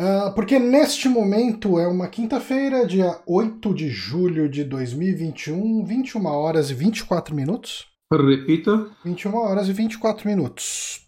Uh, 0.00 0.32
porque 0.34 0.58
neste 0.58 1.10
momento 1.10 1.78
é 1.78 1.86
uma 1.86 2.08
quinta-feira, 2.08 2.86
dia 2.86 3.20
8 3.26 3.74
de 3.74 3.90
julho 3.90 4.48
de 4.48 4.64
2021, 4.64 5.84
21 5.84 6.24
horas 6.24 6.70
e 6.70 6.74
24 6.74 7.34
minutos. 7.34 7.86
Repita. 8.10 8.86
21 9.04 9.36
horas 9.36 9.68
e 9.68 9.74
24 9.74 10.26
minutos. 10.26 11.04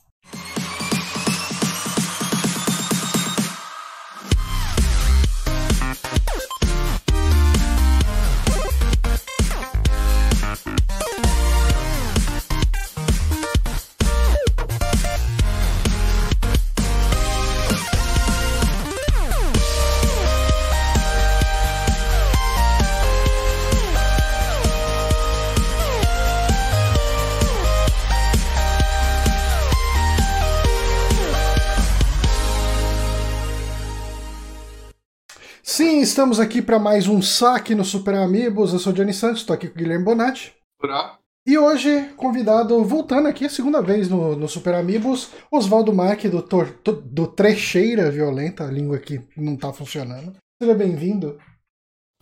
Estamos 36.13 36.39
aqui 36.39 36.61
para 36.61 36.79
mais 36.79 37.09
um 37.09 37.23
saque 37.23 37.75
no 37.75 37.87
Super 37.87 38.15
Amigos. 38.17 38.75
Eu 38.75 38.79
sou 38.79 38.93
o 38.93 38.95
Johnny 38.95 39.15
Santos, 39.15 39.41
estou 39.41 39.55
aqui 39.55 39.67
com 39.67 39.75
o 39.75 39.79
Guilherme 39.79 40.05
Bonatti. 40.05 40.53
Olá. 40.83 41.19
E 41.47 41.57
hoje, 41.57 42.11
convidado, 42.19 42.85
voltando 42.85 43.29
aqui 43.29 43.47
a 43.47 43.49
segunda 43.49 43.81
vez 43.81 44.11
no, 44.11 44.37
no 44.37 44.47
Super 44.47 44.75
Amigos, 44.75 45.31
Oswaldo 45.51 45.91
Marque, 45.91 46.29
do, 46.29 46.43
tor, 46.43 46.79
do 46.85 47.27
Trecheira 47.27 48.11
Violenta, 48.11 48.65
a 48.65 48.71
língua 48.71 48.99
que 48.99 49.23
não 49.35 49.55
está 49.55 49.73
funcionando. 49.73 50.37
Seja 50.61 50.75
bem-vindo. 50.75 51.41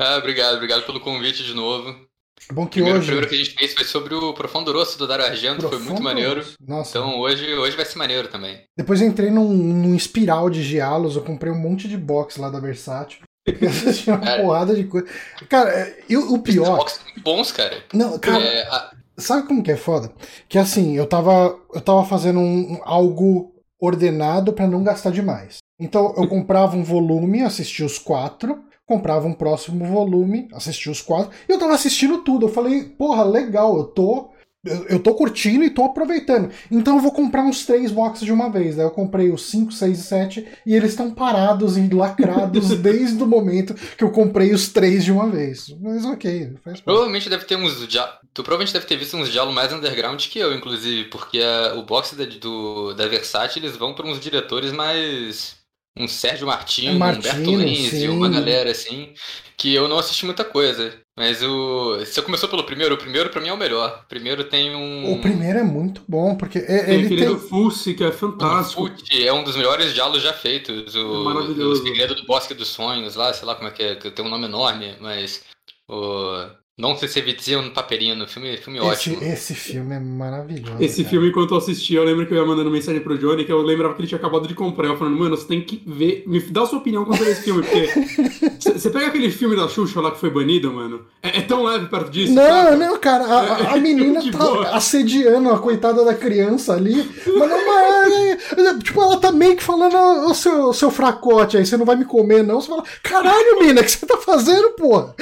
Ah, 0.01 0.19
obrigado, 0.19 0.55
obrigado 0.55 0.87
pelo 0.87 1.01
convite 1.01 1.43
de 1.43 1.53
novo. 1.53 1.93
Bom 2.53 2.67
que 2.67 2.75
primeiro, 2.75 2.99
hoje. 2.99 3.07
O 3.07 3.09
primeiro 3.09 3.29
que 3.29 3.35
a 3.35 3.39
gente 3.39 3.59
fez 3.59 3.75
foi 3.75 3.85
sobre 3.85 4.15
o 4.15 4.33
Profundo 4.33 4.73
Rosso 4.73 4.97
do 4.97 5.07
Dario 5.09 5.27
Argento, 5.27 5.59
Profundo 5.63 5.83
foi 5.83 5.93
muito 5.93 6.03
maneiro. 6.03 6.47
Nossa. 6.65 6.97
Então 6.97 7.19
hoje, 7.19 7.55
hoje 7.55 7.77
vai 7.77 7.85
ser 7.85 7.99
maneiro 7.99 8.29
também. 8.29 8.63
Depois 8.79 9.03
eu 9.03 9.09
entrei 9.09 9.31
num, 9.31 9.53
num 9.53 9.97
espiral 9.97 10.49
de 10.49 10.63
gialos, 10.63 11.17
eu 11.17 11.23
comprei 11.23 11.53
um 11.53 11.59
monte 11.59 11.89
de 11.89 11.97
box 11.97 12.37
lá 12.37 12.49
da 12.49 12.61
Versátil. 12.61 13.19
Tinha 13.95 14.17
uma 14.17 14.25
cara, 14.25 14.43
porrada 14.43 14.75
de 14.75 14.85
coisa. 14.85 15.07
Cara, 15.49 15.97
eu, 16.09 16.33
o 16.33 16.39
pior. 16.41 16.85
Os 16.85 17.01
muito 17.05 17.21
bons, 17.23 17.53
cara. 17.53 17.83
Não, 17.93 18.19
cara. 18.19 18.43
É, 18.43 18.63
a... 18.69 18.93
Sabe 19.17 19.47
como 19.47 19.63
que 19.63 19.73
é 19.73 19.77
foda? 19.77 20.13
Que 20.49 20.59
assim, 20.59 20.97
eu 20.97 21.07
tava, 21.07 21.59
eu 21.75 21.81
tava 21.81 22.05
fazendo 22.05 22.41
um, 22.41 22.81
algo 22.85 23.55
ordenado 23.79 24.53
para 24.53 24.67
não 24.67 24.83
gastar 24.83 25.11
demais. 25.11 25.59
Então 25.79 26.15
eu 26.17 26.29
comprava 26.29 26.77
um 26.77 26.83
volume, 26.85 27.43
assistia 27.43 27.85
os 27.85 27.99
quatro, 27.99 28.63
comprava 28.87 29.27
um 29.27 29.33
próximo 29.33 29.85
volume, 29.85 30.49
assistia 30.53 30.91
os 30.91 31.01
quatro, 31.01 31.31
e 31.49 31.53
eu 31.53 31.59
tava 31.59 31.75
assistindo 31.75 32.19
tudo. 32.19 32.47
Eu 32.47 32.51
falei, 32.51 32.83
porra, 32.85 33.23
legal, 33.25 33.77
eu 33.77 33.85
tô 33.85 34.30
eu, 34.65 35.03
tô 35.03 35.15
curtindo 35.15 35.65
e 35.65 35.71
tô 35.71 35.85
aproveitando. 35.85 36.51
Então 36.71 36.97
eu 36.97 37.03
vou 37.03 37.13
comprar 37.13 37.43
uns 37.43 37.65
três 37.65 37.91
boxes 37.91 38.25
de 38.25 38.33
uma 38.33 38.51
vez. 38.51 38.79
Aí 38.79 38.85
eu 38.85 38.91
comprei 38.91 39.31
os 39.31 39.47
5, 39.47 39.73
6 39.73 39.99
e 39.99 40.03
7 40.03 40.49
e 40.67 40.75
eles 40.75 40.91
estão 40.91 41.11
parados 41.11 41.79
e 41.79 41.89
lacrados 41.89 42.71
desde 42.79 43.23
o 43.23 43.27
momento 43.27 43.75
que 43.97 44.05
eu 44.05 44.11
comprei 44.11 44.53
os 44.53 44.69
três 44.69 45.05
de 45.05 45.13
uma 45.13 45.29
vez. 45.29 45.75
Mas 45.81 46.05
ok, 46.05 46.53
faz 46.63 46.81
Provavelmente 46.81 47.31
deve 47.31 47.45
ter 47.45 47.57
uns. 47.57 47.87
Tu 48.33 48.43
provavelmente 48.43 48.73
deve 48.73 48.87
ter 48.87 48.97
visto 48.97 49.17
uns 49.17 49.31
diálogos 49.31 49.55
mais 49.55 49.73
underground 49.73 50.21
que 50.27 50.39
eu, 50.39 50.55
inclusive, 50.55 51.09
porque 51.09 51.41
a, 51.41 51.75
o 51.77 51.83
box 51.83 52.15
da, 52.15 52.27
do, 52.27 52.93
da 52.95 53.09
Versátil 53.09 53.63
eles 53.63 53.77
vão 53.77 53.95
para 53.95 54.07
uns 54.07 54.21
diretores 54.21 54.73
mais 54.73 55.57
um 55.99 56.07
Sérgio 56.07 56.47
Martins, 56.47 56.97
Martino, 56.97 57.25
um 57.25 57.55
Humberto 57.55 57.57
Lenz, 57.57 58.03
uma 58.05 58.29
galera 58.29 58.71
assim, 58.71 59.13
que 59.57 59.75
eu 59.75 59.89
não 59.89 59.99
assisti 59.99 60.25
muita 60.25 60.45
coisa. 60.45 61.01
Mas 61.21 61.43
o. 61.43 61.99
Você 61.99 62.23
começou 62.23 62.49
pelo 62.49 62.65
primeiro, 62.65 62.95
o 62.95 62.99
primeiro 62.99 63.29
pra 63.29 63.43
mim 63.43 63.49
é 63.49 63.53
o 63.53 63.57
melhor. 63.59 64.05
O 64.07 64.09
primeiro 64.09 64.43
tem 64.43 64.75
um. 64.75 65.13
O 65.13 65.21
primeiro 65.21 65.59
é 65.59 65.63
muito 65.63 66.01
bom, 66.09 66.35
porque 66.35 66.61
é, 66.61 66.85
tem 66.87 66.95
ele 66.95 67.15
tem. 67.15 67.29
do 67.29 67.39
Fulci, 67.39 67.93
que 67.93 68.03
é 68.03 68.11
fantástico. 68.11 68.85
O 68.85 68.87
Fulci 68.87 69.29
é 69.29 69.31
um 69.31 69.45
dos 69.45 69.55
melhores 69.55 69.93
diálogos 69.93 70.23
já 70.23 70.33
feitos. 70.33 70.95
O, 70.95 71.21
é 71.21 71.25
maravilhoso. 71.25 71.83
O 71.83 71.85
segredo 71.85 72.15
do 72.15 72.25
Bosque 72.25 72.55
dos 72.55 72.69
Sonhos 72.69 73.17
lá, 73.17 73.35
sei 73.35 73.47
lá 73.47 73.55
como 73.55 73.69
é 73.69 73.71
que 73.71 73.83
é, 73.83 73.97
tem 73.97 74.25
um 74.25 74.31
nome 74.31 74.47
enorme, 74.47 74.97
mas. 74.99 75.45
O. 75.87 76.47
Não 76.81 76.97
sei 76.97 77.09
se 77.09 77.21
Vizio 77.21 77.61
no 77.61 77.71
Paperino, 77.73 78.27
filme, 78.27 78.57
filme 78.57 78.79
esse, 78.79 78.89
ótimo. 78.89 79.23
Esse 79.23 79.55
filme 79.55 79.95
é 79.95 80.01
maravilhoso. 80.01 80.77
Esse 80.81 81.03
cara. 81.03 81.11
filme, 81.11 81.29
enquanto 81.29 81.53
eu 81.53 81.59
assistia, 81.59 81.99
eu 81.99 82.05
lembro 82.05 82.27
que 82.27 82.33
eu 82.33 82.39
ia 82.39 82.47
mandando 82.47 82.71
mensagem 82.71 83.03
pro 83.03 83.19
Johnny, 83.19 83.45
que 83.45 83.53
eu 83.53 83.61
lembrava 83.61 83.95
que 83.95 84.01
ele 84.01 84.09
tinha 84.09 84.19
acabado 84.19 84.49
de 84.49 84.55
comprar. 84.55 84.89
Eu 84.89 84.97
falando, 84.97 85.19
mano, 85.19 85.37
você 85.37 85.47
tem 85.47 85.61
que 85.61 85.83
ver, 85.87 86.25
me 86.27 86.41
dá 86.41 86.63
a 86.63 86.67
sua 86.67 86.79
opinião 86.79 87.05
sobre 87.05 87.31
esse 87.31 87.43
filme, 87.43 87.63
porque 87.63 87.87
você 88.79 88.89
pega 88.89 89.09
aquele 89.09 89.31
filme 89.31 89.55
da 89.55 89.69
Xuxa 89.69 90.01
lá 90.01 90.11
que 90.11 90.19
foi 90.19 90.31
banido, 90.31 90.73
mano, 90.73 91.03
é, 91.23 91.39
é 91.39 91.43
tão 91.43 91.63
leve 91.65 91.87
perto 91.87 92.11
disso. 92.11 92.33
Não, 92.33 92.43
sabe? 92.43 92.77
não, 92.77 92.99
cara, 92.99 93.25
a, 93.25 93.75
a 93.75 93.77
menina 93.79 94.23
tá 94.33 94.39
boa. 94.39 94.69
assediando 94.71 95.51
a 95.51 95.59
coitada 95.59 96.03
da 96.03 96.15
criança 96.15 96.73
ali, 96.73 96.97
mas 97.27 97.51
não 97.51 97.79
é, 97.79 98.33
é, 98.33 98.79
tipo, 98.79 99.03
ela 99.03 99.19
tá 99.19 99.31
meio 99.31 99.55
que 99.55 99.63
falando, 99.63 99.95
o 100.31 100.35
seu, 100.35 100.73
seu 100.73 100.91
fracote 100.91 101.59
aí, 101.59 101.67
você 101.67 101.77
não 101.77 101.85
vai 101.85 101.97
me 101.97 102.07
comer 102.07 102.43
não, 102.43 102.59
você 102.59 102.69
fala, 102.69 102.85
caralho, 103.03 103.61
mina, 103.61 103.83
o 103.83 103.85
que 103.85 103.91
você 103.91 104.07
tá 104.07 104.17
fazendo, 104.17 104.71
porra? 104.71 105.15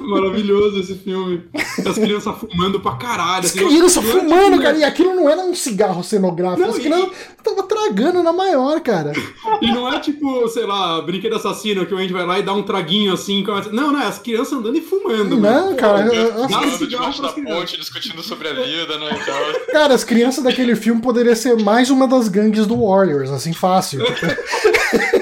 Maravilhoso 0.00 0.51
esse 0.78 0.94
filme. 0.94 1.42
As 1.54 1.96
crianças 1.96 2.34
fumando 2.36 2.80
pra 2.80 2.96
caralho. 2.96 3.44
As 3.44 3.56
assim, 3.56 3.66
crianças 3.66 4.04
fumando, 4.04 4.60
cara. 4.60 4.76
E 4.76 4.84
aquilo 4.84 5.14
não 5.14 5.28
era 5.28 5.40
um 5.40 5.54
cigarro 5.54 6.02
cenográfico. 6.02 6.62
Não, 6.62 6.70
as 6.70 6.78
crianças 6.78 7.08
e... 7.08 7.42
tava 7.42 7.62
tragando 7.64 8.22
na 8.22 8.32
maior, 8.32 8.80
cara. 8.80 9.12
E 9.60 9.72
não 9.72 9.92
é 9.92 9.98
tipo, 10.00 10.48
sei 10.48 10.64
lá, 10.64 11.00
brinquedo 11.02 11.36
assassino 11.36 11.86
que 11.86 11.94
o 11.94 11.98
Andy 11.98 12.12
vai 12.12 12.26
lá 12.26 12.38
e 12.38 12.42
dá 12.42 12.52
um 12.52 12.62
traguinho 12.62 13.12
assim. 13.12 13.42
Começa... 13.44 13.70
Não, 13.70 13.92
não, 13.92 14.00
é 14.00 14.06
as 14.06 14.18
crianças 14.18 14.52
andando 14.52 14.76
e 14.76 14.80
fumando. 14.80 15.36
Não, 15.36 15.64
mano. 15.64 15.76
cara. 15.76 16.10
Dá 16.48 16.86
debaixo 16.86 17.22
da 17.22 17.28
ponte 17.28 17.76
discutindo 17.76 18.22
sobre 18.22 18.48
a 18.48 18.52
vida, 18.54 18.98
né? 18.98 19.18
Então... 19.20 19.72
Cara, 19.72 19.94
as 19.94 20.04
crianças 20.04 20.44
daquele 20.44 20.76
filme 20.76 21.00
poderiam 21.00 21.34
ser 21.34 21.56
mais 21.62 21.90
uma 21.90 22.06
das 22.06 22.28
gangues 22.28 22.66
do 22.66 22.86
Warriors, 22.86 23.30
assim, 23.30 23.52
fácil. 23.52 24.00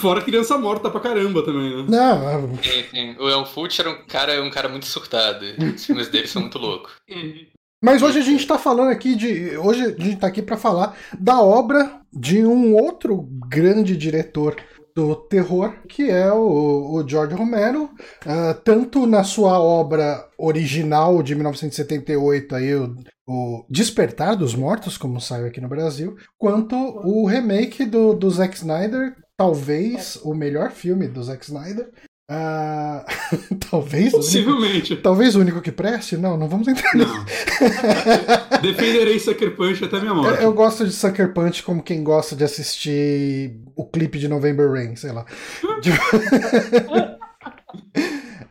Fora 0.00 0.22
criança 0.22 0.56
morta 0.56 0.90
pra 0.90 1.00
caramba 1.00 1.44
também, 1.44 1.76
né? 1.76 1.84
Não, 1.88 2.56
sim, 2.62 2.84
sim. 2.90 3.16
O 3.18 3.28
El 3.28 3.44
Fucci 3.44 3.80
era 3.80 3.90
um 3.90 4.06
cara, 4.06 4.42
um 4.42 4.50
cara 4.50 4.68
muito 4.68 4.86
surtado. 4.86 5.44
Os 5.74 5.84
filmes 5.84 6.08
dele 6.08 6.26
são 6.26 6.42
muito 6.42 6.58
loucos. 6.58 6.92
Mas 7.82 8.02
hoje 8.02 8.18
a 8.18 8.22
gente 8.22 8.46
tá 8.46 8.58
falando 8.58 8.90
aqui 8.90 9.14
de. 9.14 9.56
Hoje 9.58 9.84
a 9.84 9.88
gente 9.88 10.16
tá 10.16 10.26
aqui 10.26 10.42
para 10.42 10.56
falar 10.56 10.96
da 11.18 11.40
obra 11.40 12.00
de 12.12 12.44
um 12.44 12.74
outro 12.74 13.28
grande 13.48 13.96
diretor 13.96 14.56
do 14.94 15.14
terror, 15.14 15.74
que 15.88 16.10
é 16.10 16.32
o, 16.32 16.94
o 16.94 17.08
George 17.08 17.34
Romero, 17.34 17.84
uh, 17.84 18.54
tanto 18.64 19.06
na 19.06 19.24
sua 19.24 19.58
obra 19.58 20.28
original 20.36 21.22
de 21.22 21.34
1978, 21.34 22.54
aí, 22.54 22.74
o, 22.74 22.96
o, 23.26 23.64
Despertar 23.70 24.36
dos 24.36 24.54
Mortos, 24.54 24.98
como 24.98 25.20
saiu 25.20 25.46
aqui 25.46 25.60
no 25.60 25.68
Brasil, 25.68 26.16
quanto 26.36 26.74
o 26.76 27.26
remake 27.26 27.84
do, 27.84 28.14
do 28.14 28.30
Zack 28.30 28.56
Snyder, 28.56 29.16
talvez 29.40 30.18
o 30.22 30.34
melhor 30.34 30.70
filme 30.70 31.08
do 31.08 31.22
Zack 31.22 31.42
Snyder. 31.46 31.88
Uh, 32.30 33.02
talvez. 33.70 34.12
Possivelmente. 34.12 34.92
Único, 34.92 35.02
talvez 35.02 35.34
o 35.34 35.40
único 35.40 35.62
que 35.62 35.72
preste? 35.72 36.18
Não, 36.18 36.36
não 36.36 36.46
vamos 36.46 36.68
entrar 36.68 36.92
Não. 36.94 37.24
Defenderei 38.60 39.18
Sucker 39.18 39.56
Punch 39.56 39.82
até 39.82 39.98
minha 39.98 40.12
morte. 40.12 40.42
Eu, 40.42 40.48
eu, 40.48 40.52
gosto 40.52 40.84
de 40.84 40.92
Sucker 40.92 41.32
Punch 41.32 41.62
como 41.62 41.82
quem 41.82 42.04
gosta 42.04 42.36
de 42.36 42.44
assistir 42.44 43.56
o 43.74 43.86
clipe 43.86 44.18
de 44.18 44.28
November 44.28 44.70
Rain, 44.70 44.94
sei 44.94 45.12
lá. 45.12 45.24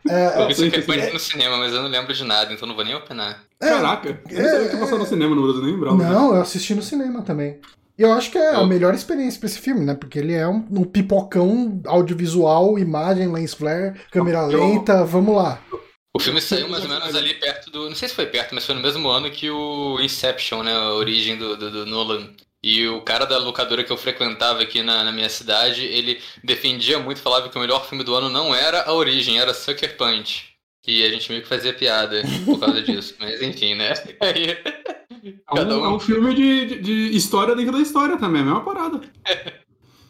É, 0.08 0.42
eu 0.42 0.48
vi 0.48 0.54
Sucker 0.56 0.84
Punch 0.84 1.12
no 1.12 1.18
cinema, 1.20 1.56
mas 1.56 1.72
eu 1.72 1.82
não 1.82 1.88
lembro 1.88 2.12
de 2.12 2.24
nada, 2.24 2.52
então 2.52 2.66
não 2.66 2.74
vou 2.74 2.84
nem 2.84 2.96
opinar. 2.96 3.44
É, 3.60 3.68
Caraca, 3.68 4.20
eu 4.28 4.40
é, 4.40 4.42
não 4.42 4.50
sabia 4.50 4.68
que 4.70 4.98
no 4.98 5.06
cinema 5.06 5.36
no 5.36 5.42
Brasil, 5.42 5.62
nem 5.62 5.72
lembrava. 5.74 5.96
Não, 5.96 6.34
eu 6.34 6.40
assisti 6.40 6.74
no 6.74 6.82
cinema 6.82 7.22
também. 7.22 7.60
E 8.00 8.02
eu 8.02 8.14
acho 8.14 8.30
que 8.30 8.38
é 8.38 8.54
a 8.54 8.64
melhor 8.64 8.94
experiência 8.94 9.38
pra 9.38 9.46
esse 9.46 9.58
filme, 9.58 9.84
né? 9.84 9.94
Porque 9.94 10.18
ele 10.18 10.32
é 10.32 10.48
um, 10.48 10.66
um 10.70 10.84
pipocão 10.84 11.82
audiovisual, 11.84 12.78
imagem, 12.78 13.30
lens 13.30 13.52
flare, 13.52 14.00
câmera 14.10 14.46
lenta, 14.46 15.04
vamos 15.04 15.36
lá. 15.36 15.62
O 16.16 16.18
filme 16.18 16.40
saiu 16.40 16.66
mais 16.70 16.82
ou 16.82 16.88
menos 16.88 17.14
ali 17.14 17.34
perto 17.34 17.70
do. 17.70 17.90
Não 17.90 17.94
sei 17.94 18.08
se 18.08 18.14
foi 18.14 18.24
perto, 18.24 18.54
mas 18.54 18.64
foi 18.64 18.74
no 18.74 18.80
mesmo 18.80 19.06
ano 19.10 19.30
que 19.30 19.50
o 19.50 20.00
Inception, 20.00 20.62
né? 20.62 20.72
A 20.72 20.94
origem 20.94 21.36
do, 21.36 21.58
do, 21.58 21.70
do 21.70 21.84
Nolan. 21.84 22.30
E 22.62 22.88
o 22.88 23.02
cara 23.02 23.26
da 23.26 23.36
locadora 23.36 23.84
que 23.84 23.92
eu 23.92 23.98
frequentava 23.98 24.62
aqui 24.62 24.82
na, 24.82 25.04
na, 25.04 25.12
minha 25.12 25.28
cidade, 25.28 25.84
ele 25.84 26.22
defendia 26.42 26.98
muito, 26.98 27.20
falava 27.20 27.50
que 27.50 27.58
o 27.58 27.60
melhor 27.60 27.86
filme 27.86 28.02
do 28.02 28.14
ano 28.14 28.30
não 28.30 28.54
era 28.54 28.82
a 28.84 28.94
origem, 28.94 29.38
era 29.38 29.52
Sucker 29.52 29.98
Punch. 29.98 30.49
E 30.86 31.04
a 31.04 31.10
gente 31.10 31.30
meio 31.30 31.42
que 31.42 31.48
fazia 31.48 31.74
piada 31.74 32.22
por 32.44 32.58
causa 32.58 32.80
disso. 32.82 33.14
Mas 33.18 33.42
enfim, 33.42 33.74
né? 33.74 33.92
Aí. 34.20 34.56
É 35.54 35.60
um, 35.60 35.66
um... 35.66 35.84
é 35.84 35.88
um 35.88 36.00
filme 36.00 36.34
de, 36.34 36.66
de, 36.66 36.80
de, 36.80 37.16
história 37.16 37.54
dentro 37.54 37.72
da 37.72 37.80
história 37.80 38.16
também, 38.16 38.40
é 38.40 38.42
a 38.42 38.46
mesma 38.46 38.64
parada. 38.64 39.00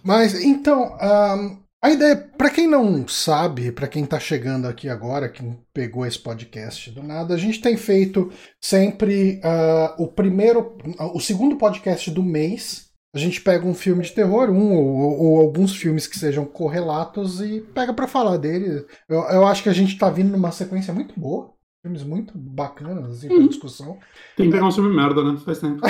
Mas 0.04 0.34
então, 0.34 0.96
um, 1.02 1.60
a 1.82 1.90
ideia, 1.90 2.16
para 2.16 2.50
quem 2.50 2.66
não 2.66 3.08
sabe, 3.08 3.72
para 3.72 3.88
quem 3.88 4.04
tá 4.04 4.20
chegando 4.20 4.68
aqui 4.68 4.88
agora, 4.88 5.28
que 5.30 5.42
pegou 5.72 6.04
esse 6.06 6.18
podcast 6.18 6.90
do 6.90 7.02
nada, 7.02 7.34
a 7.34 7.38
gente 7.38 7.60
tem 7.60 7.76
feito 7.76 8.30
sempre 8.60 9.40
uh, 9.42 10.02
o 10.02 10.06
primeiro, 10.06 10.76
o 11.14 11.20
segundo 11.20 11.56
podcast 11.56 12.10
do 12.10 12.22
mês 12.22 12.89
A 13.12 13.18
gente 13.18 13.40
pega 13.40 13.66
um 13.66 13.74
filme 13.74 14.04
de 14.04 14.12
terror, 14.12 14.50
um 14.50 14.72
ou, 14.72 15.20
ou 15.20 15.40
alguns 15.40 15.74
filmes 15.74 16.06
que 16.06 16.18
sejam 16.18 16.44
correlatos 16.44 17.40
e 17.40 17.60
pega 17.60 17.92
para 17.92 18.06
falar 18.06 18.36
dele. 18.36 18.86
Eu, 19.08 19.22
eu 19.22 19.46
acho 19.46 19.64
que 19.64 19.68
a 19.68 19.72
gente 19.72 19.98
tá 19.98 20.08
vindo 20.08 20.30
numa 20.30 20.52
sequência 20.52 20.94
muito 20.94 21.18
boa. 21.18 21.52
Filmes 21.82 22.04
muito 22.04 22.36
bacanas, 22.36 23.10
assim, 23.10 23.26
pra 23.26 23.38
uhum. 23.38 23.48
discussão. 23.48 23.98
Tem 24.36 24.46
que 24.46 24.52
pegar 24.52 24.66
um 24.66 24.72
filme 24.72 24.94
merda, 24.94 25.24
né? 25.24 25.36
Faz 25.44 25.58
tempo. 25.58 25.80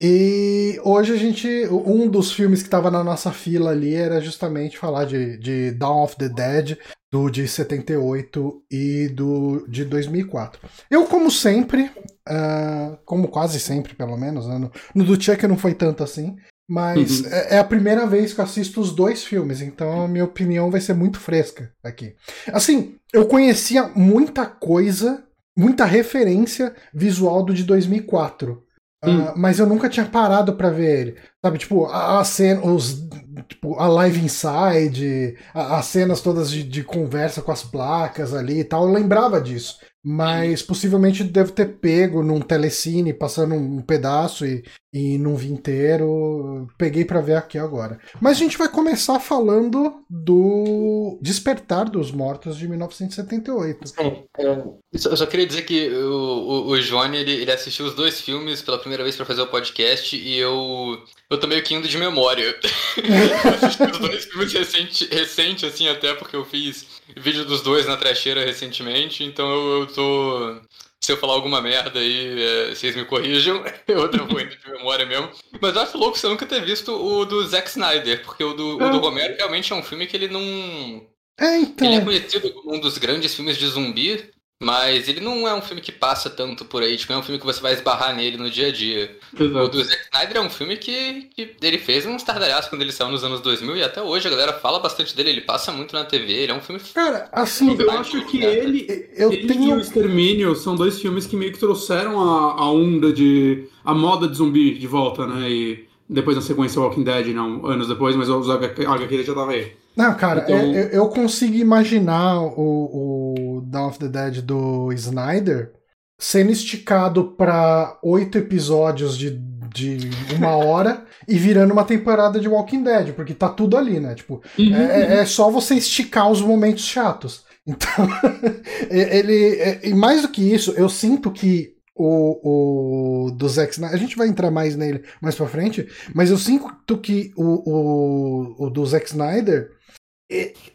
e 0.00 0.78
hoje 0.84 1.14
a 1.14 1.16
gente. 1.16 1.48
Um 1.70 2.06
dos 2.06 2.32
filmes 2.32 2.60
que 2.60 2.68
estava 2.68 2.90
na 2.90 3.02
nossa 3.02 3.32
fila 3.32 3.70
ali 3.70 3.94
era 3.94 4.20
justamente 4.20 4.76
falar 4.76 5.06
de, 5.06 5.38
de 5.38 5.72
Dawn 5.72 6.04
of 6.04 6.16
the 6.16 6.28
Dead, 6.28 6.76
do 7.10 7.30
de 7.30 7.48
78 7.48 8.62
e 8.70 9.08
do 9.08 9.66
de 9.68 9.86
2004. 9.86 10.60
Eu, 10.90 11.06
como 11.06 11.30
sempre, 11.30 11.90
uh, 12.28 12.96
como 13.04 13.28
quase 13.28 13.60
sempre, 13.60 13.94
pelo 13.94 14.16
menos, 14.16 14.46
né? 14.46 14.58
no, 14.58 14.70
no 14.94 15.04
do 15.04 15.20
Chuck 15.20 15.46
não 15.46 15.56
foi 15.56 15.74
tanto 15.74 16.02
assim, 16.02 16.36
mas 16.68 17.20
uhum. 17.20 17.26
é, 17.30 17.56
é, 17.56 17.58
a 17.58 17.64
primeira 17.64 18.06
vez 18.06 18.32
que 18.32 18.40
eu 18.40 18.44
assisto 18.44 18.80
os 18.80 18.92
dois 18.92 19.24
filmes, 19.24 19.60
então 19.60 20.02
a 20.02 20.08
minha 20.08 20.24
opinião 20.24 20.70
vai 20.70 20.80
ser 20.80 20.94
muito 20.94 21.20
fresca 21.20 21.72
aqui. 21.82 22.14
Assim, 22.52 22.96
eu 23.12 23.26
conhecia 23.26 23.88
muita 23.94 24.46
coisa, 24.46 25.24
muita 25.56 25.84
referência 25.84 26.74
visual 26.92 27.42
do 27.42 27.52
de 27.52 27.64
2004. 27.64 28.62
Uh, 29.04 29.36
mas 29.36 29.58
eu 29.58 29.66
nunca 29.66 29.88
tinha 29.88 30.06
parado 30.06 30.54
para 30.54 30.70
ver 30.70 31.00
ele. 31.00 31.16
Sabe, 31.44 31.58
tipo, 31.58 31.84
a, 31.84 32.20
a 32.20 32.24
cena, 32.24 32.64
os, 32.64 33.06
tipo, 33.46 33.78
a 33.78 33.86
live 33.86 34.24
inside, 34.24 35.36
a, 35.52 35.78
as 35.78 35.84
cenas 35.86 36.22
todas 36.22 36.50
de, 36.50 36.62
de, 36.62 36.82
conversa 36.82 37.42
com 37.42 37.52
as 37.52 37.62
placas 37.62 38.32
ali 38.32 38.60
e 38.60 38.64
tal, 38.64 38.86
eu 38.88 38.94
lembrava 38.94 39.40
disso. 39.42 39.78
Mas 40.04 40.62
possivelmente 40.62 41.24
deve 41.24 41.52
ter 41.52 41.76
pego 41.76 42.22
num 42.22 42.40
telecine, 42.40 43.14
passando 43.14 43.54
um 43.54 43.80
pedaço 43.80 44.44
e, 44.44 44.62
e 44.92 45.16
não 45.16 45.34
vi 45.34 45.50
inteiro. 45.50 46.68
Peguei 46.76 47.04
para 47.04 47.22
ver 47.22 47.36
aqui 47.36 47.58
agora. 47.58 47.98
Mas 48.20 48.36
a 48.36 48.40
gente 48.40 48.58
vai 48.58 48.68
começar 48.68 49.18
falando 49.18 50.04
do 50.10 51.18
Despertar 51.22 51.88
dos 51.88 52.12
Mortos 52.12 52.58
de 52.58 52.68
1978. 52.68 53.88
Sim, 53.88 54.24
é, 54.38 54.62
eu 54.92 55.16
só 55.16 55.26
queria 55.26 55.46
dizer 55.46 55.62
que 55.62 55.88
o, 55.88 56.66
o, 56.66 56.70
o 56.72 56.80
Johnny 56.80 57.16
ele, 57.16 57.32
ele 57.32 57.52
assistiu 57.52 57.86
os 57.86 57.94
dois 57.94 58.20
filmes 58.20 58.60
pela 58.60 58.78
primeira 58.78 59.02
vez 59.02 59.16
para 59.16 59.24
fazer 59.24 59.40
o 59.40 59.46
podcast 59.46 60.16
e 60.16 60.36
eu 60.36 61.02
eu 61.30 61.40
tô 61.40 61.46
meio 61.46 61.62
que 61.62 61.74
indo 61.74 61.88
de 61.88 61.98
memória. 61.98 62.44
eu 63.00 63.50
assisti 63.50 63.82
os 63.82 63.98
dois 63.98 64.24
filmes 64.24 64.52
recente, 64.52 65.08
recente, 65.10 65.66
assim, 65.66 65.88
até 65.88 66.14
porque 66.14 66.36
eu 66.36 66.44
fiz 66.44 66.86
vídeo 67.16 67.44
dos 67.44 67.62
dois 67.62 67.86
na 67.86 67.96
trecheira 67.96 68.44
recentemente, 68.44 69.24
então 69.24 69.48
eu, 69.50 69.80
eu 69.80 69.86
tô. 69.86 70.60
Se 71.00 71.12
eu 71.12 71.16
falar 71.18 71.34
alguma 71.34 71.60
merda 71.60 71.98
aí, 71.98 72.42
é, 72.42 72.74
vocês 72.74 72.96
me 72.96 73.04
corrijam. 73.04 73.62
Eu 73.86 74.08
vou 74.26 74.40
indo 74.40 74.56
de 74.56 74.70
memória 74.70 75.04
mesmo. 75.04 75.30
Mas 75.60 75.76
eu 75.76 75.82
acho 75.82 75.98
louco 75.98 76.18
você 76.18 76.26
nunca 76.26 76.46
ter 76.46 76.64
visto 76.64 76.92
o 76.92 77.26
do 77.26 77.46
Zack 77.46 77.68
Snyder, 77.68 78.22
porque 78.24 78.42
o 78.42 78.54
do, 78.54 78.76
o 78.76 78.90
do 78.90 78.98
Romero 79.00 79.36
realmente 79.36 79.70
é 79.70 79.76
um 79.76 79.82
filme 79.82 80.06
que 80.06 80.16
ele 80.16 80.28
não. 80.28 81.06
É, 81.38 81.58
então. 81.58 81.86
Ele 81.86 81.96
é 81.96 82.00
conhecido 82.00 82.50
como 82.54 82.74
um 82.74 82.80
dos 82.80 82.96
grandes 82.96 83.34
filmes 83.34 83.58
de 83.58 83.66
zumbi, 83.66 84.30
mas 84.64 85.08
ele 85.08 85.20
não 85.20 85.46
é 85.46 85.54
um 85.54 85.60
filme 85.60 85.80
que 85.80 85.92
passa 85.92 86.30
tanto 86.30 86.64
por 86.64 86.82
aí, 86.82 86.96
tipo, 86.96 87.12
é 87.12 87.16
um 87.16 87.22
filme 87.22 87.38
que 87.38 87.46
você 87.46 87.60
vai 87.60 87.74
esbarrar 87.74 88.14
nele 88.14 88.36
no 88.36 88.48
dia 88.48 88.68
a 88.68 88.72
dia. 88.72 89.16
Exato. 89.38 89.64
O 89.64 89.68
do 89.68 89.84
Zack 89.84 90.02
Snyder 90.12 90.36
é 90.38 90.40
um 90.40 90.50
filme 90.50 90.76
que, 90.76 91.28
que 91.34 91.56
ele 91.60 91.78
fez 91.78 92.06
um 92.06 92.16
estardalhaço 92.16 92.70
quando 92.70 92.82
ele 92.82 92.92
saiu 92.92 93.10
nos 93.10 93.22
anos 93.22 93.40
2000 93.40 93.76
e 93.76 93.82
até 93.82 94.02
hoje 94.02 94.26
a 94.26 94.30
galera 94.30 94.52
fala 94.54 94.80
bastante 94.80 95.14
dele, 95.14 95.30
ele 95.30 95.40
passa 95.42 95.70
muito 95.70 95.94
na 95.94 96.04
TV, 96.04 96.32
ele 96.32 96.52
é 96.52 96.54
um 96.54 96.60
filme... 96.60 96.80
Cara, 96.94 97.28
assim, 97.32 97.76
eu 97.78 97.90
acho 97.90 98.24
que 98.26 98.42
ele, 98.42 99.08
eu 99.16 99.32
ele 99.32 99.46
tenho... 99.46 99.70
e 99.70 99.72
o 99.74 99.80
Extermínio 99.80 100.54
são 100.54 100.74
dois 100.74 101.00
filmes 101.00 101.26
que 101.26 101.36
meio 101.36 101.52
que 101.52 101.58
trouxeram 101.58 102.20
a, 102.20 102.62
a 102.62 102.70
onda 102.70 103.12
de... 103.12 103.68
a 103.84 103.94
moda 103.94 104.26
de 104.26 104.36
zumbi 104.36 104.74
de 104.78 104.86
volta, 104.86 105.26
né, 105.26 105.50
e 105.50 105.88
depois 106.08 106.36
na 106.36 106.42
sequência 106.42 106.80
Walking 106.80 107.02
Dead, 107.04 107.28
não, 107.28 107.66
anos 107.66 107.88
depois, 107.88 108.14
mas 108.16 108.28
os 108.28 108.48
HQ 108.50 109.22
já 109.22 109.34
tava 109.34 109.52
aí. 109.52 109.83
Não, 109.96 110.14
cara, 110.14 110.42
então... 110.42 110.56
eu, 110.56 110.88
eu, 110.88 111.08
consigo 111.08 111.54
imaginar 111.54 112.40
o, 112.40 113.58
o 113.58 113.60
Dawn 113.62 113.88
of 113.88 113.98
the 113.98 114.08
Dead 114.08 114.42
do 114.42 114.92
Snyder 114.92 115.72
sendo 116.18 116.50
esticado 116.50 117.32
para 117.36 117.98
oito 118.02 118.38
episódios 118.38 119.16
de, 119.16 119.38
de 119.72 120.10
uma 120.34 120.56
hora 120.58 121.04
e 121.28 121.36
virando 121.38 121.72
uma 121.72 121.84
temporada 121.84 122.40
de 122.40 122.48
Walking 122.48 122.82
Dead, 122.82 123.12
porque 123.12 123.34
tá 123.34 123.48
tudo 123.48 123.76
ali, 123.76 124.00
né? 124.00 124.14
Tipo, 124.14 124.42
uhum. 124.58 124.74
é, 124.74 125.20
é 125.20 125.26
só 125.26 125.50
você 125.50 125.74
esticar 125.74 126.30
os 126.30 126.40
momentos 126.40 126.84
chatos. 126.84 127.44
Então, 127.66 128.08
ele. 128.90 129.56
É, 129.58 129.80
e 129.88 129.94
mais 129.94 130.22
do 130.22 130.28
que 130.28 130.42
isso, 130.52 130.72
eu 130.72 130.88
sinto 130.88 131.30
que 131.30 131.74
o, 131.94 133.26
o 133.26 133.30
do 133.30 133.48
Zack 133.48 133.72
Snyder. 133.72 133.96
A 133.96 133.98
gente 133.98 134.16
vai 134.16 134.28
entrar 134.28 134.50
mais 134.50 134.76
nele 134.76 135.02
mais 135.20 135.34
pra 135.34 135.46
frente, 135.46 135.86
mas 136.14 136.30
eu 136.30 136.36
sinto 136.36 136.98
que 136.98 137.32
o, 137.36 137.70
o, 137.70 138.66
o 138.66 138.70
do 138.70 138.84
Zack 138.84 139.06
Snyder 139.06 139.70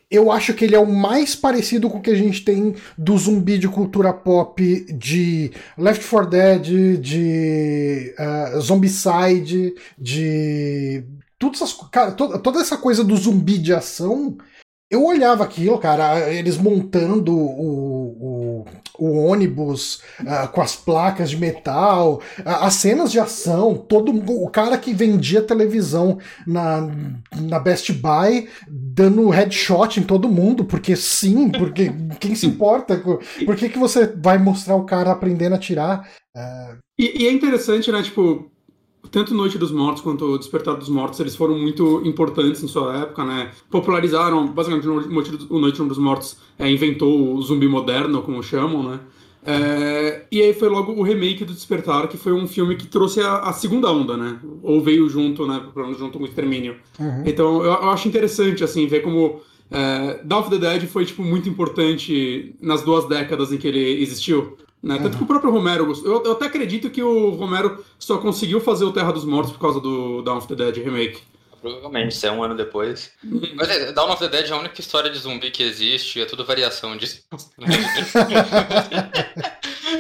eu 0.10 0.32
acho 0.32 0.54
que 0.54 0.66
ele 0.66 0.76
é 0.76 0.80
o 0.80 0.92
mais 0.92 1.36
parecido 1.36 1.90
com 1.90 1.98
o 1.98 2.02
que 2.02 2.12
a 2.12 2.16
gente 2.16 2.44
tem 2.44 2.76
do 2.98 3.18
zumbi 3.18 3.58
de 3.58 3.68
cultura 3.68 4.14
pop 4.14 4.86
de 4.94 5.52
Left 5.78 6.08
4 6.08 6.30
Dead, 6.30 6.98
de 7.00 8.14
uh, 8.18 8.62
Zombicide, 8.62 9.74
de. 9.98 11.04
Tudo 11.38 11.56
essas, 11.56 11.74
cara, 11.92 12.12
toda, 12.12 12.38
toda 12.38 12.60
essa 12.60 12.78
coisa 12.78 13.04
do 13.04 13.16
zumbi 13.16 13.58
de 13.58 13.74
ação 13.74 14.38
eu 14.90 15.06
olhava 15.06 15.44
aquilo, 15.44 15.78
cara, 15.78 16.32
eles 16.34 16.58
montando 16.58 17.38
o, 17.38 18.64
o, 18.64 18.66
o 19.00 19.18
ônibus 19.18 20.02
uh, 20.22 20.48
com 20.52 20.62
as 20.62 20.76
placas 20.76 21.30
de 21.30 21.38
metal, 21.38 22.22
uh, 22.40 22.50
as 22.62 22.76
cenas 22.76 23.12
de 23.12 23.20
ação, 23.20 23.76
todo 23.76 24.12
o 24.12 24.50
cara 24.50 24.78
que 24.78 24.94
vendia 24.94 25.42
televisão 25.42 26.18
na, 26.46 26.90
na 27.36 27.60
Best 27.60 27.92
Buy 27.94 28.48
dando 28.68 29.30
headshot 29.30 30.00
em 30.00 30.04
todo 30.04 30.30
mundo, 30.30 30.66
porque 30.66 30.96
sim, 30.96 31.50
porque 31.50 31.92
quem 32.20 32.36
se 32.36 32.46
importa? 32.46 32.98
Por 32.98 33.56
que, 33.56 33.70
que 33.70 33.80
você 33.80 34.06
vai 34.06 34.38
mostrar 34.38 34.76
o 34.76 34.86
cara 34.86 35.12
aprendendo 35.12 35.54
a 35.54 35.56
atirar? 35.56 36.08
Uh... 36.36 36.78
E, 36.98 37.24
e 37.24 37.28
é 37.28 37.32
interessante, 37.32 37.92
né, 37.92 38.04
tipo, 38.04 38.52
tanto 39.12 39.34
Noite 39.34 39.58
dos 39.58 39.72
Mortos 39.72 40.02
quanto 40.02 40.38
Despertar 40.38 40.76
dos 40.76 40.90
Mortos, 40.90 41.20
eles 41.20 41.36
foram 41.36 41.58
muito 41.58 42.02
importantes 42.06 42.64
em 42.64 42.68
sua 42.68 42.98
época, 42.98 43.24
né? 43.24 43.52
Popularizaram, 43.70 44.48
basicamente, 44.48 44.88
o 44.88 45.60
Noite 45.60 45.82
dos 45.82 45.98
Mortos 45.98 46.38
é, 46.58 46.70
inventou 46.70 47.36
o 47.36 47.42
zumbi 47.42 47.68
moderno, 47.68 48.22
como 48.22 48.44
chamam, 48.44 48.84
né? 48.84 49.00
É, 49.46 50.26
e 50.32 50.42
aí 50.42 50.54
foi 50.54 50.68
logo 50.68 50.92
o 50.92 51.02
remake 51.02 51.46
do 51.46 51.54
Despertar, 51.54 52.08
que 52.08 52.18
foi 52.18 52.34
um 52.34 52.46
filme 52.46 52.76
que 52.76 52.88
trouxe 52.88 53.22
a, 53.22 53.38
a 53.40 53.54
segunda 53.54 53.90
onda, 53.90 54.18
né? 54.18 54.38
Ou 54.62 54.82
veio 54.82 55.10
junto, 55.10 55.48
né? 55.48 55.62
Junto 55.98 56.18
com 56.18 56.26
o 56.26 56.28
Extermínio. 56.28 56.76
Uhum. 57.00 57.24
Então 57.26 57.64
eu, 57.64 57.72
eu, 57.72 57.90
acho 57.90 58.08
interessante, 58.08 58.64
assim, 58.64 58.86
ver 58.86 59.02
como 59.02 59.42
é, 59.72 60.20
Dawn 60.24 60.42
of 60.42 60.50
the 60.50 60.58
Dead 60.58 60.88
foi, 60.88 61.06
tipo, 61.06 61.24
muito 61.24 61.48
importante 61.48 62.56
nas 62.62 62.82
duas 62.84 63.08
décadas 63.08 63.52
em 63.52 63.58
que 63.58 63.68
ele 63.68 64.02
existiu. 64.02 64.58
Né? 64.82 64.98
Tanto 64.98 65.18
que 65.18 65.24
o 65.24 65.28
próprio 65.28 65.52
Romero. 65.52 65.92
Eu, 66.06 66.24
eu, 66.24 66.32
até 66.32 66.46
acredito 66.46 66.90
que 66.90 67.04
o 67.04 67.32
Romero 67.32 67.84
só 67.98 68.18
conseguiu 68.18 68.62
fazer 68.62 68.86
o 68.86 68.94
Terra 68.94 69.12
dos 69.12 69.26
Mortos 69.26 69.52
por 69.52 69.60
causa 69.60 69.80
do 69.80 70.22
Dawn 70.22 70.38
of 70.38 70.48
the 70.48 70.56
Dead 70.56 70.78
remake. 70.78 71.22
Provavelmente, 71.62 72.14
isso 72.14 72.26
é 72.26 72.32
um 72.32 72.42
ano 72.42 72.56
depois. 72.56 73.12
Uhum. 73.24 73.42
Mas 73.56 73.70
é, 73.70 73.92
Dawn 73.92 74.12
of 74.12 74.20
the 74.20 74.30
Dead 74.30 74.50
é 74.50 74.54
a 74.54 74.58
única 74.58 74.80
história 74.80 75.12
de 75.12 75.20
zumbi 75.20 75.52
que 75.52 75.62
existe, 75.62 76.22
é 76.22 76.26
tudo 76.26 76.46
variação 76.46 76.96
disso. 76.96 77.22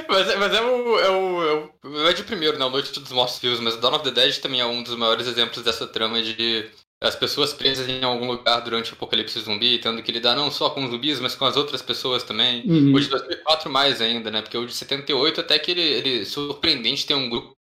mas, 0.07 0.29
é, 0.29 0.37
mas 0.37 0.53
é, 0.53 0.61
o, 0.61 0.99
é, 0.99 1.09
o, 1.09 1.43
é 1.43 1.53
o. 1.53 1.69
Não 1.83 2.07
é 2.07 2.13
de 2.13 2.23
primeiro, 2.23 2.57
né? 2.57 2.63
O 2.63 2.69
Noite 2.69 2.97
dos 2.97 3.11
Mortos 3.11 3.39
Vivos, 3.39 3.59
mas 3.59 3.75
Dawn 3.75 3.95
of 3.95 4.05
the 4.05 4.11
Dead 4.11 4.37
também 4.37 4.61
é 4.61 4.65
um 4.65 4.81
dos 4.81 4.95
maiores 4.95 5.27
exemplos 5.27 5.61
dessa 5.61 5.85
trama 5.85 6.21
de 6.21 6.65
as 7.01 7.15
pessoas 7.15 7.53
presas 7.53 7.87
em 7.87 8.03
algum 8.03 8.27
lugar 8.27 8.59
durante 8.59 8.91
o 8.91 8.95
apocalipse 8.95 9.39
zumbi, 9.39 9.79
tendo 9.79 10.03
que 10.03 10.11
lidar 10.11 10.35
não 10.35 10.51
só 10.51 10.69
com 10.69 10.83
os 10.83 10.91
zumbis, 10.91 11.19
mas 11.19 11.33
com 11.33 11.45
as 11.45 11.55
outras 11.55 11.81
pessoas 11.81 12.23
também. 12.23 12.63
Uhum. 12.65 12.93
O 12.93 12.99
de 12.99 13.07
2004 13.07 13.71
mais 13.71 14.01
ainda, 14.01 14.29
né? 14.29 14.41
Porque 14.41 14.57
o 14.57 14.65
de 14.65 14.73
78 14.73 15.39
até 15.39 15.57
que 15.57 15.71
ele, 15.71 15.81
ele 15.81 16.25
surpreendente 16.25 17.05
tem 17.05 17.15
um 17.15 17.29
grupo 17.29 17.55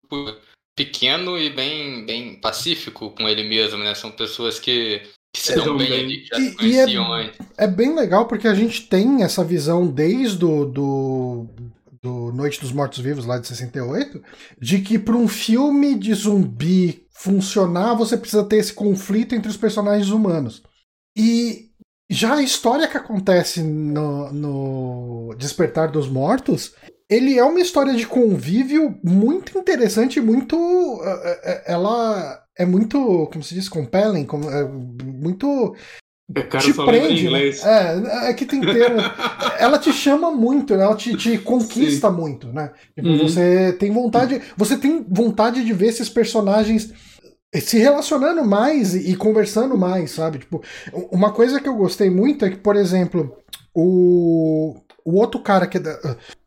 pequeno 0.75 1.39
e 1.39 1.51
bem, 1.51 2.05
bem 2.05 2.35
pacífico 2.41 3.11
com 3.11 3.29
ele 3.29 3.49
mesmo, 3.49 3.79
né? 3.79 3.95
São 3.95 4.11
pessoas 4.11 4.59
que, 4.59 5.03
que 5.33 5.41
se 5.41 5.55
dão 5.55 5.77
bem, 5.77 5.93
ali, 5.93 6.19
que 6.19 6.29
já 6.29 6.39
e, 6.39 6.51
se 6.51 6.57
conheciam 6.57 7.17
é, 7.17 7.23
antes. 7.23 7.39
É 7.57 7.67
bem 7.69 7.95
legal 7.95 8.27
porque 8.27 8.49
a 8.49 8.55
gente 8.55 8.89
tem 8.89 9.23
essa 9.23 9.45
visão 9.45 9.87
desde 9.87 10.45
o 10.45 10.65
do, 10.65 11.49
do 12.03 12.33
Noite 12.33 12.61
dos 12.61 12.73
Mortos 12.73 12.99
Vivos, 12.99 13.25
lá 13.25 13.39
de 13.39 13.47
68, 13.47 14.21
de 14.61 14.81
que 14.81 14.99
para 14.99 15.17
um 15.17 15.29
filme 15.29 15.97
de 15.97 16.13
zumbi 16.15 17.07
funcionar, 17.19 17.95
você 17.95 18.17
precisa 18.17 18.45
ter 18.45 18.57
esse 18.57 18.73
conflito 18.73 19.35
entre 19.35 19.51
os 19.51 19.57
personagens 19.57 20.11
humanos. 20.11 20.63
E 21.17 21.71
já 22.09 22.37
a 22.37 22.43
história 22.43 22.87
que 22.87 22.97
acontece 22.97 23.63
no, 23.63 24.33
no 24.33 25.35
Despertar 25.37 25.91
dos 25.91 26.09
Mortos, 26.09 26.75
ele 27.11 27.37
é 27.37 27.45
uma 27.45 27.61
história 27.61 27.95
de 27.95 28.07
convívio 28.07 28.99
muito 29.03 29.59
interessante, 29.59 30.21
muito. 30.21 30.57
Eh, 31.05 31.41
eh, 31.43 31.65
ela 31.67 32.45
é 32.57 32.65
muito, 32.65 33.27
como 33.33 33.43
se 33.43 33.55
diz, 33.55 33.69
compelling, 33.69 34.27
muito 35.05 35.75
É, 36.35 36.43
cara, 36.43 36.63
te 36.65 36.75
prende, 36.75 37.15
né? 37.25 37.29
inglês. 37.29 37.65
É, 37.65 38.29
é 38.31 38.35
que 38.35 38.45
tem 38.45 38.61
termo. 38.61 39.01
ela 39.59 39.79
te 39.79 39.93
chama 39.93 40.31
muito, 40.31 40.77
né? 40.77 40.85
Ela 40.85 40.95
te, 40.97 41.17
te 41.17 41.39
conquista 41.39 42.11
muito, 42.11 42.49
né? 42.53 42.71
Tipo, 42.95 43.09
Uhum. 43.09 43.19
você 43.19 43.73
tem 43.79 43.91
vontade. 43.93 44.41
Você 44.57 44.77
tem 44.77 45.05
vontade 45.09 45.65
de 45.65 45.73
ver 45.73 45.87
esses 45.87 46.09
personagens 46.09 46.93
se 47.55 47.79
relacionando 47.79 48.45
mais 48.45 48.95
e, 48.95 49.11
e 49.13 49.17
conversando 49.17 49.77
mais, 49.79 50.11
sabe? 50.11 50.39
Tipo, 50.41 50.63
uma 51.11 51.33
coisa 51.33 51.61
que 51.61 51.69
eu 51.69 51.77
gostei 51.77 52.11
muito 52.11 52.45
é 52.45 52.51
que, 52.51 52.57
por 52.59 52.77
exemplo, 52.77 53.35
o. 53.75 54.75
O 55.05 55.15
outro 55.19 55.41
cara 55.41 55.67
que 55.67 55.79
é 55.79 55.81
da. 55.81 55.99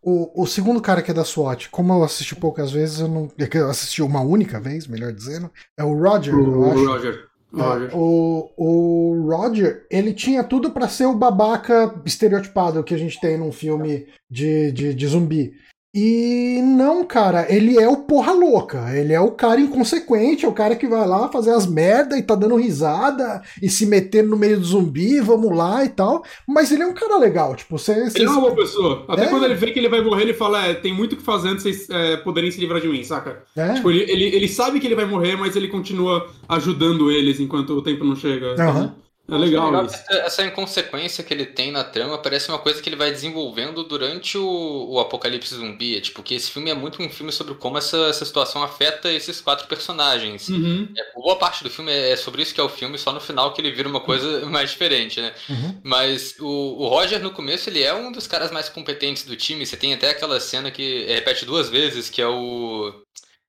O, 0.04 0.44
o 0.44 0.46
segundo 0.46 0.80
cara 0.80 1.02
que 1.02 1.10
é 1.10 1.14
da 1.16 1.24
SWAT, 1.26 1.68
como 1.72 1.92
eu 1.94 2.04
assisti 2.04 2.36
poucas 2.36 2.72
vezes, 2.72 3.00
eu 3.00 3.08
não. 3.08 3.28
é 3.40 3.58
Eu 3.58 3.70
assisti 3.72 4.04
uma 4.04 4.22
única 4.22 4.60
vez, 4.60 4.86
melhor 4.86 5.12
dizendo. 5.12 5.50
É 5.76 5.84
o 5.84 5.98
Roger, 6.00 6.32
eu 6.36 6.60
O 6.60 6.72
acho. 6.72 6.86
Roger. 6.86 7.31
Roger. 7.54 7.90
o, 7.94 8.52
o 8.58 9.28
Roger, 9.30 9.86
ele 9.90 10.14
tinha 10.14 10.44
tudo 10.44 10.72
pra 10.72 10.88
ser 10.88 11.06
o 11.06 11.16
babaca 11.16 12.02
estereotipado 12.06 12.84
que 12.84 12.94
a 12.94 12.98
gente 12.98 13.20
tem 13.20 13.38
num 13.38 13.52
filme 13.52 14.08
de, 14.30 14.72
de, 14.72 14.94
de 14.94 15.08
zumbi. 15.08 15.54
E 15.94 16.62
não, 16.64 17.04
cara, 17.04 17.46
ele 17.54 17.78
é 17.78 17.86
o 17.86 17.98
porra 17.98 18.32
louca. 18.32 18.98
Ele 18.98 19.12
é 19.12 19.20
o 19.20 19.32
cara 19.32 19.60
inconsequente, 19.60 20.46
é 20.46 20.48
o 20.48 20.54
cara 20.54 20.74
que 20.74 20.88
vai 20.88 21.06
lá 21.06 21.28
fazer 21.28 21.52
as 21.52 21.68
merda 21.68 22.18
e 22.18 22.24
tá 22.24 22.34
dando 22.34 22.56
risada 22.56 23.42
e 23.62 23.70
se 23.70 23.86
metendo 23.86 24.30
no 24.30 24.38
meio 24.38 24.58
do 24.58 24.66
zumbi, 24.66 25.20
vamos 25.20 25.54
lá 25.56 25.84
e 25.84 25.90
tal. 25.90 26.24
Mas 26.48 26.72
ele 26.72 26.84
é 26.84 26.88
um 26.88 26.94
cara 26.94 27.18
legal, 27.18 27.56
tipo, 27.56 27.78
você. 27.78 27.92
Ele 28.16 28.24
é 28.24 28.30
uma 28.30 28.40
boa 28.40 28.56
pessoa. 28.56 29.04
Até 29.10 29.26
É. 29.26 29.28
quando 29.28 29.44
ele 29.44 29.56
vê 29.56 29.72
que 29.72 29.80
ele 29.80 29.90
vai 29.90 30.02
morrer, 30.02 30.24
ele 30.24 30.34
fala: 30.34 30.66
é, 30.66 30.74
tem 30.74 30.94
muito 30.94 31.14
o 31.14 31.18
que 31.18 31.24
fazer 31.24 31.50
antes 31.50 31.66
de 31.66 31.74
vocês 31.74 31.90
é, 31.90 32.16
poderem 32.18 32.50
se 32.52 32.60
livrar 32.62 32.80
de 32.80 32.88
mim, 32.88 33.04
saca? 33.04 33.44
É. 33.58 33.74
Tipo, 33.74 33.92
ele, 33.92 34.10
ele, 34.10 34.24
ele 34.36 34.48
sabe 34.48 34.80
que 34.80 34.88
ele 34.88 34.96
vai 34.96 35.06
morrer, 35.06 35.36
mas 35.36 35.58
ele 35.58 35.68
continua 35.68 36.26
ajudando 36.48 37.12
eles 37.12 37.38
enquanto 37.42 37.72
o 37.72 37.82
tempo 37.82 38.06
não 38.06 38.16
chega. 38.16 38.54
Aham. 38.54 38.96
É 39.32 39.38
legal 39.38 39.72
Legal 39.72 39.86
Essa, 39.86 40.14
essa 40.14 40.46
inconsequência 40.46 41.24
que 41.24 41.34
ele 41.34 41.46
tem 41.46 41.72
na 41.72 41.86
trama 41.86 42.18
parece 42.18 42.50
uma 42.50 42.60
coisa 42.60 42.82
que 42.82 42.90
ele 42.90 42.98
vai 42.98 43.12
desenvolvendo 43.12 43.82
durante 43.84 44.38
o, 44.38 44.88
o 44.90 45.00
apocalipse 45.00 45.56
zumbi. 45.56 45.96
É, 45.96 46.02
tipo, 46.02 46.22
que 46.22 46.36
esse 46.36 46.52
filme 46.52 46.70
é 46.70 46.74
muito 46.74 47.02
um 47.02 47.10
filme 47.10 47.32
sobre 47.32 47.56
como 47.56 47.78
essa, 47.78 47.98
essa 48.08 48.26
situação 48.26 48.62
afeta 48.62 49.10
esses 49.12 49.40
quatro 49.40 49.68
personagens. 49.68 50.50
Uhum. 50.50 50.88
É, 50.98 51.14
boa 51.14 51.38
parte 51.38 51.64
do 51.64 51.70
filme 51.70 51.92
é 51.92 52.16
sobre 52.18 52.42
isso 52.42 52.54
que 52.54 52.60
é 52.60 52.64
o 52.64 52.70
filme, 52.70 52.98
só 52.98 53.14
no 53.14 53.22
final 53.22 53.54
que 53.54 53.62
ele 53.62 53.72
vira 53.72 53.88
uma 53.88 54.02
coisa 54.02 54.46
mais 54.52 54.72
diferente, 54.72 55.22
né? 55.22 55.34
Uhum. 55.50 55.82
Mas 55.82 56.36
o, 56.38 56.84
o 56.84 56.88
Roger, 56.90 57.22
no 57.22 57.32
começo, 57.32 57.70
ele 57.70 57.82
é 57.82 57.94
um 57.94 58.12
dos 58.12 58.28
caras 58.28 58.52
mais 58.52 58.68
competentes 58.68 59.24
do 59.24 59.38
time. 59.38 59.66
Você 59.66 59.78
tem 59.78 59.94
até 59.94 60.10
aquela 60.10 60.42
cena 60.42 60.70
que 60.70 61.06
repete 61.06 61.46
duas 61.46 61.70
vezes, 61.70 62.10
que 62.10 62.22
é 62.22 62.28
o. 62.28 62.94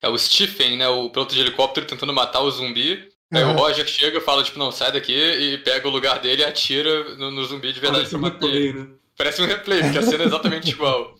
É 0.01 0.09
o 0.09 0.19
Stephen, 0.19 0.77
né? 0.77 0.89
O 0.89 1.11
piloto 1.11 1.35
de 1.35 1.41
helicóptero 1.41 1.87
tentando 1.87 2.12
matar 2.12 2.41
o 2.41 2.51
zumbi. 2.51 3.12
Aí 3.33 3.45
o. 3.45 3.53
Roger 3.53 3.87
chega 3.87 4.19
e 4.19 4.21
fala, 4.21 4.43
tipo, 4.45 4.59
não, 4.59 4.71
sai 4.73 4.93
daqui 4.93 5.12
e 5.15 5.59
pega 5.59 5.89
o 5.89 5.91
lugar 5.91 6.21
dele 6.21 6.43
e 6.43 6.45
atira 6.45 7.17
no, 7.17 7.31
no 7.31 7.45
zumbi 7.45 7.73
de 7.73 7.81
verdade 7.81 8.07
Parece 8.07 8.11
pra 8.11 8.19
um 8.19 8.21
matar 8.21 8.49
ele. 8.49 8.71
replay, 8.71 8.73
né? 8.73 8.89
Parece 9.17 9.43
um 9.43 9.47
replay, 9.47 9.83
porque 9.85 9.99
a 9.99 10.03
cena 10.03 10.25
é 10.25 10.27
exatamente 10.27 10.71
igual. 10.73 11.19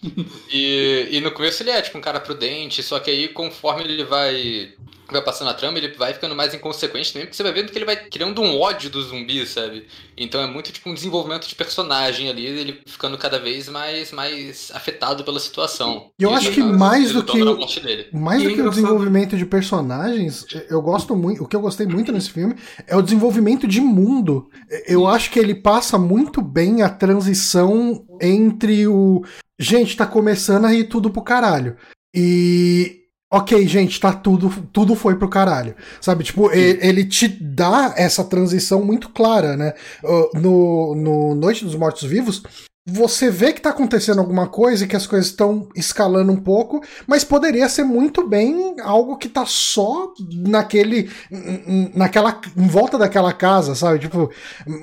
E, 0.51 1.09
e 1.11 1.21
no 1.21 1.31
começo 1.33 1.63
ele 1.63 1.71
é, 1.71 1.81
tipo, 1.83 1.99
um 1.99 2.01
cara 2.01 2.21
prudente, 2.21 2.83
só 2.83 2.99
que 3.01 3.11
aí 3.11 3.29
conforme 3.29 3.85
ele 3.85 4.05
vai, 4.05 4.75
vai 5.13 5.23
passando 5.23 5.49
a 5.49 5.55
trama, 5.55 5.79
ele 5.79 5.95
vai 5.95 6.15
ficando 6.15 6.35
mais 6.35 6.55
inconsequente 6.55 7.13
também, 7.13 7.27
porque 7.27 7.37
você 7.37 7.43
vai 7.43 7.53
vendo 7.53 7.71
que 7.71 7.79
ele 7.79 7.85
vai 7.85 7.97
criando 7.97 8.41
um 8.43 8.59
ódio 8.61 8.91
do 8.91 9.03
zumbi, 9.03 9.47
sabe? 9.47 9.87
Então 10.17 10.41
é 10.41 10.47
muito, 10.47 10.73
tipo, 10.73 10.89
um 10.91 10.95
desenvolvimento 10.95 11.47
de 11.47 11.55
personagem 11.55 12.29
ali, 12.29 12.47
ele 12.47 12.81
ficando 12.87 13.17
cada 13.19 13.39
vez 13.39 13.69
mais, 13.69 14.13
mais 14.13 14.71
afetado 14.75 15.25
pela 15.25 15.41
situação. 15.41 16.11
E 16.19 16.23
eu 16.23 16.31
Isso 16.31 16.39
acho 16.39 16.51
que 16.53 16.61
acaba 16.61 16.79
mais 16.79 17.13
do 17.13 17.23
que. 17.23 17.43
Mais 18.13 18.43
E 18.43 18.47
do 18.47 18.51
é 18.51 18.55
que 18.55 18.63
o 18.63 18.71
desenvolvimento 18.71 19.37
de 19.37 19.47
personagens, 19.47 20.47
eu 20.69 20.81
gosto 20.81 21.15
muito. 21.17 21.43
O 21.43 21.49
que 21.49 21.57
eu 21.57 21.61
gostei 21.61 21.87
muito 21.87 22.13
nesse 22.13 22.31
filme 22.31 22.55
é 22.87 22.97
o 22.97 23.03
desenvolvimento 23.03 23.67
de 23.67 23.81
mundo. 23.81 24.49
Eu 24.87 25.07
acho 25.07 25.31
que 25.31 25.39
ele 25.39 25.55
passa 25.55 25.99
muito 25.99 26.41
bem 26.41 26.83
a 26.83 26.89
transição 26.89 28.05
entre 28.21 28.87
o. 28.87 29.23
Gente, 29.59 29.97
tá 29.97 30.07
começando 30.07 30.65
a 30.65 30.75
ir 30.75 30.85
tudo 30.85 31.11
pro 31.11 31.23
caralho. 31.23 31.77
E. 32.15 33.02
Ok, 33.35 33.67
gente, 33.67 33.99
tá 33.99 34.13
tudo, 34.13 34.51
tudo 34.75 34.95
foi 34.95 35.17
pro 35.17 35.27
caralho. 35.27 35.75
Sabe, 36.03 36.23
tipo, 36.23 36.53
e- 36.53 36.79
ele 36.83 37.03
te 37.03 37.27
dá 37.27 37.95
essa 37.97 38.23
transição 38.23 38.85
muito 38.85 39.09
clara, 39.09 39.57
né? 39.57 39.73
No, 40.35 40.95
no 40.95 41.35
Noite 41.35 41.65
dos 41.65 41.75
Mortos 41.75 42.03
Vivos, 42.03 42.43
você 42.85 43.31
vê 43.31 43.53
que 43.53 43.61
tá 43.61 43.71
acontecendo 43.71 44.19
alguma 44.19 44.49
coisa 44.49 44.85
e 44.85 44.89
que 44.89 44.97
as 44.97 45.07
coisas 45.07 45.29
estão 45.29 45.69
escalando 45.77 46.33
um 46.33 46.41
pouco, 46.41 46.83
mas 47.07 47.23
poderia 47.23 47.69
ser 47.69 47.85
muito 47.85 48.27
bem 48.27 48.75
algo 48.83 49.17
que 49.17 49.29
tá 49.29 49.47
só 49.47 50.13
naquele 50.49 51.09
naquela 51.95 52.41
em 52.57 52.67
volta 52.67 52.99
daquela 52.99 53.33
casa, 53.33 53.77
sabe? 53.77 54.01
Tipo, 54.01 54.31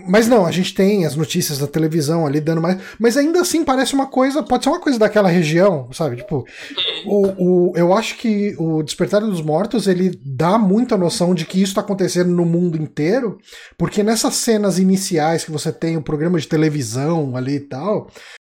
mas 0.08 0.30
não, 0.30 0.46
a 0.46 0.52
gente 0.52 0.74
tem 0.74 1.06
as 1.06 1.16
notícias 1.16 1.58
da 1.58 1.68
televisão 1.68 2.26
ali 2.26 2.40
dando 2.40 2.62
mais, 2.62 2.80
mas 2.98 3.18
ainda 3.18 3.42
assim 3.42 3.66
parece 3.66 3.94
uma 3.94 4.08
coisa, 4.08 4.42
pode 4.42 4.64
ser 4.64 4.70
uma 4.70 4.80
coisa 4.80 4.98
daquela 4.98 5.28
região, 5.28 5.90
sabe? 5.92 6.16
Tipo, 6.18 6.46
o, 7.06 7.72
o, 7.72 7.74
eu 7.76 7.94
acho 7.94 8.18
que 8.18 8.56
o 8.58 8.82
Despertar 8.82 9.20
dos 9.22 9.42
Mortos 9.42 9.88
ele 9.88 10.18
dá 10.24 10.58
muita 10.58 10.98
noção 10.98 11.36
de 11.36 11.46
que 11.46 11.58
isso 11.58 11.72
está 11.72 11.82
acontecendo 11.82 12.30
no 12.30 12.46
mundo 12.46 12.82
inteiro, 12.82 13.38
porque 13.78 14.04
nessas 14.04 14.36
cenas 14.36 14.80
iniciais 14.80 15.44
que 15.44 15.52
você 15.52 15.70
tem 15.72 15.98
o 15.98 16.02
programa 16.02 16.40
de 16.40 16.48
televisão 16.48 17.36
ali 17.36 17.56
e 17.56 17.60
tal, 17.60 17.89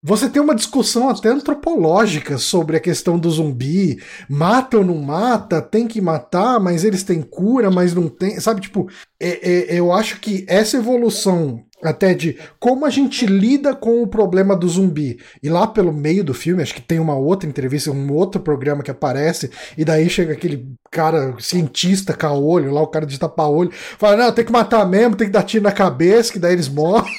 você 0.03 0.29
tem 0.29 0.41
uma 0.41 0.55
discussão 0.55 1.09
até 1.09 1.29
antropológica 1.29 2.39
sobre 2.39 2.77
a 2.77 2.81
questão 2.81 3.19
do 3.19 3.31
zumbi. 3.31 4.01
Mata 4.29 4.79
ou 4.79 4.85
não 4.85 4.97
mata? 4.97 5.61
Tem 5.61 5.89
que 5.89 6.01
matar, 6.01 6.61
mas 6.61 6.85
eles 6.85 7.03
têm 7.03 7.21
cura, 7.21 7.71
mas 7.71 7.93
não 7.95 8.09
tem. 8.09 8.39
Sabe, 8.39 8.61
tipo, 8.61 8.89
é- 9.21 9.75
é- 9.75 9.79
eu 9.79 9.93
acho 9.93 10.21
que 10.21 10.45
essa 10.49 10.77
evolução 10.77 11.65
até 11.83 12.13
de 12.13 12.37
como 12.59 12.85
a 12.85 12.91
gente 12.91 13.25
lida 13.27 13.75
com 13.75 14.03
o 14.03 14.07
problema 14.07 14.57
do 14.57 14.69
zumbi. 14.69 15.19
E 15.43 15.49
lá 15.49 15.67
pelo 15.67 15.93
meio 15.93 16.25
do 16.25 16.35
filme, 16.35 16.63
acho 16.63 16.75
que 16.75 16.81
tem 16.83 16.99
uma 16.99 17.15
outra 17.15 17.49
entrevista, 17.49 17.91
um 17.91 18.13
outro 18.13 18.41
programa 18.41 18.83
que 18.83 18.91
aparece, 18.91 19.51
e 19.77 19.85
daí 19.85 20.09
chega 20.09 20.33
aquele 20.33 20.67
cara 20.91 21.37
cientista 21.39 22.13
caolho, 22.15 22.73
lá 22.73 22.83
o 22.83 22.89
cara 22.89 23.07
de 23.07 23.19
tapa-olho, 23.19 23.71
fala: 23.73 24.17
Não, 24.17 24.33
tem 24.33 24.45
que 24.45 24.53
matar 24.53 24.89
mesmo, 24.89 25.17
tem 25.17 25.29
que 25.29 25.33
dar 25.33 25.43
tiro 25.45 25.65
na 25.65 25.73
cabeça, 25.73 26.33
que 26.33 26.39
daí 26.39 26.53
eles 26.53 26.69
morrem. 26.69 27.13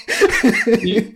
E, 0.84 1.14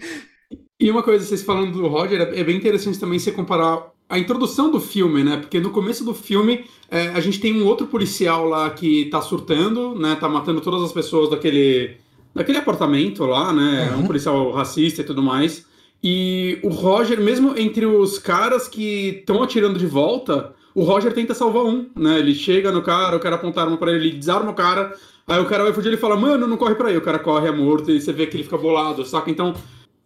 e 0.86 0.92
uma 0.92 1.02
coisa, 1.04 1.26
vocês 1.26 1.42
falando 1.44 1.72
do 1.72 1.88
Roger, 1.88 2.22
é 2.22 2.40
é 2.40 2.44
bem 2.44 2.58
interessante 2.58 3.00
também 3.00 3.18
você 3.20 3.32
comparar 3.32 3.92
a 4.10 4.20
introdução 4.20 4.70
do 4.70 4.80
filme, 4.80 5.24
né? 5.24 5.38
Porque 5.38 5.60
no 5.60 5.70
começo 5.72 6.04
do 6.04 6.14
filme 6.14 6.66
é, 6.92 7.08
a 7.10 7.20
gente 7.20 7.40
tem 7.40 7.54
um 7.60 7.66
outro 7.66 7.88
policial 7.88 8.46
lá 8.48 8.70
que 8.70 9.06
tá 9.06 9.22
surtando, 9.22 9.96
né? 9.96 10.16
Tá 10.20 10.28
matando 10.30 10.62
todas 10.62 10.84
as 10.84 10.92
pessoas 10.92 11.30
daquele, 11.30 11.98
daquele 12.36 12.58
apartamento 12.58 13.26
lá, 13.26 13.52
né? 13.54 13.90
É 13.92 13.96
Uhum. 13.96 14.02
um 14.02 14.08
policial 14.08 14.52
racista 14.52 15.02
e 15.02 15.06
tudo 15.06 15.24
mais. 15.24 15.66
E 16.04 16.60
o 16.64 16.68
Roger, 16.70 17.20
mesmo 17.22 17.58
entre 17.58 17.86
os 17.86 18.20
caras 18.20 18.68
que 18.68 19.18
estão 19.20 19.42
atirando 19.42 19.80
de 19.80 19.88
volta, 19.88 20.54
o 20.76 20.84
Roger 20.84 21.14
tenta 21.14 21.34
salvar 21.34 21.64
um, 21.64 21.88
né? 21.96 22.20
Ele 22.20 22.36
chega 22.36 22.72
no 22.72 22.82
cara, 22.82 23.16
o 23.16 23.20
cara 23.20 23.36
aponta 23.36 23.62
a 23.62 23.64
arma 23.64 23.78
pra 23.78 23.92
ele, 23.92 24.10
ele 24.10 24.18
desarma 24.18 24.52
o 24.52 24.54
cara, 24.54 24.94
aí 25.26 25.40
o 25.40 25.46
cara 25.46 25.64
vai 25.64 25.72
fugir, 25.74 25.88
ele 25.88 25.98
fala, 25.98 26.18
mano, 26.18 26.46
não 26.46 26.58
corre 26.58 26.76
pra 26.76 26.90
aí. 26.90 26.98
O 26.98 27.02
cara 27.02 27.20
corre, 27.20 27.48
é 27.48 27.52
morto, 27.52 27.90
e 27.90 28.02
você 28.02 28.12
vê 28.12 28.28
que 28.28 28.36
ele 28.36 28.44
fica 28.44 28.58
bolado, 28.58 29.06
saca? 29.06 29.32
Então, 29.32 29.54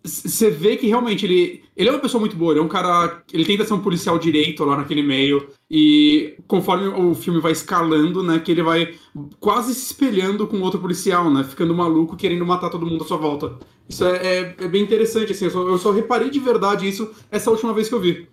você 0.07 0.49
vê 0.49 0.77
que 0.77 0.87
realmente 0.87 1.25
ele, 1.25 1.63
ele 1.75 1.89
é 1.89 1.91
uma 1.91 1.99
pessoa 1.99 2.19
muito 2.19 2.35
boa, 2.35 2.53
ele 2.53 2.59
é 2.59 2.63
um 2.63 2.67
cara. 2.67 3.23
Ele 3.31 3.45
tenta 3.45 3.65
ser 3.65 3.73
um 3.73 3.81
policial 3.81 4.17
direito 4.17 4.63
lá 4.63 4.77
naquele 4.77 5.03
meio. 5.03 5.47
E 5.69 6.35
conforme 6.47 6.87
o 6.87 7.13
filme 7.13 7.39
vai 7.41 7.51
escalando, 7.51 8.23
né, 8.23 8.39
que 8.39 8.51
ele 8.51 8.63
vai 8.63 8.95
quase 9.39 9.73
se 9.73 9.87
espelhando 9.91 10.47
com 10.47 10.61
outro 10.61 10.79
policial, 10.79 11.31
né? 11.31 11.43
Ficando 11.43 11.75
maluco, 11.75 12.15
querendo 12.15 12.45
matar 12.45 12.69
todo 12.69 12.85
mundo 12.85 13.03
à 13.03 13.07
sua 13.07 13.17
volta. 13.17 13.57
Isso 13.87 14.03
é, 14.05 14.15
é- 14.39 14.55
é 14.59 14.67
bem 14.67 14.83
interessante, 14.83 15.31
assim. 15.31 15.45
Eu 15.45 15.51
só, 15.51 15.67
eu 15.67 15.77
só 15.77 15.91
reparei 15.91 16.29
de 16.29 16.39
verdade 16.39 16.87
isso 16.87 17.09
essa 17.31 17.51
última 17.51 17.73
vez 17.73 17.89
que 17.89 17.95
eu 17.95 17.99
vi. 18.01 18.27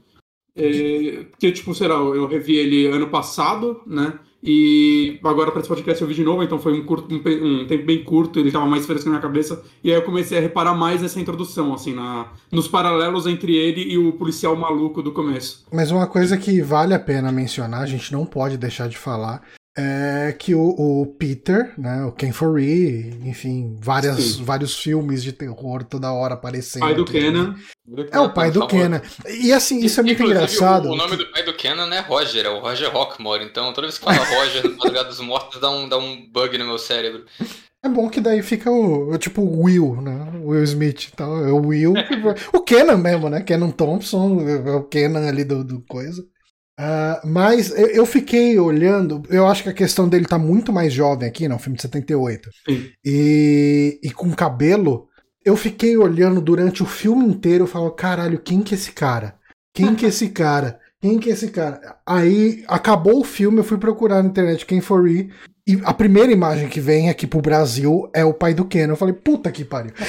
É, 0.56 1.26
que, 1.38 1.50
tipo, 1.52 1.74
sei 1.74 1.88
lá, 1.88 1.96
eu 1.96 2.26
revi 2.28 2.56
ele 2.56 2.86
ano 2.86 3.08
passado, 3.08 3.80
né? 3.86 4.18
E 4.46 5.18
agora 5.24 5.50
para 5.50 5.60
esse 5.60 5.68
podcast 5.68 6.02
eu 6.02 6.06
vi 6.06 6.14
de 6.14 6.22
novo, 6.22 6.42
então 6.42 6.58
foi 6.58 6.78
um, 6.78 6.84
curto, 6.84 7.14
um, 7.14 7.62
um 7.62 7.66
tempo 7.66 7.86
bem 7.86 8.04
curto, 8.04 8.38
ele 8.38 8.52
tava 8.52 8.66
mais 8.66 8.84
fresco 8.84 9.06
na 9.06 9.12
minha 9.12 9.22
cabeça. 9.22 9.62
E 9.82 9.90
aí 9.90 9.96
eu 9.96 10.02
comecei 10.02 10.36
a 10.36 10.40
reparar 10.40 10.74
mais 10.74 11.00
nessa 11.00 11.18
introdução, 11.18 11.72
assim, 11.72 11.94
na, 11.94 12.28
nos 12.52 12.68
paralelos 12.68 13.26
entre 13.26 13.56
ele 13.56 13.82
e 13.90 13.96
o 13.96 14.12
policial 14.12 14.54
maluco 14.54 15.02
do 15.02 15.12
começo. 15.12 15.64
Mas 15.72 15.90
uma 15.90 16.06
coisa 16.06 16.36
que 16.36 16.60
vale 16.60 16.92
a 16.92 16.98
pena 16.98 17.32
mencionar, 17.32 17.80
a 17.80 17.86
gente 17.86 18.12
não 18.12 18.26
pode 18.26 18.58
deixar 18.58 18.86
de 18.86 18.98
falar, 18.98 19.42
é 19.76 20.34
que 20.38 20.54
o, 20.54 20.62
o 20.68 21.06
Peter, 21.18 21.72
né, 21.76 22.04
o 22.04 22.12
Ken 22.12 22.30
Foree, 22.32 23.18
enfim, 23.24 23.76
várias, 23.80 24.22
Sim. 24.22 24.44
vários 24.44 24.78
filmes 24.78 25.22
de 25.22 25.32
terror 25.32 25.82
toda 25.82 26.12
hora 26.12 26.34
aparecendo. 26.34 26.82
Pai 26.82 26.94
do. 26.94 27.04
Kenan. 27.04 27.56
É 28.10 28.20
o 28.20 28.30
pai 28.32 28.50
do. 28.50 28.66
Kenan. 28.66 29.02
E 29.28 29.52
assim, 29.52 29.84
isso 29.84 29.98
é 30.00 30.02
muito 30.02 30.22
Inclusive, 30.22 30.38
engraçado. 30.44 30.88
O, 30.88 30.92
o 30.92 30.96
nome 30.96 31.16
do 31.16 31.26
pai 31.30 31.42
do 31.42 31.52
Kenan 31.54 31.92
é 31.94 32.00
Roger, 32.00 32.46
é 32.46 32.48
o 32.48 32.60
Roger 32.60 32.90
Rockmore. 32.92 33.44
Então, 33.44 33.72
toda 33.72 33.86
vez 33.86 33.98
que 33.98 34.04
fala 34.04 34.16
Roger 34.24 34.64
no 34.64 34.76
Madrugada 34.76 35.08
dos 35.08 35.20
Mortos, 35.20 35.60
dá 35.60 35.70
um, 35.70 35.88
dá 35.88 35.98
um 35.98 36.24
bug 36.30 36.56
no 36.56 36.66
meu 36.66 36.78
cérebro. 36.78 37.24
É 37.82 37.88
bom 37.88 38.08
que 38.08 38.20
daí 38.20 38.42
fica 38.42 38.70
o, 38.70 39.10
o 39.12 39.18
tipo 39.18 39.42
o 39.42 39.62
Will, 39.64 40.00
né? 40.00 40.32
O 40.42 40.48
Will 40.50 40.64
Smith 40.64 41.08
e 41.08 41.12
tal. 41.12 41.44
É 41.44 41.52
o 41.52 41.66
Will. 41.66 41.92
que- 41.92 42.56
o 42.56 42.60
Kenan 42.62 42.96
mesmo, 42.96 43.28
né? 43.28 43.42
Kenan 43.42 43.70
Thompson, 43.72 44.40
é 44.48 44.70
o 44.76 44.84
Kenan 44.84 45.28
ali 45.28 45.44
do, 45.44 45.62
do 45.62 45.82
coisa. 45.82 46.24
Uh, 46.78 47.26
mas 47.26 47.70
eu, 47.70 47.86
eu, 47.86 48.06
fiquei 48.06 48.58
olhando, 48.58 49.22
eu 49.30 49.46
acho 49.46 49.62
que 49.62 49.68
a 49.68 49.74
questão 49.74 50.08
dele 50.08 50.26
tá 50.26 50.36
muito 50.36 50.72
mais 50.72 50.92
jovem 50.92 51.28
aqui, 51.28 51.46
não, 51.46 51.58
filme 51.58 51.76
de 51.76 51.82
78. 51.82 52.50
Sim. 52.68 52.90
E, 53.04 54.00
e 54.02 54.10
com 54.10 54.32
cabelo, 54.32 55.08
eu 55.44 55.56
fiquei 55.56 55.96
olhando 55.96 56.40
durante 56.40 56.82
o 56.82 56.86
filme 56.86 57.24
inteiro, 57.24 57.64
eu 57.64 57.68
falo, 57.68 57.90
caralho, 57.92 58.40
quem 58.40 58.60
que 58.60 58.74
é 58.74 58.78
esse 58.78 58.90
cara? 58.90 59.36
Quem 59.72 59.94
que 59.94 60.04
é 60.04 60.08
esse 60.08 60.30
cara? 60.30 60.80
Quem 61.00 61.18
que 61.18 61.30
é 61.30 61.32
esse 61.32 61.50
cara? 61.50 61.96
Aí 62.04 62.64
acabou 62.66 63.20
o 63.20 63.24
filme, 63.24 63.58
eu 63.58 63.64
fui 63.64 63.78
procurar 63.78 64.22
na 64.22 64.28
internet 64.28 64.66
quem 64.66 64.80
for 64.80 65.08
e 65.66 65.80
a 65.82 65.94
primeira 65.94 66.30
imagem 66.30 66.68
que 66.68 66.80
vem 66.80 67.08
aqui 67.08 67.26
pro 67.26 67.40
Brasil 67.40 68.10
é 68.14 68.22
o 68.24 68.34
pai 68.34 68.52
do 68.52 68.66
Ken. 68.66 68.88
Eu 68.88 68.96
falei, 68.96 69.14
puta 69.14 69.50
que 69.50 69.64
pariu. 69.64 69.92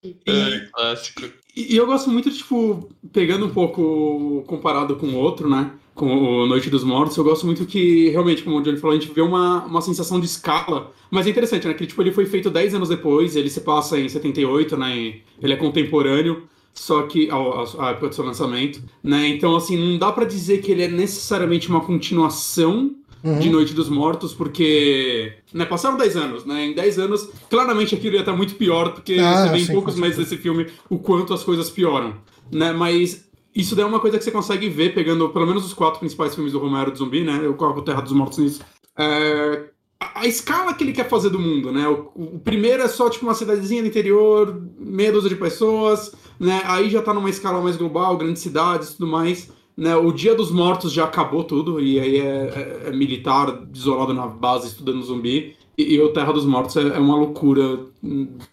é, 0.26 0.66
clássico. 0.72 1.22
E, 1.60 1.74
e 1.74 1.76
eu 1.76 1.86
gosto 1.86 2.10
muito, 2.10 2.30
tipo, 2.30 2.88
pegando 3.12 3.46
um 3.46 3.50
pouco 3.50 4.42
comparado 4.46 4.96
com 4.96 5.08
o 5.08 5.16
outro, 5.16 5.48
né? 5.48 5.72
Com 5.94 6.06
o 6.06 6.46
Noite 6.46 6.70
dos 6.70 6.82
Mortos, 6.82 7.16
eu 7.16 7.24
gosto 7.24 7.44
muito 7.44 7.66
que, 7.66 8.08
realmente, 8.10 8.42
como 8.42 8.56
o 8.56 8.62
Johnny 8.62 8.78
falou, 8.78 8.96
a 8.96 9.00
gente 9.00 9.12
vê 9.12 9.20
uma, 9.20 9.64
uma 9.64 9.82
sensação 9.82 10.18
de 10.18 10.26
escala. 10.26 10.92
Mas 11.10 11.26
é 11.26 11.30
interessante, 11.30 11.66
né? 11.66 11.74
Que 11.74 11.86
tipo, 11.86 12.00
ele 12.00 12.12
foi 12.12 12.24
feito 12.24 12.48
10 12.48 12.74
anos 12.74 12.88
depois, 12.88 13.36
ele 13.36 13.50
se 13.50 13.60
passa 13.60 13.98
em 13.98 14.08
78, 14.08 14.76
né? 14.76 15.14
Ele 15.42 15.52
é 15.52 15.56
contemporâneo 15.56 16.48
só 16.72 17.02
que 17.02 17.28
a, 17.30 17.90
época 17.90 18.08
do 18.08 18.14
seu 18.14 18.24
lançamento, 18.24 18.82
né? 19.02 19.28
Então 19.28 19.56
assim, 19.56 19.76
não 19.76 19.98
dá 19.98 20.12
para 20.12 20.24
dizer 20.24 20.62
que 20.62 20.70
ele 20.70 20.82
é 20.82 20.88
necessariamente 20.88 21.68
uma 21.68 21.80
continuação 21.80 22.94
Uhum. 23.22 23.38
de 23.38 23.50
Noite 23.50 23.74
dos 23.74 23.88
Mortos, 23.88 24.32
porque 24.32 25.34
né, 25.52 25.66
passaram 25.66 25.96
10 25.96 26.16
anos, 26.16 26.46
né? 26.46 26.66
Em 26.66 26.74
10 26.74 26.98
anos, 26.98 27.28
claramente 27.50 27.94
aquilo 27.94 28.14
ia 28.14 28.20
estar 28.20 28.32
muito 28.34 28.54
pior, 28.54 28.92
porque 28.92 29.18
ah, 29.20 29.46
você 29.46 29.52
vê 29.52 29.58
em 29.58 29.66
poucos 29.66 29.96
meses 29.96 30.16
desse 30.16 30.38
filme 30.38 30.66
o 30.88 30.98
quanto 30.98 31.34
as 31.34 31.44
coisas 31.44 31.68
pioram, 31.68 32.14
né? 32.50 32.72
Mas 32.72 33.28
isso 33.54 33.74
daí 33.74 33.84
é 33.84 33.88
uma 33.88 34.00
coisa 34.00 34.16
que 34.16 34.24
você 34.24 34.30
consegue 34.30 34.68
ver 34.68 34.94
pegando 34.94 35.28
pelo 35.28 35.46
menos 35.46 35.64
os 35.66 35.74
quatro 35.74 36.00
principais 36.00 36.34
filmes 36.34 36.52
do 36.52 36.58
Romero 36.58 36.92
de 36.92 36.98
zumbi, 36.98 37.22
né? 37.22 37.40
Eu 37.42 37.54
coloco 37.54 37.82
Terra 37.82 38.00
dos 38.00 38.12
Mortos 38.12 38.38
nisso. 38.38 38.60
É, 38.96 39.64
a, 39.98 40.26
escala 40.26 40.72
que 40.72 40.84
ele 40.84 40.92
quer 40.92 41.08
fazer 41.08 41.30
do 41.30 41.38
mundo, 41.38 41.72
né? 41.72 41.86
O, 41.88 42.10
o, 42.14 42.38
primeiro 42.38 42.82
é 42.82 42.88
só 42.88 43.10
tipo 43.10 43.26
uma 43.26 43.34
cidadezinha 43.34 43.82
do 43.82 43.88
interior, 43.88 44.62
meia 44.78 45.12
dúzia 45.12 45.28
de 45.28 45.36
pessoas, 45.36 46.14
né? 46.38 46.62
Aí 46.64 46.88
já 46.88 47.02
tá 47.02 47.12
numa 47.12 47.28
escala 47.28 47.60
mais 47.60 47.76
global, 47.76 48.16
grandes 48.16 48.42
cidades 48.42 48.90
e 48.90 48.96
tudo 48.96 49.10
mais. 49.10 49.50
Né? 49.80 49.96
O 49.96 50.12
Dia 50.12 50.34
dos 50.34 50.50
Mortos 50.50 50.92
já 50.92 51.04
acabou 51.04 51.42
tudo, 51.42 51.80
e 51.80 51.98
aí 51.98 52.18
é, 52.18 52.82
é, 52.84 52.88
é 52.88 52.90
militar 52.90 53.66
isolado 53.72 54.12
na 54.12 54.26
base 54.26 54.66
estudando 54.68 55.02
zumbi. 55.02 55.56
E, 55.78 55.94
e 55.94 56.00
o 56.02 56.10
Terra 56.10 56.34
dos 56.34 56.44
Mortos 56.44 56.76
é, 56.76 56.82
é 56.82 56.98
uma 56.98 57.16
loucura 57.16 57.80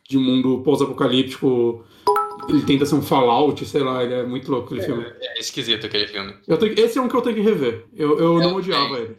de 0.08 0.18
mundo 0.18 0.62
pós-apocalíptico. 0.64 1.84
Ele 2.48 2.62
tenta 2.62 2.86
ser 2.86 2.96
um 2.96 3.02
Fallout, 3.02 3.66
sei 3.66 3.84
lá, 3.84 4.02
ele 4.06 4.14
é 4.14 4.24
muito 4.24 4.50
louco 4.50 4.68
aquele 4.68 4.80
é, 4.80 4.86
filme. 4.86 5.06
É 5.20 5.40
esquisito 5.42 5.86
aquele 5.86 6.08
filme. 6.08 6.34
Tenho, 6.58 6.80
esse 6.80 6.98
é 6.98 7.02
um 7.02 7.10
que 7.10 7.16
eu 7.16 7.22
tenho 7.22 7.36
que 7.36 7.42
rever. 7.42 7.84
Eu, 7.94 8.18
eu 8.18 8.40
não 8.40 8.56
odiava 8.56 8.98
ele. 8.98 9.18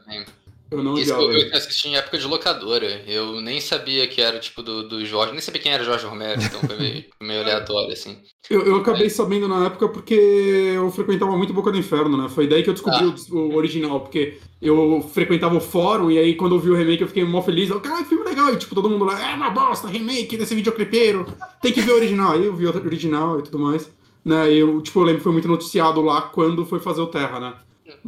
Eu 0.70 0.82
não 0.82 0.98
Isso 0.98 1.12
eu, 1.12 1.32
eu 1.32 1.54
assisti 1.54 1.88
em 1.88 1.96
época 1.96 2.18
de 2.18 2.26
locadora. 2.26 3.02
Eu 3.06 3.40
nem 3.40 3.60
sabia 3.60 4.06
que 4.06 4.20
era 4.20 4.38
tipo 4.38 4.62
do, 4.62 4.86
do 4.86 5.04
Jorge, 5.04 5.32
nem 5.32 5.40
sabia 5.40 5.62
quem 5.62 5.72
era 5.72 5.82
Jorge 5.82 6.04
Romero, 6.04 6.42
então 6.42 6.60
foi 6.60 6.76
meio, 6.76 7.04
meio 7.20 7.40
aleatório, 7.40 7.92
assim. 7.92 8.18
Eu, 8.50 8.66
eu 8.66 8.76
acabei 8.76 9.04
Mas... 9.04 9.14
sabendo 9.14 9.48
na 9.48 9.66
época 9.66 9.88
porque 9.88 10.14
eu 10.14 10.90
frequentava 10.90 11.36
muito 11.36 11.54
Boca 11.54 11.70
do 11.70 11.78
Inferno, 11.78 12.16
né? 12.16 12.28
Foi 12.28 12.46
daí 12.46 12.62
que 12.62 12.68
eu 12.68 12.74
descobri 12.74 13.04
ah. 13.04 13.14
o, 13.30 13.38
o, 13.38 13.56
original, 13.56 14.00
porque 14.00 14.38
eu 14.60 15.00
frequentava 15.12 15.56
o 15.56 15.60
fórum 15.60 16.10
e 16.10 16.18
aí 16.18 16.34
quando 16.34 16.54
eu 16.54 16.60
vi 16.60 16.70
o 16.70 16.76
remake 16.76 17.02
eu 17.02 17.08
fiquei 17.08 17.24
mó 17.24 17.40
feliz. 17.40 17.70
Eu, 17.70 17.80
caralho, 17.80 18.04
filme 18.04 18.24
legal! 18.24 18.52
E 18.52 18.56
tipo, 18.58 18.74
todo 18.74 18.90
mundo 18.90 19.06
lá, 19.06 19.30
é 19.30 19.34
uma 19.34 19.50
bosta, 19.50 19.88
remake 19.88 20.36
desse 20.36 20.54
videoclipeiro, 20.54 21.26
tem 21.62 21.72
que 21.72 21.80
ver 21.80 21.92
o 21.92 21.96
original. 21.96 22.32
Aí 22.32 22.44
eu 22.44 22.54
vi 22.54 22.66
o 22.66 22.68
original 22.68 23.38
e 23.38 23.42
tudo 23.42 23.58
mais. 23.58 23.90
Né? 24.22 24.52
Eu, 24.52 24.82
tipo, 24.82 24.98
eu 25.00 25.04
lembro 25.04 25.18
que 25.18 25.24
foi 25.24 25.32
muito 25.32 25.48
noticiado 25.48 26.02
lá 26.02 26.20
quando 26.20 26.66
foi 26.66 26.78
fazer 26.78 27.00
o 27.00 27.06
Terra, 27.06 27.40
né? 27.40 27.54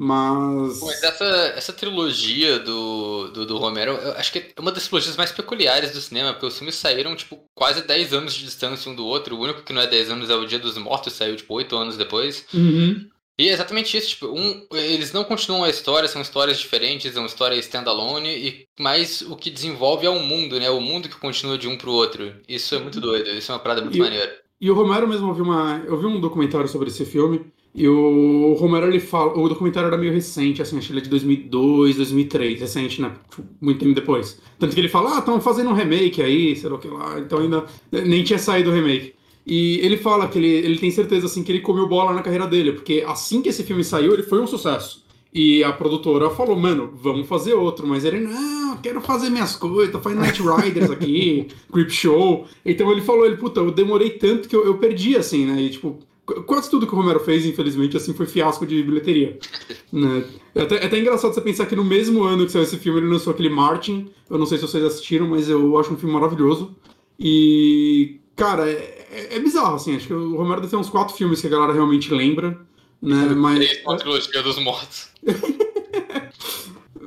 Mas. 0.02 0.80
Mas 0.80 1.02
essa, 1.02 1.24
essa 1.54 1.72
trilogia 1.74 2.58
do, 2.58 3.28
do, 3.28 3.44
do, 3.44 3.58
Romero, 3.58 3.92
eu 3.92 4.12
acho 4.12 4.32
que 4.32 4.38
é 4.38 4.52
uma 4.58 4.72
das 4.72 4.84
trilogias 4.84 5.14
mais 5.14 5.30
peculiares 5.30 5.92
do 5.92 6.00
cinema, 6.00 6.32
porque 6.32 6.46
os 6.46 6.56
filmes 6.56 6.74
saíram, 6.76 7.14
tipo, 7.14 7.44
quase 7.54 7.82
10 7.82 8.14
anos 8.14 8.32
de 8.32 8.46
distância 8.46 8.90
um 8.90 8.94
do 8.94 9.04
outro. 9.04 9.36
O 9.36 9.40
único 9.40 9.62
que 9.62 9.74
não 9.74 9.82
é 9.82 9.86
10 9.86 10.12
anos 10.12 10.30
é 10.30 10.34
o 10.34 10.46
Dia 10.46 10.58
dos 10.58 10.78
Mortos, 10.78 11.12
saiu, 11.12 11.36
tipo, 11.36 11.52
8 11.52 11.76
anos 11.76 11.98
depois. 11.98 12.46
Uhum. 12.54 13.10
E 13.38 13.50
é 13.50 13.52
exatamente 13.52 13.94
isso, 13.94 14.08
tipo, 14.08 14.28
um, 14.28 14.66
eles 14.72 15.12
não 15.12 15.22
continuam 15.22 15.64
a 15.64 15.68
história, 15.68 16.08
são 16.08 16.22
histórias 16.22 16.58
diferentes, 16.58 17.12
são 17.12 17.26
histórias 17.26 17.66
standalone, 17.66 18.30
e 18.30 18.66
mais 18.80 19.20
o 19.20 19.36
que 19.36 19.50
desenvolve 19.50 20.06
é 20.06 20.10
o 20.10 20.20
mundo, 20.20 20.58
né? 20.58 20.70
O 20.70 20.80
mundo 20.80 21.10
que 21.10 21.16
continua 21.16 21.58
de 21.58 21.68
um 21.68 21.76
pro 21.76 21.92
outro. 21.92 22.40
Isso 22.48 22.74
é 22.74 22.78
muito 22.78 22.94
uhum. 22.94 23.02
doido, 23.02 23.28
isso 23.30 23.52
é 23.52 23.54
uma 23.54 23.60
parada 23.60 23.82
muito 23.82 23.98
e, 23.98 24.00
maneira. 24.00 24.40
E 24.60 24.70
o 24.70 24.74
Romero 24.74 25.08
mesmo, 25.08 25.28
eu 25.28 25.34
vi, 25.34 25.42
uma, 25.42 25.82
eu 25.86 25.96
vi 25.96 26.06
um 26.06 26.20
documentário 26.20 26.68
sobre 26.68 26.88
esse 26.88 27.04
filme, 27.04 27.40
e 27.74 27.88
o 27.88 28.54
Romero, 28.54 28.88
ele 28.88 28.98
fala. 28.98 29.38
O 29.38 29.48
documentário 29.48 29.86
era 29.86 29.96
meio 29.96 30.12
recente, 30.12 30.60
assim, 30.60 30.76
acho 30.76 30.88
que 30.88 30.92
ele 30.92 31.00
é 31.00 31.04
de 31.04 31.10
2002, 31.10 31.96
2003, 31.96 32.60
recente, 32.60 33.00
né? 33.00 33.12
Tipo, 33.30 33.48
muito 33.60 33.78
tempo 33.78 33.94
depois. 33.94 34.40
Tanto 34.58 34.74
que 34.74 34.80
ele 34.80 34.88
fala, 34.88 35.16
ah, 35.16 35.18
estão 35.20 35.40
fazendo 35.40 35.70
um 35.70 35.72
remake 35.72 36.20
aí, 36.20 36.56
sei 36.56 36.68
lá 36.68 36.76
o 36.76 36.78
que 36.78 36.88
lá. 36.88 37.20
Então 37.20 37.38
ainda 37.38 37.64
nem 37.92 38.24
tinha 38.24 38.38
saído 38.38 38.70
o 38.70 38.72
remake. 38.74 39.14
E 39.46 39.78
ele 39.80 39.96
fala 39.96 40.28
que 40.28 40.38
ele, 40.38 40.48
ele 40.48 40.78
tem 40.78 40.90
certeza, 40.90 41.26
assim, 41.26 41.42
que 41.44 41.52
ele 41.52 41.60
comeu 41.60 41.88
bola 41.88 42.12
na 42.12 42.22
carreira 42.22 42.46
dele, 42.46 42.72
porque 42.72 43.04
assim 43.06 43.40
que 43.40 43.48
esse 43.48 43.62
filme 43.62 43.84
saiu, 43.84 44.12
ele 44.12 44.22
foi 44.24 44.40
um 44.40 44.46
sucesso. 44.46 45.04
E 45.32 45.62
a 45.62 45.72
produtora 45.72 46.28
falou, 46.30 46.56
mano, 46.56 46.90
vamos 46.94 47.28
fazer 47.28 47.54
outro. 47.54 47.86
Mas 47.86 48.04
ele, 48.04 48.20
não, 48.20 48.76
quero 48.78 49.00
fazer 49.00 49.30
minhas 49.30 49.54
coisas, 49.54 49.92
tô 49.92 50.00
fazendo 50.00 50.20
Night 50.20 50.42
Riders 50.42 50.90
aqui, 50.90 51.48
Creep 51.72 51.90
Show. 51.90 52.46
Então 52.64 52.90
ele 52.90 53.00
falou, 53.00 53.26
ele, 53.26 53.36
puta, 53.36 53.60
eu 53.60 53.70
demorei 53.70 54.10
tanto 54.10 54.48
que 54.48 54.56
eu, 54.56 54.64
eu 54.64 54.78
perdi, 54.78 55.16
assim, 55.16 55.46
né? 55.46 55.62
E, 55.62 55.70
tipo, 55.70 55.98
Quase 56.46 56.70
tudo 56.70 56.86
que 56.86 56.94
o 56.94 56.96
Romero 56.96 57.20
fez, 57.20 57.44
infelizmente, 57.44 57.96
assim, 57.96 58.14
foi 58.14 58.26
fiasco 58.26 58.66
de 58.66 58.82
bilheteria. 58.82 59.38
né? 59.92 60.24
é, 60.54 60.62
até, 60.62 60.76
é 60.76 60.86
até 60.86 60.98
engraçado 60.98 61.34
você 61.34 61.40
pensar 61.40 61.66
que 61.66 61.74
no 61.74 61.84
mesmo 61.84 62.22
ano 62.22 62.46
que 62.46 62.52
saiu 62.52 62.62
esse 62.62 62.76
filme, 62.76 63.00
ele 63.00 63.08
lançou 63.08 63.32
aquele 63.32 63.48
Martin. 63.48 64.08
Eu 64.28 64.38
não 64.38 64.46
sei 64.46 64.58
se 64.58 64.66
vocês 64.66 64.84
assistiram, 64.84 65.28
mas 65.28 65.48
eu 65.48 65.78
acho 65.78 65.92
um 65.92 65.96
filme 65.96 66.14
maravilhoso. 66.14 66.74
E, 67.18 68.20
cara, 68.36 68.70
é, 68.70 69.06
é, 69.10 69.36
é 69.36 69.40
bizarro, 69.40 69.74
assim. 69.74 69.96
Acho 69.96 70.06
que 70.06 70.14
o 70.14 70.36
Romero 70.36 70.60
deve 70.60 70.70
ter 70.70 70.76
uns 70.76 70.88
quatro 70.88 71.14
filmes 71.14 71.40
que 71.40 71.46
a 71.46 71.50
galera 71.50 71.72
realmente 71.72 72.12
lembra. 72.12 72.58
Né? 73.02 73.26
Mas... 73.34 73.82
uma 73.84 73.96
trilogia 73.96 74.42
dos 74.42 74.58
mortos. 74.58 75.08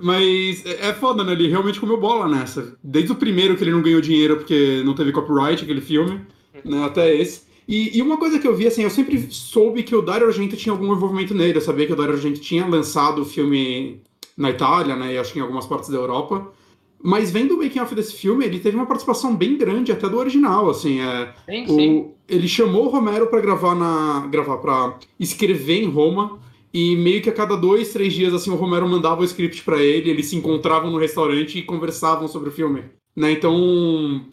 Mas 0.04 0.66
é, 0.66 0.94
foda, 0.94 1.24
né? 1.24 1.32
Ele 1.32 1.48
realmente 1.48 1.80
comeu 1.80 1.98
bola 1.98 2.28
nessa. 2.28 2.76
Desde 2.84 3.14
o 3.14 3.16
primeiro 3.16 3.56
que 3.56 3.64
ele 3.64 3.72
não 3.72 3.82
ganhou 3.82 4.02
dinheiro 4.02 4.36
porque 4.36 4.82
não 4.84 4.94
teve 4.94 5.14
copyright, 5.14 5.64
aquele 5.64 5.80
filme, 5.80 6.20
né? 6.66 6.84
Até 6.84 7.16
esse. 7.16 7.44
E, 7.66 7.98
e, 7.98 8.02
uma 8.02 8.18
coisa 8.18 8.38
que 8.38 8.46
eu 8.46 8.54
vi, 8.54 8.68
assim, 8.68 8.84
eu 8.84 8.90
sempre 8.90 9.28
soube 9.32 9.82
que 9.84 9.96
o 9.96 10.02
Dario 10.02 10.28
Argento 10.28 10.58
tinha 10.58 10.74
algum 10.74 10.92
envolvimento 10.92 11.34
nele. 11.34 11.58
Eu 11.58 11.62
sabia 11.62 11.88
que 11.88 11.94
o 11.94 11.96
Dario 11.96 12.16
Argento 12.16 12.42
tinha 12.42 12.68
lançado 12.68 13.22
o 13.22 13.26
filme 13.26 14.02
na 14.36 14.50
Itália, 14.50 14.98
né? 14.98 15.14
E 15.14 15.18
acho 15.18 15.32
que 15.32 15.40
em 15.40 15.42
algumas 15.42 15.66
partes 15.66 15.90
da 15.90 15.96
Europa. 15.96 16.52
Mas 17.02 17.32
vendo 17.32 17.56
o 17.56 17.58
making 17.58 17.80
off 17.80 17.96
desse 17.96 18.14
filme, 18.14 18.46
ele 18.46 18.60
teve 18.60 18.76
uma 18.76 18.86
participação 18.86 19.36
bem 19.36 19.58
grande 19.58 19.92
até 19.92 20.08
do 20.08 20.18
original, 20.18 20.70
assim, 20.70 21.02
é, 21.02 21.34
sim, 21.46 21.66
o, 21.66 21.76
sim. 21.76 22.12
Ele 22.28 22.48
chamou 22.48 22.86
o 22.86 22.90
Romero 22.90 23.28
para 23.28 23.42
gravar 23.42 23.76
na 23.76 24.28
gravar 24.28 24.58
para 24.58 24.98
escrever 25.20 25.84
em 25.84 25.90
Roma 25.90 26.40
e 26.74 26.96
meio 26.96 27.22
que 27.22 27.30
a 27.30 27.34
cada 27.34 27.56
dois, 27.56 27.94
três 27.94 28.14
dias 28.14 28.34
assim 28.34 28.50
o 28.50 28.56
Romero 28.56 28.88
mandava 28.88 29.22
o 29.22 29.26
script 29.26 29.64
para 29.64 29.82
ele, 29.82 30.10
eles 30.10 30.28
se 30.28 30.36
encontravam 30.36 30.90
no 30.90 30.98
restaurante 30.98 31.60
e 31.60 31.64
conversavam 31.64 32.28
sobre 32.28 32.50
o 32.50 32.54
filme, 32.54 32.86
né? 33.16 33.32
Então 33.32 34.26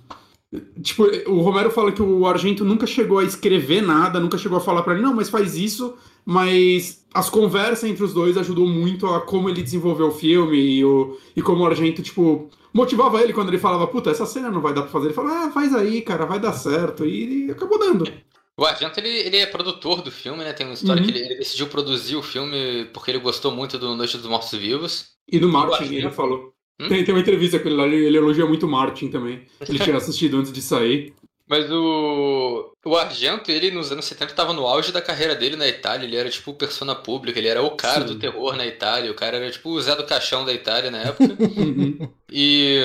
Tipo, 0.82 1.04
o 1.30 1.42
Romero 1.42 1.70
fala 1.70 1.92
que 1.92 2.02
o 2.02 2.26
Argento 2.26 2.64
nunca 2.64 2.84
chegou 2.84 3.20
a 3.20 3.24
escrever 3.24 3.80
nada, 3.82 4.18
nunca 4.18 4.36
chegou 4.36 4.58
a 4.58 4.60
falar 4.60 4.82
para 4.82 4.94
ele, 4.94 5.02
não, 5.02 5.14
mas 5.14 5.30
faz 5.30 5.56
isso, 5.56 5.94
mas 6.26 7.06
as 7.14 7.30
conversas 7.30 7.88
entre 7.88 8.02
os 8.02 8.12
dois 8.12 8.36
ajudou 8.36 8.66
muito 8.66 9.06
a 9.06 9.20
como 9.20 9.48
ele 9.48 9.62
desenvolveu 9.62 10.08
o 10.08 10.12
filme 10.12 10.58
e, 10.58 10.84
o, 10.84 11.16
e 11.36 11.42
como 11.42 11.62
o 11.62 11.66
Argento, 11.66 12.02
tipo, 12.02 12.50
motivava 12.72 13.20
ele 13.22 13.32
quando 13.32 13.48
ele 13.48 13.58
falava, 13.58 13.86
puta, 13.86 14.10
essa 14.10 14.26
cena 14.26 14.50
não 14.50 14.60
vai 14.60 14.72
dar 14.72 14.82
pra 14.82 14.90
fazer. 14.90 15.06
Ele 15.06 15.14
falava, 15.14 15.46
ah, 15.46 15.50
faz 15.50 15.74
aí, 15.74 16.02
cara, 16.02 16.26
vai 16.26 16.38
dar 16.38 16.52
certo. 16.52 17.04
E, 17.04 17.46
e 17.46 17.50
acabou 17.50 17.78
dando. 17.78 18.10
O 18.56 18.64
Argento, 18.64 19.00
ele, 19.00 19.08
ele 19.08 19.38
é 19.38 19.46
produtor 19.46 20.02
do 20.02 20.10
filme, 20.10 20.44
né? 20.44 20.52
Tem 20.52 20.66
uma 20.66 20.74
história 20.74 21.00
uhum. 21.00 21.08
que 21.08 21.16
ele, 21.16 21.24
ele, 21.24 21.38
decidiu 21.38 21.66
produzir 21.66 22.16
o 22.16 22.22
filme 22.22 22.84
porque 22.92 23.10
ele 23.10 23.18
gostou 23.18 23.50
muito 23.50 23.78
do 23.78 23.94
Noite 23.94 24.18
dos 24.18 24.26
Mortos 24.26 24.52
Vivos. 24.52 25.12
E 25.26 25.38
do 25.38 25.48
Martin, 25.48 25.94
ele 25.94 26.10
falou. 26.10 26.52
Hum? 26.78 26.88
Tem, 26.88 27.04
tem 27.04 27.14
uma 27.14 27.20
entrevista 27.20 27.58
com 27.58 27.68
ele 27.68 27.76
lá, 27.76 27.86
ele, 27.86 28.04
ele 28.04 28.16
elogia 28.16 28.44
muito 28.44 28.68
Martin 28.68 29.08
também. 29.08 29.46
Ele 29.66 29.78
tinha 29.78 29.96
assistido 29.96 30.36
antes 30.36 30.52
de 30.52 30.60
sair. 30.60 31.14
Mas 31.50 31.68
o, 31.68 32.72
o 32.84 32.96
Argento, 32.96 33.50
ele 33.50 33.72
nos 33.72 33.90
anos 33.90 34.04
70 34.04 34.30
estava 34.30 34.52
no 34.52 34.68
auge 34.68 34.92
da 34.92 35.02
carreira 35.02 35.34
dele 35.34 35.56
na 35.56 35.66
Itália. 35.66 36.06
Ele 36.06 36.16
era 36.16 36.30
tipo 36.30 36.54
persona 36.54 36.94
pública, 36.94 37.40
ele 37.40 37.48
era 37.48 37.60
o 37.60 37.72
cara 37.72 38.06
Sim. 38.06 38.14
do 38.14 38.20
terror 38.20 38.54
na 38.54 38.64
Itália. 38.64 39.10
O 39.10 39.16
cara 39.16 39.38
era 39.38 39.50
tipo 39.50 39.70
o 39.70 39.80
Zé 39.82 39.96
do 39.96 40.06
Caixão 40.06 40.44
da 40.44 40.52
Itália 40.52 40.92
na 40.92 40.98
época. 40.98 41.24
E, 42.32 42.84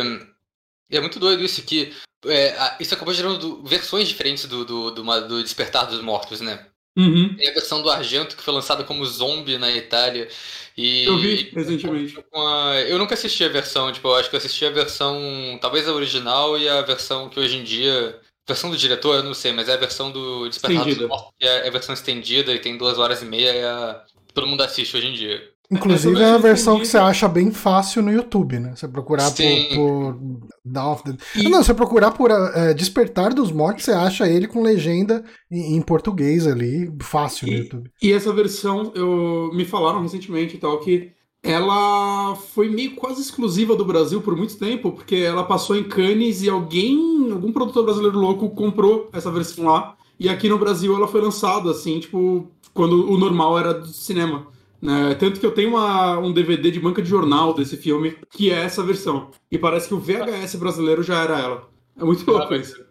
é 0.90 1.00
muito 1.00 1.20
doido 1.20 1.44
isso 1.44 1.62
que. 1.62 1.94
É, 2.26 2.56
isso 2.80 2.96
acabou 2.96 3.14
gerando 3.14 3.62
versões 3.64 4.08
diferentes 4.08 4.46
do, 4.46 4.66
do, 4.66 4.90
do, 4.90 5.28
do 5.28 5.44
Despertar 5.44 5.86
dos 5.86 6.02
Mortos, 6.02 6.42
né? 6.42 6.66
Uhum. 6.98 7.36
Tem 7.36 7.50
a 7.50 7.54
versão 7.54 7.84
do 7.84 7.92
Argento 7.92 8.36
que 8.36 8.42
foi 8.42 8.52
lançada 8.52 8.84
como 8.84 9.06
zombie 9.06 9.60
na 9.60 9.72
Itália. 9.72 10.28
E, 10.76 11.06
eu 11.06 11.20
vi 11.20 11.52
recentemente. 11.54 12.18
A, 12.34 12.82
eu 12.88 12.98
nunca 12.98 13.14
assisti 13.14 13.44
a 13.44 13.50
versão, 13.50 13.92
tipo, 13.92 14.08
eu 14.08 14.16
acho 14.16 14.28
que 14.28 14.36
eu 14.36 14.40
assisti 14.40 14.66
a 14.66 14.72
versão, 14.72 15.20
talvez 15.62 15.88
a 15.88 15.94
original 15.94 16.58
e 16.58 16.68
a 16.68 16.82
versão 16.82 17.30
que 17.30 17.40
hoje 17.40 17.58
em 17.58 17.64
dia 17.64 18.20
versão 18.48 18.70
do 18.70 18.78
diretor, 18.78 19.16
eu 19.16 19.24
não 19.24 19.34
sei, 19.34 19.52
mas 19.52 19.70
é 19.70 19.74
a 19.74 19.78
versão 19.78 20.12
do 20.12 20.48
Despertar 20.48 20.86
dos 20.86 21.08
Mortos, 21.08 21.34
que 21.40 21.46
é 21.46 21.68
a 21.68 21.72
versão 21.72 21.94
estendida 21.94 22.54
e 22.54 22.60
tem 22.60 22.78
duas 22.78 22.98
horas 23.00 23.22
e 23.22 23.26
meia 23.26 23.56
e 23.56 23.64
a... 23.64 24.04
todo 24.34 24.48
mundo 24.48 24.62
assiste 24.62 24.96
hoje 24.96 25.08
em 25.08 25.14
dia. 25.14 25.42
Inclusive 25.72 26.22
é 26.22 26.30
a 26.30 26.38
versão 26.38 26.80
que 26.80 26.86
você 26.86 26.98
acha 26.98 27.28
bem 27.28 27.50
fácil 27.50 28.04
no 28.04 28.12
YouTube, 28.12 28.60
né? 28.60 28.76
Você 28.76 28.88
procurar 28.88 29.32
Sim. 29.32 29.70
por, 29.70 30.14
por 30.14 30.50
Dawn 30.64 30.92
of 30.94 31.04
the... 31.04 31.18
E... 31.36 31.50
Não, 31.50 31.64
você 31.64 31.74
procurar 31.74 32.12
por 32.12 32.30
é, 32.30 32.72
Despertar 32.74 33.34
dos 33.34 33.52
Mortos, 33.52 33.84
você 33.84 33.92
acha 33.92 34.30
ele 34.30 34.48
com 34.48 34.62
legenda 34.62 35.24
em, 35.52 35.76
em 35.76 35.82
português 35.82 36.46
ali, 36.46 36.94
fácil 37.02 37.48
e, 37.48 37.52
no 37.52 37.58
YouTube. 37.58 37.92
E 38.00 38.14
essa 38.14 38.32
versão, 38.32 38.92
eu 38.96 39.50
me 39.54 39.66
falaram 39.66 40.04
recentemente 40.04 40.56
e 40.56 40.60
tal, 40.60 40.80
que 40.80 41.12
ela 41.46 42.36
foi 42.36 42.68
meio 42.68 42.96
quase 42.96 43.22
exclusiva 43.22 43.76
do 43.76 43.86
Brasil 43.86 44.20
por 44.20 44.36
muito 44.36 44.58
tempo, 44.58 44.92
porque 44.92 45.18
ela 45.18 45.44
passou 45.44 45.76
em 45.76 45.84
Cannes 45.84 46.42
e 46.42 46.50
alguém, 46.50 47.32
algum 47.32 47.52
produtor 47.52 47.86
brasileiro 47.86 48.18
louco 48.18 48.50
comprou 48.50 49.10
essa 49.14 49.30
versão 49.30 49.66
lá. 49.66 49.96
E 50.20 50.28
aqui 50.28 50.50
no 50.50 50.58
Brasil 50.58 50.96
ela 50.96 51.08
foi 51.08 51.22
lançada, 51.22 51.70
assim, 51.70 52.00
tipo, 52.00 52.50
quando 52.74 53.12
o 53.12 53.16
normal 53.16 53.60
era 53.60 53.76
do 53.76 53.88
cinema. 53.88 54.48
Né? 54.82 55.14
Tanto 55.16 55.40
que 55.40 55.46
eu 55.46 55.52
tenho 55.52 55.70
uma, 55.70 56.18
um 56.18 56.34
DVD 56.34 56.72
de 56.72 56.80
banca 56.80 57.00
de 57.00 57.10
jornal 57.10 57.54
desse 57.54 57.78
filme, 57.78 58.18
que 58.32 58.50
é 58.52 58.64
essa 58.64 58.82
versão. 58.82 59.30
E 59.52 59.58
parece 59.58 59.88
que 59.88 59.94
o 59.94 60.00
VHS 60.00 60.56
brasileiro 60.56 61.04
já 61.04 61.22
era 61.22 61.40
ela. 61.40 61.70
É 61.96 62.04
muito 62.04 62.30
louco 62.30 62.56
isso. 62.56 62.85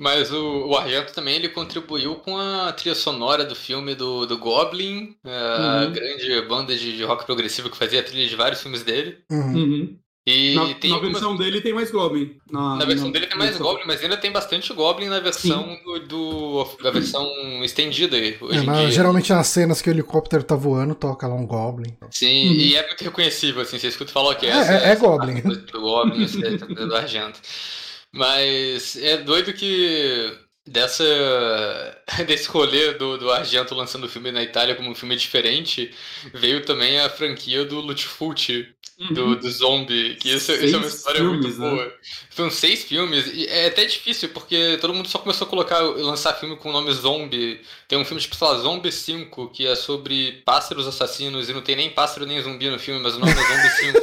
Mas 0.00 0.32
o, 0.32 0.66
o 0.66 0.76
Argento 0.78 1.12
também 1.12 1.36
ele 1.36 1.50
contribuiu 1.50 2.14
com 2.14 2.34
a 2.34 2.72
trilha 2.72 2.94
sonora 2.94 3.44
do 3.44 3.54
filme 3.54 3.94
do, 3.94 4.24
do 4.24 4.38
Goblin, 4.38 5.14
a 5.22 5.84
uhum. 5.84 5.92
grande 5.92 6.40
banda 6.48 6.74
de, 6.74 6.96
de, 6.96 7.04
rock 7.04 7.26
progressivo 7.26 7.68
que 7.68 7.76
fazia 7.76 8.00
a 8.00 8.02
trilha 8.02 8.26
de 8.26 8.34
vários 8.34 8.62
filmes 8.62 8.82
dele. 8.82 9.18
Uhum. 9.30 9.54
uhum. 9.54 9.98
E 10.26 10.54
na, 10.54 10.64
na 10.88 10.98
versão 10.98 11.36
dele 11.36 11.60
tem 11.60 11.74
mais 11.74 11.90
Goblin. 11.90 12.36
Na, 12.50 12.76
na 12.76 12.84
versão 12.84 13.08
na, 13.08 13.12
dele 13.12 13.26
tem 13.26 13.36
mais 13.36 13.58
Goblin, 13.58 13.84
mas 13.86 14.02
ainda 14.02 14.16
tem 14.16 14.30
bastante 14.30 14.72
Goblin 14.72 15.08
na 15.08 15.20
versão 15.20 15.78
do, 15.84 16.00
do, 16.06 16.64
da 16.82 16.90
versão 16.90 17.26
estendida. 17.62 18.16
Hoje 18.16 18.58
é, 18.58 18.62
mas, 18.62 18.94
geralmente 18.94 19.32
nas 19.32 19.48
cenas 19.48 19.82
que 19.82 19.90
o 19.90 19.92
helicóptero 19.92 20.42
tá 20.42 20.54
voando, 20.54 20.94
toca 20.94 21.26
lá 21.26 21.34
um 21.34 21.46
Goblin. 21.46 21.94
Sim, 22.10 22.48
uhum. 22.48 22.54
e 22.54 22.74
é 22.74 22.86
muito 22.86 23.04
reconhecível, 23.04 23.62
assim, 23.62 23.78
você 23.78 23.88
escuta 23.88 24.12
falar 24.12 24.34
que 24.36 24.46
é, 24.46 24.50
é, 24.50 24.88
é, 24.88 24.92
é 24.92 24.96
Goblin. 24.96 25.42
Do 25.42 25.80
Goblin, 25.80 26.24
é 26.24 26.86
do 26.86 26.96
Argento. 26.96 27.40
Mas 28.12 28.96
é 28.96 29.18
doido 29.18 29.52
que 29.52 30.36
dessa 30.66 31.04
desse 32.26 32.48
rolê 32.48 32.94
do, 32.94 33.18
do 33.18 33.30
Argento 33.30 33.74
lançando 33.74 34.04
o 34.04 34.08
filme 34.08 34.30
na 34.30 34.42
Itália 34.42 34.74
como 34.74 34.90
um 34.90 34.94
filme 34.94 35.16
diferente, 35.16 35.92
veio 36.34 36.64
também 36.64 36.98
a 37.00 37.08
franquia 37.08 37.64
do 37.64 37.80
Lutfult, 37.80 38.74
uhum. 38.98 39.12
do, 39.12 39.36
do 39.36 39.50
zombie, 39.50 40.16
que 40.16 40.30
isso, 40.30 40.52
isso 40.52 40.74
é 40.74 40.78
uma 40.78 40.86
história 40.86 41.20
filmes, 41.20 41.58
muito 41.58 41.60
né? 41.60 41.70
boa. 41.70 41.94
São 42.30 42.50
seis 42.50 42.84
filmes, 42.84 43.26
e 43.32 43.46
é 43.46 43.66
até 43.66 43.84
difícil, 43.84 44.28
porque 44.30 44.78
todo 44.80 44.94
mundo 44.94 45.08
só 45.08 45.18
começou 45.18 45.46
a 45.46 45.50
colocar, 45.50 45.80
lançar 45.80 46.34
filme 46.34 46.56
com 46.56 46.70
o 46.70 46.72
nome 46.72 46.92
zombie. 46.92 47.60
Tem 47.90 47.98
um 47.98 48.04
filme 48.04 48.22
lá, 48.40 48.56
Zombie 48.56 48.92
5, 48.92 49.48
que 49.48 49.66
é 49.66 49.74
sobre 49.74 50.42
pássaros 50.44 50.86
assassinos, 50.86 51.48
e 51.48 51.52
não 51.52 51.60
tem 51.60 51.74
nem 51.74 51.90
pássaro 51.90 52.24
nem 52.24 52.40
zumbi 52.40 52.70
no 52.70 52.78
filme, 52.78 53.00
mas 53.02 53.16
o 53.16 53.18
nome 53.18 53.32
é 53.32 53.34
Zombie 53.34 53.98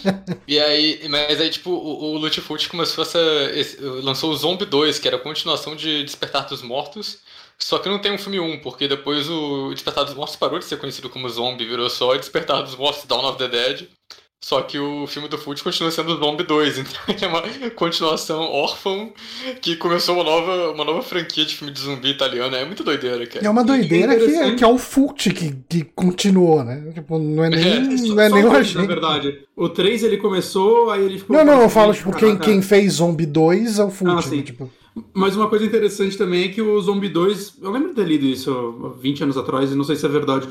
5. 0.32 0.42
e 0.48 0.58
aí, 0.58 1.06
mas 1.10 1.38
aí, 1.38 1.50
tipo, 1.50 1.68
o, 1.68 2.16
o 2.16 2.30
começou 2.70 3.04
essa. 3.04 3.20
Esse, 3.52 3.78
lançou 3.78 4.30
o 4.30 4.36
Zombie 4.36 4.64
2, 4.64 4.98
que 4.98 5.06
era 5.06 5.18
a 5.18 5.20
continuação 5.20 5.76
de 5.76 6.02
Despertar 6.02 6.46
dos 6.48 6.62
Mortos. 6.62 7.18
Só 7.58 7.78
que 7.78 7.90
não 7.90 7.98
tem 7.98 8.10
um 8.10 8.16
filme 8.16 8.40
1, 8.40 8.60
porque 8.60 8.88
depois 8.88 9.28
o 9.28 9.70
Despertar 9.74 10.06
dos 10.06 10.14
Mortos 10.14 10.36
parou 10.36 10.58
de 10.58 10.64
ser 10.64 10.78
conhecido 10.78 11.10
como 11.10 11.28
Zombie, 11.28 11.66
virou 11.66 11.90
só 11.90 12.16
Despertar 12.16 12.62
dos 12.62 12.74
Mortos 12.74 13.04
Dawn 13.04 13.28
of 13.28 13.36
the 13.36 13.48
Dead. 13.48 13.86
Só 14.40 14.60
que 14.62 14.78
o 14.78 15.06
filme 15.06 15.28
do 15.28 15.38
Foot 15.38 15.64
continua 15.64 15.90
sendo 15.90 16.12
o 16.12 16.18
Zombie 16.18 16.44
2, 16.44 16.78
então 16.78 17.00
é 17.20 17.26
uma 17.26 17.70
continuação 17.70 18.42
órfã 18.42 19.08
que 19.60 19.76
começou 19.76 20.14
uma 20.14 20.24
nova, 20.24 20.70
uma 20.72 20.84
nova 20.84 21.02
franquia 21.02 21.44
de 21.44 21.56
filme 21.56 21.72
de 21.72 21.80
zumbi 21.80 22.10
italiano. 22.10 22.54
É 22.54 22.64
muito 22.64 22.84
doideira, 22.84 23.26
cara. 23.26 23.44
É 23.44 23.50
uma 23.50 23.64
doideira 23.64 24.14
que, 24.14 24.36
é, 24.36 24.54
que 24.54 24.62
é 24.62 24.66
o 24.66 24.78
Foot 24.78 25.30
que, 25.30 25.56
que 25.68 25.84
continuou, 25.94 26.62
né? 26.62 26.92
Tipo, 26.94 27.18
não 27.18 27.44
é 27.44 27.50
nem, 27.50 27.66
é, 27.66 27.80
não 27.80 28.20
é 28.20 28.28
nem 28.28 28.44
o 28.44 28.52
agente. 28.52 28.76
Na 28.76 28.86
verdade, 28.86 29.40
o 29.56 29.68
3 29.68 30.04
ele 30.04 30.18
começou, 30.18 30.90
aí 30.90 31.04
ele 31.04 31.18
ficou. 31.18 31.36
Não, 31.36 31.44
não, 31.44 31.62
eu 31.62 31.70
falo, 31.70 31.92
tipo, 31.94 32.14
quem, 32.14 32.36
quem 32.38 32.62
fez 32.62 32.94
Zombie 32.94 33.26
2 33.26 33.78
é 33.78 33.84
o 33.84 33.90
Foot. 33.90 34.12
Ah, 34.12 34.22
sim. 34.22 34.36
Né? 34.36 34.42
Tipo... 34.42 34.70
Mas 35.12 35.36
uma 35.36 35.48
coisa 35.48 35.64
interessante 35.64 36.16
também 36.16 36.44
é 36.44 36.48
que 36.48 36.62
o 36.62 36.80
Zombie 36.80 37.08
2, 37.08 37.58
eu 37.62 37.70
lembro 37.70 37.90
de 37.90 37.94
ter 37.94 38.06
lido 38.06 38.24
isso 38.24 38.94
20 39.00 39.24
anos 39.24 39.36
atrás, 39.36 39.70
e 39.70 39.74
não 39.74 39.84
sei 39.84 39.96
se 39.96 40.06
é 40.06 40.08
verdade 40.08 40.48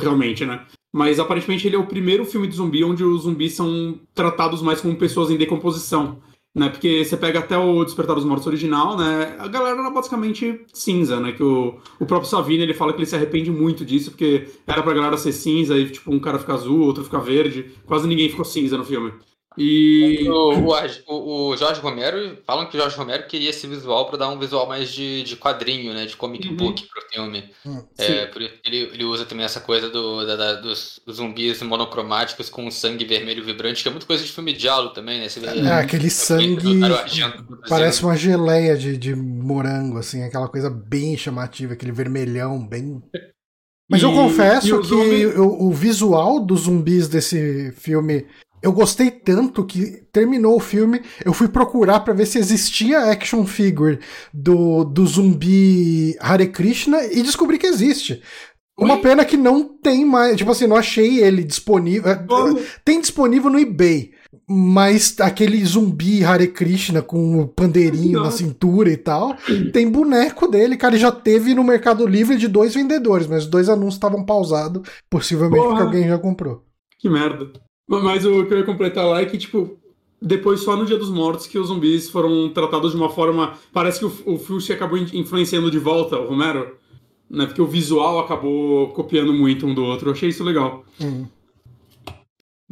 realmente, 0.00 0.46
né? 0.46 0.64
Mas 0.92 1.18
aparentemente 1.18 1.66
ele 1.66 1.76
é 1.76 1.78
o 1.78 1.86
primeiro 1.86 2.24
filme 2.24 2.46
de 2.46 2.56
zumbi 2.56 2.84
onde 2.84 3.02
os 3.02 3.22
zumbis 3.22 3.54
são 3.54 3.98
tratados 4.14 4.62
mais 4.62 4.80
como 4.80 4.96
pessoas 4.96 5.30
em 5.30 5.36
decomposição. 5.36 6.20
Né, 6.54 6.68
porque 6.68 7.02
você 7.02 7.16
pega 7.16 7.38
até 7.38 7.56
o 7.56 7.82
Despertar 7.82 8.14
dos 8.14 8.26
Mortos 8.26 8.46
original, 8.46 8.94
né? 8.94 9.36
A 9.38 9.48
galera 9.48 9.80
era 9.80 9.90
basicamente 9.90 10.60
cinza, 10.70 11.18
né? 11.18 11.32
Que 11.32 11.42
o, 11.42 11.78
o 11.98 12.04
próprio 12.04 12.28
Savini 12.28 12.62
ele 12.62 12.74
fala 12.74 12.92
que 12.92 12.98
ele 12.98 13.06
se 13.06 13.16
arrepende 13.16 13.50
muito 13.50 13.86
disso, 13.86 14.10
porque 14.10 14.48
era 14.66 14.82
pra 14.82 14.92
galera 14.92 15.16
ser 15.16 15.32
cinza 15.32 15.78
e 15.78 15.88
tipo 15.88 16.12
um 16.12 16.20
cara 16.20 16.38
ficar 16.38 16.52
azul, 16.52 16.80
outro 16.80 17.04
ficar 17.04 17.20
verde. 17.20 17.72
Quase 17.86 18.06
ninguém 18.06 18.28
ficou 18.28 18.44
cinza 18.44 18.76
no 18.76 18.84
filme. 18.84 19.14
E. 19.56 20.28
O, 20.28 20.54
o, 21.06 21.48
o, 21.50 21.56
Jorge 21.56 21.80
Romero, 21.80 22.38
falam 22.46 22.66
que 22.66 22.76
o 22.76 22.80
Jorge 22.80 22.96
Romero 22.96 23.26
queria 23.26 23.50
esse 23.50 23.66
visual 23.66 24.06
para 24.06 24.18
dar 24.18 24.28
um 24.28 24.38
visual 24.38 24.66
mais 24.66 24.90
de, 24.92 25.22
de 25.22 25.36
quadrinho, 25.36 25.92
né? 25.92 26.06
De 26.06 26.16
comic 26.16 26.48
uhum. 26.48 26.56
book 26.56 26.86
pro 26.86 27.02
filme. 27.10 27.50
Hum, 27.66 27.82
é, 27.98 28.26
por 28.26 28.42
isso 28.42 28.54
ele, 28.64 28.90
ele 28.92 29.04
usa 29.04 29.24
também 29.24 29.44
essa 29.44 29.60
coisa 29.60 29.88
do, 29.90 30.26
da, 30.26 30.36
da, 30.36 30.54
dos 30.54 31.00
zumbis 31.10 31.62
monocromáticos 31.62 32.48
com 32.48 32.70
sangue 32.70 33.04
vermelho 33.04 33.44
vibrante, 33.44 33.82
que 33.82 33.88
é 33.88 33.90
muito 33.90 34.06
coisa 34.06 34.24
de 34.24 34.30
filme 34.30 34.52
de 34.52 34.60
diálogo 34.60 34.94
também, 34.94 35.20
né? 35.20 35.28
Vê, 35.28 35.60
é, 35.60 35.72
aquele 35.72 36.10
sangue. 36.10 36.80
Parece 37.68 38.02
uma 38.02 38.16
geleia 38.16 38.76
de, 38.76 38.96
de 38.96 39.14
morango, 39.14 39.98
assim, 39.98 40.22
aquela 40.22 40.48
coisa 40.48 40.70
bem 40.70 41.16
chamativa, 41.16 41.74
aquele 41.74 41.92
vermelhão, 41.92 42.66
bem. 42.66 43.02
Mas 43.90 44.00
e, 44.00 44.04
eu 44.04 44.12
confesso 44.12 44.80
que 44.82 45.26
o, 45.26 45.68
o 45.68 45.72
visual 45.72 46.40
dos 46.40 46.62
zumbis 46.62 47.08
desse 47.08 47.72
filme 47.72 48.26
eu 48.62 48.72
gostei 48.72 49.10
tanto 49.10 49.64
que 49.64 50.04
terminou 50.12 50.56
o 50.56 50.60
filme, 50.60 51.02
eu 51.24 51.32
fui 51.32 51.48
procurar 51.48 52.00
para 52.00 52.14
ver 52.14 52.26
se 52.26 52.38
existia 52.38 53.10
action 53.10 53.44
figure 53.44 53.98
do, 54.32 54.84
do 54.84 55.04
zumbi 55.04 56.16
Hare 56.20 56.46
Krishna 56.46 57.04
e 57.04 57.22
descobri 57.22 57.58
que 57.58 57.66
existe. 57.66 58.22
Uma 58.78 58.98
pena 58.98 59.24
que 59.24 59.36
não 59.36 59.64
tem 59.64 60.04
mais, 60.04 60.36
tipo 60.36 60.50
assim, 60.50 60.66
não 60.66 60.76
achei 60.76 61.20
ele 61.20 61.44
disponível. 61.44 62.10
É, 62.10 62.26
tem 62.84 63.00
disponível 63.00 63.50
no 63.50 63.58
eBay, 63.58 64.12
mas 64.48 65.14
aquele 65.20 65.64
zumbi 65.64 66.24
Hare 66.24 66.48
Krishna 66.48 67.02
com 67.02 67.40
o 67.40 67.46
pandeirinho 67.46 68.22
na 68.22 68.30
cintura 68.30 68.90
e 68.90 68.96
tal, 68.96 69.36
tem 69.72 69.90
boneco 69.90 70.48
dele, 70.48 70.76
cara, 70.76 70.96
já 70.96 71.12
teve 71.12 71.54
no 71.54 71.62
Mercado 71.62 72.06
Livre 72.06 72.36
de 72.36 72.48
dois 72.48 72.74
vendedores, 72.74 73.26
mas 73.26 73.44
os 73.44 73.50
dois 73.50 73.68
anúncios 73.68 73.94
estavam 73.94 74.24
pausados, 74.24 74.88
possivelmente 75.10 75.62
Porra. 75.62 75.76
porque 75.76 75.96
alguém 75.96 76.08
já 76.08 76.18
comprou. 76.18 76.64
Que 76.98 77.08
merda. 77.08 77.50
Mas 78.00 78.24
o 78.24 78.44
que 78.46 78.54
eu 78.54 78.58
ia 78.58 78.64
completar 78.64 79.06
lá 79.06 79.20
é 79.20 79.26
que, 79.26 79.36
tipo, 79.36 79.76
depois 80.20 80.60
só 80.60 80.76
no 80.76 80.86
Dia 80.86 80.96
dos 80.96 81.10
Mortos 81.10 81.46
que 81.46 81.58
os 81.58 81.68
zumbis 81.68 82.08
foram 82.08 82.48
tratados 82.48 82.92
de 82.92 82.96
uma 82.96 83.10
forma. 83.10 83.54
Parece 83.72 83.98
que 83.98 84.04
o, 84.04 84.34
o 84.34 84.38
Fulci 84.38 84.72
acabou 84.72 84.96
influenciando 84.96 85.70
de 85.70 85.78
volta 85.78 86.18
o 86.18 86.28
Romero, 86.28 86.76
né? 87.28 87.46
Porque 87.46 87.60
o 87.60 87.66
visual 87.66 88.20
acabou 88.20 88.88
copiando 88.88 89.32
muito 89.32 89.66
um 89.66 89.74
do 89.74 89.84
outro. 89.84 90.08
Eu 90.08 90.12
achei 90.12 90.28
isso 90.28 90.44
legal. 90.44 90.84
Uhum. 91.00 91.26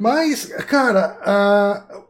Mas, 0.00 0.46
cara, 0.66 1.18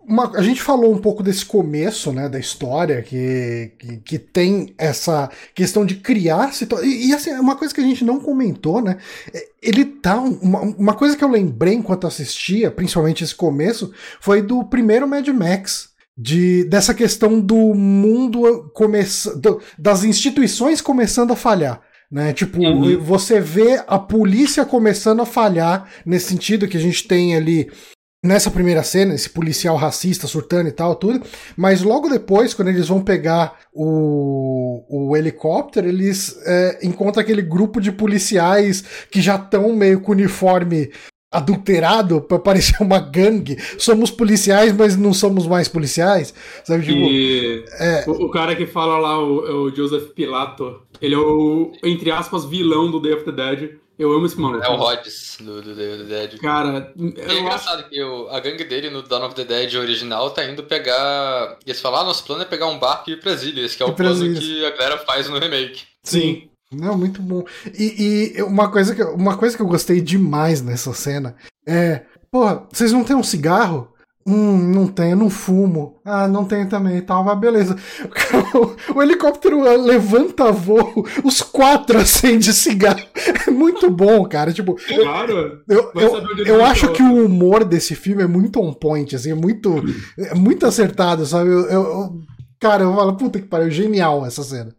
uma, 0.07 0.31
a 0.37 0.43
gente 0.43 0.63
falou 0.63 0.95
um 0.95 0.99
pouco 0.99 1.25
desse 1.25 1.45
começo, 1.45 2.13
né, 2.13 2.29
da 2.29 2.39
história, 2.39 3.03
que, 3.03 3.73
que, 3.77 3.97
que 3.97 4.17
tem 4.17 4.73
essa 4.79 5.29
questão 5.53 5.85
de 5.85 5.97
criar 5.97 6.55
situações. 6.55 6.89
E, 6.89 7.09
e, 7.09 7.13
assim, 7.13 7.33
uma 7.33 7.57
coisa 7.57 7.75
que 7.75 7.81
a 7.81 7.85
gente 7.85 8.05
não 8.05 8.21
comentou, 8.21 8.81
né, 8.81 8.99
é, 9.35 9.45
ele 9.61 9.85
tá. 9.85 10.21
Uma, 10.21 10.61
uma 10.61 10.95
coisa 10.95 11.17
que 11.17 11.25
eu 11.25 11.29
lembrei 11.29 11.75
enquanto 11.75 12.07
assistia, 12.07 12.71
principalmente 12.71 13.25
esse 13.25 13.35
começo, 13.35 13.93
foi 14.21 14.41
do 14.41 14.63
primeiro 14.63 15.09
Mad 15.09 15.27
Max. 15.27 15.91
De, 16.23 16.65
dessa 16.65 16.93
questão 16.93 17.41
do 17.41 17.75
mundo 17.75 18.71
começando. 18.75 19.59
das 19.79 20.05
instituições 20.05 20.81
começando 20.83 21.33
a 21.33 21.37
falhar. 21.37 21.81
Né? 22.11 22.33
Tipo, 22.33 22.61
uhum. 22.61 22.99
você 22.99 23.41
vê 23.41 23.83
a 23.87 23.99
polícia 23.99 24.65
começando 24.65 25.21
a 25.21 25.27
falhar 25.27 25.89
nesse 26.05 26.27
sentido 26.27 26.67
que 26.67 26.77
a 26.77 26.81
gente 26.81 27.07
tem 27.07 27.37
ali 27.37 27.71
nessa 28.23 28.51
primeira 28.51 28.83
cena, 28.83 29.15
esse 29.15 29.31
policial 29.31 29.77
racista 29.77 30.27
surtando 30.27 30.69
e 30.69 30.73
tal, 30.73 30.95
tudo. 30.95 31.23
Mas 31.57 31.83
logo 31.83 32.09
depois, 32.09 32.53
quando 32.53 32.69
eles 32.69 32.89
vão 32.89 33.03
pegar 33.03 33.59
o, 33.73 34.85
o 34.89 35.17
helicóptero, 35.17 35.89
eles 35.89 36.37
é, 36.45 36.81
encontram 36.83 37.23
aquele 37.23 37.43
grupo 37.43 37.81
de 37.81 37.93
policiais 37.93 38.85
que 39.11 39.23
já 39.23 39.37
estão 39.37 39.73
meio 39.75 40.01
com 40.01 40.13
uniforme 40.13 40.91
adulterado 41.33 42.21
para 42.21 42.39
parecer 42.41 42.83
uma 42.83 42.99
gangue. 42.99 43.57
Somos 43.79 44.11
policiais, 44.11 44.73
mas 44.77 44.97
não 44.97 45.15
somos 45.15 45.47
mais 45.47 45.69
policiais. 45.69 46.35
Sabe? 46.65 46.85
Tipo, 46.85 46.99
e 46.99 47.65
é... 47.79 48.05
o, 48.07 48.27
o, 48.27 48.31
cara 48.31 48.57
que 48.57 48.67
fala 48.67 48.99
lá, 48.99 49.19
o, 49.19 49.47
é 49.47 49.53
o 49.53 49.75
Joseph 49.75 50.11
Pilato, 50.13 50.83
ele 51.01 51.15
é 51.15 51.19
o, 51.19 51.73
entre 51.85 52.11
aspas, 52.11 52.45
vilão 52.45 52.91
do 52.91 53.01
Day 53.01 53.15
of 53.15 53.25
the 53.25 53.33
Dead. 53.33 53.79
Eu 53.99 54.13
amo 54.13 54.25
esse 54.25 54.41
maluco. 54.41 54.65
É 54.65 54.69
o 54.71 54.77
Rhodes 54.77 55.37
do, 55.41 55.61
do, 55.61 55.75
do 55.75 56.05
Dead. 56.05 56.39
Cara, 56.39 56.93
é 57.19 57.39
engraçado 57.39 57.81
acho... 57.81 57.91
que 57.91 58.03
o, 58.03 58.29
a 58.31 58.41
gangue 58.41 58.65
dele 58.65 58.89
no 58.89 59.03
Dawn 59.03 59.27
of 59.27 59.35
the 59.35 59.45
Dead 59.45 59.75
original 59.75 60.31
tá 60.31 60.45
indo 60.45 60.63
pegar. 60.63 61.59
E 61.67 61.71
eles 61.71 61.83
falaram, 61.83 62.05
ah, 62.05 62.07
nosso 62.07 62.25
plano 62.25 62.43
é 62.43 62.47
pegar 62.47 62.67
um 62.69 62.79
barco 62.79 63.11
e 63.11 63.13
ir 63.13 63.21
pras 63.21 63.43
ilhas, 63.43 63.77
que 63.77 63.83
é 63.83 63.87
o 63.87 63.93
plano 63.93 64.35
que 64.35 64.65
a 64.65 64.71
galera 64.71 64.99
faz 64.99 65.29
no 65.29 65.39
remake. 65.39 65.83
Sim. 66.03 66.49
Não, 66.73 66.97
muito 66.97 67.21
bom. 67.21 67.45
E, 67.79 68.37
e, 68.37 68.43
uma, 68.43 68.71
coisa 68.71 68.95
que, 68.95 69.03
uma 69.03 69.37
coisa 69.37 69.57
que 69.57 69.63
eu 69.63 69.67
gostei 69.67 70.01
demais 70.01 70.63
nessa 70.63 70.95
cena 70.95 71.37
é. 71.67 72.03
Porra, 72.31 72.65
vocês 72.73 72.93
não 72.93 73.03
têm 73.03 73.17
um 73.17 73.25
cigarro? 73.25 73.93
Hum, 74.31 74.73
não 74.73 74.87
tenho, 74.87 75.17
não 75.17 75.29
fumo. 75.29 76.01
Ah, 76.05 76.29
não 76.29 76.45
tenho 76.45 76.69
também 76.69 76.99
e 76.99 77.03
tal, 77.03 77.25
mas 77.25 77.37
beleza. 77.37 77.77
O, 78.55 78.95
o, 78.99 79.03
helicóptero 79.03 79.61
levanta 79.61 80.53
voo, 80.53 81.05
os 81.25 81.43
quatro 81.43 81.99
acendem 82.01 82.53
cigarro. 82.53 83.01
É 83.47 83.51
muito 83.51 83.91
bom, 83.91 84.25
cara. 84.29 84.53
Tipo, 84.53 84.77
claro. 84.77 85.63
Eu, 85.69 85.91
eu, 85.97 86.47
eu 86.47 86.65
acho 86.65 86.93
que 86.93 87.03
o 87.03 87.27
humor 87.27 87.65
desse 87.65 87.97
filme 87.97 88.23
é 88.23 88.27
muito 88.27 88.61
on 88.61 88.73
point, 88.73 89.17
assim, 89.17 89.33
é 89.33 89.35
muito, 89.35 89.83
é 90.17 90.35
muito 90.37 90.65
acertado, 90.65 91.27
sabe? 91.27 91.51
Eu, 91.51 91.69
eu, 91.69 92.21
cara, 92.61 92.85
eu 92.85 92.95
falo, 92.95 93.17
puta 93.17 93.41
que 93.41 93.49
pariu, 93.49 93.69
genial 93.69 94.25
essa 94.25 94.45
cena. 94.45 94.73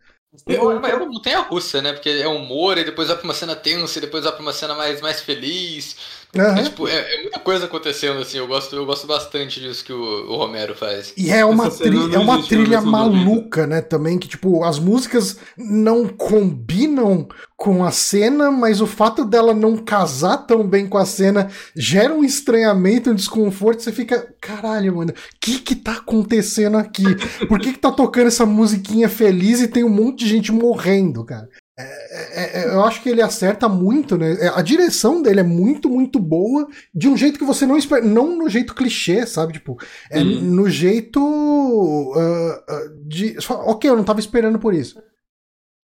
Eu, 0.48 0.72
é 0.72 0.96
uma 0.96 1.06
montanha 1.08 1.40
russa, 1.42 1.82
né? 1.82 1.92
Porque 1.92 2.08
é 2.08 2.28
humor, 2.28 2.78
e 2.78 2.86
depois 2.86 3.10
vai 3.10 3.18
pra 3.18 3.26
uma 3.26 3.34
cena 3.34 3.54
tensa, 3.54 3.98
e 3.98 4.02
depois 4.02 4.24
vai 4.24 4.32
pra 4.32 4.42
uma 4.42 4.54
cena 4.54 4.74
mais, 4.74 5.02
mais 5.02 5.20
feliz. 5.20 5.98
Uhum. 6.36 6.58
É, 6.58 6.64
tipo, 6.64 6.88
é, 6.88 6.96
é, 6.96 7.22
muita 7.24 7.40
coisa 7.40 7.66
acontecendo, 7.66 8.20
assim. 8.20 8.38
Eu 8.38 8.48
gosto, 8.48 8.76
eu 8.76 8.86
gosto 8.86 9.06
bastante 9.06 9.60
disso 9.60 9.84
que 9.84 9.92
o, 9.92 10.32
o 10.32 10.38
Romero 10.38 10.74
faz. 10.74 11.14
E 11.18 11.30
é 11.30 11.44
uma, 11.44 11.70
tri 11.70 11.98
é 12.14 12.18
uma 12.18 12.42
trilha 12.42 12.82
maluca, 12.82 13.68
né? 13.68 13.82
Também, 13.82 14.18
que, 14.18 14.28
tipo, 14.28 14.64
as 14.64 14.80
músicas 14.80 15.38
não 15.58 16.08
combinam 16.08 17.28
com 17.58 17.84
a 17.84 17.92
cena, 17.92 18.50
mas 18.50 18.82
o 18.82 18.88
fato 18.88 19.24
dela 19.24 19.54
não 19.54 19.78
casar 19.78 20.38
tão 20.38 20.68
bem 20.68 20.88
com 20.88 20.98
a 20.98 21.06
cena 21.06 21.50
gera 21.76 22.14
um 22.14 22.24
estranhamento, 22.24 23.12
um 23.12 23.16
desconforto. 23.16 23.84
Você 23.84 23.92
fica, 23.92 24.34
caralho, 24.42 24.96
mano, 24.96 25.12
o 25.12 25.16
que 25.40 25.60
que 25.60 25.76
tá 25.76 25.94
acontecendo 25.94 26.78
aqui? 26.78 27.04
Por 27.48 27.60
que 27.60 27.74
que 27.74 27.80
tá 27.80 27.92
tocando 27.92 28.28
essa 28.28 28.46
musiquinha 28.46 29.08
feliz 29.08 29.62
e 29.62 29.68
tem 29.68 29.84
um 29.84 29.90
monte 29.90 30.20
de 30.20 30.30
gente 30.30 30.52
morrendo, 30.52 31.24
cara? 31.24 31.48
É, 31.78 31.84
é, 31.84 32.62
é, 32.62 32.74
eu 32.74 32.84
acho 32.84 33.02
que 33.02 33.10
ele 33.10 33.22
acerta 33.22 33.70
muito, 33.70 34.18
né? 34.18 34.34
É, 34.40 34.50
a 34.50 34.62
direção 34.62 35.22
dele 35.22 35.40
é 35.40 35.44
muito, 35.44 35.90
muito 35.90 36.20
boa, 36.20 36.68
de 36.94 37.08
um 37.08 37.16
jeito 37.16 37.40
que 37.40 37.46
você 37.46 37.66
não 37.66 37.78
espera. 37.78 38.06
Não 38.06 38.36
no 38.38 38.50
jeito 38.50 38.76
clichê, 38.76 39.26
sabe? 39.26 39.54
Tipo, 39.54 39.78
é 40.10 40.22
uhum. 40.22 40.42
no 40.42 40.70
jeito. 40.70 41.22
Uh, 41.22 43.08
de. 43.08 43.38
Ok, 43.50 43.90
eu 43.90 43.96
não 43.96 44.04
tava 44.04 44.20
esperando 44.20 44.60
por 44.60 44.74
isso. 44.74 45.02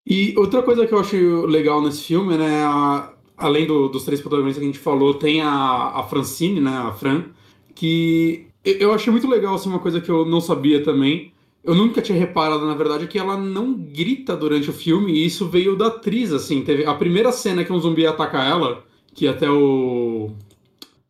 E 0.06 0.34
outra 0.38 0.62
coisa 0.62 0.86
que 0.86 0.92
eu 0.92 1.00
acho 1.00 1.46
legal 1.46 1.82
nesse 1.82 2.02
filme, 2.02 2.36
né? 2.36 2.62
A, 2.64 3.14
além 3.36 3.66
do, 3.66 3.88
dos 3.88 4.04
três 4.04 4.20
protagonistas 4.20 4.58
que 4.58 4.68
a 4.68 4.72
gente 4.72 4.78
falou, 4.78 5.14
tem 5.14 5.40
a, 5.40 5.92
a 5.94 6.02
Francine, 6.04 6.60
né? 6.60 6.76
A 6.76 6.92
Fran, 6.92 7.24
que 7.74 8.46
eu 8.64 8.92
achei 8.92 9.10
muito 9.10 9.28
legal, 9.28 9.54
assim, 9.54 9.68
uma 9.68 9.78
coisa 9.78 10.00
que 10.00 10.10
eu 10.10 10.26
não 10.26 10.40
sabia 10.40 10.82
também 10.82 11.32
eu 11.64 11.74
nunca 11.74 12.00
tinha 12.00 12.18
reparado, 12.18 12.66
na 12.66 12.74
verdade, 12.74 13.06
que 13.06 13.18
ela 13.18 13.36
não 13.36 13.74
grita 13.74 14.36
durante 14.36 14.70
o 14.70 14.72
filme, 14.72 15.12
e 15.12 15.26
isso 15.26 15.48
veio 15.48 15.76
da 15.76 15.88
atriz, 15.88 16.32
assim. 16.32 16.62
Teve 16.62 16.84
a 16.86 16.94
primeira 16.94 17.32
cena 17.32 17.64
que 17.64 17.72
um 17.72 17.80
zumbi 17.80 18.06
ataca 18.06 18.42
ela, 18.42 18.84
que 19.14 19.26
até 19.26 19.50
o. 19.50 20.30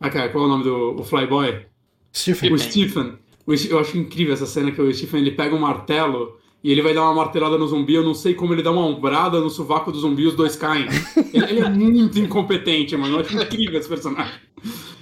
Ah, 0.01 0.11
cara, 0.11 0.29
qual 0.31 0.45
é 0.45 0.47
o 0.47 0.51
nome 0.51 0.65
do 0.65 1.01
o 1.01 1.05
Flyboy? 1.05 1.67
Stephen. 2.15 2.53
O 2.53 2.59
Stephen. 2.59 3.13
Eu 3.71 3.79
acho 3.79 3.97
incrível 3.97 4.35
essa 4.35 4.47
cena 4.47 4.71
que 4.71 4.81
o 4.81 4.93
Stephen 4.93 5.21
ele 5.21 5.31
pega 5.31 5.55
um 5.55 5.61
martelo 5.61 6.37
e 6.63 6.71
ele 6.71 6.83
vai 6.83 6.93
dar 6.93 7.03
uma 7.03 7.15
martelada 7.15 7.57
no 7.57 7.67
zumbi. 7.67 7.95
Eu 7.95 8.03
não 8.03 8.15
sei 8.15 8.35
como 8.35 8.53
ele 8.53 8.63
dá 8.63 8.71
uma 8.71 8.85
ombrada 8.85 9.41
no 9.41 9.49
sovaco 9.49 9.91
do 9.91 9.99
zumbi 9.99 10.23
e 10.23 10.27
os 10.27 10.35
dois 10.35 10.57
caem. 10.57 10.87
ele, 11.33 11.45
ele 11.45 11.61
é 11.61 11.69
muito 11.69 12.19
incompetente, 12.19 12.97
mano. 12.97 13.17
Eu 13.17 13.21
acho 13.21 13.37
incrível 13.37 13.79
esse 13.79 13.89
personagem. 13.89 14.35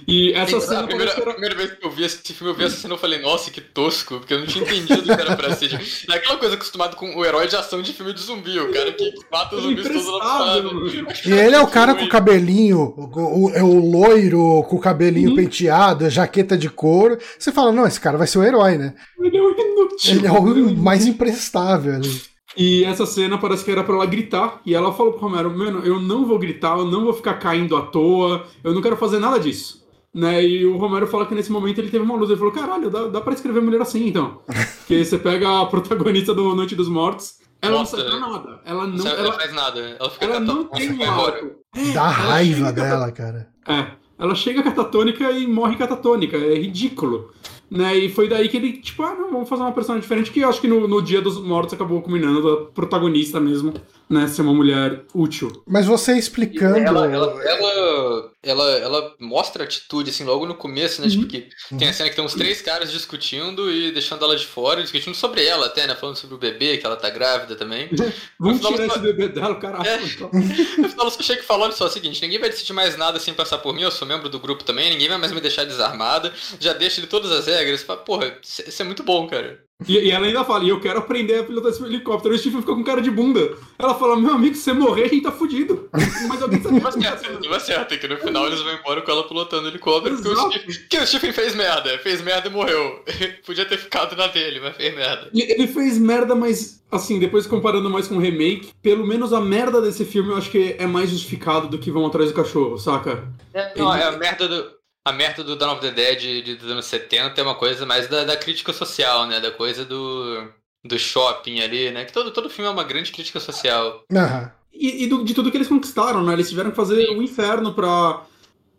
E 0.07 0.31
essa 0.33 0.61
cena. 0.61 0.81
A 0.81 0.87
primeira, 0.87 1.11
era... 1.11 1.21
a 1.21 1.33
primeira, 1.33 1.55
vez 1.55 1.71
que 1.71 1.85
eu 1.85 1.91
vi 1.91 2.05
esse 2.05 2.33
filme, 2.33 2.53
eu 2.53 2.55
vi 2.55 2.63
essa 2.63 2.77
cena 2.77 2.93
eu 2.93 2.97
falei, 2.97 3.19
nossa, 3.19 3.51
que 3.51 3.59
tosco, 3.59 4.19
porque 4.19 4.33
eu 4.33 4.39
não 4.39 4.47
tinha 4.47 4.63
entendido 4.63 5.03
que 5.03 5.11
era 5.11 5.35
pra 5.35 5.53
ser. 5.53 5.67
É 6.09 6.15
aquela 6.15 6.37
coisa 6.37 6.55
acostumado 6.55 6.95
com 6.95 7.15
o 7.15 7.25
herói 7.25 7.47
de 7.47 7.55
ação 7.55 7.81
de 7.81 7.91
filme 7.91 8.13
de 8.13 8.21
zumbi, 8.21 8.57
o 8.59 8.71
cara 8.71 8.91
que 8.93 9.13
mata 9.31 9.55
os 9.55 9.63
zumbis 9.63 9.87
todos 9.87 10.07
lá 10.07 10.55
E 11.25 11.31
ele 11.31 11.55
é 11.55 11.59
o 11.59 11.67
cara 11.67 11.93
com 11.93 12.05
o 12.05 12.09
cabelinho, 12.09 12.93
o, 12.97 13.47
o, 13.47 13.49
é 13.53 13.61
o 13.61 13.91
loiro 13.91 14.63
com 14.69 14.77
o 14.77 14.79
cabelinho 14.79 15.31
uhum. 15.31 15.35
penteado, 15.35 16.09
jaqueta 16.09 16.57
de 16.57 16.69
couro. 16.69 17.17
Você 17.37 17.51
fala, 17.51 17.71
não, 17.71 17.85
esse 17.85 17.99
cara 17.99 18.17
vai 18.17 18.27
ser 18.27 18.37
o 18.39 18.43
herói, 18.43 18.77
né? 18.77 18.93
Ele 19.19 19.37
é 19.37 19.41
o 19.41 19.51
inútil. 19.51 20.15
Ele 20.15 20.27
é 20.27 20.31
o 20.31 20.75
mais 20.77 21.05
imprestável 21.05 21.95
ali. 21.95 22.21
E 22.55 22.83
essa 22.85 23.05
cena 23.05 23.37
parece 23.37 23.65
que 23.65 23.71
era 23.71 23.83
para 23.83 23.95
ela 23.95 24.05
gritar. 24.05 24.61
E 24.65 24.73
ela 24.73 24.93
falou 24.93 25.13
pro 25.13 25.21
Romero: 25.21 25.55
Mano, 25.55 25.79
eu 25.79 25.99
não 25.99 26.25
vou 26.25 26.39
gritar, 26.39 26.77
eu 26.77 26.85
não 26.85 27.03
vou 27.03 27.13
ficar 27.13 27.35
caindo 27.35 27.75
à 27.75 27.81
toa, 27.81 28.45
eu 28.63 28.73
não 28.73 28.81
quero 28.81 28.97
fazer 28.97 29.19
nada 29.19 29.39
disso. 29.39 29.85
Né? 30.13 30.43
E 30.43 30.65
o 30.65 30.77
Romero 30.77 31.05
fala 31.05 31.25
que 31.25 31.35
nesse 31.35 31.51
momento 31.51 31.79
ele 31.79 31.91
teve 31.91 32.03
uma 32.03 32.15
luz. 32.15 32.29
Ele 32.29 32.39
falou: 32.39 32.53
caralho, 32.53 32.89
dá, 32.89 33.07
dá 33.07 33.21
pra 33.21 33.33
escrever 33.33 33.61
mulher 33.61 33.81
assim 33.81 34.07
então. 34.07 34.41
que 34.87 35.03
você 35.03 35.17
pega 35.17 35.61
a 35.61 35.65
protagonista 35.65 36.33
do 36.33 36.55
Noite 36.55 36.75
dos 36.75 36.87
Mortos, 36.87 37.39
ela 37.61 37.79
Nossa, 37.79 37.97
não 37.97 38.03
serve 38.03 38.19
nada. 38.19 38.61
Ela 38.65 38.87
não 38.87 39.07
ela, 39.07 39.33
faz 39.33 39.53
nada. 39.53 39.79
Ela, 39.79 40.09
fica 40.09 40.25
ela 40.25 40.39
não 40.39 40.63
tem 40.65 40.91
um 40.91 41.03
arco. 41.03 41.55
É, 41.75 41.93
Dá 41.93 42.07
raiva 42.07 42.71
dela, 42.71 43.11
cara. 43.11 43.49
É. 43.67 43.91
Ela 44.19 44.33
chega 44.33 44.63
catatônica 44.63 45.29
e 45.31 45.45
morre 45.45 45.75
catatônica. 45.75 46.37
É 46.37 46.55
ridículo. 46.55 47.31
Né? 47.69 47.97
E 47.97 48.09
foi 48.09 48.29
daí 48.29 48.47
que 48.47 48.55
ele, 48.55 48.73
tipo, 48.73 49.03
ah, 49.03 49.13
não, 49.13 49.31
vamos 49.31 49.49
fazer 49.49 49.61
uma 49.61 49.73
personagem 49.73 50.01
diferente, 50.01 50.31
que 50.31 50.39
eu 50.39 50.49
acho 50.49 50.61
que 50.61 50.67
no, 50.67 50.87
no 50.87 51.01
Dia 51.01 51.21
dos 51.21 51.37
Mortos 51.37 51.73
acabou 51.73 52.01
combinando 52.01 52.49
a 52.49 52.65
protagonista 52.71 53.39
mesmo, 53.39 53.73
né? 54.09 54.27
Ser 54.27 54.41
uma 54.41 54.53
mulher 54.53 55.03
útil. 55.13 55.51
Mas 55.67 55.85
você 55.85 56.17
explicando. 56.17 56.77
Ela, 56.77 57.11
ela, 57.11 57.43
ela, 57.43 58.31
ela, 58.41 58.71
ela 58.77 59.15
mostra 59.19 59.65
atitude, 59.65 60.09
assim, 60.09 60.23
logo 60.23 60.45
no 60.45 60.55
começo, 60.55 61.01
né? 61.01 61.07
Uhum. 61.07 61.13
Tipo, 61.13 61.27
que 61.27 61.49
uhum. 61.71 61.77
tem 61.77 61.89
a 61.89 61.93
cena 61.93 62.09
que 62.09 62.15
tem 62.15 62.23
uns 62.23 62.33
três 62.33 62.61
caras 62.61 62.91
discutindo 62.91 63.69
e 63.69 63.91
deixando 63.91 64.23
ela 64.23 64.35
de 64.35 64.45
fora, 64.45 64.81
discutindo 64.81 65.15
sobre 65.15 65.45
ela 65.45 65.65
até, 65.65 65.85
né? 65.85 65.95
Falando 65.95 66.15
sobre 66.15 66.35
o 66.35 66.39
bebê, 66.39 66.77
que 66.77 66.85
ela 66.85 66.95
tá 66.95 67.09
grávida 67.09 67.55
também. 67.55 67.89
Vamos 68.39 68.61
tirar 68.61 68.85
esse 68.85 68.99
bebê 68.99 69.27
dela, 69.27 69.55
caralho. 69.55 69.87
É. 69.87 69.97
No 69.97 70.89
final, 70.89 71.05
eu 71.07 71.11
só 71.11 71.21
chega 71.21 71.43
falando 71.43 71.73
só 71.73 71.87
o 71.87 71.89
seguinte: 71.89 72.21
ninguém 72.21 72.39
vai 72.39 72.49
decidir 72.49 72.73
mais 72.73 72.95
nada 72.95 73.19
sem 73.19 73.33
passar 73.33 73.57
por 73.57 73.73
mim, 73.73 73.81
eu 73.81 73.91
sou 73.91 74.07
membro 74.07 74.29
do 74.29 74.39
grupo 74.39 74.63
também, 74.63 74.89
ninguém 74.89 75.09
vai 75.09 75.17
mais 75.17 75.33
me 75.33 75.41
deixar 75.41 75.65
desarmada, 75.65 76.31
já 76.59 76.71
deixa 76.71 77.01
ele 77.01 77.07
todas 77.07 77.31
as 77.31 77.47
regras. 77.57 77.83
Fala, 77.83 77.99
porra, 77.99 78.37
isso 78.41 78.81
é 78.81 78.85
muito 78.85 79.03
bom, 79.03 79.27
cara. 79.27 79.67
E, 79.85 79.93
e, 79.93 80.11
ela 80.11 80.25
ainda 80.25 80.43
fala, 80.43 80.63
e 80.63 80.69
eu 80.69 80.79
quero 80.79 80.97
aprender 80.97 81.39
a 81.39 81.43
pilotar 81.43 81.71
esse 81.71 81.83
helicóptero. 81.83 82.33
E 82.33 82.37
o 82.37 82.39
Stephen 82.39 82.61
fica 82.61 82.73
com 82.73 82.83
cara 82.83 83.01
de 83.01 83.11
bunda. 83.11 83.55
Ela 83.77 83.93
fala, 83.93 84.19
meu 84.19 84.33
amigo, 84.33 84.55
se 84.55 84.61
você 84.61 84.73
morrer, 84.73 85.03
a 85.03 85.07
gente 85.07 85.21
tá 85.21 85.31
fudido. 85.31 85.87
Mas 86.27 86.41
alguém 86.41 86.61
sabe 86.61 86.81
que 86.81 87.01
certo, 87.01 87.49
Não 87.49 87.59
certo, 87.59 87.93
é 87.93 87.97
que 87.97 88.07
no 88.07 88.17
final 88.17 88.47
eles 88.47 88.59
vão 88.61 88.73
embora 88.73 89.01
com 89.03 89.11
ela 89.11 89.27
pilotando 89.27 89.65
o 89.65 89.67
helicóptero. 89.67 90.15
Porque 90.15 90.29
o, 90.29 90.51
Stephen, 90.51 90.87
que 90.89 90.97
o 90.97 91.05
Stephen 91.05 91.31
fez 91.31 91.53
merda. 91.53 91.97
Fez 91.99 92.21
merda 92.21 92.47
e 92.47 92.51
morreu. 92.51 93.03
Podia 93.45 93.65
ter 93.65 93.77
ficado 93.77 94.15
na 94.15 94.25
dele, 94.27 94.59
mas 94.59 94.75
fez 94.75 94.95
merda. 94.95 95.29
E 95.31 95.41
ele 95.43 95.67
fez 95.67 95.99
merda, 95.99 96.33
mas, 96.33 96.83
assim, 96.91 97.19
depois 97.19 97.45
comparando 97.45 97.87
mais 97.87 98.07
com 98.07 98.15
o 98.15 98.19
remake, 98.19 98.71
pelo 98.81 99.05
menos 99.05 99.31
a 99.31 99.39
merda 99.39 99.79
desse 99.79 100.03
filme 100.05 100.31
eu 100.31 100.37
acho 100.37 100.49
que 100.49 100.75
é 100.79 100.87
mais 100.87 101.11
justificado 101.11 101.67
do 101.67 101.77
que 101.77 101.91
vão 101.91 102.07
atrás 102.07 102.31
do 102.31 102.35
cachorro, 102.35 102.79
saca? 102.79 103.31
É, 103.53 103.77
não, 103.77 103.93
ele... 103.93 104.01
é 104.01 104.07
a 104.07 104.11
merda 104.13 104.47
do 104.47 104.76
a 105.07 105.13
merda 105.13 105.41
do 105.41 105.55
Dawn 105.55 105.71
of 105.71 105.81
the 105.81 105.91
Dead 105.91 106.43
de, 106.43 106.55
dos 106.55 106.69
anos 106.69 106.85
70 106.85 107.39
é 107.39 107.43
uma 107.43 107.55
coisa 107.55 107.85
mais 107.85 108.09
da, 108.09 108.25
da, 108.25 108.35
crítica 108.35 108.73
social, 108.73 109.25
né? 109.25 109.39
Da 109.39 109.51
coisa 109.51 109.85
do, 109.85 110.49
do 110.83 110.99
shopping 110.99 111.61
ali, 111.61 111.89
né? 111.91 112.03
Que 112.03 112.11
todo, 112.11 112.29
todo 112.29 112.49
filme 112.49 112.69
é 112.69 112.73
uma 112.73 112.83
grande 112.83 113.13
crítica 113.13 113.39
social. 113.39 114.03
Uhum. 114.11 114.49
E, 114.73 115.05
e 115.05 115.07
do, 115.07 115.23
de 115.23 115.33
tudo 115.33 115.49
que 115.49 115.55
eles 115.55 115.69
conquistaram, 115.69 116.21
né? 116.23 116.33
Eles 116.33 116.49
tiveram 116.49 116.71
que 116.71 116.75
fazer 116.75 117.09
um 117.11 117.21
inferno 117.21 117.73
pra, 117.73 118.21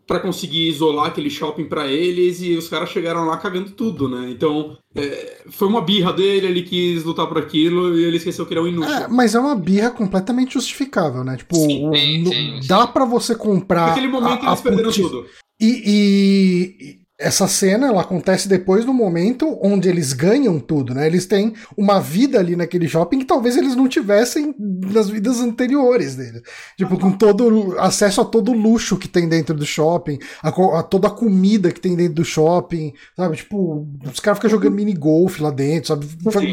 pra 0.05 0.19
conseguir 0.19 0.69
isolar 0.69 1.07
aquele 1.07 1.31
shopping 1.31 1.65
para 1.65 1.87
eles 1.87 2.43
e 2.43 2.55
os 2.55 2.69
caras 2.69 2.89
chegaram 2.89 3.25
lá 3.25 3.35
cagando 3.37 3.71
tudo, 3.71 4.07
né? 4.07 4.29
Então, 4.29 4.77
é, 4.95 5.41
foi 5.49 5.67
uma 5.67 5.81
birra 5.81 6.13
dele, 6.13 6.45
ele 6.45 6.61
quis 6.61 7.05
lutar 7.05 7.25
por 7.25 7.39
aquilo 7.39 7.97
e 7.97 8.03
ele 8.03 8.17
esqueceu 8.17 8.45
que 8.45 8.53
ele 8.53 8.59
é 8.59 8.63
um 8.63 8.67
inútil. 8.67 8.93
É, 8.93 9.07
mas 9.07 9.33
é 9.33 9.39
uma 9.39 9.55
birra 9.55 9.89
completamente 9.89 10.53
justificável, 10.53 11.23
né? 11.23 11.37
Tipo, 11.37 11.55
sim, 11.55 11.89
sim, 11.95 12.25
sim, 12.25 12.59
dá 12.67 12.85
para 12.85 13.03
você 13.03 13.33
comprar. 13.33 13.87
Naquele 13.87 14.07
momento 14.07 14.43
a, 14.43 14.49
eles 14.49 14.59
a 14.59 14.61
perderam 14.61 14.91
tudo. 14.91 15.25
E, 15.59 15.67
e, 15.67 16.98
essa 17.19 17.49
cena 17.49 17.87
ela 17.87 17.99
acontece 17.99 18.47
depois 18.47 18.85
do 18.85 18.93
momento 18.93 19.59
onde 19.61 19.89
eles 19.89 20.13
ganham 20.13 20.57
tudo, 20.57 20.93
né? 20.93 21.05
Eles 21.05 21.25
têm 21.25 21.53
uma 21.75 21.99
vida 21.99 22.39
ali 22.39 22.55
naquele 22.55 22.87
shopping 22.87 23.19
que 23.19 23.25
talvez 23.25 23.57
eles 23.57 23.75
não 23.75 23.89
tivessem 23.89 24.55
nas 24.57 25.09
vidas 25.09 25.41
anteriores 25.41 26.15
dele. 26.15 26.41
Tipo, 26.77 26.97
com 26.97 27.11
todo 27.11 27.77
acesso 27.77 28.21
a 28.21 28.25
todo 28.25 28.53
o 28.53 28.57
luxo 28.57 28.95
que 28.95 29.09
tem 29.09 29.27
dentro 29.27 29.53
do 29.53 29.65
shopping, 29.65 30.17
a, 30.41 30.47
a 30.79 30.83
toda 30.83 31.09
a 31.09 31.11
comida 31.11 31.73
que 31.73 31.81
tem 31.81 31.93
dentro 31.93 32.13
do 32.13 32.23
shopping, 32.23 32.93
sabe? 33.17 33.35
Tipo, 33.35 33.85
os 34.09 34.21
caras 34.21 34.37
ficam 34.37 34.51
jogando 34.51 34.75
mini 34.75 34.93
golf 34.93 35.41
lá 35.41 35.51
dentro, 35.51 35.89
sabe? 35.89 36.07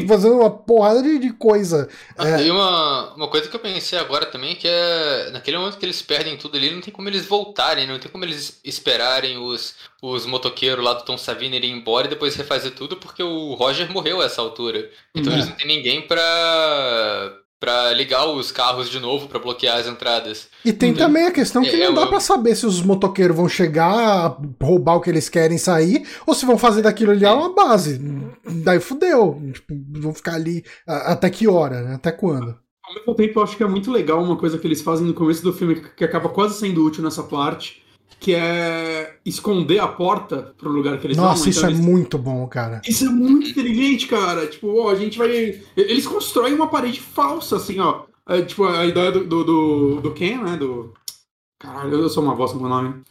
Fazendo 0.05 0.35
uma 0.35 0.49
porrada 0.49 1.01
de, 1.01 1.17
de 1.17 1.31
coisa. 1.31 1.87
Ah, 2.17 2.41
é... 2.41 2.45
E 2.45 2.51
uma, 2.51 3.13
uma 3.15 3.29
coisa 3.29 3.47
que 3.47 3.55
eu 3.55 3.61
pensei 3.61 3.97
agora 3.97 4.25
também 4.25 4.53
que 4.53 4.67
é 4.67 5.29
naquele 5.31 5.57
momento 5.57 5.77
que 5.77 5.85
eles 5.85 6.01
perdem 6.01 6.35
tudo 6.35 6.57
ali, 6.57 6.71
não 6.71 6.81
tem 6.81 6.93
como 6.93 7.07
eles 7.07 7.25
voltarem, 7.25 7.87
não 7.87 7.97
tem 7.97 8.11
como 8.11 8.25
eles 8.25 8.59
esperarem 8.65 9.37
os 9.37 9.75
os 10.01 10.25
motoqueiros 10.25 10.83
lá 10.83 10.93
do 10.93 11.03
Tom 11.03 11.17
Savini 11.17 11.57
irem 11.57 11.71
embora 11.71 12.07
e 12.07 12.09
depois 12.09 12.35
refazer 12.35 12.73
tudo 12.73 12.97
porque 12.97 13.23
o 13.23 13.53
Roger 13.53 13.91
morreu 13.91 14.21
a 14.21 14.25
essa 14.25 14.41
altura. 14.41 14.89
Então 15.15 15.31
é. 15.33 15.35
eles 15.35 15.47
não 15.47 15.55
tem 15.55 15.67
ninguém 15.67 16.01
pra 16.01 17.37
para 17.59 17.91
ligar 17.93 18.27
os 18.27 18.51
carros 18.51 18.89
de 18.89 18.99
novo 18.99 19.27
para 19.27 19.39
bloquear 19.39 19.77
as 19.77 19.87
entradas. 19.87 20.47
E 20.63 20.71
tem 20.71 20.91
então, 20.91 21.07
também 21.07 21.25
a 21.25 21.31
questão 21.31 21.63
que 21.63 21.69
é, 21.69 21.85
não 21.87 21.93
dá 21.93 22.01
eu... 22.01 22.07
para 22.07 22.19
saber 22.19 22.55
se 22.55 22.65
os 22.65 22.81
motoqueiros 22.81 23.35
vão 23.35 23.49
chegar, 23.49 24.37
roubar 24.61 24.95
o 24.95 25.01
que 25.01 25.09
eles 25.09 25.27
querem 25.27 25.57
sair, 25.57 26.07
ou 26.25 26.35
se 26.35 26.45
vão 26.45 26.57
fazer 26.57 26.83
daquilo 26.83 27.11
ali 27.11 27.25
uma 27.25 27.53
base. 27.53 27.99
Daí 28.63 28.79
fudeu. 28.79 29.41
Tipo, 29.53 29.73
vão 29.99 30.13
ficar 30.13 30.35
ali 30.35 30.63
até 30.85 31.29
que 31.29 31.47
hora, 31.47 31.81
né? 31.81 31.95
Até 31.95 32.11
quando? 32.11 32.55
Ao 32.83 32.93
mesmo 32.93 33.15
tempo, 33.15 33.39
eu 33.39 33.43
acho 33.43 33.57
que 33.57 33.63
é 33.63 33.67
muito 33.67 33.91
legal 33.91 34.23
uma 34.23 34.37
coisa 34.37 34.57
que 34.57 34.65
eles 34.65 34.81
fazem 34.81 35.05
no 35.05 35.13
começo 35.13 35.43
do 35.43 35.51
filme 35.51 35.81
que 35.95 36.05
acaba 36.05 36.29
quase 36.29 36.59
sendo 36.59 36.85
útil 36.85 37.03
nessa 37.03 37.23
parte, 37.23 37.83
que 38.19 38.33
é 38.33 39.17
esconder 39.25 39.79
a 39.79 39.87
porta 39.87 40.53
pro 40.57 40.71
lugar 40.71 40.97
que 40.97 41.07
eles 41.07 41.17
Nossa, 41.17 41.41
vão. 41.41 41.49
isso 41.49 41.59
então 41.59 41.69
é 41.69 41.73
eles... 41.73 41.85
muito 41.85 42.17
bom, 42.17 42.47
cara. 42.47 42.81
Isso 42.87 43.05
é 43.05 43.09
muito 43.09 43.49
inteligente, 43.49 44.07
cara. 44.07 44.47
Tipo, 44.47 44.75
ó, 44.81 44.89
a 44.89 44.95
gente 44.95 45.17
vai. 45.17 45.61
Eles 45.75 46.07
constroem 46.07 46.53
uma 46.53 46.67
parede 46.67 46.99
falsa, 46.99 47.57
assim, 47.57 47.79
ó. 47.79 48.03
É, 48.27 48.41
tipo, 48.41 48.65
a 48.65 48.85
ideia 48.85 49.11
do, 49.11 49.23
do, 49.25 49.43
do, 49.43 50.01
do 50.01 50.11
Ken, 50.11 50.37
né? 50.39 50.57
Do. 50.57 50.93
Caralho, 51.59 51.93
eu 51.93 52.09
sou 52.09 52.23
uma 52.23 52.35
voz 52.35 52.51
com 52.51 52.59
meu 52.59 52.69
nome. 52.69 53.01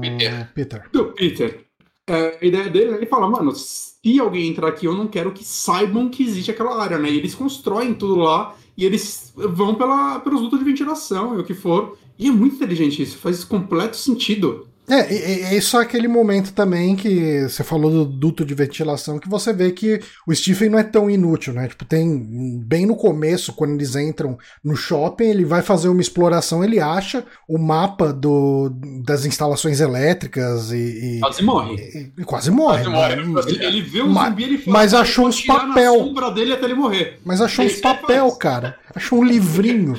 Peter. 0.00 0.52
Peter. 0.54 0.88
Do 0.92 1.04
Peter. 1.12 1.64
É, 2.06 2.38
a 2.40 2.44
ideia 2.44 2.68
dele, 2.68 2.94
ele 2.96 3.06
fala, 3.06 3.28
mano, 3.28 3.52
se 3.54 4.20
alguém 4.20 4.48
entrar 4.50 4.68
aqui, 4.68 4.86
eu 4.86 4.94
não 4.94 5.06
quero 5.06 5.32
que 5.32 5.42
saibam 5.42 6.10
que 6.10 6.22
existe 6.22 6.50
aquela 6.50 6.82
área, 6.82 6.98
né? 6.98 7.10
E 7.10 7.16
eles 7.16 7.34
constroem 7.34 7.94
tudo 7.94 8.16
lá 8.16 8.54
e 8.76 8.84
eles 8.84 9.32
vão 9.34 9.74
pela, 9.74 10.20
pelos 10.20 10.42
dutos 10.42 10.58
de 10.58 10.64
ventilação 10.64 11.36
e 11.36 11.40
o 11.40 11.44
que 11.44 11.54
for. 11.54 11.96
E 12.18 12.28
é 12.28 12.30
muito 12.30 12.56
inteligente 12.56 13.02
isso, 13.02 13.18
faz 13.18 13.44
completo 13.44 13.96
sentido. 13.96 14.68
É, 14.86 15.56
é, 15.56 15.60
só 15.62 15.80
aquele 15.80 16.06
momento 16.06 16.52
também 16.52 16.94
que 16.94 17.42
você 17.42 17.64
falou 17.64 17.90
do 17.90 18.04
duto 18.04 18.44
de 18.44 18.54
ventilação, 18.54 19.18
que 19.18 19.28
você 19.28 19.50
vê 19.50 19.70
que 19.70 20.00
o 20.26 20.34
Stephen 20.34 20.68
não 20.68 20.78
é 20.78 20.82
tão 20.82 21.08
inútil, 21.08 21.54
né? 21.54 21.66
Tipo, 21.68 21.86
tem 21.86 22.60
bem 22.60 22.84
no 22.84 22.94
começo, 22.94 23.54
quando 23.54 23.72
eles 23.72 23.96
entram 23.96 24.36
no 24.62 24.76
shopping, 24.76 25.24
ele 25.24 25.44
vai 25.44 25.62
fazer 25.62 25.88
uma 25.88 26.02
exploração, 26.02 26.62
ele 26.62 26.80
acha 26.80 27.24
o 27.48 27.56
mapa 27.56 28.12
do, 28.12 28.70
das 29.02 29.24
instalações 29.24 29.80
elétricas 29.80 30.70
e. 30.70 31.16
e 31.16 31.20
quase 31.20 31.42
morre. 31.42 31.74
E, 31.76 32.20
e 32.20 32.24
quase 32.24 32.50
morre. 32.50 32.84
Quase 32.84 33.24
morre. 33.24 33.52
Ele, 33.52 33.64
ele 33.64 33.82
vê 33.82 34.02
um 34.02 34.08
mas, 34.08 34.28
zumbi 34.28 34.44
ele 34.44 34.58
fala, 34.58 34.78
Mas 34.78 34.92
achou 34.92 35.26
uns 35.28 35.40
papel. 35.40 35.98
Na 35.98 36.04
sombra 36.04 36.30
dele 36.30 36.52
até 36.52 36.64
ele 36.66 36.74
morrer. 36.74 37.20
Mas 37.24 37.40
achou 37.40 37.64
uns 37.64 37.80
papel, 37.80 38.30
cara. 38.32 38.76
Achou 38.94 39.20
um 39.20 39.24
livrinho. 39.24 39.94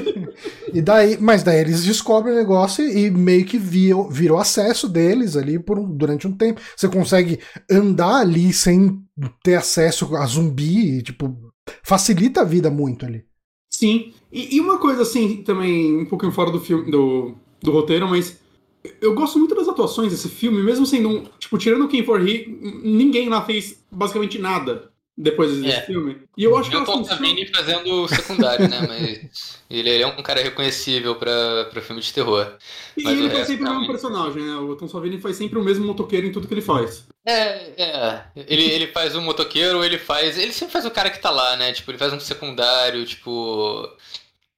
e 0.72 0.80
daí, 0.80 1.18
mas 1.20 1.42
daí 1.42 1.60
eles 1.60 1.84
descobrem 1.84 2.34
o 2.34 2.36
negócio 2.36 2.84
e 2.84 3.10
meio 3.10 3.44
que 3.44 3.58
viam 3.58 3.97
virou, 3.98 4.10
virou 4.10 4.38
acesso 4.38 4.88
deles 4.88 5.36
ali 5.36 5.58
por 5.58 5.78
um, 5.78 5.90
durante 5.90 6.26
um 6.26 6.32
tempo. 6.32 6.60
Você 6.76 6.88
consegue 6.88 7.40
andar 7.70 8.20
ali 8.20 8.52
sem 8.52 9.02
ter 9.42 9.56
acesso 9.56 10.14
a 10.16 10.26
zumbi, 10.26 10.98
e, 10.98 11.02
tipo, 11.02 11.36
facilita 11.82 12.42
a 12.42 12.44
vida 12.44 12.70
muito 12.70 13.04
ali. 13.04 13.24
Sim. 13.70 14.12
E, 14.32 14.56
e, 14.56 14.60
uma 14.60 14.78
coisa 14.78 15.02
assim, 15.02 15.42
também, 15.42 16.02
um 16.02 16.06
pouquinho 16.06 16.32
fora 16.32 16.50
do 16.50 16.60
filme, 16.60 16.90
do, 16.90 17.34
do 17.62 17.70
roteiro, 17.70 18.08
mas 18.08 18.38
eu 19.00 19.14
gosto 19.14 19.38
muito 19.38 19.54
das 19.54 19.68
atuações 19.68 20.12
desse 20.12 20.28
filme, 20.28 20.62
mesmo 20.62 20.86
sendo 20.86 21.08
um. 21.08 21.24
Tipo, 21.38 21.58
tirando 21.58 21.88
King 21.88 22.04
for 22.04 22.26
He, 22.26 22.46
ninguém 22.82 23.28
lá 23.28 23.44
fez 23.44 23.82
basicamente 23.90 24.38
nada 24.38 24.90
depois 25.20 25.52
desse 25.56 25.76
é. 25.76 25.80
filme. 25.80 26.16
E 26.36 26.44
eu 26.44 26.56
acho 26.56 26.68
eu 26.68 26.84
que 26.84 26.90
ela 26.90 26.98
funciona... 27.04 27.46
fazendo 27.52 28.06
secundário, 28.06 28.68
né? 28.68 28.86
Mas 28.86 29.60
ele, 29.68 29.90
ele, 29.90 30.02
é 30.04 30.06
um 30.06 30.22
cara 30.22 30.40
reconhecível 30.40 31.16
pra 31.16 31.82
filme 31.82 32.00
de 32.00 32.14
terror. 32.14 32.56
E 32.96 33.02
Mas 33.02 33.18
ele 33.18 33.28
faz 33.28 33.48
sempre 33.48 33.68
o 33.68 33.70
mesmo 33.70 33.86
personagem, 33.88 34.44
né? 34.44 34.54
O 34.54 34.76
Tom 34.76 34.86
Savini 34.86 35.20
faz 35.20 35.34
sempre 35.34 35.58
o 35.58 35.64
mesmo 35.64 35.84
motoqueiro 35.84 36.28
em 36.28 36.30
tudo 36.30 36.46
que 36.46 36.54
ele 36.54 36.62
faz. 36.62 37.04
É, 37.26 37.72
é. 37.76 38.24
Ele, 38.36 38.62
ele 38.62 38.86
faz 38.86 39.16
o 39.16 39.20
motoqueiro, 39.20 39.84
ele 39.84 39.98
faz. 39.98 40.38
Ele 40.38 40.52
sempre 40.52 40.72
faz 40.72 40.86
o 40.86 40.90
cara 40.90 41.10
que 41.10 41.20
tá 41.20 41.30
lá, 41.30 41.56
né? 41.56 41.72
Tipo, 41.72 41.90
ele 41.90 41.98
faz 41.98 42.12
um 42.12 42.20
secundário, 42.20 43.04
tipo. 43.04 43.88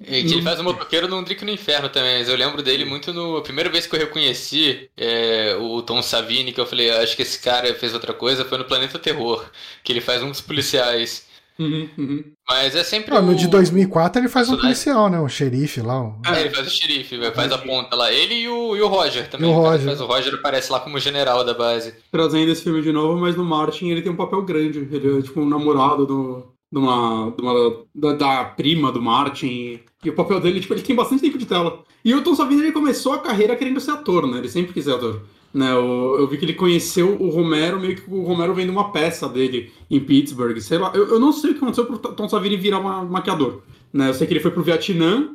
É, 0.02 0.22
que 0.22 0.32
ele 0.32 0.42
faz 0.42 0.58
o 0.58 0.64
motoqueiro 0.64 1.06
no 1.06 1.22
Drink 1.22 1.44
no 1.44 1.50
Inferno 1.50 1.90
também, 1.90 2.18
mas 2.18 2.28
eu 2.28 2.36
lembro 2.36 2.62
dele 2.62 2.86
muito 2.86 3.12
no. 3.12 3.36
A 3.36 3.42
primeira 3.42 3.68
vez 3.68 3.86
que 3.86 3.94
eu 3.94 4.00
reconheci 4.00 4.88
é, 4.96 5.54
o 5.60 5.82
Tom 5.82 6.00
Savini, 6.00 6.52
que 6.52 6.60
eu 6.60 6.64
falei, 6.64 6.90
acho 6.90 7.14
que 7.14 7.22
esse 7.22 7.38
cara 7.38 7.74
fez 7.74 7.92
outra 7.92 8.14
coisa, 8.14 8.44
foi 8.44 8.56
no 8.56 8.64
Planeta 8.64 8.98
Terror, 8.98 9.44
que 9.84 9.92
ele 9.92 10.00
faz 10.00 10.22
um 10.22 10.30
dos 10.30 10.40
policiais. 10.40 11.28
Uhum, 11.58 11.90
uhum. 11.98 12.24
Mas 12.48 12.74
é 12.74 12.82
sempre. 12.82 13.14
Ah, 13.14 13.20
no 13.20 13.34
de 13.34 13.46
2004 13.46 14.22
ele 14.22 14.30
faz 14.30 14.48
um 14.48 14.56
policial, 14.56 15.10
né? 15.10 15.20
O 15.20 15.28
xerife 15.28 15.82
lá. 15.82 16.02
O... 16.02 16.18
É, 16.26 16.40
ele 16.40 16.50
faz 16.50 16.66
o 16.66 16.70
xerife, 16.70 17.18
faz 17.32 17.52
a 17.52 17.58
ponta 17.58 17.94
lá. 17.94 18.10
Ele 18.10 18.34
e 18.34 18.48
o, 18.48 18.74
e 18.74 18.80
o 18.80 18.88
Roger 18.88 19.28
também. 19.28 19.50
E 19.50 19.52
o 19.52 19.56
Roger. 19.56 19.84
Faz, 19.84 20.00
o 20.00 20.06
Roger 20.06 20.34
aparece 20.34 20.72
lá 20.72 20.80
como 20.80 20.98
general 20.98 21.44
da 21.44 21.52
base. 21.52 21.94
Trazendo 22.10 22.50
esse 22.50 22.62
filme 22.62 22.80
de 22.80 22.90
novo, 22.90 23.20
mas 23.20 23.36
no 23.36 23.44
Martin 23.44 23.90
ele 23.90 24.00
tem 24.00 24.10
um 24.10 24.16
papel 24.16 24.40
grande. 24.40 24.88
Ele 24.90 25.18
é 25.18 25.22
tipo 25.22 25.42
um 25.42 25.48
namorado 25.48 26.06
do, 26.06 26.50
de 26.72 26.78
uma, 26.78 27.32
de 27.36 27.42
uma 27.42 27.84
da, 27.94 28.12
da, 28.12 28.44
prima 28.44 28.92
do 28.92 29.02
Martin. 29.02 29.80
E 30.04 30.10
o 30.10 30.14
papel 30.14 30.40
dele, 30.40 30.60
tipo, 30.60 30.72
ele 30.72 30.82
tem 30.82 30.94
bastante 30.94 31.22
tempo 31.22 31.38
de 31.38 31.46
tela. 31.46 31.82
E 32.04 32.14
o 32.14 32.22
Tom 32.22 32.34
Savini, 32.34 32.62
ele 32.62 32.72
começou 32.72 33.12
a 33.12 33.18
carreira 33.18 33.56
querendo 33.56 33.80
ser 33.80 33.92
ator, 33.92 34.26
né? 34.26 34.38
Ele 34.38 34.48
sempre 34.48 34.72
quis 34.72 34.84
ser 34.84 34.94
ator. 34.94 35.22
Né, 35.52 35.68
eu, 35.72 36.16
eu 36.20 36.28
vi 36.28 36.38
que 36.38 36.44
ele 36.44 36.54
conheceu 36.54 37.20
o 37.20 37.28
Romero, 37.28 37.80
meio 37.80 37.96
que 37.96 38.08
o 38.08 38.22
Romero 38.22 38.54
vendo 38.54 38.70
uma 38.70 38.92
peça 38.92 39.28
dele 39.28 39.72
em 39.90 39.98
Pittsburgh, 39.98 40.56
sei 40.60 40.78
lá. 40.78 40.92
Eu, 40.94 41.08
eu 41.08 41.18
não 41.18 41.32
sei 41.32 41.50
o 41.50 41.54
que 41.54 41.58
aconteceu 41.58 41.86
pro 41.86 41.98
Tom 41.98 42.28
Savini 42.28 42.56
virar 42.56 42.80
maquiador. 42.80 43.62
Né? 43.92 44.10
Eu 44.10 44.14
sei 44.14 44.28
que 44.28 44.32
ele 44.32 44.38
foi 44.38 44.52
pro 44.52 44.62
Vietnã 44.62 45.34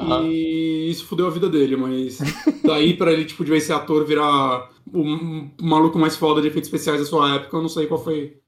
uhum. 0.00 0.26
e 0.26 0.90
isso 0.90 1.06
fudeu 1.06 1.28
a 1.28 1.30
vida 1.30 1.48
dele, 1.48 1.76
mas 1.76 2.18
daí 2.64 2.94
pra 2.94 3.12
ele, 3.12 3.24
tipo, 3.24 3.44
de 3.44 3.52
vez 3.52 3.62
ser 3.62 3.74
ator, 3.74 4.04
virar 4.04 4.68
o 4.92 5.48
maluco 5.62 5.96
mais 5.96 6.16
foda 6.16 6.42
de 6.42 6.48
efeitos 6.48 6.66
especiais 6.66 6.98
da 6.98 7.06
sua 7.06 7.36
época, 7.36 7.56
eu 7.56 7.62
não 7.62 7.68
sei 7.68 7.86
qual 7.86 8.02
foi 8.02 8.41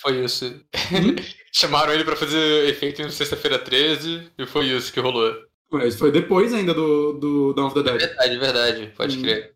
foi, 0.00 0.24
isso. 0.24 0.46
Hum? 0.46 1.16
Chamaram 1.52 1.92
ele 1.92 2.04
pra 2.04 2.16
fazer 2.16 2.68
efeito 2.68 3.02
em 3.02 3.10
sexta-feira 3.10 3.58
13 3.58 4.30
e 4.38 4.46
foi 4.46 4.66
isso 4.66 4.92
que 4.92 5.00
rolou. 5.00 5.32
Mas 5.70 5.96
foi 5.96 6.10
depois 6.12 6.52
ainda 6.52 6.72
do, 6.72 7.12
do 7.14 7.52
Dawn 7.52 7.66
of 7.66 7.74
the 7.74 7.82
Dead. 7.82 8.00
Verdade, 8.00 8.38
verdade, 8.38 8.92
pode 8.96 9.18
hum. 9.18 9.22
crer. 9.22 9.52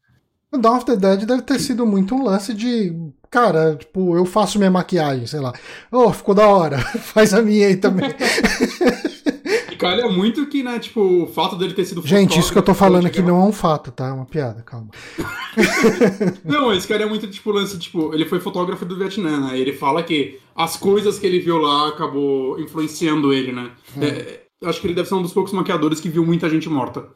O 0.52 0.58
Dawn 0.58 0.76
of 0.76 0.86
the 0.86 0.96
Dead 0.96 1.24
deve 1.24 1.42
ter 1.42 1.58
sido 1.60 1.86
muito 1.86 2.14
um 2.14 2.24
lance 2.24 2.52
de. 2.52 2.92
Cara, 3.30 3.76
tipo, 3.76 4.16
eu 4.16 4.24
faço 4.24 4.58
minha 4.58 4.70
maquiagem, 4.70 5.26
sei 5.26 5.38
lá. 5.38 5.52
Oh, 5.92 6.12
ficou 6.12 6.34
da 6.34 6.48
hora. 6.48 6.78
Faz 6.98 7.32
a 7.32 7.40
minha 7.40 7.68
aí 7.68 7.76
também. 7.76 8.10
calha 9.80 10.08
muito 10.08 10.46
que, 10.46 10.62
né, 10.62 10.78
tipo, 10.78 11.00
o 11.00 11.26
fato 11.26 11.56
dele 11.56 11.72
ter 11.72 11.86
sido 11.86 12.06
Gente, 12.06 12.38
isso 12.38 12.52
que 12.52 12.58
eu 12.58 12.62
tô 12.62 12.74
falando 12.74 13.06
aqui 13.06 13.22
não 13.22 13.40
é 13.40 13.44
um 13.44 13.52
fato, 13.52 13.90
tá? 13.90 14.08
É 14.08 14.12
uma 14.12 14.26
piada, 14.26 14.62
calma. 14.62 14.90
não, 16.44 16.72
esse 16.72 16.86
cara 16.86 17.02
é 17.02 17.06
muito, 17.06 17.26
tipo, 17.28 17.50
lance, 17.50 17.78
tipo, 17.78 18.12
ele 18.12 18.26
foi 18.26 18.38
fotógrafo 18.38 18.84
do 18.84 18.96
Vietnã, 18.96 19.48
né? 19.48 19.58
Ele 19.58 19.72
fala 19.72 20.02
que 20.02 20.38
as 20.54 20.76
coisas 20.76 21.18
que 21.18 21.26
ele 21.26 21.40
viu 21.40 21.56
lá 21.56 21.88
acabou 21.88 22.60
influenciando 22.60 23.32
ele, 23.32 23.52
né? 23.52 23.70
Hum. 23.96 24.02
É, 24.02 24.42
acho 24.64 24.80
que 24.80 24.86
ele 24.86 24.94
deve 24.94 25.08
ser 25.08 25.14
um 25.14 25.22
dos 25.22 25.32
poucos 25.32 25.52
maquiadores 25.52 25.98
que 25.98 26.10
viu 26.10 26.24
muita 26.24 26.50
gente 26.50 26.68
morta. 26.68 27.08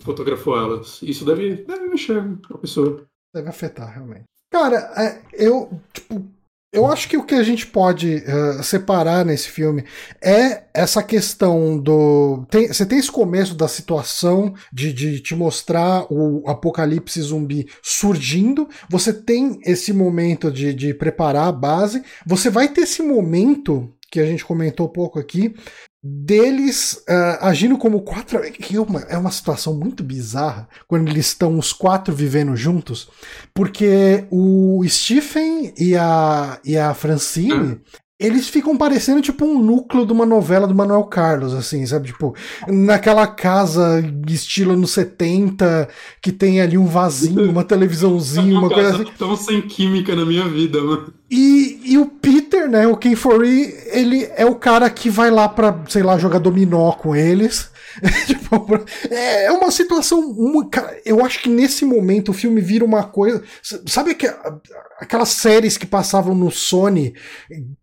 Fotografou 0.00 0.56
elas. 0.56 1.00
Isso 1.02 1.24
deve, 1.24 1.64
deve 1.66 1.88
mexer 1.88 2.22
com 2.46 2.54
a 2.54 2.58
pessoa. 2.58 3.04
Deve 3.34 3.48
afetar, 3.50 3.92
realmente. 3.92 4.24
Cara, 4.50 4.76
é, 4.96 5.20
eu, 5.32 5.70
tipo, 5.92 6.24
eu 6.72 6.86
acho 6.86 7.08
que 7.08 7.16
o 7.16 7.24
que 7.24 7.34
a 7.34 7.42
gente 7.42 7.66
pode 7.66 8.16
uh, 8.16 8.62
separar 8.62 9.24
nesse 9.24 9.48
filme 9.48 9.84
é 10.22 10.64
essa 10.74 11.02
questão 11.02 11.78
do. 11.78 12.46
Tem, 12.50 12.68
você 12.68 12.84
tem 12.84 12.98
esse 12.98 13.10
começo 13.10 13.54
da 13.54 13.66
situação 13.66 14.54
de, 14.72 14.92
de 14.92 15.20
te 15.20 15.34
mostrar 15.34 16.06
o 16.12 16.46
apocalipse 16.46 17.20
zumbi 17.22 17.66
surgindo, 17.82 18.68
você 18.90 19.12
tem 19.12 19.58
esse 19.64 19.92
momento 19.94 20.50
de, 20.50 20.74
de 20.74 20.92
preparar 20.92 21.48
a 21.48 21.52
base, 21.52 22.02
você 22.26 22.50
vai 22.50 22.68
ter 22.68 22.82
esse 22.82 23.02
momento 23.02 23.94
que 24.10 24.20
a 24.20 24.26
gente 24.26 24.44
comentou 24.44 24.88
pouco 24.88 25.18
aqui, 25.18 25.54
deles 26.02 27.04
uh, 27.08 27.38
agindo 27.40 27.76
como 27.76 28.02
quatro. 28.02 28.40
Que 28.52 28.76
é 28.76 28.80
uma, 28.80 29.00
é 29.02 29.18
uma 29.18 29.30
situação 29.30 29.74
muito 29.74 30.02
bizarra 30.02 30.68
quando 30.86 31.08
eles 31.08 31.26
estão 31.26 31.58
os 31.58 31.72
quatro 31.72 32.14
vivendo 32.14 32.56
juntos, 32.56 33.08
porque 33.54 34.26
o 34.30 34.82
Stephen 34.86 35.72
e 35.76 35.96
a, 35.96 36.60
e 36.64 36.76
a 36.76 36.94
Francine 36.94 37.80
eles 38.18 38.48
ficam 38.48 38.76
parecendo 38.76 39.22
tipo 39.22 39.44
um 39.44 39.62
núcleo 39.62 40.04
de 40.04 40.12
uma 40.12 40.26
novela 40.26 40.66
do 40.66 40.74
Manuel 40.74 41.04
Carlos, 41.04 41.54
assim, 41.54 41.86
sabe? 41.86 42.08
Tipo, 42.08 42.34
naquela 42.66 43.26
casa 43.28 44.02
estilo 44.26 44.72
anos 44.72 44.90
70, 44.90 45.88
que 46.20 46.32
tem 46.32 46.60
ali 46.60 46.76
um 46.76 46.86
vasinho, 46.86 47.48
uma 47.48 47.62
televisãozinha, 47.62 48.58
uma, 48.58 48.68
coisa 48.68 49.02
assim. 49.02 49.12
tão 49.16 49.36
sem 49.36 49.62
química 49.62 50.16
na 50.16 50.24
minha 50.24 50.48
vida, 50.48 50.82
mano. 50.82 51.12
E, 51.30 51.80
e 51.84 51.98
o 51.98 52.06
Peter, 52.06 52.68
né, 52.68 52.88
o 52.88 52.96
Ken 52.96 53.14
Foree, 53.14 53.72
ele 53.92 54.28
é 54.34 54.44
o 54.44 54.56
cara 54.56 54.90
que 54.90 55.08
vai 55.08 55.30
lá 55.30 55.48
pra, 55.48 55.84
sei 55.88 56.02
lá, 56.02 56.18
jogar 56.18 56.40
dominó 56.40 56.90
com 56.92 57.14
eles. 57.14 57.70
tipo, 58.26 58.80
é, 59.10 59.46
é 59.46 59.52
uma 59.52 59.70
situação. 59.70 60.34
Cara, 60.70 61.00
eu 61.04 61.24
acho 61.24 61.42
que 61.42 61.48
nesse 61.48 61.84
momento 61.84 62.30
o 62.30 62.34
filme 62.34 62.60
vira 62.60 62.84
uma 62.84 63.04
coisa. 63.04 63.42
Sabe 63.86 64.14
que, 64.14 64.26
aquelas 64.98 65.28
séries 65.30 65.76
que 65.76 65.86
passavam 65.86 66.34
no 66.34 66.50
Sony, 66.50 67.14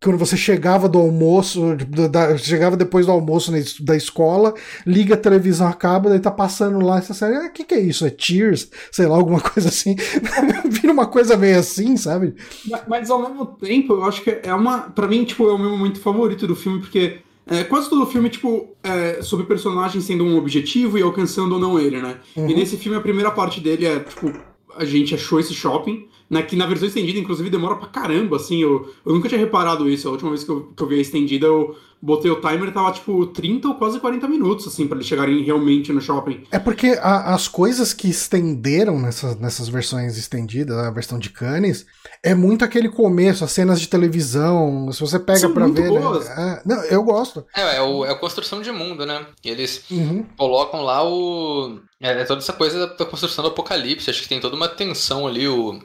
quando 0.01 0.17
você 0.17 0.35
chegava 0.35 0.89
do 0.89 0.99
almoço, 0.99 1.75
da, 2.11 2.37
chegava 2.37 2.75
depois 2.75 3.05
do 3.05 3.11
almoço 3.11 3.51
da 3.81 3.95
escola, 3.95 4.53
liga 4.85 5.15
a 5.15 5.17
televisão, 5.17 5.67
acaba, 5.67 6.09
daí 6.09 6.19
tá 6.19 6.31
passando 6.31 6.79
lá 6.79 6.97
essa 6.97 7.13
série. 7.13 7.37
O 7.37 7.41
ah, 7.41 7.49
que, 7.49 7.63
que 7.63 7.73
é 7.73 7.79
isso? 7.79 8.05
É 8.05 8.13
Cheers? 8.15 8.69
Sei 8.91 9.05
lá, 9.05 9.15
alguma 9.15 9.39
coisa 9.41 9.69
assim. 9.69 9.95
vira 10.69 10.91
uma 10.91 11.07
coisa 11.07 11.37
meio 11.37 11.59
assim, 11.59 11.95
sabe? 11.97 12.35
Mas, 12.69 12.81
mas, 12.87 13.09
ao 13.09 13.21
mesmo 13.21 13.45
tempo, 13.45 13.93
eu 13.93 14.03
acho 14.03 14.21
que 14.21 14.39
é 14.43 14.53
uma. 14.53 14.89
para 14.89 15.07
mim, 15.07 15.23
tipo, 15.23 15.47
é 15.49 15.53
o 15.53 15.57
meu 15.57 15.71
momento 15.71 15.99
favorito 15.99 16.47
do 16.47 16.55
filme, 16.55 16.79
porque 16.79 17.19
é, 17.47 17.63
quase 17.63 17.89
todo 17.89 18.05
filme, 18.07 18.29
tipo, 18.29 18.75
é, 18.81 19.21
sobre 19.21 19.45
personagem 19.45 20.01
sendo 20.01 20.23
um 20.23 20.37
objetivo 20.37 20.97
e 20.97 21.01
alcançando 21.01 21.53
ou 21.53 21.59
não 21.59 21.79
ele, 21.79 22.01
né? 22.01 22.19
Uhum. 22.35 22.49
E 22.49 22.55
nesse 22.55 22.77
filme 22.77 22.97
a 22.97 23.01
primeira 23.01 23.29
parte 23.29 23.61
dele 23.61 23.85
é, 23.85 23.99
tipo, 23.99 24.33
a 24.75 24.83
gente 24.83 25.13
achou 25.13 25.39
esse 25.39 25.53
shopping, 25.53 26.07
né, 26.29 26.41
que 26.41 26.55
na 26.55 26.65
versão 26.65 26.87
estendida, 26.87 27.19
inclusive, 27.19 27.49
demora 27.49 27.75
pra 27.75 27.87
caramba, 27.87 28.37
assim, 28.37 28.61
eu, 28.61 28.91
eu 29.05 29.13
nunca 29.13 29.29
tinha 29.29 29.39
reparado 29.39 29.89
isso, 29.89 30.07
a 30.07 30.11
última 30.11 30.31
vez 30.31 30.43
que 30.43 30.49
eu, 30.49 30.73
que 30.75 30.81
eu 30.81 30.87
vi 30.87 30.95
a 30.95 31.01
estendida, 31.01 31.45
eu 31.45 31.75
botei 32.01 32.29
o 32.29 32.39
timer 32.39 32.69
e 32.69 32.71
tava, 32.71 32.91
tipo, 32.91 33.25
30 33.27 33.67
ou 33.67 33.75
quase 33.75 33.99
40 33.99 34.27
minutos, 34.27 34.67
assim, 34.67 34.87
para 34.87 34.97
eles 34.97 35.07
chegarem 35.07 35.43
realmente 35.43 35.91
no 35.91 35.99
shopping. 35.99 36.43
É 36.51 36.59
porque 36.59 36.97
a, 37.01 37.33
as 37.33 37.47
coisas 37.47 37.93
que 37.93 38.07
estenderam 38.07 38.99
nessas, 38.99 39.39
nessas 39.39 39.67
versões 39.67 40.17
estendidas, 40.17 40.77
a 40.77 40.91
versão 40.91 41.17
de 41.17 41.29
Cannes, 41.29 41.85
é 42.21 42.35
muito 42.35 42.63
aquele 42.63 42.89
começo, 42.89 43.43
as 43.43 43.51
cenas 43.51 43.79
de 43.79 43.87
televisão, 43.87 44.91
se 44.91 44.99
você 44.99 45.19
pega 45.19 45.49
para 45.49 45.67
ver, 45.67 45.91
né? 45.91 45.99
boas. 45.99 46.29
né? 46.29 46.61
É, 46.63 46.67
não, 46.67 46.83
eu 46.85 47.03
gosto. 47.03 47.45
É, 47.55 47.77
é, 47.77 47.81
o, 47.81 48.05
é 48.05 48.11
a 48.11 48.15
construção 48.15 48.61
de 48.61 48.71
mundo, 48.71 49.05
né? 49.05 49.25
E 49.43 49.49
eles 49.49 49.83
uhum. 49.89 50.25
colocam 50.37 50.81
lá 50.81 51.03
o... 51.03 51.79
É, 51.99 52.21
é 52.21 52.23
toda 52.23 52.41
essa 52.41 52.53
coisa 52.53 52.87
da 52.87 53.05
construção 53.05 53.43
do 53.43 53.49
apocalipse, 53.49 54.09
acho 54.09 54.21
que 54.21 54.29
tem 54.29 54.39
toda 54.39 54.55
uma 54.55 54.67
tensão 54.67 55.25
ali, 55.25 55.47
o 55.47 55.79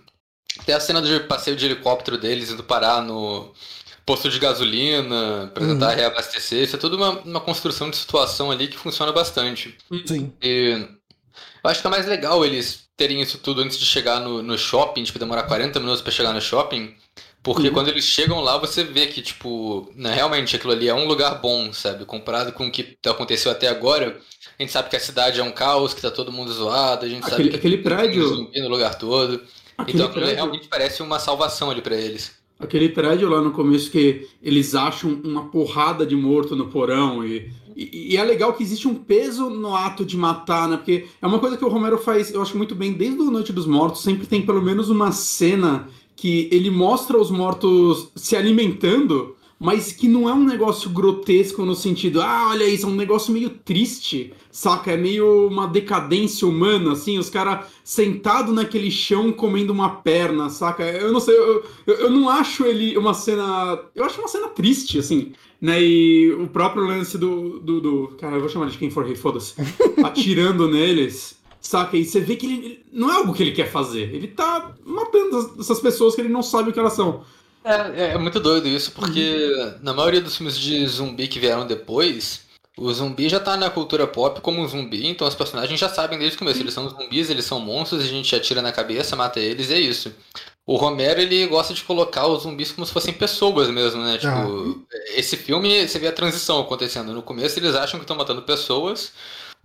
tem 0.65 0.75
a 0.75 0.81
cena 0.81 1.01
de 1.01 1.21
passeio 1.21 1.57
de 1.57 1.65
helicóptero 1.65 2.19
deles 2.19 2.51
indo 2.51 2.63
parar 2.63 3.03
no 3.03 3.53
posto 4.05 4.29
de 4.29 4.39
gasolina, 4.39 5.51
para 5.55 5.67
tentar 5.67 5.91
uhum. 5.91 5.95
reabastecer. 5.95 6.65
Isso 6.65 6.77
é 6.77 6.79
tudo 6.79 6.97
uma, 6.97 7.11
uma 7.21 7.41
construção 7.41 7.91
de 7.91 7.97
situação 7.97 8.51
ali 8.51 8.67
que 8.67 8.77
funciona 8.77 9.13
bastante. 9.13 9.77
Sim. 10.07 10.33
E 10.43 10.87
eu 11.63 11.71
acho 11.71 11.81
que 11.81 11.87
é 11.87 11.91
mais 11.91 12.07
legal 12.07 12.45
eles 12.45 12.89
terem 12.97 13.21
isso 13.21 13.39
tudo 13.39 13.63
antes 13.63 13.79
de 13.79 13.87
chegar 13.87 14.21
no, 14.21 14.43
no 14.43 14.59
shopping, 14.59 15.05
tipo, 15.05 15.19
demorar 15.19 15.45
40 15.45 15.79
minutos 15.79 16.03
para 16.03 16.13
chegar 16.13 16.33
no 16.33 16.41
shopping. 16.41 16.95
Porque 17.43 17.69
uhum. 17.69 17.73
quando 17.73 17.89
eles 17.89 18.05
chegam 18.05 18.41
lá, 18.41 18.59
você 18.59 18.85
vê 18.85 19.07
que, 19.07 19.23
tipo, 19.23 19.91
né, 19.95 20.13
realmente 20.13 20.57
aquilo 20.57 20.73
ali 20.73 20.89
é 20.89 20.95
um 20.95 21.07
lugar 21.07 21.41
bom, 21.41 21.73
sabe? 21.73 22.05
Comparado 22.05 22.53
com 22.53 22.67
o 22.67 22.71
que 22.71 22.99
aconteceu 23.07 23.51
até 23.51 23.69
agora, 23.69 24.21
a 24.59 24.63
gente 24.63 24.73
sabe 24.73 24.91
que 24.91 24.97
a 24.97 25.01
cidade 25.01 25.41
é 25.41 25.43
um 25.43 25.51
caos, 25.51 25.95
que 25.95 26.03
tá 26.03 26.11
todo 26.11 26.31
mundo 26.31 26.53
zoado, 26.53 27.07
a 27.07 27.09
gente 27.09 27.23
aquele, 27.23 27.37
sabe 27.37 27.49
que 27.49 27.57
aquele 27.57 27.79
prédio 27.79 28.51
no 28.55 28.69
lugar 28.69 28.97
todo. 28.97 29.43
Aquele 29.83 29.99
então 29.99 30.13
prédio... 30.13 30.35
realmente 30.35 30.69
parece 30.69 31.03
uma 31.03 31.19
salvação 31.19 31.71
ali 31.71 31.81
para 31.81 31.97
eles. 31.97 32.33
Aquele 32.59 32.91
prédio 32.91 33.29
lá 33.29 33.41
no 33.41 33.53
começo 33.53 33.91
que 33.91 34.29
eles 34.43 34.75
acham 34.75 35.19
uma 35.25 35.47
porrada 35.47 36.05
de 36.05 36.15
morto 36.15 36.55
no 36.55 36.69
porão 36.69 37.25
e, 37.25 37.51
e, 37.75 38.13
e, 38.13 38.17
é 38.19 38.23
legal 38.23 38.53
que 38.53 38.63
existe 38.63 38.87
um 38.87 38.95
peso 38.95 39.49
no 39.49 39.75
ato 39.75 40.05
de 40.05 40.17
matar, 40.17 40.69
né? 40.69 40.77
Porque 40.77 41.07
é 41.23 41.27
uma 41.27 41.39
coisa 41.39 41.57
que 41.57 41.65
o 41.65 41.69
Romero 41.69 41.97
faz, 41.97 42.31
eu 42.33 42.43
acho 42.43 42.59
muito 42.59 42.75
bem, 42.75 42.93
desde 42.93 43.19
o 43.19 43.31
Noite 43.31 43.53
dos 43.53 43.67
Mortos, 43.67 44.03
sempre 44.03 44.27
tem 44.27 44.43
pelo 44.43 44.61
menos 44.61 44.91
uma 44.91 45.11
cena 45.11 45.89
que 46.15 46.51
ele 46.53 46.71
mostra 46.71 47.17
os 47.17 47.31
mortos 47.31 48.11
se 48.15 48.37
alimentando 48.37 49.35
mas 49.61 49.93
que 49.93 50.09
não 50.09 50.27
é 50.27 50.33
um 50.33 50.43
negócio 50.43 50.89
grotesco 50.89 51.67
no 51.67 51.75
sentido, 51.75 52.23
ah, 52.23 52.49
olha 52.49 52.65
isso, 52.65 52.87
é 52.87 52.89
um 52.89 52.95
negócio 52.95 53.31
meio 53.31 53.51
triste, 53.51 54.33
saca? 54.51 54.93
É 54.93 54.97
meio 54.97 55.49
uma 55.49 55.67
decadência 55.67 56.49
humana, 56.49 56.93
assim, 56.93 57.19
os 57.19 57.29
caras 57.29 57.67
sentados 57.85 58.55
naquele 58.55 58.91
chão 58.91 59.31
comendo 59.31 59.71
uma 59.71 59.97
perna, 59.97 60.49
saca? 60.49 60.83
Eu 60.83 61.13
não 61.13 61.21
sei, 61.21 61.37
eu, 61.37 61.63
eu, 61.87 61.95
eu, 61.95 62.11
não 62.11 62.31
acho 62.31 62.65
ele 62.65 62.97
uma 62.97 63.13
cena. 63.13 63.79
Eu 63.95 64.05
acho 64.05 64.19
uma 64.19 64.29
cena 64.29 64.49
triste, 64.49 64.99
assim, 64.99 65.33
né? 65.61 65.79
E 65.83 66.33
o 66.33 66.49
próprio 66.49 66.87
lance 66.87 67.19
do. 67.19 67.61
do, 67.61 67.81
do 67.83 68.09
cara, 68.19 68.37
eu 68.37 68.41
vou 68.41 68.49
chamar 68.49 68.71
de 68.71 68.79
quem 68.79 68.91
for 68.91 69.05
rei, 69.05 69.15
foda-se. 69.15 69.53
Atirando 70.03 70.69
neles. 70.69 71.39
Saca? 71.61 71.99
E 71.99 72.07
você 72.07 72.21
vê 72.21 72.37
que 72.37 72.47
ele 72.47 72.83
não 72.91 73.11
é 73.11 73.17
algo 73.17 73.35
que 73.35 73.43
ele 73.43 73.53
quer 73.53 73.71
fazer. 73.71 74.15
Ele 74.15 74.29
tá 74.29 74.75
matando 74.87 75.57
essas 75.61 75.79
pessoas 75.81 76.15
que 76.15 76.23
ele 76.23 76.31
não 76.31 76.43
sabe 76.43 76.71
o 76.71 76.73
que 76.73 76.81
elas 76.81 76.95
são. 76.95 77.23
É, 77.65 77.75
é, 77.75 78.13
é 78.13 78.19
muito 78.19 78.41
doido 78.41 78.67
isso, 78.69 78.93
porque 78.93 79.55
uhum. 79.57 79.75
na 79.83 79.93
maioria 79.93 80.21
dos 80.21 80.37
filmes 80.37 80.59
de 80.59 80.87
zumbi 80.87 81.29
que 81.29 81.39
vieram 81.39 81.67
depois, 81.67 82.43
o 82.77 82.93
zumbi 82.93 83.29
já 83.29 83.39
tá 83.39 83.57
na 83.57 83.69
cultura 83.69 84.07
pop 84.07 84.41
como 84.41 84.61
um 84.61 84.69
zumbi, 84.69 85.07
então 85.07 85.29
os 85.29 85.35
personagens 85.35 85.79
já 85.79 85.89
sabem 85.89 86.19
desde 86.19 86.37
o 86.37 86.39
começo. 86.39 86.61
Eles 86.61 86.73
são 86.73 86.89
zumbis, 86.89 87.29
eles 87.29 87.45
são 87.45 87.61
monstros, 87.61 88.03
a 88.03 88.07
gente 88.07 88.35
atira 88.35 88.63
na 88.63 88.73
cabeça, 88.73 89.15
mata 89.15 89.39
eles 89.39 89.69
e 89.69 89.75
é 89.75 89.79
isso. 89.79 90.15
O 90.67 90.77
Romero, 90.77 91.21
ele 91.21 91.47
gosta 91.47 91.75
de 91.75 91.83
colocar 91.83 92.27
os 92.27 92.45
zumbis 92.45 92.73
como 92.73 92.87
se 92.87 92.93
fossem 92.93 93.13
pessoas 93.13 93.69
mesmo, 93.69 94.03
né? 94.03 94.17
Tipo, 94.17 94.33
ah. 94.33 94.97
esse 95.17 95.37
filme, 95.37 95.87
você 95.87 95.99
vê 95.99 96.07
a 96.07 96.13
transição 96.13 96.61
acontecendo. 96.61 97.13
No 97.13 97.23
começo 97.23 97.59
eles 97.59 97.75
acham 97.75 97.99
que 97.99 98.05
estão 98.05 98.17
matando 98.17 98.43
pessoas, 98.43 99.13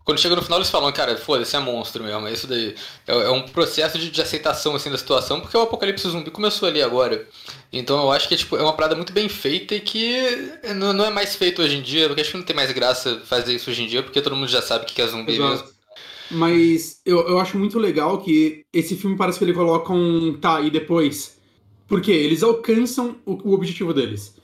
quando 0.06 0.20
chega 0.20 0.36
no 0.36 0.42
final, 0.44 0.60
eles 0.60 0.70
falam, 0.70 0.92
cara, 0.92 1.18
foda-se, 1.18 1.56
é 1.56 1.60
monstro 1.60 2.04
mesmo. 2.04 2.28
É 2.28 2.32
isso 2.32 2.46
daí. 2.46 2.76
É, 3.08 3.12
é 3.12 3.32
um 3.32 3.42
processo 3.42 3.98
de, 3.98 4.12
de, 4.12 4.22
aceitação 4.22 4.76
assim, 4.76 4.92
da 4.92 5.00
situação, 5.00 5.42
porque 5.42 5.58
o 5.58 5.62
apocalipse 5.62 6.08
zumbi 6.08 6.30
começou 6.30 6.70
ali 6.70 6.80
agora. 6.82 7.28
Então 7.74 8.00
eu 8.04 8.12
acho 8.12 8.30
que 8.30 8.38
tipo, 8.38 8.56
é 8.56 8.62
uma 8.62 8.74
parada 8.74 8.96
muito 8.96 9.12
bem 9.12 9.28
feita 9.28 9.74
e 9.74 9.82
que 9.82 10.14
não, 10.76 10.94
não 10.94 11.06
é 11.06 11.10
mais 11.10 11.36
feito 11.36 11.64
hoje 11.64 11.78
em 11.78 11.82
dia, 11.82 12.08
porque 12.08 12.22
acho 12.22 12.32
que 12.32 12.38
não 12.38 12.46
tem 12.46 12.56
mais 12.56 12.72
graça 12.72 13.20
fazer 13.26 13.56
isso 13.56 13.72
hoje 13.72 13.82
em 13.82 13.88
dia, 13.88 14.04
porque 14.04 14.22
todo 14.22 14.36
mundo 14.36 14.48
já 14.48 14.62
sabe 14.62 14.86
o 14.86 14.88
que 14.88 15.02
é 15.02 15.08
zumbi 15.08 15.34
Exato. 15.34 15.50
mesmo. 15.50 15.76
Mas 16.30 17.02
eu, 17.04 17.28
eu 17.28 17.40
acho 17.40 17.58
muito 17.58 17.80
legal 17.80 18.20
que 18.20 18.64
esse 18.72 18.96
filme 18.96 19.18
parece 19.18 19.40
que 19.40 19.46
ele 19.46 19.54
coloca 19.54 19.92
um 19.92 20.38
tá 20.40 20.62
e 20.62 20.70
depois. 20.70 21.36
Porque 21.88 22.12
eles 22.12 22.44
alcançam 22.44 23.16
o, 23.26 23.50
o 23.50 23.54
objetivo 23.54 23.92
deles. 23.94 24.36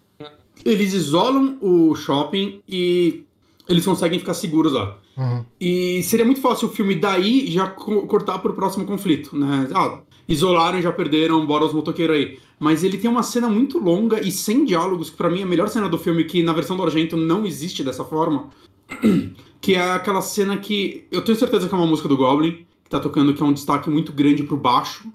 Eles 0.65 0.93
isolam 0.93 1.57
o 1.61 1.95
shopping 1.95 2.61
e 2.67 3.25
eles 3.71 3.85
conseguem 3.85 4.19
ficar 4.19 4.33
seguros 4.33 4.73
lá. 4.73 4.97
Uhum. 5.17 5.45
E 5.59 6.03
seria 6.03 6.25
muito 6.25 6.41
fácil 6.41 6.67
o 6.67 6.71
filme 6.71 6.95
daí 6.95 7.49
já 7.49 7.67
co 7.67 8.05
cortar 8.05 8.39
pro 8.39 8.53
próximo 8.53 8.85
conflito, 8.85 9.35
né? 9.35 9.67
Ah, 9.73 9.99
isolaram, 10.27 10.81
já 10.81 10.91
perderam, 10.91 11.45
bora 11.45 11.65
os 11.65 11.73
motoqueiros 11.73 12.15
aí. 12.15 12.39
Mas 12.59 12.83
ele 12.83 12.97
tem 12.97 13.09
uma 13.09 13.23
cena 13.23 13.49
muito 13.49 13.79
longa 13.79 14.19
e 14.19 14.31
sem 14.31 14.65
diálogos, 14.65 15.09
que 15.09 15.17
pra 15.17 15.29
mim 15.29 15.39
é 15.39 15.43
a 15.43 15.47
melhor 15.47 15.69
cena 15.69 15.89
do 15.89 15.97
filme, 15.97 16.25
que 16.25 16.43
na 16.43 16.53
versão 16.53 16.77
do 16.77 16.83
Argento 16.83 17.17
não 17.17 17.45
existe 17.45 17.83
dessa 17.83 18.03
forma. 18.03 18.49
Que 19.61 19.75
é 19.75 19.91
aquela 19.91 20.23
cena 20.23 20.57
que. 20.57 21.05
Eu 21.11 21.21
tenho 21.21 21.37
certeza 21.37 21.69
que 21.69 21.75
é 21.75 21.77
uma 21.77 21.85
música 21.85 22.09
do 22.09 22.17
Goblin, 22.17 22.65
que 22.83 22.89
tá 22.89 22.99
tocando, 22.99 23.31
que 23.31 23.43
é 23.43 23.45
um 23.45 23.53
destaque 23.53 23.91
muito 23.91 24.11
grande 24.11 24.41
pro 24.41 24.57
baixo. 24.57 25.07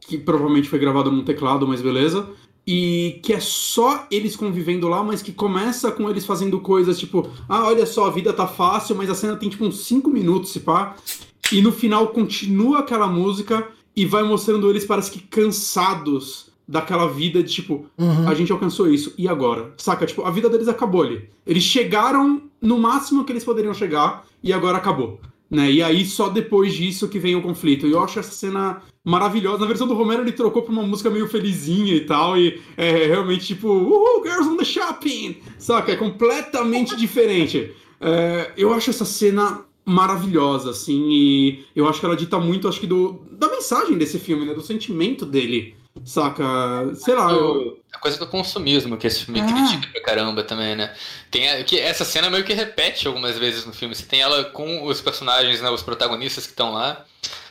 que 0.00 0.16
provavelmente 0.16 0.66
foi 0.66 0.78
gravado 0.78 1.12
num 1.12 1.22
teclado, 1.22 1.68
mas 1.68 1.82
beleza 1.82 2.26
e 2.66 3.20
que 3.22 3.32
é 3.32 3.38
só 3.38 4.06
eles 4.10 4.34
convivendo 4.34 4.88
lá, 4.88 5.02
mas 5.02 5.22
que 5.22 5.30
começa 5.30 5.92
com 5.92 6.10
eles 6.10 6.26
fazendo 6.26 6.58
coisas 6.60 6.98
tipo, 6.98 7.30
ah, 7.48 7.66
olha 7.66 7.86
só, 7.86 8.06
a 8.06 8.10
vida 8.10 8.32
tá 8.32 8.46
fácil, 8.46 8.96
mas 8.96 9.08
a 9.08 9.14
cena 9.14 9.36
tem 9.36 9.48
tipo 9.48 9.64
uns 9.64 9.86
5 9.86 10.10
minutos, 10.10 10.50
se 10.50 10.60
pá, 10.60 10.96
e 11.52 11.62
no 11.62 11.70
final 11.70 12.08
continua 12.08 12.80
aquela 12.80 13.06
música 13.06 13.68
e 13.94 14.04
vai 14.04 14.24
mostrando 14.24 14.68
eles 14.68 14.84
parece 14.84 15.12
que 15.12 15.20
cansados 15.20 16.50
daquela 16.66 17.06
vida 17.06 17.40
de 17.42 17.52
tipo, 17.52 17.86
uhum. 17.96 18.28
a 18.28 18.34
gente 18.34 18.50
alcançou 18.50 18.88
isso, 18.88 19.14
e 19.16 19.28
agora? 19.28 19.72
Saca? 19.76 20.04
Tipo, 20.04 20.22
a 20.22 20.30
vida 20.32 20.50
deles 20.50 20.66
acabou 20.66 21.02
ali. 21.02 21.30
Eles 21.46 21.62
chegaram 21.62 22.42
no 22.60 22.78
máximo 22.78 23.24
que 23.24 23.30
eles 23.30 23.44
poderiam 23.44 23.72
chegar 23.72 24.26
e 24.42 24.52
agora 24.52 24.78
acabou. 24.78 25.20
Né? 25.48 25.70
E 25.70 25.82
aí 25.82 26.04
só 26.04 26.28
depois 26.28 26.74
disso 26.74 27.08
que 27.08 27.20
vem 27.20 27.36
o 27.36 27.42
conflito. 27.42 27.86
E 27.86 27.92
eu 27.92 28.00
acho 28.00 28.18
essa 28.18 28.32
cena 28.32 28.82
maravilhosa. 29.06 29.60
Na 29.60 29.66
versão 29.66 29.86
do 29.86 29.94
Romero 29.94 30.22
ele 30.22 30.32
trocou 30.32 30.62
pra 30.62 30.72
uma 30.72 30.82
música 30.82 31.08
meio 31.08 31.28
felizinha 31.28 31.94
e 31.94 32.00
tal, 32.00 32.36
e 32.36 32.60
é 32.76 33.06
realmente 33.06 33.46
tipo, 33.46 33.68
uhul, 33.68 34.24
girls 34.24 34.50
on 34.50 34.56
the 34.56 34.64
shopping! 34.64 35.40
Saca? 35.56 35.92
É 35.92 35.96
completamente 35.96 36.96
diferente. 36.98 37.72
É, 38.00 38.50
eu 38.56 38.74
acho 38.74 38.90
essa 38.90 39.04
cena 39.04 39.64
maravilhosa, 39.84 40.70
assim, 40.70 41.08
e 41.08 41.64
eu 41.74 41.88
acho 41.88 42.00
que 42.00 42.06
ela 42.06 42.16
dita 42.16 42.40
muito, 42.40 42.66
acho 42.66 42.80
que, 42.80 42.86
do, 42.88 43.24
da 43.30 43.48
mensagem 43.48 43.96
desse 43.96 44.18
filme, 44.18 44.44
né? 44.44 44.52
Do 44.52 44.60
sentimento 44.60 45.24
dele. 45.24 45.76
Saca? 46.04 46.44
Sei 46.96 47.14
lá. 47.14 47.32
Eu... 47.32 47.78
A 47.92 47.98
coisa 47.98 48.18
do 48.18 48.26
consumismo 48.26 48.96
que 48.96 49.06
esse 49.06 49.24
filme 49.24 49.40
ah. 49.40 49.46
critica 49.46 49.88
pra 49.92 50.02
caramba 50.02 50.42
também, 50.42 50.74
né? 50.74 50.92
Tem 51.30 51.48
a, 51.48 51.64
que 51.64 51.78
essa 51.78 52.04
cena 52.04 52.28
meio 52.28 52.44
que 52.44 52.52
repete 52.52 53.06
algumas 53.06 53.38
vezes 53.38 53.64
no 53.64 53.72
filme. 53.72 53.94
Você 53.94 54.04
tem 54.04 54.20
ela 54.20 54.44
com 54.44 54.84
os 54.84 55.00
personagens, 55.00 55.62
né, 55.62 55.70
os 55.70 55.82
protagonistas 55.82 56.44
que 56.44 56.52
estão 56.52 56.72
lá. 56.72 57.06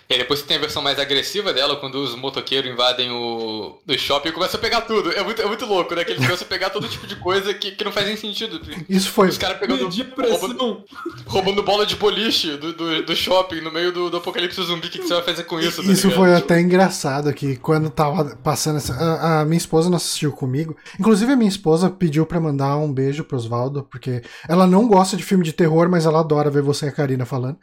E 0.07 0.13
aí 0.13 0.19
depois 0.19 0.43
tem 0.43 0.57
a 0.57 0.59
versão 0.59 0.83
mais 0.83 0.99
agressiva 0.99 1.51
dela, 1.51 1.77
quando 1.77 1.95
os 1.95 2.15
motoqueiros 2.15 2.69
invadem 2.69 3.09
o, 3.09 3.75
o 3.87 3.97
shopping 3.97 4.29
e 4.29 4.31
começam 4.31 4.59
a 4.59 4.61
pegar 4.61 4.81
tudo. 4.81 5.11
É 5.11 5.23
muito, 5.23 5.41
é 5.41 5.45
muito 5.47 5.65
louco, 5.65 5.95
né? 5.95 6.03
Que 6.03 6.11
eles 6.11 6.23
começam 6.23 6.45
a 6.45 6.49
pegar 6.49 6.69
todo 6.69 6.87
tipo 6.87 7.07
de 7.07 7.15
coisa 7.15 7.51
que, 7.55 7.71
que 7.71 7.83
não 7.83 7.91
faz 7.91 8.05
nem 8.05 8.15
sentido. 8.15 8.61
Isso 8.87 9.09
foi. 9.09 9.29
Os 9.29 9.37
caras 9.37 9.57
pegando. 9.57 9.89
Roubando, 9.89 10.83
roubando, 11.25 11.63
bola 11.63 11.87
de 11.87 11.95
boliche 11.95 12.55
do, 12.55 12.73
do, 12.73 13.03
do, 13.03 13.15
shopping 13.15 13.61
no 13.61 13.71
meio 13.71 13.91
do, 13.91 14.11
do 14.11 14.17
apocalipse 14.17 14.61
zumbi. 14.61 14.87
O 14.87 14.91
que, 14.91 14.99
que, 14.99 15.07
você 15.07 15.15
vai 15.15 15.23
fazer 15.23 15.43
com 15.45 15.59
isso? 15.59 15.83
Tá 15.83 15.91
isso 15.91 16.07
ligado? 16.07 16.19
foi 16.19 16.35
até 16.35 16.61
engraçado 16.61 17.33
que 17.33 17.55
quando 17.55 17.89
tava 17.89 18.35
passando 18.43 18.77
essa. 18.77 18.93
A, 18.93 19.41
a, 19.41 19.45
minha 19.45 19.57
esposa 19.57 19.89
não 19.89 19.97
assistiu 19.97 20.31
comigo. 20.31 20.77
Inclusive, 20.99 21.31
a 21.31 21.35
minha 21.35 21.49
esposa 21.49 21.89
pediu 21.89 22.27
para 22.27 22.39
mandar 22.39 22.77
um 22.77 22.93
beijo 22.93 23.23
pro 23.23 23.37
Oswaldo, 23.37 23.87
porque 23.89 24.21
ela 24.47 24.67
não 24.67 24.87
gosta 24.87 25.17
de 25.17 25.23
filme 25.23 25.43
de 25.43 25.51
terror, 25.51 25.89
mas 25.89 26.05
ela 26.05 26.19
adora 26.19 26.51
ver 26.51 26.61
você 26.61 26.85
e 26.85 26.89
a 26.89 26.91
Karina 26.91 27.25
falando. 27.25 27.57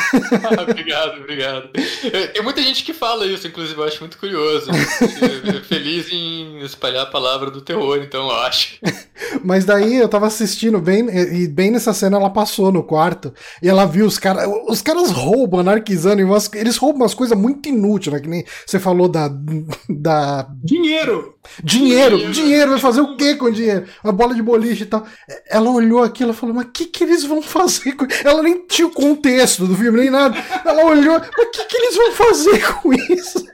obrigado, 0.66 1.20
obrigado. 1.20 1.73
Tem 2.32 2.42
muita 2.42 2.62
gente 2.62 2.84
que 2.84 2.92
fala 2.92 3.26
isso, 3.26 3.46
inclusive, 3.46 3.78
eu 3.78 3.84
acho 3.84 4.00
muito 4.00 4.18
curioso. 4.18 4.70
Feliz 5.68 6.12
em 6.12 6.60
espalhar 6.60 7.02
a 7.02 7.10
palavra 7.10 7.50
do 7.50 7.60
terror, 7.60 7.98
então 7.98 8.28
eu 8.28 8.36
acho. 8.36 8.78
Mas 9.44 9.64
daí 9.64 9.96
eu 9.96 10.08
tava 10.08 10.26
assistindo 10.26 10.80
bem, 10.80 11.06
e 11.08 11.48
bem 11.48 11.70
nessa 11.70 11.92
cena 11.92 12.16
ela 12.16 12.30
passou 12.30 12.70
no 12.70 12.82
quarto 12.82 13.32
e 13.62 13.68
ela 13.68 13.84
viu 13.84 14.06
os 14.06 14.18
caras. 14.18 14.48
Os 14.68 14.80
caras 14.80 15.10
roubam, 15.10 15.60
anarquizando, 15.60 16.20
e 16.20 16.24
umas, 16.24 16.50
eles 16.54 16.76
roubam 16.76 17.02
umas 17.02 17.14
coisas 17.14 17.36
muito 17.36 17.68
inúteis, 17.68 18.14
né? 18.14 18.20
Que 18.20 18.28
nem 18.28 18.44
você 18.64 18.78
falou 18.78 19.08
da. 19.08 19.28
da... 19.88 20.46
Dinheiro! 20.62 21.34
Dinheiro! 21.62 22.16
Dinheiro, 22.16 22.32
dinheiro 22.32 22.70
vai 22.70 22.80
fazer 22.80 23.00
o 23.00 23.16
que 23.16 23.34
com 23.36 23.50
dinheiro? 23.50 23.86
Uma 24.02 24.12
bola 24.12 24.34
de 24.34 24.42
boliche 24.42 24.82
e 24.84 24.86
tal. 24.86 25.06
Ela 25.48 25.70
olhou 25.70 26.02
aquilo 26.02 26.30
e 26.30 26.34
falou, 26.34 26.54
mas 26.54 26.66
o 26.66 26.70
que, 26.70 26.86
que 26.86 27.04
eles 27.04 27.24
vão 27.24 27.42
fazer 27.42 27.92
com 27.92 28.06
Ela 28.24 28.42
nem 28.42 28.66
tinha 28.66 28.86
o 28.86 28.90
contexto 28.90 29.66
do 29.66 29.76
filme, 29.76 30.00
nem 30.00 30.10
nada. 30.10 30.36
Ela 30.64 30.84
olhou, 30.84 31.18
mas 31.18 31.46
o 31.46 31.50
que, 31.50 31.63
que 31.64 31.76
eles 31.76 31.96
vão 31.96 32.12
fazer 32.12 32.72
com 32.80 32.92
isso? 32.92 33.46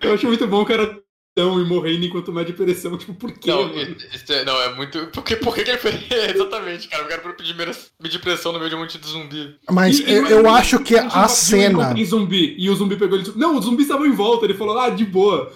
Eu 0.00 0.14
acho 0.14 0.26
muito 0.26 0.46
bom 0.46 0.62
o 0.62 0.66
cara 0.66 1.02
e 1.38 1.64
morrendo 1.66 2.06
enquanto 2.06 2.32
mede 2.32 2.54
pressão. 2.54 2.96
Tipo, 2.96 3.12
por 3.12 3.30
quê? 3.32 3.50
Não, 3.50 3.68
é, 3.68 4.44
não 4.44 4.62
é 4.62 4.74
muito. 4.74 5.06
Por 5.08 5.22
que, 5.22 5.36
por 5.36 5.54
que, 5.54 5.60
ele 5.60 5.76
fez? 5.76 5.94
Exatamente, 6.34 6.88
cara. 6.88 7.04
O 7.04 7.08
cara 7.08 7.34
pedir, 7.34 7.54
medir 8.02 8.20
pressão 8.20 8.52
no 8.52 8.58
meio 8.58 8.70
de 8.70 8.76
um 8.76 8.78
monte 8.80 8.96
de 8.96 9.06
zumbi. 9.06 9.54
Mas 9.70 9.98
e, 9.98 10.10
eu, 10.10 10.26
eu 10.28 10.48
acho 10.48 10.78
que 10.78 10.96
a 10.96 11.28
cena. 11.28 11.92
Tem 11.92 12.04
zumbi, 12.06 12.54
e 12.58 12.70
o 12.70 12.74
zumbi 12.74 12.96
pegou 12.96 13.18
ele. 13.18 13.30
Não, 13.36 13.58
os 13.58 13.66
zumbis 13.66 13.84
estavam 13.84 14.06
em 14.06 14.12
volta. 14.12 14.46
Ele 14.46 14.54
falou, 14.54 14.78
ah, 14.78 14.88
de 14.88 15.04
boa. 15.04 15.52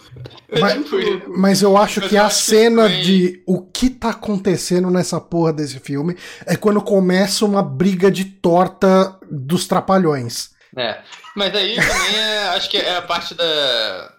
É 0.51 0.61
mas, 0.61 0.85
tipo, 0.85 1.39
mas 1.39 1.63
eu 1.63 1.77
acho 1.79 2.01
mas 2.01 2.11
que 2.11 2.17
eu 2.17 2.23
a 2.23 2.27
acho 2.27 2.43
cena 2.43 2.89
que 2.91 3.01
de 3.03 3.43
o 3.47 3.63
que 3.63 3.89
tá 3.89 4.11
acontecendo 4.11 4.91
nessa 4.91 5.19
porra 5.19 5.53
desse 5.53 5.81
filme 5.81 6.15
é 6.45 6.57
quando 6.57 6.83
começa 6.83 7.47
uma 7.47 7.63
briga 7.63 8.11
de 8.11 8.27
torta 8.27 9.19
dos 9.31 9.67
trapalhões. 9.67 10.51
É. 10.77 11.03
Mas 11.35 11.53
daí 11.53 11.77
também 11.77 12.17
é, 12.17 12.49
acho 12.49 12.71
que 12.71 12.77
é 12.77 12.97
a 12.97 13.03
parte 13.03 13.35
da 13.35 14.15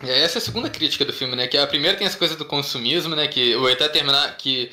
essa 0.00 0.36
é 0.36 0.40
a 0.40 0.42
segunda 0.42 0.68
crítica 0.68 1.06
do 1.06 1.12
filme, 1.12 1.34
né? 1.34 1.46
Que 1.46 1.56
a 1.56 1.66
primeira 1.66 1.96
tem 1.96 2.06
essa 2.06 2.18
coisa 2.18 2.36
do 2.36 2.44
consumismo, 2.44 3.16
né? 3.16 3.26
Que 3.28 3.56
o 3.56 3.66
até 3.66 3.88
terminar 3.88 4.36
que 4.36 4.70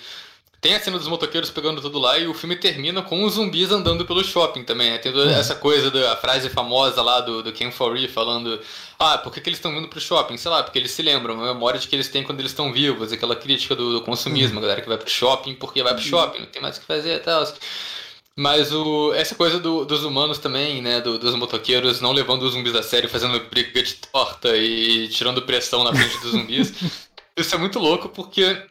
tem 0.63 0.75
a 0.75 0.79
cena 0.79 0.97
dos 0.97 1.09
motoqueiros 1.09 1.49
pegando 1.49 1.81
tudo 1.81 1.99
lá 1.99 2.17
e 2.17 2.25
o 2.25 2.33
filme 2.33 2.55
termina 2.55 3.01
com 3.01 3.23
os 3.25 3.33
zumbis 3.33 3.69
andando 3.69 4.05
pelo 4.05 4.23
shopping 4.23 4.63
também. 4.63 4.91
Né? 4.91 4.97
Tem 4.97 5.13
é. 5.13 5.33
essa 5.33 5.55
coisa 5.55 5.91
da 5.91 6.15
frase 6.15 6.49
famosa 6.49 7.01
lá 7.01 7.19
do, 7.19 7.43
do 7.43 7.51
Ken 7.51 7.69
Foree 7.69 8.07
falando: 8.07 8.59
Ah, 8.97 9.17
por 9.17 9.31
que, 9.33 9.41
que 9.41 9.49
eles 9.49 9.59
estão 9.59 9.73
vindo 9.73 9.87
pro 9.89 9.99
shopping? 9.99 10.37
Sei 10.37 10.49
lá, 10.49 10.63
porque 10.63 10.79
eles 10.79 10.91
se 10.91 11.01
lembram, 11.01 11.41
a 11.41 11.53
memória 11.53 11.79
de 11.79 11.87
que 11.87 11.95
eles 11.95 12.07
têm 12.07 12.23
quando 12.23 12.39
eles 12.39 12.51
estão 12.51 12.71
vivos, 12.71 13.11
aquela 13.11 13.35
crítica 13.35 13.75
do, 13.75 13.93
do 13.93 14.01
consumismo, 14.01 14.59
a 14.59 14.61
galera 14.61 14.81
que 14.81 14.87
vai 14.87 14.97
pro 14.97 15.09
shopping 15.09 15.55
porque 15.55 15.83
vai 15.83 15.93
pro 15.93 16.03
shopping, 16.03 16.39
não 16.39 16.47
tem 16.47 16.61
mais 16.61 16.77
o 16.77 16.79
que 16.81 16.85
fazer 16.85 17.15
e 17.15 17.19
tal. 17.19 17.45
Mas 18.35 18.71
o, 18.73 19.13
essa 19.13 19.35
coisa 19.35 19.59
do, 19.59 19.85
dos 19.85 20.03
humanos 20.03 20.39
também, 20.39 20.81
né? 20.81 20.99
Do, 20.99 21.19
dos 21.19 21.35
motoqueiros 21.35 22.01
não 22.01 22.11
levando 22.11 22.43
os 22.43 22.53
zumbis 22.53 22.75
a 22.75 22.81
sério, 22.81 23.09
fazendo 23.09 23.39
briga 23.49 23.83
de 23.83 23.93
torta 23.95 24.55
e 24.57 25.07
tirando 25.09 25.43
pressão 25.43 25.83
na 25.83 25.93
frente 25.93 26.19
dos 26.19 26.31
zumbis. 26.31 26.73
isso 27.37 27.53
é 27.53 27.57
muito 27.57 27.77
louco 27.77 28.09
porque 28.09 28.67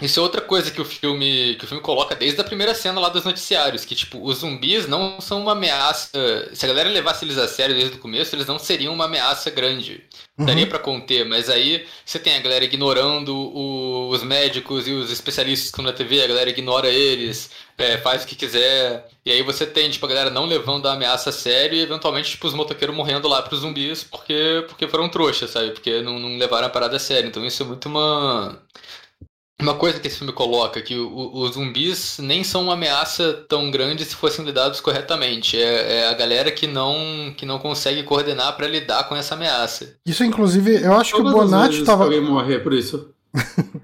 isso 0.00 0.20
é 0.20 0.22
outra 0.22 0.40
coisa 0.40 0.70
que 0.70 0.80
o 0.80 0.84
filme 0.84 1.56
que 1.56 1.64
o 1.64 1.68
filme 1.68 1.82
coloca 1.82 2.14
desde 2.14 2.40
a 2.40 2.44
primeira 2.44 2.74
cena 2.74 3.00
lá 3.00 3.08
dos 3.08 3.24
noticiários, 3.24 3.84
que 3.84 3.94
tipo, 3.94 4.22
os 4.24 4.38
zumbis 4.38 4.86
não 4.86 5.20
são 5.20 5.42
uma 5.42 5.52
ameaça. 5.52 6.50
Se 6.54 6.64
a 6.64 6.68
galera 6.68 6.88
levasse 6.88 7.24
eles 7.24 7.36
a 7.38 7.48
sério 7.48 7.74
desde 7.74 7.96
o 7.96 8.00
começo, 8.00 8.34
eles 8.34 8.46
não 8.46 8.58
seriam 8.58 8.94
uma 8.94 9.06
ameaça 9.06 9.50
grande. 9.50 10.04
Uhum. 10.38 10.46
Daria 10.46 10.66
para 10.66 10.78
conter, 10.78 11.24
mas 11.24 11.50
aí 11.50 11.86
você 12.04 12.18
tem 12.18 12.36
a 12.36 12.40
galera 12.40 12.64
ignorando 12.64 13.34
o, 13.34 14.08
os 14.10 14.22
médicos 14.22 14.86
e 14.86 14.92
os 14.92 15.10
especialistas 15.10 15.70
que 15.70 15.72
estão 15.72 15.84
na 15.84 15.92
TV, 15.92 16.22
a 16.22 16.28
galera 16.28 16.50
ignora 16.50 16.88
eles, 16.88 17.50
é, 17.78 17.96
faz 17.98 18.24
o 18.24 18.26
que 18.26 18.34
quiser. 18.34 19.08
E 19.24 19.30
aí 19.30 19.42
você 19.42 19.64
tem, 19.64 19.88
tipo, 19.88 20.04
a 20.04 20.08
galera 20.08 20.30
não 20.30 20.44
levando 20.44 20.86
a 20.86 20.92
ameaça 20.94 21.30
a 21.30 21.32
sério 21.32 21.76
e 21.78 21.80
eventualmente, 21.82 22.30
tipo, 22.30 22.46
os 22.46 22.54
motoqueiros 22.54 22.94
morrendo 22.94 23.28
lá 23.28 23.40
pros 23.40 23.60
zumbis 23.60 24.02
porque, 24.02 24.64
porque 24.66 24.88
foram 24.88 25.08
trouxas, 25.08 25.50
sabe? 25.50 25.70
Porque 25.70 26.02
não, 26.02 26.18
não 26.18 26.36
levaram 26.36 26.66
a 26.66 26.70
parada 26.70 26.96
a 26.96 27.00
sério. 27.00 27.28
Então 27.28 27.44
isso 27.46 27.62
é 27.62 27.66
muito 27.66 27.88
uma 27.88 28.60
uma 29.60 29.74
coisa 29.74 29.98
que 29.98 30.06
esse 30.06 30.18
filme 30.18 30.32
coloca, 30.32 30.80
que 30.80 30.96
o, 30.96 31.34
os 31.34 31.54
zumbis 31.54 32.18
nem 32.20 32.44
são 32.44 32.62
uma 32.62 32.74
ameaça 32.74 33.44
tão 33.48 33.70
grande 33.70 34.04
se 34.04 34.14
fossem 34.14 34.44
lidados 34.44 34.80
corretamente. 34.80 35.56
É, 35.56 35.98
é 35.98 36.08
a 36.08 36.14
galera 36.14 36.50
que 36.50 36.66
não, 36.66 37.34
que 37.36 37.44
não 37.44 37.58
consegue 37.58 38.04
coordenar 38.04 38.56
para 38.56 38.68
lidar 38.68 39.08
com 39.08 39.16
essa 39.16 39.34
ameaça. 39.34 39.96
Isso, 40.06 40.24
inclusive, 40.24 40.82
eu 40.82 40.92
acho 40.94 41.16
Todas 41.16 41.32
que 41.32 41.38
o 41.38 41.42
Bonatti 41.42 41.84
tava. 41.84 42.04
alguém 42.04 42.20
morrer 42.20 42.60
por 42.60 42.72
isso. 42.72 43.12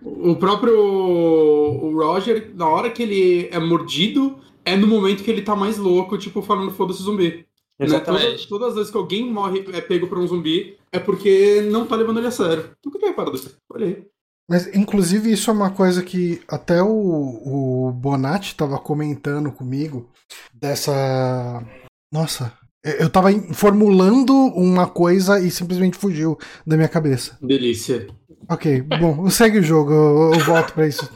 O 0.03 0.37
próprio 0.37 0.79
o 0.79 1.95
Roger, 1.97 2.51
na 2.55 2.69
hora 2.69 2.91
que 2.91 3.03
ele 3.03 3.49
é 3.51 3.59
mordido, 3.59 4.39
é 4.65 4.77
no 4.77 4.87
momento 4.87 5.23
que 5.23 5.31
ele 5.31 5.43
tá 5.43 5.55
mais 5.55 5.77
louco, 5.77 6.17
tipo, 6.19 6.43
falando 6.43 6.71
foda-se 6.71 7.03
zumbi. 7.03 7.47
Né? 7.79 7.87
Exatamente. 7.87 8.23
Né? 8.23 8.29
Todas, 8.31 8.47
todas, 8.47 8.69
as 8.69 8.75
vezes 8.75 8.91
que 8.91 8.97
alguém 8.97 9.31
morre, 9.31 9.65
é 9.73 9.81
pego 9.81 10.07
por 10.07 10.19
um 10.19 10.27
zumbi, 10.27 10.77
é 10.91 10.99
porque 10.99 11.61
não 11.71 11.87
tá 11.87 11.97
levando 11.97 12.19
ele 12.19 12.29
a 12.29 12.31
sério. 12.31 12.71
Nunca 12.85 12.99
tem 12.99 13.09
reparado 13.09 13.37
isso. 13.37 13.57
Olha 13.71 13.87
aí. 13.87 14.07
Mas, 14.49 14.67
inclusive, 14.75 15.33
isso 15.33 15.51
é 15.51 15.55
uma 15.55 15.71
coisa 15.71 16.03
que 16.03 16.41
até 16.47 16.83
o, 16.83 16.89
o 16.89 17.93
Bonatti 17.93 18.49
estava 18.49 18.79
comentando 18.79 19.51
comigo, 19.51 20.11
dessa. 20.53 21.65
Nossa, 22.13 22.53
eu 22.85 23.07
estava 23.07 23.33
formulando 23.55 24.35
uma 24.35 24.87
coisa 24.87 25.41
e 25.41 25.51
simplesmente 25.51 25.97
fugiu 25.97 26.39
da 26.67 26.77
minha 26.77 26.89
cabeça. 26.89 27.39
Delícia. 27.41 28.07
Ok, 28.49 28.83
bom, 28.83 29.29
segue 29.31 29.59
o 29.59 29.63
jogo, 29.63 29.93
eu, 29.93 30.35
eu 30.35 30.41
volto 30.41 30.73
para 30.73 30.87
isso. 30.87 31.09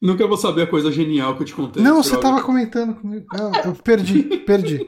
Nunca 0.00 0.26
vou 0.26 0.36
saber 0.36 0.62
a 0.62 0.66
coisa 0.66 0.90
genial 0.90 1.36
que 1.36 1.42
eu 1.42 1.46
te 1.46 1.54
contei. 1.54 1.82
Não, 1.82 2.02
você 2.02 2.14
estava 2.14 2.42
comentando 2.42 2.94
comigo. 2.94 3.26
Eu, 3.32 3.70
eu 3.70 3.74
perdi, 3.74 4.22
perdi. 4.38 4.86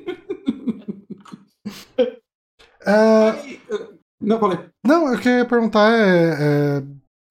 Uh... 2.82 3.58
Não, 4.20 4.38
falei. 4.38 4.58
Não, 4.84 5.12
eu 5.12 5.20
ia 5.20 5.44
perguntar 5.44 5.92
é, 5.92 6.36
é 6.78 6.82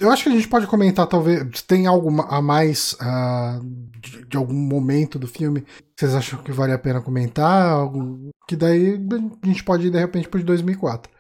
eu 0.02 0.10
acho 0.10 0.24
que 0.24 0.30
a 0.30 0.32
gente 0.32 0.48
pode 0.48 0.66
comentar, 0.66 1.06
talvez, 1.06 1.62
tem 1.62 1.86
algo 1.86 2.10
a 2.24 2.42
mais 2.42 2.94
uh, 2.94 3.64
de, 4.00 4.26
de, 4.26 4.36
algum 4.36 4.56
momento 4.56 5.20
do 5.20 5.28
filme 5.28 5.62
que 5.62 5.68
vocês 5.96 6.16
acham 6.16 6.42
que 6.42 6.52
vale 6.52 6.74
a 6.74 6.80
pena 6.80 7.00
comentar? 7.00 7.70
Algo, 7.70 8.32
que 8.48 8.56
daí 8.56 9.00
a 9.44 9.46
gente 9.46 9.64
pode 9.64 9.88
ir 9.88 9.92
de 9.92 10.00
repente 10.00 10.28
pro 10.28 10.40
de 10.40 10.46
2004. 10.46 11.12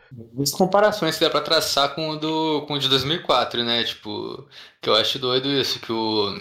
As 0.41 0.51
comparações 0.51 1.17
que 1.17 1.23
dá 1.23 1.29
pra 1.29 1.41
traçar 1.41 1.95
com 1.95 2.09
o, 2.09 2.17
do, 2.17 2.65
com 2.67 2.73
o 2.73 2.79
de 2.79 2.89
2004, 2.89 3.63
né? 3.63 3.83
Tipo, 3.83 4.47
que 4.81 4.89
eu 4.89 4.95
acho 4.95 5.19
doido 5.19 5.49
isso, 5.49 5.79
que 5.79 5.91
o, 5.91 6.35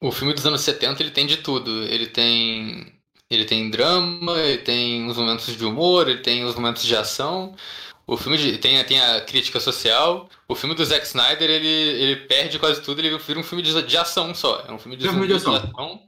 o 0.00 0.10
filme 0.12 0.32
dos 0.32 0.46
anos 0.46 0.60
70 0.62 1.02
ele 1.02 1.10
tem 1.10 1.26
de 1.26 1.38
tudo. 1.38 1.82
Ele 1.84 2.06
tem, 2.06 2.92
ele 3.30 3.44
tem 3.44 3.70
drama, 3.70 4.38
ele 4.40 4.58
tem 4.58 5.06
os 5.08 5.16
momentos 5.16 5.56
de 5.56 5.64
humor, 5.64 6.08
ele 6.08 6.20
tem 6.20 6.44
os 6.44 6.54
momentos 6.54 6.84
de 6.84 6.96
ação. 6.96 7.54
O 8.06 8.16
filme 8.16 8.38
de, 8.38 8.56
tem, 8.58 8.82
tem 8.84 9.00
a 9.00 9.20
crítica 9.20 9.58
social. 9.58 10.28
O 10.48 10.54
filme 10.54 10.74
do 10.74 10.84
Zack 10.84 11.04
Snyder, 11.06 11.50
ele, 11.50 11.66
ele 11.66 12.16
perde 12.26 12.58
quase 12.58 12.80
tudo, 12.80 13.00
ele 13.00 13.18
vira 13.18 13.40
um 13.40 13.42
filme 13.42 13.62
de, 13.62 13.82
de 13.82 13.96
ação 13.96 14.34
só. 14.34 14.64
É 14.68 14.72
um 14.72 14.78
filme 14.78 14.96
de, 14.96 15.08
de 15.08 15.34
ação. 15.34 15.54
ação. 15.54 16.02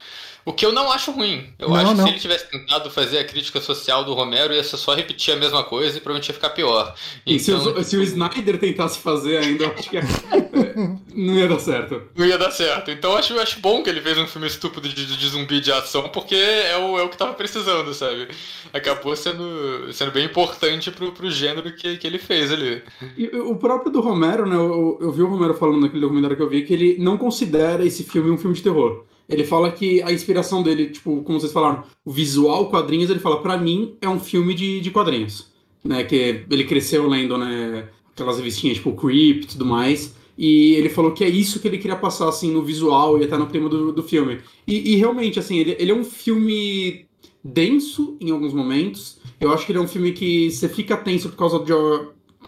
O 0.49 0.51
que 0.51 0.65
eu 0.65 0.71
não 0.71 0.91
acho 0.91 1.11
ruim. 1.11 1.47
Eu 1.59 1.69
não, 1.69 1.75
acho 1.75 1.91
que 1.91 1.97
não. 1.97 2.05
se 2.05 2.09
ele 2.09 2.19
tivesse 2.19 2.49
tentado 2.49 2.89
fazer 2.89 3.19
a 3.19 3.23
crítica 3.23 3.61
social 3.61 4.03
do 4.03 4.15
Romero, 4.15 4.51
ia 4.51 4.63
só 4.63 4.95
repetir 4.95 5.31
a 5.31 5.37
mesma 5.37 5.63
coisa 5.63 5.95
e 5.95 6.01
provavelmente 6.01 6.29
ia 6.29 6.33
ficar 6.33 6.49
pior. 6.49 6.95
E 7.23 7.35
então, 7.35 7.61
se, 7.61 7.69
o, 7.69 7.83
se, 7.83 7.97
o, 7.97 8.01
Snyder 8.01 8.57
tentasse 8.57 8.97
fazer 8.97 9.37
ainda, 9.37 9.65
eu 9.65 9.73
acho 9.77 9.87
que 9.87 9.97
é, 9.97 10.01
não 11.13 11.35
ia 11.35 11.47
dar 11.47 11.59
certo. 11.59 12.01
Não 12.15 12.25
ia 12.25 12.35
dar 12.35 12.49
certo. 12.49 12.89
Então 12.89 13.11
eu 13.11 13.17
acho, 13.17 13.33
eu 13.33 13.39
acho 13.39 13.59
bom 13.59 13.83
que 13.83 13.91
ele 13.91 14.01
fez 14.01 14.17
um 14.17 14.25
filme 14.25 14.47
estúpido 14.47 14.89
de, 14.89 15.05
de, 15.05 15.17
de 15.17 15.27
zumbi 15.27 15.61
de 15.61 15.71
ação, 15.71 16.09
porque 16.09 16.33
é 16.33 16.75
o, 16.77 16.97
é 16.97 17.03
o 17.03 17.09
que 17.09 17.17
tava 17.17 17.35
precisando, 17.35 17.93
sabe? 17.93 18.29
Acabou 18.73 19.15
sendo, 19.15 19.93
sendo 19.93 20.11
bem 20.11 20.25
importante 20.25 20.89
pro, 20.89 21.11
pro 21.11 21.29
gênero 21.29 21.71
que, 21.75 21.95
que 21.97 22.07
ele 22.07 22.17
fez 22.17 22.51
ali. 22.51 22.81
E 23.15 23.27
o 23.37 23.55
próprio 23.55 23.91
do 23.91 24.01
Romero, 24.01 24.47
né? 24.47 24.55
Eu, 24.55 24.97
eu 24.99 25.11
vi 25.11 25.21
o 25.21 25.27
Romero 25.27 25.53
falando 25.53 25.81
naquele 25.81 26.01
documentário 26.01 26.35
que 26.35 26.41
eu 26.41 26.49
vi 26.49 26.63
que 26.63 26.73
ele 26.73 26.97
não 26.97 27.19
considera 27.19 27.85
esse 27.85 28.03
filme 28.03 28.31
um 28.31 28.37
filme 28.39 28.55
de 28.55 28.63
terror. 28.63 29.05
Ele 29.29 29.43
fala 29.43 29.71
que 29.71 30.01
a 30.01 30.11
inspiração 30.11 30.63
dele, 30.63 30.87
tipo, 30.87 31.21
como 31.21 31.39
vocês 31.39 31.53
falaram, 31.53 31.83
o 32.03 32.11
visual, 32.11 32.69
quadrinhos, 32.69 33.11
ele 33.11 33.19
fala, 33.19 33.41
para 33.41 33.57
mim 33.57 33.95
é 34.01 34.09
um 34.09 34.19
filme 34.19 34.55
de, 34.55 34.81
de 34.81 34.89
quadrinhos. 34.89 35.51
Né? 35.83 36.03
Que 36.03 36.45
ele 36.49 36.63
cresceu 36.63 37.07
lendo, 37.07 37.37
né? 37.37 37.87
Aquelas 38.11 38.37
revistinhas 38.37 38.77
tipo 38.77 38.91
Creep 38.93 39.43
e 39.43 39.47
tudo 39.47 39.65
mais. 39.65 40.15
E 40.35 40.73
ele 40.75 40.89
falou 40.89 41.11
que 41.11 41.23
é 41.23 41.29
isso 41.29 41.59
que 41.59 41.67
ele 41.67 41.77
queria 41.77 41.95
passar, 41.95 42.27
assim, 42.27 42.51
no 42.51 42.63
visual 42.63 43.19
e 43.19 43.25
até 43.25 43.37
no 43.37 43.45
tema 43.45 43.69
do, 43.69 43.91
do 43.91 44.01
filme. 44.01 44.39
E, 44.65 44.93
e 44.93 44.95
realmente, 44.95 45.37
assim, 45.37 45.57
ele, 45.57 45.75
ele 45.77 45.91
é 45.91 45.95
um 45.95 46.03
filme 46.03 47.05
denso 47.43 48.17
em 48.19 48.31
alguns 48.31 48.53
momentos. 48.53 49.19
Eu 49.39 49.51
acho 49.51 49.65
que 49.65 49.71
ele 49.71 49.79
é 49.79 49.81
um 49.81 49.87
filme 49.87 50.11
que 50.11 50.49
você 50.49 50.67
fica 50.67 50.97
tenso 50.97 51.29
por 51.29 51.37
causa 51.37 51.59
de. 51.59 51.73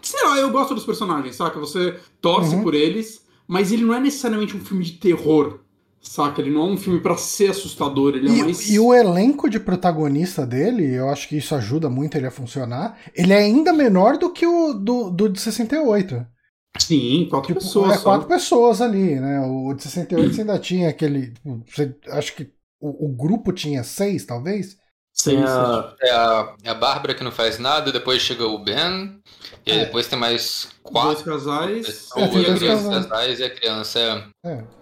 Sei 0.02 0.22
lá, 0.24 0.38
eu 0.38 0.50
gosto 0.50 0.74
dos 0.74 0.84
personagens, 0.84 1.36
saca? 1.36 1.60
Você 1.60 1.96
torce 2.20 2.56
uhum. 2.56 2.62
por 2.62 2.74
eles, 2.74 3.24
mas 3.46 3.70
ele 3.70 3.84
não 3.84 3.94
é 3.94 4.00
necessariamente 4.00 4.56
um 4.56 4.60
filme 4.60 4.84
de 4.84 4.92
terror. 4.92 5.60
Saca? 6.02 6.40
Ele 6.40 6.50
não 6.50 6.62
é 6.62 6.72
um 6.72 6.76
filme 6.76 7.00
para 7.00 7.16
ser 7.16 7.50
assustador, 7.50 8.16
ele 8.16 8.28
é 8.28 8.32
e, 8.32 8.42
mais. 8.42 8.68
E 8.68 8.78
o 8.78 8.92
elenco 8.92 9.48
de 9.48 9.60
protagonista 9.60 10.44
dele, 10.44 10.92
eu 10.92 11.08
acho 11.08 11.28
que 11.28 11.36
isso 11.36 11.54
ajuda 11.54 11.88
muito 11.88 12.16
ele 12.16 12.26
a 12.26 12.30
funcionar. 12.30 12.98
Ele 13.14 13.32
é 13.32 13.38
ainda 13.38 13.72
menor 13.72 14.18
do 14.18 14.30
que 14.30 14.44
o 14.44 14.74
do, 14.74 15.10
do 15.10 15.28
de 15.28 15.40
68. 15.40 16.26
Sim, 16.78 17.28
quatro 17.30 17.48
tipo, 17.48 17.60
pessoas. 17.60 17.96
É 17.96 17.98
quatro 18.02 18.26
pessoas 18.26 18.80
ali, 18.80 19.20
né? 19.20 19.40
O 19.46 19.72
de 19.74 19.84
68 19.84 20.34
você 20.34 20.40
ainda 20.40 20.58
tinha 20.58 20.88
aquele. 20.88 21.34
Você, 21.68 21.94
acho 22.08 22.34
que 22.34 22.50
o, 22.80 23.06
o, 23.06 23.08
grupo 23.08 23.52
tinha 23.52 23.84
seis, 23.84 24.24
talvez. 24.24 24.76
Sim, 25.12 25.36
a, 25.44 25.94
é 26.00 26.10
a, 26.10 26.56
é 26.64 26.70
a 26.70 26.74
Bárbara 26.74 27.14
que 27.14 27.22
não 27.22 27.30
faz 27.30 27.58
nada, 27.58 27.92
depois 27.92 28.22
chega 28.22 28.46
o 28.46 28.58
Ben, 28.58 29.20
e 29.64 29.70
é. 29.70 29.84
depois 29.84 30.08
tem 30.08 30.18
mais 30.18 30.68
quatro. 30.82 31.24
Dois 31.24 31.44
casais. 31.44 32.08
É, 32.16 32.26
tem 32.26 32.42
dois 32.42 32.62
casais. 32.62 33.06
casais 33.06 33.38
e 33.38 33.44
a 33.44 33.50
criança. 33.50 34.28
É. 34.44 34.81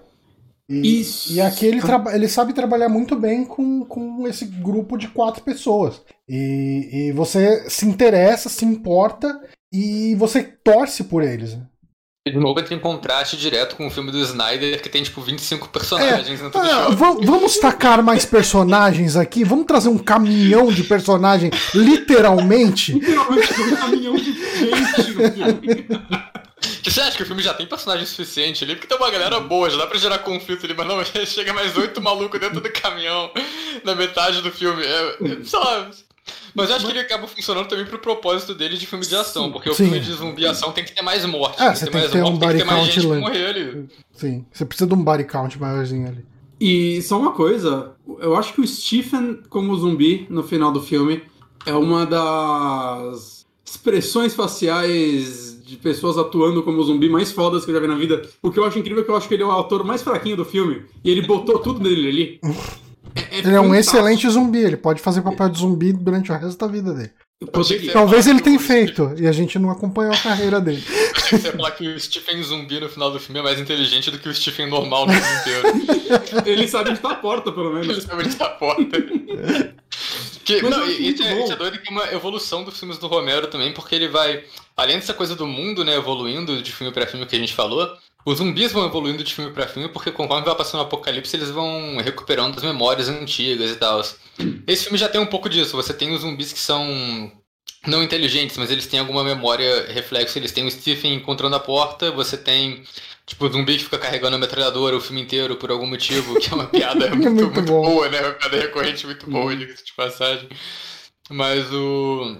E, 0.71 1.01
Isso. 1.01 1.33
e 1.33 1.41
aqui 1.41 1.67
ele, 1.67 1.81
ele 2.15 2.29
sabe 2.29 2.53
trabalhar 2.53 2.89
muito 2.89 3.17
bem 3.17 3.45
com, 3.45 3.85
com 3.85 4.25
esse 4.29 4.45
grupo 4.45 4.97
de 4.97 5.09
quatro 5.09 5.43
pessoas. 5.43 6.01
E, 6.29 6.89
e 7.09 7.13
você 7.13 7.69
se 7.69 7.85
interessa, 7.87 8.49
se 8.49 8.65
importa 8.65 9.41
e 9.73 10.15
você 10.15 10.45
torce 10.45 11.03
por 11.05 11.25
eles. 11.25 11.57
né? 11.57 11.63
E 12.29 12.31
de 12.31 12.39
novo 12.39 12.61
entra 12.61 12.75
em 12.75 12.79
contraste 12.79 13.37
direto 13.37 13.75
com 13.77 13.87
o 13.87 13.91
filme 13.91 14.13
do 14.13 14.21
Snyder, 14.21 14.81
que 14.81 14.89
tem 14.91 15.03
tipo 15.03 15.21
25 15.23 15.71
personagens 15.71 16.39
dentro 16.39 16.51
do 16.51 16.59
Ah, 16.59 16.85
show. 16.95 16.97
vamos 17.25 17.57
tacar 17.59 18.03
mais 18.03 18.25
personagens 18.27 19.17
aqui? 19.17 19.43
Vamos 19.43 19.65
trazer 19.67 19.89
um 19.89 19.99
caminhão 19.99 20.71
de 20.71 20.85
personagem, 20.85 21.51
literalmente? 21.75 22.93
Literalmente 22.93 23.61
um 23.63 23.77
caminhão 23.77 24.15
de 24.17 24.33
gente 24.33 25.13
filme. 26.61 26.81
Você 26.85 27.01
acha 27.01 27.17
que 27.17 27.23
o 27.23 27.27
filme 27.27 27.43
já 27.43 27.55
tem 27.55 27.67
personagem 27.67 28.07
suficiente 28.07 28.65
ali? 28.65 28.75
Porque 28.75 28.87
tem 28.87 28.97
uma 28.97 29.11
galera 29.11 29.41
boa, 29.41 29.71
já 29.71 29.77
dá 29.77 29.87
pra 29.87 29.99
gerar 29.99 30.19
conflito 30.19 30.65
ali, 30.65 30.75
mas 30.77 30.87
não, 30.87 31.05
chega 31.27 31.53
mais 31.53 31.77
oito 31.77 32.01
malucos 32.01 32.39
dentro 32.41 32.61
do 32.61 32.73
caminhão 32.73 33.31
na 33.85 33.95
metade 33.95 34.43
do 34.43 34.51
filme. 34.51 34.83
É, 34.83 35.17
é, 35.21 35.57
lá. 35.59 35.91
Mas 36.55 36.69
eu 36.69 36.77
acho 36.77 36.87
que 36.87 36.93
ele 36.93 37.01
acaba 37.01 37.27
funcionando 37.27 37.69
também 37.69 37.87
pro 37.87 37.99
propósito 37.99 38.55
dele 38.55 38.77
de 38.77 38.87
filme 38.87 39.07
de 39.07 39.15
ação, 39.15 39.51
porque 39.53 39.71
o 39.71 39.75
Sim. 39.75 39.85
filme 39.85 40.01
de 40.01 40.13
zumbi 40.13 40.43
e 40.43 40.47
ação 40.47 40.73
tem 40.73 40.85
que 40.85 40.93
ter 40.93 41.03
mais 41.03 41.25
morte. 41.25 41.57
Ah, 41.61 41.75
você 41.75 41.87
tem 41.87 42.03
que 42.03 42.09
ter 42.09 42.23
um 42.23 42.33
morte, 42.33 42.41
tem 42.41 42.49
que 42.51 42.57
ter 42.57 42.65
body 42.65 42.65
mais 42.65 42.81
count 42.81 42.93
gente 42.93 43.07
lá. 43.07 43.17
morrer 43.17 43.47
ali. 43.47 43.89
Sim, 44.13 44.45
você 44.53 44.65
precisa 44.65 44.89
de 44.89 44.95
um 44.95 45.03
body 45.03 45.25
count 45.25 45.59
maiorzinho 45.59 46.09
ali. 46.09 46.25
E 46.61 47.01
só 47.03 47.19
uma 47.19 47.33
coisa, 47.33 47.93
eu 48.19 48.37
acho 48.37 48.53
que 48.53 48.61
o 48.61 48.67
Stephen 48.67 49.41
como 49.49 49.75
zumbi 49.77 50.27
no 50.29 50.43
final 50.43 50.71
do 50.71 50.83
filme 50.83 51.23
é 51.65 51.73
uma 51.73 52.05
das 52.05 53.47
expressões 53.65 54.35
faciais 54.35 55.50
de 55.71 55.77
pessoas 55.77 56.19
atuando 56.19 56.65
como 56.65 56.83
zumbi 56.83 57.09
mais 57.09 57.31
fodas 57.31 57.65
que 57.65 57.71
eu 57.71 57.75
já 57.77 57.81
vi 57.81 57.87
na 57.87 57.95
vida. 57.95 58.23
O 58.43 58.51
que 58.51 58.59
eu 58.59 58.65
acho 58.65 58.79
incrível 58.79 59.03
é 59.03 59.05
que 59.05 59.11
eu 59.11 59.17
acho 59.17 59.29
que 59.29 59.35
ele 59.35 59.45
é 59.45 59.47
o 59.47 59.53
ator 59.53 59.85
mais 59.85 60.03
fraquinho 60.03 60.37
do 60.37 60.45
filme 60.45 60.83
e 61.05 61.11
ele 61.11 61.23
botou 61.23 61.61
tudo 61.61 61.81
nele 61.81 62.09
ali. 62.09 62.41
É, 63.15 63.39
Ele 63.39 63.55
é 63.55 63.61
um 63.61 63.65
fantástico. 63.69 63.75
excelente 63.97 64.29
zumbi, 64.29 64.59
ele 64.59 64.77
pode 64.77 65.01
fazer 65.01 65.23
papel 65.23 65.49
de 65.49 65.59
zumbi 65.59 65.93
durante 65.93 66.31
o 66.31 66.35
resto 66.35 66.59
da 66.59 66.67
vida 66.73 66.93
dele. 66.93 67.11
Talvez 67.93 68.27
ele 68.27 68.41
tenha 68.41 68.59
feito, 68.61 69.15
e 69.17 69.27
a 69.27 69.33
gente 69.33 69.59
não 69.59 69.71
acompanhou 69.71 70.13
a 70.13 70.17
carreira 70.17 70.61
dele. 70.61 70.83
Você 71.15 71.37
ia 71.37 71.53
falar 71.53 71.71
que 71.71 71.89
o 71.89 71.99
Stephen 71.99 72.43
zumbi 72.43 72.79
no 72.79 72.89
final 72.89 73.11
do 73.11 73.19
filme 73.19 73.41
é 73.41 73.43
mais 73.43 73.59
inteligente 73.59 74.11
do 74.11 74.19
que 74.19 74.29
o 74.29 74.35
Stephen 74.35 74.69
normal 74.69 75.07
no 75.07 75.13
filme 75.15 75.41
inteiro. 75.41 76.43
Ele 76.45 76.69
sabe 76.69 76.91
onde 76.91 77.01
tá 77.01 77.13
a 77.13 77.17
porta, 77.17 77.51
pelo 77.51 77.79
Ele 77.79 77.89
menos. 77.89 78.05
sabe 78.05 78.25
onde 78.25 78.37
tá 78.37 78.45
a 78.47 78.51
porta. 78.51 78.99
Que, 80.45 80.63
não, 80.63 80.87
e, 80.87 80.97
e, 80.99 81.03
muito 81.03 81.23
é, 81.23 81.45
isso 81.45 81.53
é 81.53 81.57
doido 81.57 81.79
que 81.79 81.89
é 81.89 81.93
uma 81.93 82.13
evolução 82.13 82.65
dos 82.65 82.79
filmes 82.79 82.99
do 82.99 83.07
Romero 83.07 83.47
também, 83.47 83.73
porque 83.73 83.95
ele 83.95 84.09
vai, 84.09 84.45
além 84.81 84.97
dessa 84.97 85.15
coisa 85.15 85.37
do 85.37 85.47
mundo, 85.47 85.85
né, 85.85 85.95
evoluindo 85.97 86.63
de 86.63 86.73
filme 86.73 86.93
pra 86.93 87.07
filme 87.07 87.27
que 87.27 87.37
a 87.37 87.39
gente 87.39 87.55
falou, 87.55 87.89
os 88.25 88.39
zumbis 88.39 88.73
vão 88.73 88.87
evoluindo 88.87 89.23
de 89.25 89.35
filme 89.35 89.53
pra 89.53 89.67
filme, 89.67 89.89
porque 89.89 90.11
conforme 90.11 90.45
vai 90.45 90.55
passando 90.55 90.81
o 90.81 90.85
apocalipse, 90.85 91.37
eles 91.37 91.51
vão 91.51 91.99
recuperando 91.99 92.57
as 92.57 92.63
memórias 92.65 93.09
antigas 93.09 93.71
e 93.71 93.77
tal. 93.77 94.01
Esse 94.67 94.85
filme 94.85 94.99
já 94.99 95.09
tem 95.09 95.21
um 95.21 95.27
pouco 95.27 95.49
disso, 95.49 95.77
você 95.77 95.95
tem 95.95 96.13
os 96.13 96.23
zumbis 96.23 96.53
que 96.53 96.59
são 96.59 97.33
não 97.87 98.03
inteligentes, 98.03 98.59
mas 98.59 98.71
eles 98.71 98.87
têm 98.87 99.01
alguma 99.01 99.25
memória 99.25 99.91
reflexo, 99.91 100.39
eles 100.39 100.53
têm 100.53 100.67
o 100.67 100.71
Stephen 100.71 101.15
encontrando 101.15 101.57
a 101.57 101.61
porta, 101.61 102.11
você 102.11 102.37
tem 102.37 102.85
Tipo, 103.31 103.47
o 103.47 103.53
zumbi 103.53 103.77
que 103.79 103.85
fica 103.85 103.97
carregando 103.97 104.35
a 104.35 104.39
metralhadora 104.41 104.97
o 104.97 105.01
filme 105.01 105.23
inteiro 105.23 105.55
por 105.55 105.71
algum 105.71 105.87
motivo, 105.87 106.35
que 106.41 106.51
é 106.51 106.55
uma 106.55 106.67
piada 106.67 107.09
muito, 107.15 107.31
Muito 107.31 107.45
muito 107.55 107.63
bom. 107.63 107.83
boa, 107.83 108.09
né? 108.09 108.21
Uma 108.23 108.33
piada 108.33 108.57
recorrente 108.57 109.07
muito 109.07 109.31
boa, 109.31 109.55
diga-se 109.55 109.85
de 109.85 109.93
passagem. 109.95 110.49
Mas 111.31 111.73
o. 111.73 112.39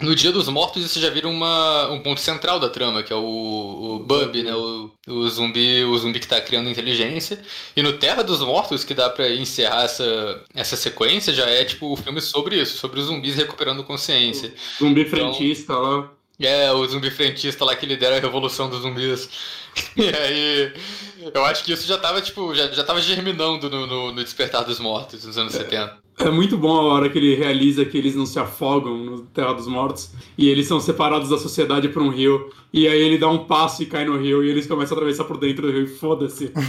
No 0.00 0.14
Dia 0.14 0.30
dos 0.30 0.48
Mortos, 0.48 0.84
isso 0.84 1.00
já 1.00 1.10
vira 1.10 1.28
uma, 1.28 1.90
um 1.90 2.00
ponto 2.00 2.20
central 2.20 2.60
da 2.60 2.70
trama, 2.70 3.02
que 3.02 3.12
é 3.12 3.16
o, 3.16 3.20
o 3.20 3.98
Bub, 3.98 4.42
né? 4.44 4.54
O, 4.54 4.92
o 5.08 5.28
zumbi, 5.28 5.82
o 5.82 5.98
zumbi 5.98 6.20
que 6.20 6.28
tá 6.28 6.40
criando 6.40 6.70
inteligência. 6.70 7.42
E 7.76 7.82
no 7.82 7.98
Terra 7.98 8.22
dos 8.22 8.40
Mortos, 8.40 8.84
que 8.84 8.94
dá 8.94 9.10
pra 9.10 9.28
encerrar 9.28 9.82
essa, 9.82 10.44
essa 10.54 10.76
sequência, 10.76 11.32
já 11.32 11.46
é 11.50 11.64
tipo 11.64 11.92
o 11.92 11.96
filme 11.96 12.20
sobre 12.20 12.60
isso, 12.60 12.78
sobre 12.78 13.00
os 13.00 13.06
zumbis 13.06 13.34
recuperando 13.34 13.82
consciência. 13.82 14.54
Zumbi 14.78 15.04
frentista 15.04 15.76
lá. 15.76 16.17
É, 16.40 16.70
o 16.72 16.86
zumbi 16.86 17.10
frentista 17.10 17.64
lá 17.64 17.74
que 17.74 17.84
lidera 17.84 18.16
a 18.16 18.20
revolução 18.20 18.68
dos 18.68 18.82
zumbis. 18.82 19.28
E 19.96 20.08
aí, 20.08 20.72
eu 21.32 21.44
acho 21.44 21.62
que 21.62 21.72
isso 21.72 21.86
já 21.86 21.96
tava, 21.96 22.20
tipo, 22.20 22.52
já, 22.52 22.66
já 22.68 22.82
tava 22.82 23.00
germinando 23.00 23.70
no, 23.70 23.86
no, 23.86 24.12
no 24.12 24.24
Despertar 24.24 24.64
dos 24.64 24.80
Mortos, 24.80 25.24
nos 25.24 25.38
anos 25.38 25.52
70. 25.52 25.98
É 26.18 26.30
muito 26.30 26.56
bom 26.56 26.76
a 26.76 26.94
hora 26.94 27.08
que 27.08 27.16
ele 27.16 27.36
realiza 27.36 27.84
que 27.84 27.96
eles 27.96 28.16
não 28.16 28.26
se 28.26 28.40
afogam 28.40 28.96
no 28.96 29.22
Terra 29.26 29.52
dos 29.52 29.68
Mortos 29.68 30.10
e 30.36 30.48
eles 30.48 30.66
são 30.66 30.80
separados 30.80 31.28
da 31.28 31.38
sociedade 31.38 31.88
por 31.88 32.02
um 32.02 32.08
rio. 32.08 32.50
E 32.72 32.88
aí 32.88 33.00
ele 33.00 33.18
dá 33.18 33.28
um 33.28 33.44
passo 33.44 33.84
e 33.84 33.86
cai 33.86 34.04
no 34.04 34.18
rio 34.18 34.42
e 34.42 34.50
eles 34.50 34.66
começam 34.66 34.96
a 34.96 34.98
atravessar 34.98 35.24
por 35.24 35.38
dentro 35.38 35.68
do 35.68 35.72
rio 35.72 35.84
e 35.84 35.86
foda-se. 35.86 36.52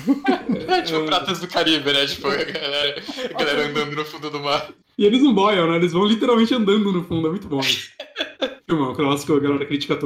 É 0.67 0.81
tipo 0.81 1.03
Pratas 1.03 1.39
do 1.39 1.47
Caribe, 1.47 1.91
né? 1.91 2.05
Tipo, 2.05 2.27
a 2.27 2.35
galera, 2.35 3.03
a 3.23 3.37
galera 3.37 3.67
andando 3.67 3.95
no 3.95 4.05
fundo 4.05 4.29
do 4.29 4.39
mar. 4.39 4.69
E 4.97 5.05
eles 5.05 5.21
não 5.21 5.33
boiam, 5.33 5.69
né? 5.69 5.77
Eles 5.77 5.93
vão 5.93 6.05
literalmente 6.05 6.53
andando 6.53 6.91
no 6.91 7.03
fundo. 7.03 7.27
É 7.27 7.31
muito 7.31 7.47
bom 7.47 7.59
isso. 7.59 7.89
Filmão, 8.69 8.93
clássico, 8.93 9.33
a 9.33 9.39
galera 9.39 9.65
critica. 9.65 9.97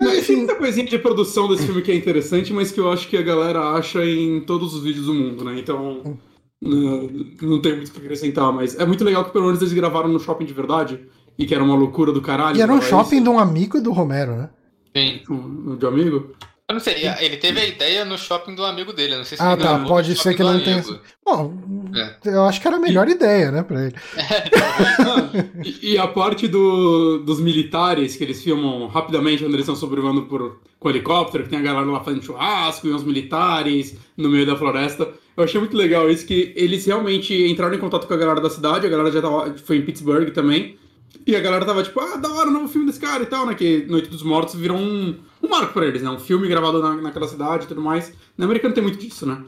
Não, 0.00 0.14
e 0.14 0.22
tem 0.22 0.36
muita 0.36 0.54
coisinha 0.54 0.86
de 0.86 0.96
produção 0.96 1.48
desse 1.48 1.66
filme 1.66 1.82
que 1.82 1.90
é 1.90 1.94
interessante, 1.96 2.52
mas 2.52 2.70
que 2.70 2.78
eu 2.78 2.90
acho 2.92 3.08
que 3.08 3.16
a 3.16 3.22
galera 3.22 3.70
acha 3.72 4.04
em 4.04 4.40
todos 4.42 4.74
os 4.76 4.84
vídeos 4.84 5.06
do 5.06 5.14
mundo, 5.14 5.44
né? 5.44 5.58
Então, 5.58 6.16
não, 6.62 7.10
não 7.42 7.60
tem 7.60 7.74
muito 7.74 7.88
o 7.88 7.92
que 7.92 7.98
acrescentar, 7.98 8.52
mas 8.52 8.78
é 8.78 8.86
muito 8.86 9.02
legal 9.02 9.24
que 9.24 9.32
pelo 9.32 9.46
menos 9.46 9.60
eles 9.60 9.72
gravaram 9.72 10.08
no 10.08 10.20
shopping 10.20 10.44
de 10.44 10.52
verdade, 10.54 11.00
e 11.36 11.44
que 11.46 11.52
era 11.52 11.64
uma 11.64 11.74
loucura 11.74 12.12
do 12.12 12.22
caralho. 12.22 12.56
E 12.56 12.62
era 12.62 12.72
um 12.72 12.78
gravar 12.78 12.88
shopping 13.04 13.22
de 13.24 13.28
um 13.28 13.40
amigo 13.40 13.80
do 13.80 13.90
Romero, 13.90 14.36
né? 14.36 14.50
Sim. 14.96 15.16
isso. 15.20 15.32
Um- 15.32 15.76
De 15.76 15.84
amigo? 15.86 16.30
Eu 16.68 16.74
não 16.74 16.80
sei, 16.80 16.96
ele 17.20 17.38
teve 17.38 17.58
a 17.60 17.66
ideia 17.66 18.04
no 18.04 18.18
shopping 18.18 18.54
do 18.54 18.62
amigo 18.62 18.92
dele, 18.92 19.14
eu 19.14 19.18
não 19.18 19.24
sei 19.24 19.38
se 19.38 19.42
Ah, 19.42 19.54
ele 19.54 19.62
tá, 19.62 19.78
pode 19.86 20.14
ser 20.14 20.34
que 20.34 20.42
do 20.42 20.52
não 20.52 20.60
tenha-. 20.60 20.84
Bom, 21.24 21.54
É. 21.96 22.14
eu 22.26 22.44
acho 22.44 22.60
que 22.60 22.68
era 22.68 22.76
a 22.76 22.80
melhor 22.80 23.08
ideia, 23.08 23.50
né, 23.50 23.62
pra 23.62 23.84
ele. 23.86 23.94
E, 25.64 25.92
e 25.94 25.98
a 25.98 26.06
parte 26.06 26.46
do- 26.46 27.18
dos 27.24 27.40
militares 27.40 28.16
que 28.16 28.22
eles 28.24 28.42
filmam 28.42 28.86
rapidamente 28.86 29.42
quando 29.42 29.54
eles 29.54 29.64
estão 29.64 29.74
sobrevivendo 29.76 30.22
por, 30.26 30.60
com 30.78 30.90
helicóptero, 30.90 31.44
que 31.44 31.50
tem 31.50 31.58
a 31.58 31.62
galera 31.62 31.86
lá 31.86 32.00
fazendo 32.04 32.22
churrasco 32.22 32.86
e 32.86 32.92
uns 32.92 33.02
militares 33.02 33.96
no 34.16 34.28
meio 34.28 34.44
da 34.46 34.54
floresta. 34.56 35.08
Eu 35.36 35.44
achei 35.44 35.58
muito 35.60 35.76
legal 35.76 36.10
isso, 36.10 36.26
que 36.26 36.52
eles 36.56 36.84
realmente 36.86 37.34
entraram 37.50 37.74
em 37.74 37.78
contato 37.78 38.06
com 38.06 38.14
a 38.14 38.16
galera 38.16 38.40
da 38.40 38.50
cidade, 38.50 38.86
a 38.86 38.90
galera 38.90 39.10
já 39.10 39.22
tava, 39.22 39.54
foi 39.56 39.76
em 39.78 39.82
Pittsburgh 39.82 40.30
também. 40.32 40.76
E 41.26 41.36
a 41.36 41.40
galera 41.40 41.64
tava 41.64 41.82
tipo, 41.82 42.00
ah, 42.00 42.16
da 42.16 42.32
hora, 42.32 42.50
novo 42.50 42.68
filme 42.68 42.86
desse 42.86 43.00
cara 43.00 43.22
e 43.22 43.26
tal, 43.26 43.46
né? 43.46 43.54
Que 43.54 43.84
Noite 43.86 44.08
dos 44.08 44.22
Mortos 44.22 44.54
virou 44.54 44.78
um, 44.78 45.14
um 45.42 45.48
marco 45.48 45.72
pra 45.72 45.86
eles, 45.86 46.02
né? 46.02 46.10
Um 46.10 46.18
filme 46.18 46.48
gravado 46.48 46.80
na, 46.80 46.94
naquela 46.96 47.28
cidade 47.28 47.64
e 47.64 47.68
tudo 47.68 47.82
mais. 47.82 48.12
No 48.36 48.44
americano 48.44 48.74
tem 48.74 48.82
muito 48.82 48.98
disso, 48.98 49.26
né? 49.26 49.42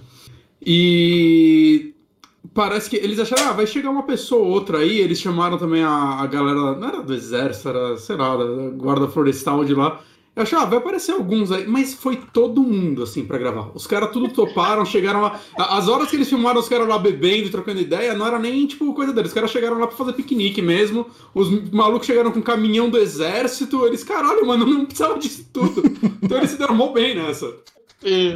E 0.64 1.94
parece 2.52 2.90
que 2.90 2.96
eles 2.96 3.18
acharam, 3.18 3.48
ah, 3.48 3.52
vai 3.52 3.66
chegar 3.66 3.90
uma 3.90 4.02
pessoa 4.02 4.42
ou 4.42 4.52
outra 4.52 4.78
aí. 4.78 4.98
Eles 4.98 5.18
chamaram 5.20 5.56
também 5.56 5.82
a, 5.82 6.20
a 6.20 6.26
galera, 6.26 6.76
não 6.76 6.88
era 6.88 7.02
do 7.02 7.14
exército, 7.14 7.68
era, 7.68 7.96
sei 7.96 8.16
lá, 8.16 8.36
da 8.36 8.44
guarda 8.70 9.08
florestal 9.08 9.64
de 9.64 9.74
lá. 9.74 10.00
Eu 10.34 10.44
achei, 10.44 10.56
ah, 10.56 10.64
vai 10.64 10.78
aparecer 10.78 11.12
alguns 11.12 11.50
aí, 11.50 11.66
mas 11.66 11.92
foi 11.92 12.16
todo 12.16 12.62
mundo, 12.62 13.02
assim, 13.02 13.24
pra 13.24 13.36
gravar. 13.36 13.72
Os 13.74 13.86
caras 13.86 14.12
tudo 14.12 14.32
toparam, 14.32 14.84
chegaram 14.84 15.20
lá. 15.20 15.40
As 15.58 15.88
horas 15.88 16.08
que 16.08 16.16
eles 16.16 16.28
filmaram 16.28 16.60
os 16.60 16.68
caras 16.68 16.86
lá 16.86 16.98
bebendo 16.98 17.50
trocando 17.50 17.80
ideia, 17.80 18.14
não 18.14 18.26
era 18.26 18.38
nem, 18.38 18.64
tipo, 18.66 18.94
coisa 18.94 19.12
deles. 19.12 19.30
Os 19.30 19.34
caras 19.34 19.50
chegaram 19.50 19.78
lá 19.78 19.88
pra 19.88 19.96
fazer 19.96 20.12
piquenique 20.12 20.62
mesmo. 20.62 21.06
Os 21.34 21.70
malucos 21.72 22.06
chegaram 22.06 22.30
com 22.30 22.38
um 22.38 22.42
caminhão 22.42 22.88
do 22.88 22.96
exército. 22.96 23.84
Eles, 23.84 24.04
caralho, 24.04 24.46
mano, 24.46 24.64
não 24.64 24.86
precisava 24.86 25.18
disso 25.18 25.46
tudo. 25.52 25.82
Então 26.22 26.38
eles 26.38 26.50
se 26.50 26.58
deram 26.58 26.92
bem 26.92 27.16
nessa. 27.16 27.52
Sim. 28.02 28.34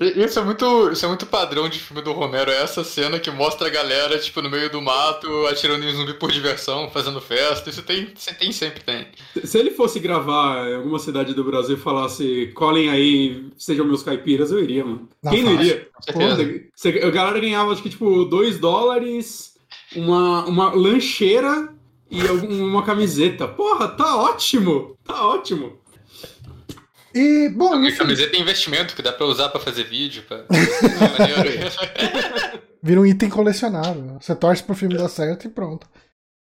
E- 0.00 0.24
Isso 0.24 0.38
é 0.38 0.44
muito, 0.44 0.90
isso 0.92 1.04
é 1.04 1.08
muito 1.08 1.26
padrão 1.26 1.68
de 1.68 1.78
filme 1.78 2.02
do 2.02 2.12
Romero, 2.12 2.50
é 2.50 2.62
essa 2.62 2.84
cena 2.84 3.18
que 3.18 3.30
mostra 3.30 3.66
a 3.66 3.70
galera, 3.70 4.18
tipo, 4.18 4.40
no 4.42 4.50
meio 4.50 4.70
do 4.70 4.80
mato, 4.80 5.46
atirando 5.46 5.84
em 5.84 5.92
zumbi 5.94 6.14
por 6.14 6.30
diversão, 6.30 6.90
fazendo 6.90 7.20
festa. 7.20 7.70
Isso 7.70 7.82
tem, 7.82 8.12
isso 8.14 8.34
tem 8.38 8.52
sempre 8.52 8.82
tem. 8.84 9.06
Se 9.42 9.58
ele 9.58 9.70
fosse 9.70 9.98
gravar 9.98 10.68
em 10.68 10.74
alguma 10.76 10.98
cidade 10.98 11.34
do 11.34 11.42
Brasil 11.42 11.76
e 11.76 11.80
falasse, 11.80 12.52
colhem 12.54 12.90
aí, 12.90 13.50
sejam 13.56 13.86
meus 13.86 14.02
caipiras, 14.02 14.52
eu 14.52 14.62
iria, 14.62 14.84
mano. 14.84 15.08
Não, 15.22 15.32
Quem 15.32 15.42
não 15.42 15.54
iria? 15.54 15.88
Pô, 16.12 16.20
a 17.06 17.10
galera 17.10 17.40
ganhava, 17.40 17.72
acho 17.72 17.82
que, 17.82 17.90
tipo, 17.90 18.24
2 18.26 18.58
dólares, 18.58 19.54
uma, 19.96 20.44
uma 20.44 20.74
lancheira 20.74 21.72
e 22.10 22.22
uma 22.22 22.82
camiseta. 22.82 23.48
Porra, 23.48 23.88
tá 23.88 24.16
ótimo! 24.16 24.96
Tá 25.04 25.26
ótimo! 25.26 25.79
E, 27.14 27.48
bom, 27.48 27.74
A 27.74 27.88
enfim, 27.88 27.98
camiseta 27.98 28.36
é 28.36 28.40
investimento 28.40 28.94
que 28.94 29.02
dá 29.02 29.12
pra 29.12 29.26
usar 29.26 29.48
pra 29.48 29.60
fazer 29.60 29.84
vídeo. 29.84 30.22
Pra... 30.28 30.38
É 30.38 30.44
vira 32.82 33.00
um 33.00 33.06
item 33.06 33.28
colecionável. 33.28 34.18
Você 34.20 34.34
torce 34.34 34.62
pro 34.62 34.74
filme 34.74 34.96
dar 34.96 35.08
certo 35.08 35.46
e 35.46 35.50
pronto. 35.50 35.86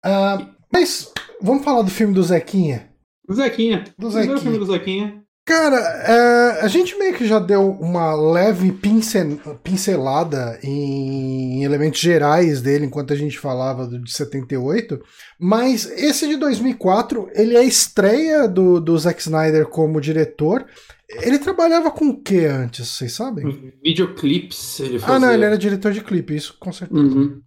Ah, 0.04 0.48
mas 0.72 1.12
vamos 1.42 1.64
falar 1.64 1.82
do 1.82 1.92
filme 1.92 2.14
do 2.14 2.24
Zequinha. 2.24 2.90
O 3.28 3.34
Zequinha. 3.34 3.84
Do 3.98 4.08
O 4.08 4.12
primeiro 4.12 4.38
Zequinha. 4.38 4.40
filme 4.40 4.58
do 4.58 4.66
Zequinha. 4.66 5.24
Cara, 5.48 5.78
é, 5.78 6.62
a 6.62 6.68
gente 6.68 6.98
meio 6.98 7.14
que 7.14 7.26
já 7.26 7.40
deu 7.40 7.70
uma 7.80 8.14
leve 8.14 8.70
pincel, 8.70 9.38
pincelada 9.64 10.60
em 10.62 11.64
elementos 11.64 12.02
gerais 12.02 12.62
dele 12.62 12.86
enquanto 12.86 13.14
a 13.14 13.16
gente 13.16 13.40
falava 13.40 13.88
do 13.88 13.98
de 13.98 14.12
78, 14.12 15.02
mas 15.40 15.90
esse 15.90 16.28
de 16.28 16.36
2004, 16.36 17.30
ele 17.34 17.56
é 17.56 17.60
a 17.60 17.64
estreia 17.64 18.46
do, 18.46 18.82
do 18.82 18.98
Zack 18.98 19.22
Snyder 19.22 19.68
como 19.68 20.02
diretor. 20.02 20.66
Ele 21.10 21.40
trabalhava 21.40 21.92
com 21.92 22.10
o 22.10 22.22
que 22.22 22.44
antes, 22.44 22.86
vocês 22.86 23.14
sabem? 23.14 23.72
Videoclips, 23.82 24.82
ele 24.82 25.00
fazia. 25.00 25.16
Ah, 25.16 25.20
não, 25.20 25.34
ele 25.34 25.46
era 25.46 25.58
diretor 25.58 25.94
de 25.94 26.02
clipe, 26.02 26.36
isso 26.36 26.58
com 26.60 26.74
certeza. 26.74 27.02
Uhum. 27.02 27.42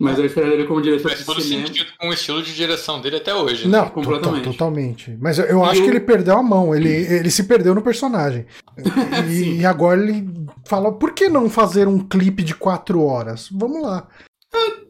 Mas 0.00 0.18
eu 0.18 0.24
esperava 0.24 0.54
ele 0.54 0.64
como 0.64 0.80
diretor 0.80 1.08
Faz 1.08 1.18
de 1.20 1.26
todo 1.26 1.40
cinema. 1.42 1.66
sentido 1.66 1.90
com 1.98 2.08
o 2.08 2.12
estilo 2.12 2.42
de 2.42 2.54
direção 2.54 3.00
dele 3.02 3.16
até 3.16 3.34
hoje. 3.34 3.68
né? 3.68 3.78
Não, 3.78 3.88
completamente. 3.90 4.38
total- 4.44 4.52
totalmente. 4.54 5.16
Mas 5.20 5.38
eu, 5.38 5.44
eu 5.44 5.64
acho 5.64 5.80
o- 5.80 5.84
que 5.84 5.90
ele 5.90 6.00
perdeu 6.00 6.38
a 6.38 6.42
mão, 6.42 6.74
ele, 6.74 6.88
ele 6.88 7.30
se 7.30 7.44
perdeu 7.44 7.74
no 7.74 7.82
personagem. 7.82 8.46
E, 9.30 9.58
e 9.60 9.66
agora 9.66 10.02
ele 10.02 10.26
fala: 10.66 10.90
por 10.90 11.12
que 11.12 11.28
não 11.28 11.50
fazer 11.50 11.86
um 11.86 11.98
clipe 11.98 12.42
de 12.42 12.54
quatro 12.54 13.02
horas? 13.02 13.48
Vamos 13.52 13.82
lá. 13.82 14.08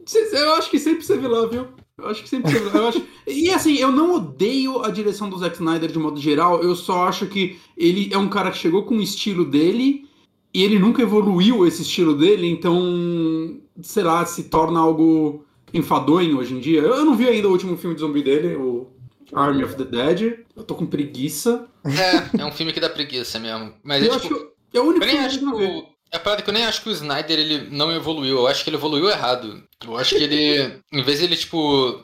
Cê- 0.05 0.29
Eu 0.33 0.53
acho 0.55 0.69
que 0.71 0.79
sempre 0.79 1.03
você 1.05 1.15
lá, 1.15 1.45
viu? 1.47 1.67
Eu 1.97 2.07
acho 2.07 2.23
que 2.23 2.29
sempre 2.29 2.51
você. 2.51 2.77
Eu 2.77 2.87
acho... 2.87 3.01
E 3.27 3.49
assim, 3.51 3.75
eu 3.75 3.91
não 3.91 4.15
odeio 4.15 4.81
a 4.83 4.89
direção 4.89 5.29
do 5.29 5.37
Zack 5.37 5.55
Snyder 5.55 5.91
de 5.91 5.99
modo 5.99 6.19
geral, 6.19 6.61
eu 6.63 6.75
só 6.75 7.07
acho 7.07 7.27
que 7.27 7.57
ele 7.77 8.09
é 8.11 8.17
um 8.17 8.27
cara 8.27 8.49
que 8.51 8.57
chegou 8.57 8.83
com 8.83 8.95
o 8.97 9.01
estilo 9.01 9.45
dele 9.45 10.05
e 10.53 10.63
ele 10.63 10.77
nunca 10.79 11.01
evoluiu 11.01 11.65
esse 11.65 11.81
estilo 11.83 12.13
dele, 12.17 12.49
então, 12.49 13.57
sei 13.83 14.03
lá, 14.03 14.25
se 14.25 14.43
torna 14.43 14.79
algo 14.79 15.45
enfadonho 15.73 16.37
hoje 16.37 16.53
em 16.53 16.59
dia. 16.59 16.81
Eu 16.81 17.05
não 17.05 17.15
vi 17.15 17.27
ainda 17.27 17.47
o 17.47 17.51
último 17.51 17.77
filme 17.77 17.95
de 17.95 18.01
zumbi 18.01 18.21
dele, 18.21 18.55
o 18.55 18.91
Army 19.33 19.63
of 19.63 19.75
the 19.75 19.85
Dead. 19.85 20.39
Eu 20.55 20.63
tô 20.63 20.75
com 20.75 20.85
preguiça. 20.85 21.67
É, 21.85 22.41
é 22.41 22.45
um 22.45 22.51
filme 22.51 22.73
que 22.73 22.79
dá 22.79 22.89
preguiça 22.89 23.39
mesmo. 23.39 23.73
Mas 23.83 24.03
eu 24.03 24.11
é 24.11 24.15
acho 24.15 24.27
tipo. 24.27 24.51
que 24.69 24.77
é 24.77 24.81
o 24.81 24.85
único 24.85 25.05
filme 25.05 25.25
acho 25.25 25.39
que 25.39 25.45
eu 25.45 25.57
vi. 25.57 25.91
É 26.13 26.17
a 26.17 26.19
parada 26.19 26.41
que 26.41 26.49
eu 26.49 26.53
nem 26.53 26.65
acho 26.65 26.81
que 26.81 26.89
o 26.89 26.91
Snyder 26.91 27.39
ele 27.39 27.69
não 27.69 27.91
evoluiu. 27.91 28.39
Eu 28.39 28.47
acho 28.47 28.63
que 28.63 28.69
ele 28.69 28.77
evoluiu 28.77 29.09
errado. 29.09 29.63
Eu 29.83 29.97
acho 29.97 30.15
que 30.15 30.23
ele. 30.23 30.81
Em 30.91 31.03
vez 31.03 31.19
de 31.19 31.25
ele, 31.25 31.37
tipo. 31.37 32.03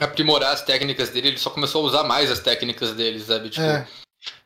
Aprimorar 0.00 0.52
as 0.52 0.62
técnicas 0.62 1.10
dele, 1.10 1.28
ele 1.28 1.38
só 1.38 1.50
começou 1.50 1.82
a 1.82 1.88
usar 1.88 2.04
mais 2.04 2.30
as 2.30 2.38
técnicas 2.38 2.92
dele, 2.92 3.18
sabe? 3.18 3.50
Tipo, 3.50 3.66
É. 3.66 3.86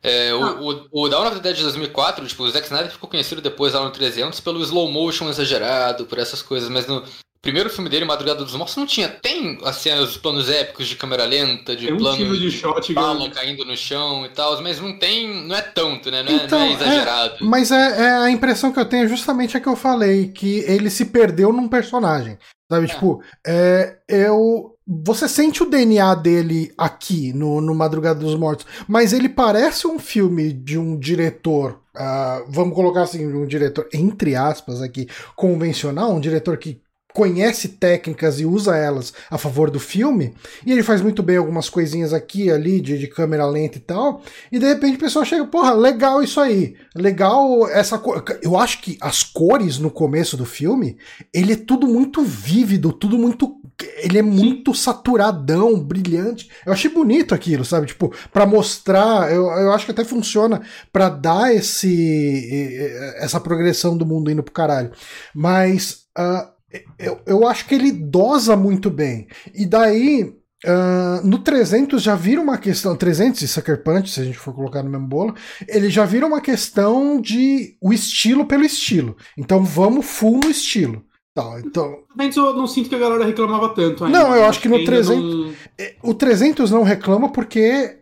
é, 0.02 0.34
o, 0.34 0.88
o, 0.92 1.04
o 1.04 1.08
Dawn 1.08 1.26
of 1.26 1.36
the 1.36 1.42
Dead 1.42 1.56
de 1.56 1.62
2004, 1.62 2.26
tipo, 2.26 2.42
o 2.42 2.50
Zack 2.50 2.66
Snyder 2.66 2.90
ficou 2.90 3.08
conhecido 3.08 3.40
depois, 3.40 3.72
lá 3.74 3.84
no 3.84 3.90
300, 3.90 4.40
pelo 4.40 4.60
slow 4.62 4.90
motion 4.90 5.28
exagerado, 5.28 6.06
por 6.06 6.18
essas 6.18 6.42
coisas, 6.42 6.68
mas 6.68 6.86
no 6.86 7.02
primeiro 7.40 7.68
filme 7.70 7.88
dele, 7.90 8.04
Madrugada 8.04 8.44
dos 8.44 8.54
Mortos, 8.54 8.76
não 8.76 8.86
tinha. 8.86 9.08
Tem 9.08 9.58
as 9.64 9.76
cenas, 9.76 10.10
os 10.10 10.16
planos 10.16 10.48
épicos 10.48 10.86
de 10.86 10.94
câmera 10.94 11.24
lenta, 11.24 11.74
de 11.74 11.86
Tem 11.86 11.94
um 11.94 11.98
plano 11.98 12.16
tiro 12.16 12.38
de 12.38 12.50
shot 12.50 12.92
bala 12.94 13.18
grande. 13.18 13.34
caindo 13.34 13.64
no 13.64 13.76
chão 13.76 14.24
e 14.24 14.28
tal, 14.28 14.60
mas 14.62 14.78
não 14.80 14.96
tem. 14.96 15.44
Não 15.46 15.56
é 15.56 15.62
tanto, 15.62 16.08
né? 16.10 16.22
Não 16.22 16.30
é, 16.30 16.44
Então, 16.44 16.58
não 16.58 16.66
é 16.66 16.70
é- 16.70 16.74
exagerado. 16.74 17.36
Mas 17.44 17.72
é, 17.72 18.02
é 18.02 18.10
a 18.10 18.30
impressão 18.30 18.70
que 18.72 18.78
eu 18.78 18.84
tenho 18.84 19.06
é 19.06 19.08
justamente 19.08 19.56
a 19.56 19.60
que 19.60 19.68
eu 19.68 19.74
falei, 19.74 20.28
que 20.28 20.58
ele 20.68 20.88
se 20.88 21.06
perdeu 21.06 21.52
num 21.52 21.66
personagem. 21.68 22.38
Sabe, 22.70 22.86
tipo, 22.86 23.22
é, 23.46 23.98
eu. 24.08 24.71
Você 25.04 25.28
sente 25.28 25.62
o 25.62 25.70
DNA 25.70 26.14
dele 26.16 26.72
aqui 26.76 27.32
no, 27.32 27.60
no 27.60 27.74
Madrugada 27.74 28.20
dos 28.20 28.34
Mortos, 28.34 28.66
mas 28.86 29.12
ele 29.12 29.28
parece 29.28 29.86
um 29.86 29.98
filme 29.98 30.52
de 30.52 30.78
um 30.78 30.98
diretor, 30.98 31.80
ah, 31.94 32.44
vamos 32.48 32.74
colocar 32.74 33.02
assim, 33.02 33.26
um 33.26 33.46
diretor, 33.46 33.88
entre 33.92 34.34
aspas, 34.34 34.82
aqui, 34.82 35.08
convencional, 35.34 36.12
um 36.12 36.20
diretor 36.20 36.56
que 36.58 36.80
conhece 37.12 37.68
técnicas 37.68 38.40
e 38.40 38.46
usa 38.46 38.76
elas 38.76 39.12
a 39.30 39.38
favor 39.38 39.70
do 39.70 39.80
filme, 39.80 40.34
e 40.64 40.72
ele 40.72 40.82
faz 40.82 41.00
muito 41.00 41.22
bem 41.22 41.36
algumas 41.36 41.68
coisinhas 41.68 42.12
aqui 42.12 42.50
ali 42.50 42.80
de, 42.80 42.98
de 42.98 43.06
câmera 43.06 43.46
lenta 43.46 43.78
e 43.78 43.80
tal, 43.80 44.22
e 44.50 44.58
de 44.58 44.66
repente 44.66 44.96
o 44.96 45.00
pessoal 45.00 45.24
chega, 45.24 45.46
porra, 45.46 45.72
legal 45.72 46.22
isso 46.22 46.40
aí, 46.40 46.74
legal 46.94 47.68
essa 47.68 47.98
cor. 47.98 48.24
Eu 48.42 48.56
acho 48.56 48.80
que 48.80 48.96
as 49.00 49.22
cores 49.22 49.78
no 49.78 49.90
começo 49.90 50.36
do 50.36 50.44
filme, 50.44 50.96
ele 51.32 51.52
é 51.52 51.56
tudo 51.56 51.86
muito 51.86 52.22
vívido, 52.22 52.92
tudo 52.92 53.18
muito. 53.18 53.60
Ele 53.98 54.18
é 54.18 54.22
muito 54.22 54.74
saturadão, 54.74 55.80
brilhante. 55.80 56.48
Eu 56.64 56.72
achei 56.72 56.90
bonito 56.90 57.34
aquilo, 57.34 57.64
sabe? 57.64 57.86
Tipo, 57.86 58.14
pra 58.32 58.46
mostrar, 58.46 59.32
eu, 59.32 59.46
eu 59.46 59.72
acho 59.72 59.86
que 59.86 59.90
até 59.90 60.04
funciona 60.04 60.62
pra 60.92 61.08
dar 61.08 61.54
esse 61.54 62.78
essa 63.16 63.40
progressão 63.40 63.96
do 63.96 64.06
mundo 64.06 64.30
indo 64.30 64.42
pro 64.42 64.52
caralho. 64.52 64.92
Mas 65.34 66.02
ah, 66.16 66.50
eu, 66.98 67.20
eu 67.26 67.46
acho 67.46 67.66
que 67.66 67.74
ele 67.74 67.92
dosa 67.92 68.56
muito 68.56 68.90
bem. 68.90 69.26
E 69.54 69.66
daí, 69.66 70.32
ah, 70.64 71.20
no 71.24 71.38
300 71.38 72.02
já 72.02 72.14
vira 72.14 72.40
uma 72.40 72.56
questão. 72.58 72.96
300 72.96 73.42
e 73.42 73.48
Sucker 73.48 73.82
Punch, 73.82 74.10
se 74.10 74.20
a 74.20 74.24
gente 74.24 74.38
for 74.38 74.54
colocar 74.54 74.82
no 74.82 74.90
mesmo 74.90 75.06
bolo, 75.06 75.34
ele 75.68 75.90
já 75.90 76.04
vira 76.04 76.26
uma 76.26 76.40
questão 76.40 77.20
de 77.20 77.76
o 77.80 77.92
estilo 77.92 78.46
pelo 78.46 78.64
estilo. 78.64 79.16
Então 79.36 79.64
vamos 79.64 80.06
full 80.06 80.40
no 80.42 80.50
estilo. 80.50 81.04
Tal, 81.34 81.58
então, 81.60 81.98
eu 82.46 82.54
não 82.54 82.66
sinto 82.66 82.90
que 82.90 82.94
a 82.94 82.98
galera 82.98 83.24
reclamava 83.24 83.70
tanto 83.70 84.04
ainda. 84.04 84.18
Não, 84.18 84.36
eu 84.36 84.44
acho 84.44 84.60
que 84.60 84.68
no 84.68 84.76
ainda 84.76 84.90
300 84.90 85.34
não- 85.34 85.54
é, 85.78 85.94
o 86.02 86.12
300 86.12 86.70
não 86.70 86.82
reclama 86.82 87.32
porque 87.32 88.01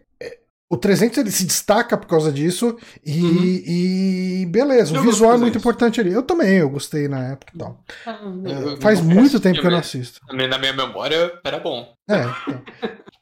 o 0.71 0.77
300 0.77 1.18
ele 1.18 1.31
se 1.33 1.45
destaca 1.45 1.97
por 1.97 2.07
causa 2.07 2.31
disso 2.31 2.77
e, 3.05 3.21
Uhum. 3.23 3.43
e 3.45 4.47
beleza, 4.49 4.95
Eu 4.95 5.01
o 5.01 5.05
visual 5.05 5.33
é 5.33 5.39
muito 5.39 5.55
300. 5.55 5.61
importante 5.62 6.01
ali. 6.01 6.12
Eu 6.12 6.23
também, 6.23 6.59
eu 6.59 6.71
gostei 6.71 7.09
na 7.09 7.25
época 7.33 7.53
e 7.55 7.59
tal. 7.59 7.81
Eu- 8.45 8.73
É, 8.75 8.77
faz 8.81 9.01
muito 9.01 9.41
tempo 9.41 9.61
que 9.61 9.66
eu 9.66 9.71
não 9.71 9.79
assisto. 9.79 10.21
Na 10.33 10.59
minha 10.59 10.73
memória 10.73 11.33
era 11.45 11.59
bom. 11.59 11.93
É, 12.09 12.21
então. 12.21 12.62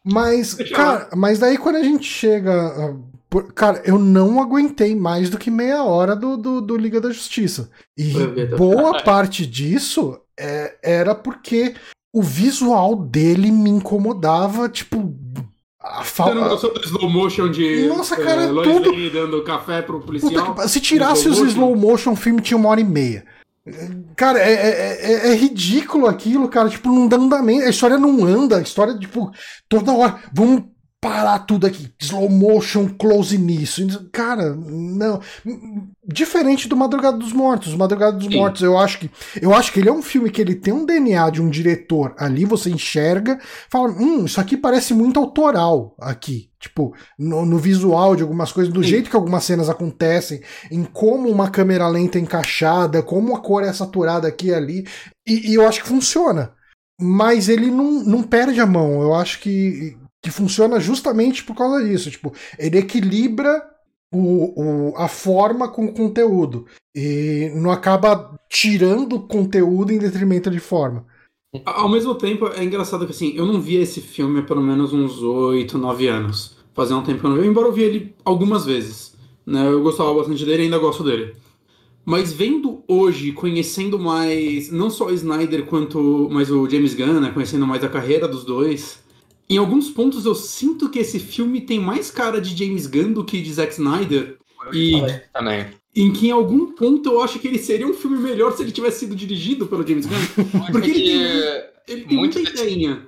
Mas, 0.04 0.54
cara, 0.74 1.08
mas 1.16 1.38
daí 1.38 1.56
quando 1.58 1.76
a 1.76 1.82
gente 1.82 2.04
chega. 2.04 2.52
ah, 2.52 2.96
por- 3.28 3.52
Cara, 3.52 3.82
eu 3.84 3.98
não 3.98 4.40
aguentei 4.40 4.94
mais 4.94 5.28
do 5.28 5.36
que 5.38 5.50
meia 5.50 5.82
hora 5.84 6.16
do, 6.16 6.36
do, 6.36 6.60
do 6.60 6.76
Liga 6.76 7.00
da 7.00 7.10
Justiça. 7.10 7.70
E 7.96 8.12
boa 8.56 9.02
parte 9.02 9.46
disso 9.46 10.18
é, 10.38 10.76
era 10.82 11.14
porque 11.14 11.74
o 12.14 12.22
visual 12.22 12.96
dele 12.96 13.50
me 13.50 13.70
incomodava, 13.70 14.68
tipo. 14.68 15.14
A 15.90 16.04
Você 16.04 16.22
não 16.22 16.42
falta. 16.42 16.48
gostou 16.50 16.74
do 16.74 16.84
slow 16.84 17.10
motion 17.10 17.50
de 17.50 17.86
Nossa, 17.88 18.16
cara, 18.16 18.42
eh, 18.42 18.44
é 18.44 18.50
Lois 18.50 18.68
tudo- 18.68 18.90
Lane 18.90 19.10
dando 19.10 19.42
café 19.42 19.80
pro 19.82 20.00
policial? 20.00 20.56
se 20.68 20.80
tirasse 20.80 21.28
os 21.28 21.38
Slow 21.38 21.74
motion, 21.76 22.12
o 22.12 22.16
filme 22.16 22.40
tinha 22.42 22.56
uma 22.58 22.68
hora 22.68 22.80
e 22.80 22.84
meia. 22.84 23.24
Cara, 24.16 24.38
é, 24.38 24.52
é- 24.52 24.98
é- 25.12 25.32
é 25.32 25.34
ridículo 25.34 26.06
aquilo, 26.06 26.48
cara. 26.48 26.68
Tipo, 26.68 26.88
não 26.90 27.06
dá 27.06 27.16
andamento. 27.16 27.66
A 27.66 27.70
história 27.70 27.98
não 27.98 28.24
anda. 28.24 28.56
A 28.58 28.62
história, 28.62 28.96
tipo, 28.98 29.30
toda 29.68 29.92
hora. 29.92 30.18
Vamos 30.32 30.62
parar 31.00 31.40
tudo 31.40 31.66
aqui. 31.66 31.92
Slow 32.00 32.28
motion, 32.28 32.88
close 32.88 33.38
nisso. 33.38 34.08
Cara, 34.12 34.54
não. 34.54 35.20
Diferente 36.04 36.68
do 36.68 36.76
Madrugada 36.76 37.16
dos 37.16 37.32
Mortos. 37.32 37.74
Madrugada 37.74 38.16
dos 38.16 38.26
Sim. 38.26 38.36
Mortos, 38.36 38.62
eu 38.62 38.76
acho 38.76 38.98
que. 38.98 39.10
Eu 39.40 39.54
acho 39.54 39.72
que 39.72 39.80
ele 39.80 39.88
é 39.88 39.92
um 39.92 40.02
filme 40.02 40.30
que 40.30 40.40
ele 40.40 40.54
tem 40.54 40.72
um 40.72 40.84
DNA 40.84 41.30
de 41.30 41.40
um 41.40 41.48
diretor 41.48 42.14
ali, 42.18 42.44
você 42.44 42.70
enxerga, 42.70 43.38
fala, 43.70 43.88
hum, 43.90 44.24
isso 44.24 44.40
aqui 44.40 44.56
parece 44.56 44.92
muito 44.92 45.18
autoral 45.18 45.94
aqui. 46.00 46.50
Tipo, 46.58 46.92
no, 47.16 47.46
no 47.46 47.56
visual 47.56 48.16
de 48.16 48.22
algumas 48.22 48.50
coisas, 48.50 48.72
do 48.72 48.82
Sim. 48.82 48.88
jeito 48.88 49.10
que 49.10 49.14
algumas 49.14 49.44
cenas 49.44 49.68
acontecem, 49.68 50.42
em 50.70 50.82
como 50.82 51.28
uma 51.28 51.48
câmera 51.48 51.86
lenta 51.86 52.18
é 52.18 52.20
encaixada, 52.20 53.00
como 53.00 53.36
a 53.36 53.40
cor 53.40 53.62
é 53.62 53.72
saturada 53.72 54.26
aqui 54.26 54.48
e 54.48 54.54
ali. 54.54 54.84
E, 55.26 55.52
e 55.52 55.54
eu 55.54 55.66
acho 55.66 55.82
que 55.82 55.88
funciona. 55.88 56.52
Mas 57.00 57.48
ele 57.48 57.70
não, 57.70 58.02
não 58.02 58.22
perde 58.24 58.60
a 58.60 58.66
mão. 58.66 59.00
Eu 59.00 59.14
acho 59.14 59.38
que, 59.38 59.96
que 60.22 60.30
funciona 60.30 60.80
justamente 60.80 61.44
por 61.44 61.54
causa 61.56 61.84
disso. 61.84 62.10
Tipo, 62.10 62.32
ele 62.58 62.78
equilibra 62.78 63.62
o, 64.12 64.90
o- 64.90 64.96
a 64.96 65.08
forma 65.08 65.68
com 65.68 65.86
o 65.86 65.92
conteúdo. 65.92 66.66
E 66.94 67.50
não 67.54 67.70
acaba 67.70 68.38
tirando 68.48 69.20
conteúdo 69.20 69.92
em 69.92 69.98
detrimento 69.98 70.50
de 70.50 70.58
forma. 70.60 71.06
Ao 71.64 71.88
mesmo 71.88 72.14
tempo, 72.14 72.46
é 72.48 72.62
engraçado 72.62 73.06
que 73.06 73.12
assim, 73.12 73.32
eu 73.34 73.46
não 73.46 73.60
via 73.60 73.80
esse 73.80 74.00
filme 74.00 74.40
há 74.40 74.42
pelo 74.42 74.62
menos 74.62 74.92
uns 74.92 75.22
8, 75.22 75.78
9 75.78 76.06
anos. 76.08 76.56
Fazia 76.74 76.96
um 76.96 77.02
tempo 77.02 77.20
que 77.20 77.26
eu 77.26 77.30
não 77.30 77.38
via, 77.38 77.46
embora 77.46 77.68
eu 77.68 77.72
vi 77.72 77.82
ele 77.82 78.14
algumas 78.24 78.64
vezes. 78.66 79.14
Né? 79.46 79.66
Eu 79.66 79.82
gostava 79.82 80.12
bastante 80.14 80.44
dele 80.44 80.62
e 80.62 80.64
ainda 80.66 80.78
gosto 80.78 81.02
dele. 81.02 81.34
Mas 82.04 82.32
vendo 82.32 82.82
hoje, 82.88 83.32
conhecendo 83.32 83.98
mais, 83.98 84.70
não 84.70 84.88
só 84.90 85.06
o 85.06 85.10
Snyder 85.12 85.66
quanto 85.66 86.28
mais 86.30 86.50
o 86.50 86.68
James 86.68 86.94
Gunn, 86.94 87.20
né? 87.20 87.30
conhecendo 87.32 87.66
mais 87.66 87.84
a 87.84 87.88
carreira 87.88 88.26
dos 88.26 88.44
dois, 88.44 89.00
em 89.48 89.56
alguns 89.58 89.88
pontos 89.90 90.24
eu 90.26 90.34
sinto 90.34 90.88
que 90.90 90.98
esse 90.98 91.18
filme 91.18 91.60
tem 91.60 91.78
mais 91.80 92.10
cara 92.10 92.40
de 92.40 92.56
James 92.56 92.86
Gunn 92.86 93.12
do 93.12 93.24
que 93.24 93.40
de 93.40 93.52
Zack 93.52 93.72
Snyder. 93.72 94.36
E 94.72 95.00
Também. 95.32 95.66
em 95.94 96.12
que 96.12 96.28
em 96.28 96.30
algum 96.30 96.72
ponto 96.72 97.08
eu 97.10 97.22
acho 97.22 97.38
que 97.38 97.48
ele 97.48 97.58
seria 97.58 97.86
um 97.86 97.94
filme 97.94 98.18
melhor 98.18 98.52
se 98.52 98.62
ele 98.62 98.72
tivesse 98.72 99.00
sido 99.00 99.14
dirigido 99.16 99.66
pelo 99.66 99.86
James 99.86 100.06
Gunn. 100.06 100.44
Porque 100.72 100.90
ele 100.90 101.00
tem, 101.02 101.22
ele 101.88 102.04
tem 102.04 102.16
muito 102.18 102.38
muita 102.38 102.50
desse- 102.50 102.64
ideinha. 102.64 103.06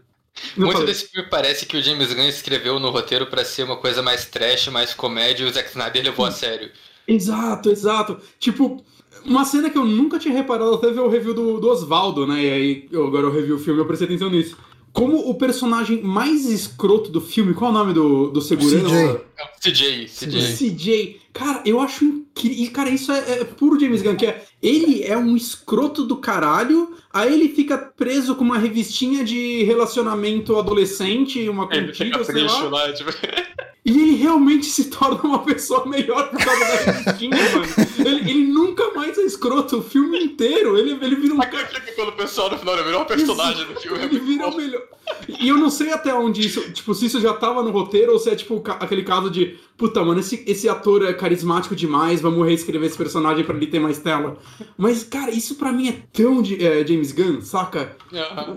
Não 0.56 0.66
Muito 0.66 0.78
falei. 0.78 0.86
desse 0.86 1.08
filme 1.08 1.28
parece 1.28 1.66
que 1.66 1.76
o 1.76 1.82
James 1.82 2.12
Gunn 2.14 2.28
escreveu 2.28 2.78
no 2.78 2.88
roteiro 2.90 3.26
pra 3.26 3.44
ser 3.44 3.64
uma 3.64 3.76
coisa 3.76 4.00
mais 4.00 4.24
trash, 4.24 4.68
mais 4.68 4.94
comédia, 4.94 5.44
e 5.44 5.48
o 5.48 5.52
Zack 5.52 5.68
Snyder 5.70 6.02
levou 6.04 6.24
a 6.24 6.30
sério. 6.30 6.70
Exato, 7.06 7.68
exato. 7.70 8.16
Tipo, 8.38 8.82
uma 9.24 9.44
cena 9.44 9.68
que 9.68 9.76
eu 9.76 9.84
nunca 9.84 10.18
tinha 10.18 10.32
reparado 10.32 10.72
até 10.74 10.90
ver 10.90 11.00
o 11.00 11.08
review 11.08 11.34
do, 11.34 11.60
do 11.60 11.68
Oswaldo, 11.68 12.26
né? 12.26 12.42
E 12.44 12.50
aí, 12.50 12.88
eu, 12.92 13.06
agora 13.06 13.26
eu 13.26 13.32
revi 13.32 13.52
o 13.52 13.58
filme 13.58 13.80
eu 13.80 13.84
prestei 13.86 14.06
atenção 14.06 14.30
nisso. 14.30 14.56
Como 14.92 15.28
o 15.28 15.34
personagem 15.34 16.02
mais 16.02 16.46
escroto 16.46 17.10
do 17.10 17.20
filme, 17.20 17.54
qual 17.54 17.70
é 17.70 17.74
o 17.74 17.78
nome 17.78 17.94
do, 17.94 18.30
do 18.30 18.40
segurança? 18.40 19.22
CJ. 19.60 20.08
CJ. 20.08 20.56
CJ. 20.56 21.20
Cara, 21.32 21.62
eu 21.64 21.80
acho 21.80 22.04
incrível. 22.04 22.72
Cara, 22.72 22.90
isso 22.90 23.12
é, 23.12 23.40
é, 23.40 23.44
puro 23.44 23.78
James 23.78 24.02
Gunn, 24.02 24.16
que 24.16 24.26
é. 24.26 24.44
Ele 24.62 25.04
é 25.04 25.16
um 25.16 25.36
escroto 25.36 26.04
do 26.04 26.16
caralho, 26.16 26.96
aí 27.12 27.32
ele 27.32 27.48
fica 27.48 27.78
preso 27.78 28.34
com 28.34 28.44
uma 28.44 28.58
revistinha 28.58 29.24
de 29.24 29.62
relacionamento 29.64 30.58
adolescente, 30.58 31.48
uma 31.48 31.68
contínua, 31.68 32.24
sei 32.24 32.42
lá. 32.42 32.62
lá 32.64 32.92
tipo... 32.92 33.10
E 33.82 33.98
ele 33.98 34.14
realmente 34.16 34.66
se 34.66 34.90
torna 34.90 35.22
uma 35.22 35.38
pessoa 35.38 35.86
melhor 35.86 36.28
por 36.30 36.44
causa 36.44 36.60
da 36.60 36.92
revistinha, 36.92 37.36
mano. 37.50 37.66
Ele, 37.98 38.30
ele, 38.30 38.44
nunca 38.44 38.92
mais 38.92 39.16
é 39.16 39.22
escroto 39.22 39.78
o 39.78 39.82
filme 39.82 40.22
inteiro. 40.22 40.76
Ele, 40.76 40.98
ele 41.02 41.16
vira 41.16 41.34
um. 41.34 41.38
cara. 41.38 41.66
quando 41.96 42.08
o 42.10 42.12
pessoal 42.12 42.50
no 42.50 42.58
final 42.58 42.76
é 42.76 42.82
o 42.82 42.84
melhor 42.84 43.06
personagem 43.06 43.66
do 43.66 43.80
filme. 43.80 44.04
Ele 44.04 44.18
vira 44.18 44.48
o 44.48 44.56
melhor. 44.56 44.82
E 45.28 45.48
eu 45.48 45.56
não 45.56 45.70
sei 45.70 45.92
até 45.92 46.12
onde 46.12 46.46
isso. 46.46 46.60
Tipo, 46.72 46.94
se 46.94 47.06
isso 47.06 47.20
já 47.20 47.32
tava 47.32 47.62
no 47.62 47.70
roteiro 47.70 48.12
ou 48.12 48.18
se 48.18 48.28
é 48.28 48.36
tipo 48.36 48.62
aquele 48.78 49.02
caso 49.02 49.30
de. 49.30 49.58
Puta, 49.80 50.04
mano, 50.04 50.20
esse, 50.20 50.44
esse 50.46 50.68
ator 50.68 51.02
é 51.06 51.14
carismático 51.14 51.74
demais, 51.74 52.20
vamos 52.20 52.46
reescrever 52.46 52.86
esse 52.86 52.98
personagem 52.98 53.42
pra 53.42 53.56
ele 53.56 53.66
ter 53.66 53.80
mais 53.80 53.98
tela. 53.98 54.36
Mas, 54.76 55.02
cara, 55.02 55.30
isso 55.30 55.54
pra 55.54 55.72
mim 55.72 55.88
é 55.88 56.02
tão 56.12 56.42
de, 56.42 56.62
é, 56.62 56.86
James 56.86 57.12
Gunn, 57.12 57.40
saca? 57.40 57.96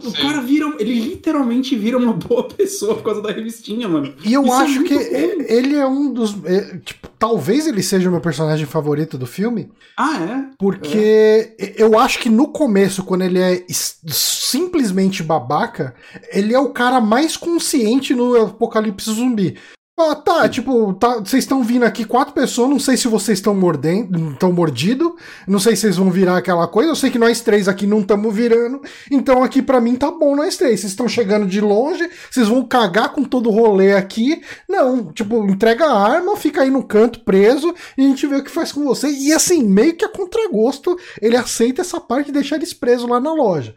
o, 0.03 0.09
o 0.09 0.13
cara 0.13 0.41
vira. 0.41 0.75
Ele 0.77 0.99
literalmente 0.99 1.77
vira 1.77 1.97
uma 1.97 2.11
boa 2.11 2.43
pessoa 2.51 2.95
por 2.95 3.03
causa 3.03 3.21
da 3.21 3.31
revistinha, 3.31 3.87
mano. 3.87 4.13
E 4.21 4.33
eu 4.33 4.43
isso 4.43 4.53
é 4.53 4.57
acho 4.57 4.79
é 4.81 4.83
que 4.83 4.95
bom. 4.95 5.45
ele 5.47 5.75
é 5.75 5.87
um 5.87 6.11
dos. 6.11 6.35
É, 6.43 6.77
tipo, 6.79 7.07
talvez 7.17 7.67
ele 7.67 7.81
seja 7.81 8.09
o 8.09 8.11
meu 8.11 8.19
personagem 8.19 8.65
favorito 8.65 9.17
do 9.17 9.25
filme. 9.25 9.71
Ah, 9.95 10.17
é? 10.21 10.55
Porque 10.59 11.55
é. 11.57 11.75
eu 11.77 11.97
acho 11.97 12.19
que 12.19 12.29
no 12.29 12.49
começo, 12.49 13.01
quando 13.01 13.21
ele 13.21 13.39
é 13.39 13.63
simplesmente 13.69 15.23
babaca, 15.23 15.95
ele 16.33 16.53
é 16.53 16.59
o 16.59 16.71
cara 16.71 16.99
mais 16.99 17.37
consciente 17.37 18.13
no 18.13 18.35
apocalipse 18.35 19.09
zumbi. 19.09 19.57
Ah, 19.95 20.15
tá, 20.15 20.49
tipo, 20.49 20.91
tá, 20.95 21.19
vocês 21.19 21.43
estão 21.43 21.61
vindo 21.61 21.83
aqui 21.83 22.03
quatro 22.03 22.33
pessoas, 22.33 22.67
não 22.67 22.79
sei 22.79 22.97
se 22.97 23.07
vocês 23.07 23.37
estão 23.37 23.53
mordendo, 23.53 24.31
estão 24.31 24.51
mordido, 24.51 25.15
não 25.47 25.59
sei 25.59 25.75
se 25.75 25.81
vocês 25.81 25.97
vão 25.97 26.09
virar 26.09 26.37
aquela 26.37 26.67
coisa, 26.67 26.89
eu 26.89 26.95
sei 26.95 27.11
que 27.11 27.19
nós 27.19 27.41
três 27.41 27.67
aqui 27.67 27.85
não 27.85 27.99
estamos 27.99 28.33
virando, 28.33 28.81
então 29.11 29.43
aqui 29.43 29.61
para 29.61 29.79
mim 29.79 29.95
tá 29.95 30.09
bom 30.09 30.35
nós 30.35 30.57
três, 30.57 30.79
vocês 30.79 30.93
estão 30.93 31.07
chegando 31.07 31.45
de 31.45 31.61
longe, 31.61 32.09
vocês 32.31 32.47
vão 32.47 32.65
cagar 32.65 33.13
com 33.13 33.23
todo 33.23 33.49
o 33.49 33.51
rolê 33.51 33.93
aqui, 33.93 34.41
não, 34.67 35.13
tipo, 35.13 35.47
entrega 35.47 35.85
a 35.85 36.15
arma, 36.15 36.35
fica 36.37 36.63
aí 36.63 36.71
no 36.71 36.83
canto 36.83 37.19
preso 37.19 37.71
e 37.95 38.03
a 38.03 38.07
gente 38.07 38.25
vê 38.25 38.37
o 38.37 38.43
que 38.43 38.49
faz 38.49 38.71
com 38.71 38.83
você, 38.83 39.07
e 39.11 39.31
assim, 39.31 39.61
meio 39.63 39.95
que 39.95 40.05
a 40.05 40.09
contragosto, 40.09 40.97
ele 41.21 41.37
aceita 41.37 41.81
essa 41.81 42.01
parte 42.01 42.29
e 42.29 42.33
deixa 42.33 42.55
eles 42.55 42.73
presos 42.73 43.07
lá 43.07 43.19
na 43.19 43.31
loja. 43.31 43.75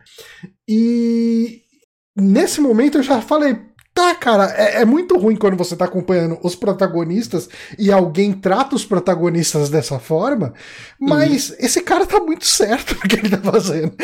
E 0.67 1.61
nesse 2.17 2.59
momento 2.59 2.97
eu 2.97 3.03
já 3.03 3.21
falei, 3.21 3.76
Tá, 3.97 4.15
cara, 4.15 4.53
é, 4.55 4.83
é, 4.83 4.85
muito 4.85 5.17
ruim 5.17 5.37
quando 5.37 5.57
você 5.57 5.75
tá 5.75 5.87
acompanhando 5.87 6.37
os 6.43 6.55
protagonistas 6.55 7.49
e 7.79 7.91
alguém 7.91 8.31
trata 8.31 8.77
os 8.77 8.85
protagonistas 8.85 9.71
dessa 9.71 9.99
forma, 9.99 10.53
mas 11.01 11.49
uhum. 11.49 11.57
esse 11.61 11.81
cara 11.81 12.05
tá 12.05 12.21
muito 12.21 12.45
certo 12.45 12.93
no 13.03 13.09
que 13.09 13.17
ele 13.17 13.31
tá 13.31 13.39
fazendo. 13.39 13.95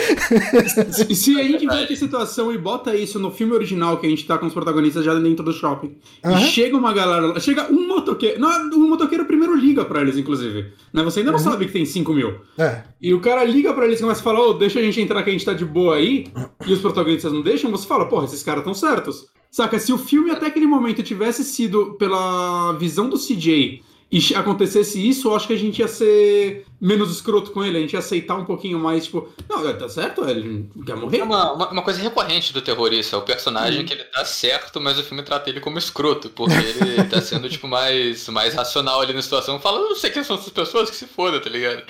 E 1.11 1.15
se 1.15 1.39
a 1.39 1.45
gente 1.45 1.67
vai 1.67 1.87
ter 1.87 1.97
situação 1.97 2.51
e 2.51 2.57
bota 2.57 2.97
isso 2.97 3.19
no 3.19 3.31
filme 3.31 3.53
original, 3.53 3.99
que 3.99 4.07
a 4.07 4.09
gente 4.09 4.27
tá 4.27 4.39
com 4.39 4.47
os 4.47 4.55
protagonistas 4.55 5.05
já 5.05 5.15
dentro 5.15 5.45
do 5.45 5.53
shopping, 5.53 5.99
uhum. 6.25 6.39
e 6.39 6.41
chega 6.47 6.75
uma 6.75 6.95
galera, 6.95 7.39
chega 7.39 7.71
um 7.71 7.87
motoqueiro, 7.87 8.41
não, 8.41 8.71
um 8.71 8.89
motoqueiro 8.89 9.27
primeiro 9.27 9.55
liga 9.55 9.85
pra 9.85 10.01
eles, 10.01 10.17
inclusive, 10.17 10.73
né? 10.91 11.03
Você 11.03 11.19
ainda 11.19 11.33
não 11.33 11.39
uhum. 11.39 11.45
sabe 11.45 11.67
que 11.67 11.73
tem 11.73 11.85
5 11.85 12.15
mil. 12.15 12.41
É. 12.57 12.83
E 12.99 13.13
o 13.13 13.21
cara 13.21 13.45
liga 13.45 13.75
pra 13.75 13.85
eles 13.85 13.99
e 13.99 14.03
começa 14.03 14.23
a 14.23 14.25
falar, 14.25 14.41
ô, 14.41 14.51
oh, 14.53 14.55
deixa 14.55 14.79
a 14.81 14.83
gente 14.83 14.99
entrar 15.03 15.23
que 15.23 15.29
a 15.29 15.33
gente 15.35 15.45
tá 15.45 15.53
de 15.53 15.67
boa 15.67 15.97
aí, 15.97 16.29
e 16.67 16.73
os 16.73 16.81
protagonistas 16.81 17.31
não 17.31 17.43
deixam, 17.43 17.71
você 17.71 17.87
fala, 17.87 18.09
porra, 18.09 18.25
esses 18.25 18.43
caras 18.43 18.65
tão 18.65 18.73
certos. 18.73 19.31
Saca, 19.53 19.79
se 19.79 19.93
o 19.93 19.99
filme 19.99 20.31
até 20.31 20.47
aquele 20.47 20.67
momento 20.67 21.03
tivesse 21.03 21.45
sido 21.45 21.93
pela 21.99 22.73
visão 22.73 23.11
do 23.11 23.19
CJ 23.19 23.85
e 24.11 24.35
acontecesse 24.35 25.07
isso, 25.07 25.29
eu 25.29 25.37
acho 25.37 25.47
que 25.47 25.53
a 25.53 25.59
gente 25.59 25.79
ia 25.81 25.89
ser 25.89 26.65
menos 26.81 27.11
escroto 27.11 27.51
com 27.51 27.63
ele, 27.63 27.77
a 27.77 27.81
gente 27.83 27.93
ia 27.93 27.99
aceitar 27.99 28.35
um 28.35 28.47
pouquinho 28.47 28.79
mais, 28.79 29.05
tipo, 29.05 29.29
não, 29.47 29.63
tá 29.77 29.91
certo, 29.91 30.25
ele 30.25 30.71
quer 30.87 30.97
morrer. 30.97 31.19
É 31.19 31.25
uma, 31.25 31.53
uma, 31.53 31.71
uma, 31.71 31.83
coisa 31.83 32.01
recorrente 32.01 32.51
do 32.51 32.63
terrorista, 32.63 33.19
o 33.19 33.23
personagem 33.23 33.85
que 33.85 33.93
ele 33.93 34.05
tá 34.05 34.25
certo, 34.25 34.81
mas 34.81 34.99
o 34.99 35.03
filme 35.03 35.23
trata 35.23 35.51
ele 35.51 35.61
como 35.61 35.77
escroto, 35.77 36.31
porque 36.31 36.55
ele 36.55 37.05
tá 37.09 37.21
sendo, 37.21 37.47
tipo, 37.51 37.69
mais, 37.69 38.27
mais 38.31 38.55
racional 38.55 39.03
ali 39.03 39.13
na 39.13 39.21
situação, 39.21 39.61
fala, 39.61 39.81
eu 39.81 39.91
não 39.91 39.97
sei 39.97 40.11
quem 40.11 40.25
são 40.25 40.37
essas 40.37 40.53
pessoas 40.53 40.89
que 40.89 40.97
se 40.97 41.07
foda, 41.07 41.39
tá 41.39 41.51
ligado? 41.51 41.83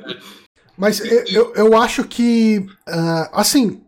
Mas 0.76 1.00
eu, 1.00 1.24
eu, 1.28 1.52
eu 1.54 1.76
acho 1.80 2.04
que, 2.04 2.58
uh, 2.88 3.28
assim, 3.32 3.80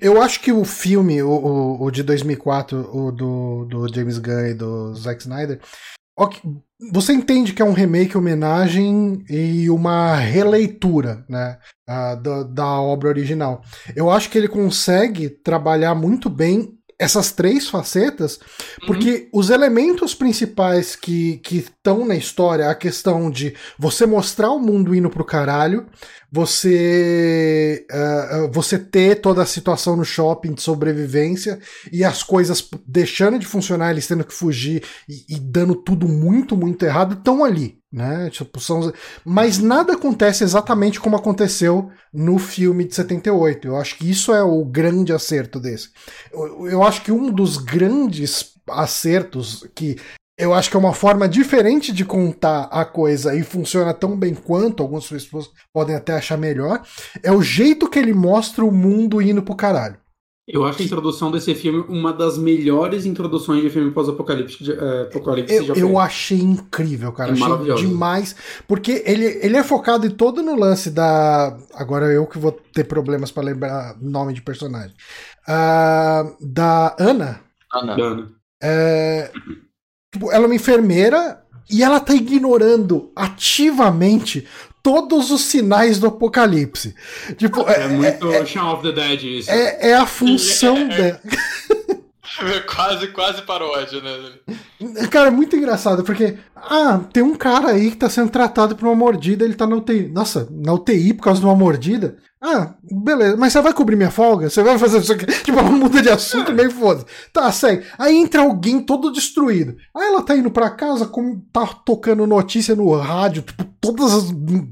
eu 0.00 0.20
acho 0.20 0.40
que 0.40 0.52
o 0.52 0.64
filme, 0.64 1.22
o, 1.22 1.30
o, 1.30 1.84
o 1.84 1.90
de 1.90 2.02
2004, 2.02 2.90
o 2.92 3.12
do, 3.12 3.64
do 3.66 3.94
James 3.94 4.18
Gunn 4.18 4.46
e 4.46 4.54
do 4.54 4.94
Zack 4.94 5.22
Snyder, 5.22 5.60
você 6.90 7.12
entende 7.12 7.52
que 7.52 7.62
é 7.62 7.64
um 7.64 7.72
remake, 7.72 8.16
homenagem 8.16 9.24
e 9.28 9.70
uma 9.70 10.16
releitura 10.16 11.24
né, 11.28 11.58
da, 11.86 12.42
da 12.42 12.80
obra 12.80 13.08
original. 13.08 13.62
Eu 13.94 14.10
acho 14.10 14.30
que 14.30 14.38
ele 14.38 14.48
consegue 14.48 15.28
trabalhar 15.28 15.94
muito 15.94 16.28
bem 16.28 16.76
essas 16.98 17.30
três 17.30 17.68
facetas, 17.68 18.40
porque 18.86 19.28
uhum. 19.32 19.40
os 19.40 19.50
elementos 19.50 20.14
principais 20.14 20.96
que 20.96 21.40
estão 21.50 22.06
na 22.06 22.14
história, 22.14 22.70
a 22.70 22.74
questão 22.74 23.30
de 23.30 23.54
você 23.78 24.06
mostrar 24.06 24.50
o 24.50 24.58
mundo 24.58 24.94
indo 24.94 25.10
pro 25.10 25.24
caralho, 25.24 25.86
você 26.36 27.86
uh, 27.90 28.52
você 28.52 28.78
ter 28.78 29.20
toda 29.20 29.42
a 29.42 29.46
situação 29.46 29.96
no 29.96 30.04
shopping 30.04 30.52
de 30.52 30.62
sobrevivência 30.62 31.58
e 31.90 32.04
as 32.04 32.22
coisas 32.22 32.68
deixando 32.86 33.38
de 33.38 33.46
funcionar, 33.46 33.90
eles 33.90 34.06
tendo 34.06 34.24
que 34.24 34.34
fugir 34.34 34.84
e, 35.08 35.36
e 35.36 35.40
dando 35.40 35.74
tudo 35.74 36.06
muito, 36.06 36.56
muito 36.56 36.84
errado, 36.84 37.14
estão 37.14 37.42
ali 37.42 37.78
né? 37.96 38.28
Tipo, 38.28 38.60
são... 38.60 38.92
Mas 39.24 39.58
nada 39.58 39.94
acontece 39.94 40.44
exatamente 40.44 41.00
como 41.00 41.16
aconteceu 41.16 41.90
no 42.12 42.38
filme 42.38 42.84
de 42.84 42.94
78. 42.94 43.66
Eu 43.66 43.76
acho 43.76 43.96
que 43.96 44.10
isso 44.10 44.34
é 44.34 44.42
o 44.42 44.62
grande 44.66 45.14
acerto 45.14 45.58
desse. 45.58 45.88
Eu, 46.30 46.66
eu 46.68 46.82
acho 46.82 47.02
que 47.02 47.10
um 47.10 47.30
dos 47.30 47.56
grandes 47.56 48.52
acertos 48.68 49.66
que 49.74 49.96
eu 50.38 50.52
acho 50.52 50.70
que 50.70 50.76
é 50.76 50.80
uma 50.80 50.92
forma 50.92 51.28
diferente 51.28 51.92
de 51.92 52.04
contar 52.04 52.64
a 52.64 52.84
coisa 52.84 53.34
e 53.34 53.42
funciona 53.42 53.94
tão 53.94 54.16
bem 54.16 54.34
quanto 54.34 54.82
algumas 54.82 55.06
pessoas 55.06 55.48
podem 55.72 55.96
até 55.96 56.14
achar 56.14 56.36
melhor, 56.36 56.82
é 57.22 57.32
o 57.32 57.42
jeito 57.42 57.88
que 57.88 57.98
ele 57.98 58.12
mostra 58.12 58.64
o 58.64 58.72
mundo 58.72 59.22
indo 59.22 59.42
pro 59.42 59.54
caralho. 59.54 59.98
Eu 60.48 60.64
acho 60.64 60.80
a 60.80 60.84
introdução 60.84 61.28
desse 61.32 61.56
filme 61.56 61.84
uma 61.88 62.12
das 62.12 62.38
melhores 62.38 63.04
introduções 63.04 63.62
de 63.62 63.70
filme 63.70 63.90
pós-apocalíptico 63.90 64.62
é, 64.70 65.10
eu, 65.48 65.74
eu 65.74 65.98
achei 65.98 66.38
incrível, 66.38 67.10
cara. 67.10 67.32
É 67.32 67.72
achei 67.72 67.88
demais. 67.88 68.36
Porque 68.68 69.02
ele, 69.04 69.40
ele 69.42 69.56
é 69.56 69.64
focado 69.64 70.06
em 70.06 70.10
todo 70.10 70.42
no 70.42 70.54
lance 70.54 70.88
da. 70.88 71.58
Agora 71.74 72.06
eu 72.12 72.28
que 72.28 72.38
vou 72.38 72.52
ter 72.52 72.84
problemas 72.84 73.32
para 73.32 73.42
lembrar 73.42 73.96
nome 74.00 74.32
de 74.34 74.40
personagem. 74.40 74.94
Uh, 75.48 76.36
da 76.40 76.94
Ana. 76.96 77.40
Ana. 77.72 77.94
Ana. 77.94 78.32
É, 78.62 79.32
tipo, 80.16 80.32
ela 80.32 80.44
é 80.44 80.46
uma 80.46 80.54
enfermeira 80.54 81.40
e 81.70 81.82
ela 81.82 82.00
tá 82.00 82.14
ignorando 82.14 83.10
ativamente 83.14 84.46
todos 84.82 85.30
os 85.30 85.42
sinais 85.42 85.98
do 85.98 86.06
apocalipse. 86.06 86.94
Tipo, 87.36 87.68
é, 87.68 87.82
é 87.82 87.88
muito 87.88 88.32
é, 88.32 88.46
Shaun 88.46 88.72
of 88.72 88.82
the 88.82 88.92
Dead 88.92 89.22
isso. 89.22 89.50
É, 89.50 89.90
é 89.90 89.94
a 89.94 90.06
função 90.06 90.76
é, 90.76 90.96
dela. 90.96 91.20
quase, 92.66 93.08
quase 93.08 93.42
paródia, 93.42 94.00
né? 94.00 95.06
Cara, 95.10 95.28
é 95.28 95.30
muito 95.30 95.56
engraçado, 95.56 96.04
porque, 96.04 96.38
ah, 96.54 97.00
tem 97.12 97.22
um 97.22 97.34
cara 97.34 97.70
aí 97.70 97.90
que 97.90 97.96
tá 97.96 98.08
sendo 98.08 98.30
tratado 98.30 98.76
por 98.76 98.86
uma 98.86 98.94
mordida, 98.94 99.44
ele 99.44 99.54
tá 99.54 99.66
na 99.66 99.76
UTI. 99.76 100.08
Nossa, 100.08 100.48
na 100.50 100.72
UTI 100.72 101.14
por 101.14 101.24
causa 101.24 101.40
de 101.40 101.46
uma 101.46 101.56
mordida? 101.56 102.16
Ah, 102.48 102.76
beleza, 102.80 103.36
mas 103.36 103.52
você 103.52 103.60
vai 103.60 103.72
cobrir 103.72 103.96
minha 103.96 104.10
folga? 104.10 104.48
Você 104.48 104.62
vai 104.62 104.78
fazer 104.78 104.98
isso 105.00 105.12
aqui? 105.12 105.26
Tipo, 105.42 105.58
ela 105.58 105.68
muda 105.68 106.00
de 106.00 106.08
assunto 106.08 106.52
meio 106.52 106.70
foda. 106.70 107.04
Tá, 107.32 107.50
segue. 107.50 107.84
Aí 107.98 108.16
entra 108.16 108.42
alguém 108.42 108.78
todo 108.80 109.10
destruído. 109.10 109.76
Aí 109.92 110.06
ela 110.06 110.22
tá 110.22 110.36
indo 110.36 110.48
pra 110.48 110.70
casa, 110.70 111.06
como 111.06 111.42
tá 111.52 111.66
tocando 111.66 112.24
notícia 112.24 112.76
no 112.76 112.94
rádio, 112.94 113.42
tipo, 113.42 113.64
todas 113.80 114.12
as, 114.12 114.24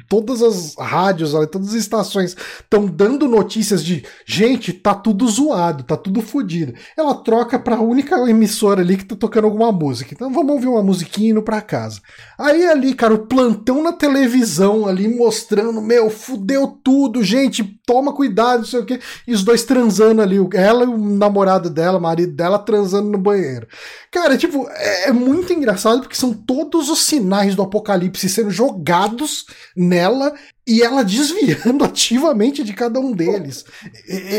todas 0.09 0.41
as 0.41 0.77
rádios, 0.79 1.33
todas 1.51 1.71
as 1.71 1.75
estações 1.75 2.37
estão 2.61 2.87
dando 2.87 3.27
notícias 3.27 3.85
de 3.85 4.05
gente, 4.25 4.73
tá 4.73 4.95
tudo 4.95 5.27
zoado, 5.27 5.83
tá 5.83 5.97
tudo 5.97 6.23
fodido. 6.23 6.75
Ela 6.97 7.17
troca 7.17 7.59
pra 7.59 7.81
única 7.81 8.17
emissora 8.31 8.83
ali 8.83 8.97
que 8.97 9.05
tá 9.05 9.17
tocando 9.17 9.47
alguma 9.47 9.73
música. 9.73 10.15
Então 10.15 10.33
vamos 10.33 10.53
ouvir 10.53 10.69
uma 10.69 10.83
musiquinha 10.83 11.33
indo 11.33 11.43
pra 11.43 11.61
casa. 11.61 12.01
Aí 12.39 12.67
ali, 12.67 12.95
cara, 12.95 13.15
o 13.15 13.27
plantão 13.27 13.83
na 13.83 13.93
televisão 13.93 14.87
ali 14.87 15.09
mostrando, 15.09 15.81
meu, 15.81 16.09
fudeu 16.09 16.69
tudo, 16.69 17.25
gente 17.25 17.64
toma 17.87 18.13
cuidado, 18.13 18.59
não 18.61 18.67
sei 18.67 18.81
o 18.81 18.85
quê. 18.85 19.01
E 19.27 19.33
os 19.33 19.43
dois 19.43 19.65
transando 19.65 20.23
ali, 20.23 20.37
ela 20.55 20.85
e 20.85 20.89
o 20.89 20.97
namorado 20.97 21.71
dela, 21.71 21.99
o 21.99 22.03
marido 22.03 22.33
dela, 22.33 22.59
transando 22.59 23.11
no 23.11 23.19
banheiro. 23.19 23.67
Cara, 24.11 24.37
tipo, 24.37 24.67
é, 24.71 25.09
é 25.09 25.13
muito 25.13 25.53
engraçado 25.53 26.01
porque 26.01 26.17
são 26.17 26.33
todos 26.33 26.89
os 26.89 27.03
sinais 27.03 27.55
do 27.55 27.63
apocalipse 27.63 28.29
sendo 28.29 28.51
jogados 28.51 29.47
nela 29.77 30.33
e 30.67 30.83
ela 30.83 31.03
desviando 31.03 31.85
ativamente 31.85 32.65
de 32.65 32.73
cada 32.73 32.99
um 32.99 33.13
deles. 33.13 33.65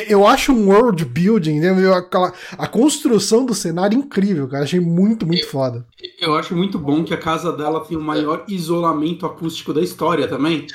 Eu 0.08 0.26
acho 0.26 0.52
um 0.52 0.70
world 0.70 1.06
building, 1.06 1.60
né? 1.60 1.70
a 2.58 2.68
construção 2.68 3.46
do 3.46 3.54
cenário 3.54 3.98
incrível, 3.98 4.48
cara. 4.48 4.64
Achei 4.64 4.80
muito, 4.80 5.26
muito 5.26 5.48
foda. 5.48 5.86
Eu 6.20 6.36
acho 6.36 6.56
muito 6.56 6.80
bom 6.80 7.04
que 7.04 7.14
a 7.14 7.18
casa 7.18 7.52
dela 7.52 7.82
tem 7.82 7.98
o 7.98 8.02
maior 8.02 8.44
isolamento 8.48 9.26
acústico 9.26 9.74
da 9.74 9.82
história 9.82 10.28
também. 10.28 10.68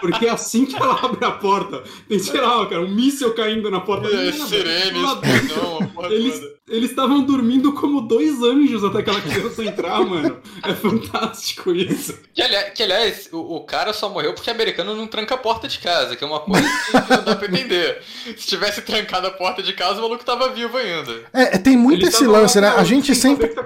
Porque 0.00 0.26
assim 0.28 0.64
que 0.64 0.76
ela 0.76 0.98
abre 1.04 1.24
a 1.24 1.30
porta, 1.32 1.82
tem, 2.08 2.18
sei 2.18 2.40
lá, 2.40 2.66
cara, 2.66 2.82
um 2.82 2.94
míssil 2.94 3.34
caindo 3.34 3.70
na 3.70 3.80
porta. 3.80 4.08
É, 4.08 4.32
sirenes, 4.32 5.02
não, 5.02 6.10
eles, 6.10 6.40
eles 6.70 6.90
estavam 6.90 7.22
dormindo 7.22 7.72
como 7.72 8.00
dois 8.00 8.40
anjos 8.42 8.84
até 8.84 9.00
aquela 9.00 9.20
criança 9.20 9.64
entrar, 9.64 10.00
mano. 10.00 10.38
É 10.62 10.72
fantástico 10.72 11.72
isso. 11.72 12.16
Que, 12.32 12.40
aliás, 12.40 12.72
que, 12.72 12.82
aliás 12.82 13.28
o, 13.32 13.56
o, 13.56 13.60
cara 13.64 13.92
só 13.92 14.08
morreu 14.08 14.32
porque 14.32 14.50
americano 14.50 14.94
não 14.94 15.06
tranca 15.06 15.34
a 15.34 15.38
porta 15.38 15.66
de 15.66 15.78
casa, 15.78 16.14
que 16.14 16.22
é 16.22 16.26
uma 16.26 16.40
coisa 16.40 16.68
que 16.86 16.92
não 16.92 17.24
dá 17.24 17.36
pra 17.36 17.48
entender. 17.48 18.00
Se 18.36 18.46
tivesse 18.46 18.82
trancado 18.82 19.26
a 19.26 19.30
porta 19.30 19.62
de 19.62 19.72
casa, 19.72 19.98
o 19.98 20.02
maluco 20.02 20.24
tava 20.24 20.48
vivo 20.50 20.76
ainda. 20.76 21.12
É, 21.32 21.58
tem 21.58 21.76
muito 21.76 22.06
esse 22.06 22.24
lance, 22.24 22.60
né? 22.60 22.68
A 22.68 22.84
gente 22.84 23.14
sempre. 23.14 23.48
Tá 23.48 23.64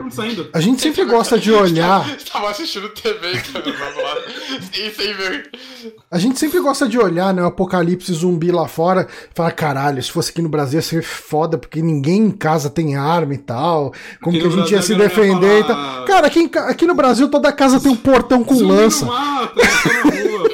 a 0.53 0.61
gente 0.61 0.81
sempre 0.81 1.05
gosta 1.05 1.39
de 1.39 1.53
olhar. 1.53 2.05
Tava 2.33 2.51
assistindo 2.51 2.89
TV, 2.89 3.33
cara, 3.53 3.65
vamos 3.65 4.03
lá. 4.03 4.17
Sim, 4.73 4.91
sem 4.91 5.15
ver. 5.15 5.51
A 6.11 6.19
gente 6.19 6.39
sempre 6.39 6.59
gosta 6.61 6.89
de 6.89 6.99
olhar, 6.99 7.35
né, 7.35 7.43
o 7.43 7.47
apocalipse 7.47 8.13
zumbi 8.13 8.51
lá 8.51 8.67
fora, 8.67 9.07
falar, 9.35 9.53
caralho, 9.53 10.03
se 10.03 10.11
fosse 10.11 10.31
aqui 10.31 10.41
no 10.41 10.49
Brasil 10.49 10.79
ia 10.79 10.83
ser 10.83 11.03
foda, 11.03 11.59
porque 11.59 11.83
ninguém 11.83 12.27
em 12.27 12.31
casa 12.31 12.71
tem 12.71 12.94
arma 12.97 13.35
e 13.35 13.39
tal. 13.39 13.93
Como 14.23 14.37
aqui 14.37 14.49
que 14.49 14.55
a 14.55 14.57
gente 14.59 14.73
ia 14.73 14.83
se 14.83 14.95
defender 14.95 15.65
falar... 15.65 15.81
e 15.95 15.97
tal. 15.97 16.05
Cara, 16.05 16.27
aqui, 16.27 16.51
aqui 16.55 16.87
no 16.87 16.95
Brasil 16.95 17.29
toda 17.29 17.53
casa 17.53 17.81
tem 17.81 17.91
um 17.91 17.97
portão 17.97 18.45
com 18.45 18.55
zumbi 18.55 18.73
lança. 18.73 19.05
Mata, 19.07 19.61
rua, 20.05 20.49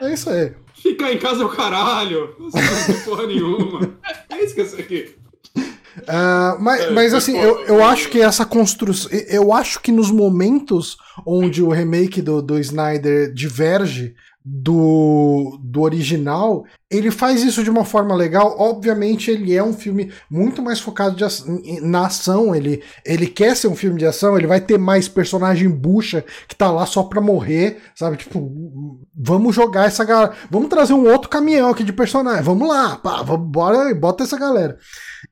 é 0.00 0.12
isso 0.12 0.30
aí. 0.30 0.52
Ficar 0.74 1.12
em 1.12 1.18
casa 1.18 1.42
é 1.42 1.46
o 1.46 1.48
caralho. 1.48 2.34
Não 2.38 2.50
sei 2.50 2.94
porra 3.04 3.26
nenhuma. 3.26 3.92
É 4.28 4.44
isso 4.44 4.54
que 4.54 4.60
é 4.60 4.64
aqui. 4.64 5.14
Uh, 5.56 6.58
mas, 6.58 6.90
mas 6.90 7.14
assim, 7.14 7.38
eu, 7.38 7.60
eu 7.66 7.84
acho 7.84 8.08
que 8.08 8.20
essa 8.20 8.44
construção. 8.44 9.10
Eu 9.28 9.52
acho 9.52 9.80
que 9.80 9.92
nos 9.92 10.10
momentos 10.10 10.96
onde 11.26 11.62
o 11.62 11.68
remake 11.68 12.22
do, 12.22 12.40
do 12.42 12.58
Snyder 12.58 13.32
diverge 13.32 14.14
do, 14.44 15.58
do 15.62 15.82
original, 15.82 16.64
ele 16.90 17.10
faz 17.10 17.42
isso 17.42 17.62
de 17.62 17.70
uma 17.70 17.84
forma 17.84 18.14
legal. 18.14 18.56
Obviamente, 18.58 19.30
ele 19.30 19.54
é 19.54 19.62
um 19.62 19.72
filme 19.72 20.12
muito 20.28 20.60
mais 20.60 20.80
focado 20.80 21.16
de, 21.16 21.80
na 21.80 22.06
ação. 22.06 22.54
Ele, 22.54 22.82
ele 23.04 23.26
quer 23.26 23.56
ser 23.56 23.68
um 23.68 23.76
filme 23.76 23.98
de 23.98 24.06
ação, 24.06 24.36
ele 24.36 24.46
vai 24.46 24.60
ter 24.60 24.78
mais 24.78 25.08
personagem 25.08 25.68
bucha 25.68 26.24
que 26.48 26.56
tá 26.56 26.70
lá 26.70 26.84
só 26.86 27.04
pra 27.04 27.20
morrer, 27.20 27.78
sabe? 27.94 28.16
Tipo, 28.16 29.00
vamos 29.14 29.54
jogar 29.54 29.86
essa 29.86 30.04
galera. 30.04 30.32
Vamos 30.50 30.68
trazer 30.68 30.92
um 30.92 31.08
outro 31.08 31.28
caminhão 31.28 31.70
aqui 31.70 31.84
de 31.84 31.92
personagem. 31.92 32.42
Vamos 32.42 32.68
lá, 32.68 32.96
pá, 32.96 33.22
vamos, 33.22 33.48
bora 33.48 33.90
e 33.90 33.94
bota 33.94 34.24
essa 34.24 34.38
galera. 34.38 34.76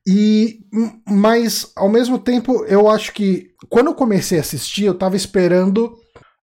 E, 0.07 0.61
mas, 1.07 1.71
ao 1.75 1.89
mesmo 1.89 2.17
tempo, 2.17 2.65
eu 2.65 2.89
acho 2.89 3.13
que 3.13 3.51
quando 3.69 3.87
eu 3.87 3.93
comecei 3.93 4.37
a 4.37 4.41
assistir, 4.41 4.85
eu 4.85 4.97
tava 4.97 5.15
esperando 5.15 6.00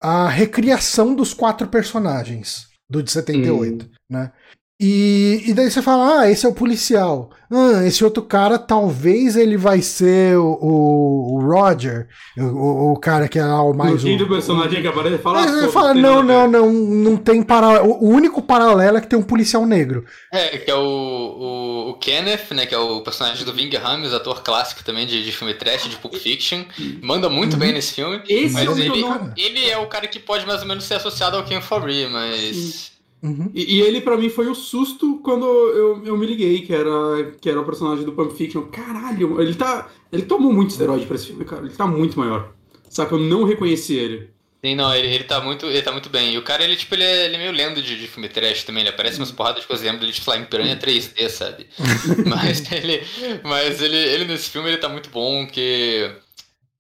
a 0.00 0.28
recriação 0.28 1.14
dos 1.14 1.34
quatro 1.34 1.68
personagens 1.68 2.68
do 2.88 3.02
de 3.02 3.10
78, 3.10 3.84
hum. 3.84 3.88
né? 4.08 4.32
E, 4.80 5.42
e 5.44 5.54
daí 5.54 5.68
você 5.68 5.82
fala, 5.82 6.20
ah, 6.20 6.30
esse 6.30 6.46
é 6.46 6.48
o 6.48 6.54
policial. 6.54 7.30
Ah, 7.50 7.84
esse 7.84 8.04
outro 8.04 8.22
cara, 8.22 8.58
talvez 8.58 9.34
ele 9.34 9.56
vai 9.56 9.82
ser 9.82 10.38
o, 10.38 10.56
o, 10.60 11.34
o 11.34 11.40
Roger, 11.40 12.06
o, 12.36 12.92
o, 12.92 12.96
cara 12.96 13.26
que 13.26 13.40
é 13.40 13.44
o 13.44 13.72
mais. 13.72 14.04
O 14.04 14.16
do 14.16 14.28
personagem 14.28 14.80
que 14.80 14.86
aparece 14.86 15.18
fala. 15.18 15.42
Ele 15.42 15.68
fala, 15.68 15.94
não, 15.94 16.22
não, 16.22 16.48
não, 16.48 16.70
não 16.70 17.16
tem 17.16 17.42
paralelo. 17.42 17.96
O 18.00 18.08
único 18.08 18.40
paralelo 18.40 18.98
é 18.98 19.00
que 19.00 19.08
tem 19.08 19.18
um 19.18 19.22
policial 19.22 19.66
negro. 19.66 20.04
É, 20.32 20.58
que 20.58 20.70
é 20.70 20.74
o, 20.74 20.78
o, 20.78 21.90
o 21.90 21.94
Kenneth, 21.94 22.52
né? 22.52 22.64
Que 22.64 22.74
é 22.74 22.78
o 22.78 23.00
personagem 23.00 23.44
do 23.44 23.52
Ving 23.52 23.74
Rhames, 23.76 24.12
ator 24.12 24.44
clássico 24.44 24.84
também 24.84 25.08
de, 25.08 25.24
de 25.24 25.32
filme 25.32 25.54
trash, 25.54 25.88
de 25.88 25.96
Pulp 25.96 26.14
Fiction. 26.14 26.64
Manda 27.02 27.28
muito 27.28 27.54
uhum. 27.54 27.58
bem 27.58 27.72
nesse 27.72 27.94
filme. 27.94 28.22
Esse 28.28 28.54
mas 28.54 28.78
é 28.78 28.82
ele, 28.82 29.04
ele 29.36 29.70
é 29.70 29.78
o 29.78 29.86
cara 29.86 30.06
que 30.06 30.20
pode 30.20 30.46
mais 30.46 30.60
ou 30.60 30.68
menos 30.68 30.84
ser 30.84 30.94
associado 30.94 31.36
ao 31.36 31.42
Ken 31.42 31.60
Fabry, 31.60 32.06
mas. 32.06 32.54
Sim. 32.54 32.97
Uhum. 33.22 33.50
E, 33.52 33.76
e, 33.76 33.80
ele, 33.80 34.00
para 34.00 34.16
mim, 34.16 34.28
foi 34.28 34.48
o 34.48 34.54
susto 34.54 35.20
quando 35.24 35.44
eu, 35.44 36.02
eu 36.04 36.16
me 36.16 36.26
liguei, 36.26 36.62
que 36.62 36.72
era, 36.72 37.32
que 37.40 37.50
era 37.50 37.60
o 37.60 37.64
personagem 37.64 38.04
do 38.04 38.12
Pulp 38.12 38.32
Fiction. 38.32 38.62
Caralho, 38.62 39.40
ele 39.40 39.54
tá. 39.54 39.88
Ele 40.12 40.22
tomou 40.22 40.52
muito 40.52 40.70
esteroide 40.70 41.06
pra 41.06 41.16
esse 41.16 41.26
filme, 41.26 41.44
cara. 41.44 41.66
Ele 41.66 41.74
tá 41.74 41.86
muito 41.86 42.18
maior. 42.18 42.52
Saca? 42.88 43.14
Eu 43.14 43.18
não 43.18 43.44
reconheci 43.44 43.94
ele. 43.94 44.30
Sim, 44.64 44.74
não, 44.74 44.92
ele, 44.94 45.06
ele 45.08 45.24
tá 45.24 45.40
muito. 45.40 45.66
Ele 45.66 45.82
tá 45.82 45.92
muito 45.92 46.08
bem. 46.08 46.34
E 46.34 46.38
o 46.38 46.42
cara, 46.42 46.64
ele, 46.64 46.76
tipo, 46.76 46.94
ele 46.94 47.04
é, 47.04 47.26
ele 47.26 47.36
é 47.36 47.38
meio 47.38 47.52
lendo 47.52 47.82
de, 47.82 47.98
de 47.98 48.08
filme 48.08 48.28
trash 48.28 48.64
também. 48.64 48.82
Ele 48.82 48.90
aparece 48.90 49.18
umas 49.18 49.30
porradas 49.30 49.62
de 49.62 49.68
coisas. 49.68 49.84
Lembro 49.84 50.00
dele, 50.00 50.16
lá 50.26 50.36
em 50.36 50.44
Piranha 50.44 50.76
3D, 50.76 51.28
sabe? 51.28 51.66
mas 52.26 52.70
ele. 52.72 53.02
Mas 53.44 53.80
ele, 53.82 53.96
ele 53.96 54.24
nesse 54.24 54.50
filme 54.50 54.68
ele 54.68 54.78
tá 54.78 54.88
muito 54.88 55.10
bom, 55.10 55.46
que. 55.46 56.10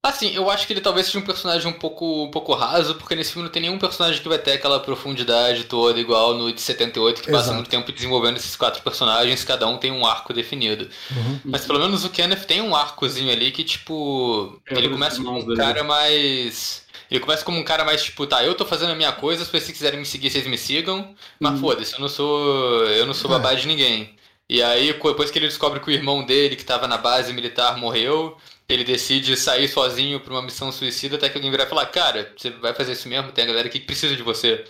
Assim, 0.08 0.34
eu 0.34 0.50
acho 0.50 0.66
que 0.66 0.72
ele 0.72 0.80
talvez 0.80 1.06
seja 1.06 1.18
um 1.18 1.22
personagem 1.22 1.68
um 1.68 1.72
pouco, 1.72 2.24
um 2.24 2.30
pouco 2.30 2.54
raso, 2.54 2.94
porque 2.94 3.14
nesse 3.14 3.32
filme 3.32 3.46
não 3.46 3.52
tem 3.52 3.62
nenhum 3.62 3.78
personagem 3.78 4.22
que 4.22 4.28
vai 4.28 4.38
ter 4.38 4.52
aquela 4.52 4.80
profundidade 4.80 5.64
toda, 5.64 6.00
igual 6.00 6.34
no 6.34 6.50
de 6.50 6.60
78, 6.60 7.20
que 7.20 7.28
Exato. 7.28 7.44
passa 7.44 7.54
muito 7.54 7.68
tempo 7.68 7.92
desenvolvendo 7.92 8.38
esses 8.38 8.56
quatro 8.56 8.82
personagens, 8.82 9.44
cada 9.44 9.66
um 9.66 9.76
tem 9.76 9.92
um 9.92 10.06
arco 10.06 10.32
definido. 10.32 10.88
Uhum. 11.10 11.40
Mas 11.44 11.66
pelo 11.66 11.78
menos 11.78 12.04
o 12.04 12.10
Kenneth 12.10 12.46
tem 12.46 12.62
um 12.62 12.74
arcozinho 12.74 13.30
ali 13.30 13.50
que, 13.50 13.62
tipo. 13.62 14.58
É, 14.66 14.78
ele 14.78 14.88
começa 14.88 15.22
como 15.22 15.38
um 15.38 15.54
cara 15.54 15.84
mais. 15.84 16.86
Ele 17.10 17.20
começa 17.20 17.44
como 17.44 17.58
um 17.58 17.64
cara 17.64 17.84
mais 17.84 18.02
tipo, 18.02 18.26
tá, 18.26 18.44
eu 18.44 18.54
tô 18.54 18.66
fazendo 18.66 18.92
a 18.92 18.94
minha 18.94 19.12
coisa, 19.12 19.44
se 19.44 19.50
vocês 19.50 19.70
quiserem 19.70 19.98
me 19.98 20.04
seguir, 20.06 20.30
vocês 20.30 20.46
me 20.46 20.58
sigam. 20.58 21.14
Mas 21.38 21.52
uhum. 21.52 21.60
foda-se, 21.60 21.94
eu 21.94 22.00
não 22.00 22.08
sou. 22.08 22.84
Eu 22.86 23.06
não 23.06 23.14
sou 23.14 23.30
babá 23.30 23.52
é. 23.52 23.56
de 23.56 23.66
ninguém. 23.66 24.16
E 24.48 24.62
aí, 24.62 24.94
depois 24.94 25.30
que 25.30 25.38
ele 25.38 25.48
descobre 25.48 25.78
que 25.80 25.88
o 25.88 25.90
irmão 25.90 26.24
dele, 26.24 26.56
que 26.56 26.64
tava 26.64 26.88
na 26.88 26.96
base 26.96 27.34
militar, 27.34 27.76
morreu, 27.76 28.34
ele 28.68 28.84
decide 28.84 29.34
sair 29.34 29.66
sozinho 29.66 30.20
para 30.20 30.34
uma 30.34 30.42
missão 30.42 30.70
suicida 30.70 31.16
até 31.16 31.28
que 31.28 31.38
alguém 31.38 31.50
virar 31.50 31.64
e 31.64 31.68
falar, 31.68 31.86
cara, 31.86 32.30
você 32.36 32.50
vai 32.50 32.74
fazer 32.74 32.92
isso 32.92 33.08
mesmo? 33.08 33.32
Tem 33.32 33.44
a 33.44 33.46
galera 33.46 33.68
que 33.68 33.80
precisa 33.80 34.14
de 34.14 34.22
você. 34.22 34.64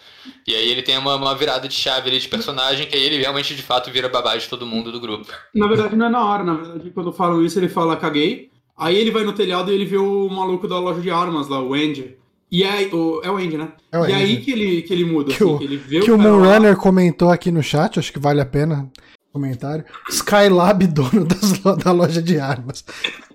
E 0.46 0.54
aí 0.54 0.70
ele 0.70 0.82
tem 0.82 0.96
uma, 0.96 1.16
uma 1.16 1.34
virada 1.34 1.66
de 1.66 1.74
chave 1.74 2.08
ali 2.08 2.20
de 2.20 2.28
personagem 2.28 2.86
que 2.86 2.94
aí 2.94 3.02
ele 3.02 3.18
realmente 3.18 3.56
de 3.56 3.62
fato 3.62 3.90
vira 3.90 4.08
babá 4.08 4.36
de 4.36 4.48
todo 4.48 4.64
mundo 4.64 4.92
do 4.92 5.00
grupo. 5.00 5.26
Na 5.52 5.66
verdade 5.66 5.96
não 5.96 6.06
é 6.06 6.08
na 6.08 6.24
hora, 6.24 6.44
na 6.44 6.54
verdade 6.54 6.90
quando 6.90 7.12
falam 7.12 7.44
isso 7.44 7.58
ele 7.58 7.68
fala 7.68 7.96
caguei. 7.96 8.50
Aí 8.76 8.96
ele 8.96 9.10
vai 9.10 9.24
no 9.24 9.32
telhado 9.32 9.72
e 9.72 9.74
ele 9.74 9.84
vê 9.84 9.96
o 9.96 10.28
maluco 10.28 10.68
da 10.68 10.78
loja 10.78 11.00
de 11.00 11.10
armas 11.10 11.48
lá, 11.48 11.60
o 11.60 11.74
Andy. 11.74 12.16
E 12.50 12.62
aí, 12.62 12.88
o, 12.94 13.20
é 13.24 13.30
o 13.30 13.36
Andy, 13.36 13.58
né? 13.58 13.72
É 13.90 13.98
o 13.98 14.02
Andy. 14.04 14.12
E 14.12 14.14
aí 14.14 14.36
que 14.40 14.52
ele, 14.52 14.82
que 14.82 14.92
ele 14.92 15.04
muda. 15.04 15.34
Que 15.34 15.42
assim, 15.42 15.52
o, 15.52 15.58
que, 15.58 15.64
ele 15.64 15.76
vê 15.76 16.00
que 16.00 16.10
o, 16.10 16.14
o 16.14 16.18
Moonrunner 16.18 16.76
comentou 16.76 17.30
aqui 17.30 17.50
no 17.50 17.62
chat, 17.62 17.98
acho 17.98 18.12
que 18.12 18.20
vale 18.20 18.40
a 18.40 18.46
pena 18.46 18.88
comentário. 19.32 19.84
Skylab, 20.08 20.86
dono 20.86 21.24
das, 21.24 21.58
da 21.82 21.92
loja 21.92 22.22
de 22.22 22.38
armas. 22.38 22.84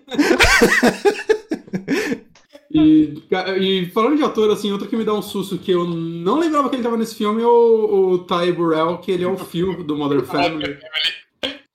E, 2.73 3.21
e, 3.59 3.85
falando 3.91 4.17
de 4.17 4.23
ator, 4.23 4.49
assim, 4.49 4.71
outro 4.71 4.87
que 4.87 4.95
me 4.95 5.03
dá 5.03 5.13
um 5.13 5.21
susto 5.21 5.59
que 5.59 5.71
eu 5.71 5.85
não 5.85 6.39
lembrava 6.39 6.69
que 6.69 6.75
ele 6.75 6.81
tava 6.81 6.97
nesse 6.97 7.13
filme 7.13 7.43
é 7.43 7.45
o, 7.45 8.13
o 8.13 8.25
Ty 8.25 8.51
Burrell, 8.51 8.97
que 8.97 9.11
ele 9.11 9.23
é 9.23 9.27
o 9.27 9.37
Phil 9.37 9.83
do 9.83 9.95
Modern 9.95 10.25
Family. 10.25 10.79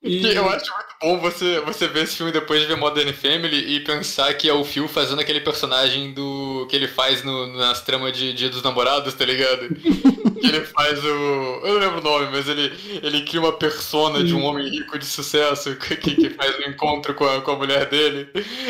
E... 0.08 0.34
Eu 0.34 0.48
acho 0.48 0.72
muito 0.72 0.94
bom 1.02 1.18
você, 1.18 1.60
você 1.60 1.86
ver 1.86 2.04
esse 2.04 2.16
filme 2.16 2.32
depois 2.32 2.60
de 2.60 2.66
ver 2.66 2.76
Modern 2.76 3.12
Family 3.12 3.76
e 3.76 3.80
pensar 3.80 4.32
que 4.34 4.48
é 4.48 4.52
o 4.52 4.64
Phil 4.64 4.88
fazendo 4.88 5.20
aquele 5.20 5.40
personagem 5.40 6.12
do 6.12 6.66
que 6.70 6.74
ele 6.74 6.88
faz 6.88 7.22
no, 7.22 7.46
nas 7.58 7.82
tramas 7.82 8.16
de 8.16 8.32
Dia 8.32 8.48
dos 8.48 8.62
Namorados, 8.62 9.12
tá 9.14 9.24
ligado? 9.24 9.68
que 10.40 10.46
ele 10.46 10.64
faz 10.64 10.98
o. 11.04 11.08
Eu 11.08 11.74
não 11.74 11.78
lembro 11.80 11.98
o 11.98 12.02
nome, 12.02 12.28
mas 12.30 12.48
ele, 12.48 12.72
ele 13.02 13.22
cria 13.22 13.40
uma 13.40 13.52
persona 13.52 14.24
de 14.24 14.34
um 14.34 14.44
homem 14.44 14.68
rico 14.68 14.98
de 14.98 15.04
sucesso 15.04 15.76
que, 15.76 15.96
que 15.96 16.30
faz 16.30 16.58
um 16.58 16.70
encontro 16.70 17.14
com 17.14 17.24
a, 17.28 17.40
com 17.42 17.50
a 17.50 17.56
mulher 17.56 17.86
dele. 17.86 18.28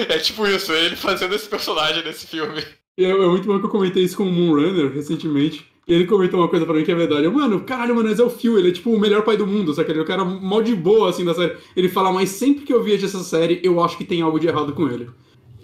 É 0.08 0.18
tipo 0.18 0.46
isso, 0.46 0.72
é 0.72 0.84
ele 0.84 0.96
fazendo 0.96 1.34
esse 1.34 1.48
personagem 1.48 2.04
nesse 2.04 2.26
filme. 2.26 2.62
É, 2.98 3.04
é 3.04 3.26
muito 3.26 3.46
bom 3.46 3.60
que 3.60 3.66
eu 3.66 3.70
comentei 3.70 4.02
isso 4.02 4.16
com 4.16 4.24
o 4.24 4.32
Moonrunner 4.32 4.92
recentemente 4.92 5.64
ele 5.88 6.06
comentou 6.06 6.38
uma 6.38 6.48
coisa 6.48 6.66
pra 6.66 6.74
mim 6.74 6.84
que 6.84 6.92
é 6.92 6.94
verdade. 6.94 7.24
Eu, 7.24 7.32
mano, 7.32 7.60
caralho, 7.60 7.94
mano, 7.94 8.08
mas 8.08 8.20
é 8.20 8.22
o 8.22 8.28
Phil, 8.28 8.58
ele 8.58 8.68
é 8.68 8.72
tipo 8.72 8.90
o 8.90 9.00
melhor 9.00 9.22
pai 9.22 9.38
do 9.38 9.46
mundo, 9.46 9.72
sabe? 9.72 9.90
Ele 9.90 10.00
é 10.00 10.02
o 10.02 10.06
cara 10.06 10.22
mal 10.22 10.62
de 10.62 10.74
boa, 10.74 11.08
assim, 11.08 11.24
da 11.24 11.34
série. 11.34 11.56
Ele 11.74 11.88
fala, 11.88 12.12
mas 12.12 12.28
sempre 12.28 12.64
que 12.64 12.72
eu 12.72 12.82
vejo 12.82 13.06
essa 13.06 13.20
série, 13.20 13.58
eu 13.62 13.82
acho 13.82 13.96
que 13.96 14.04
tem 14.04 14.20
algo 14.20 14.38
de 14.38 14.46
errado 14.46 14.74
com 14.74 14.86
ele. 14.86 15.08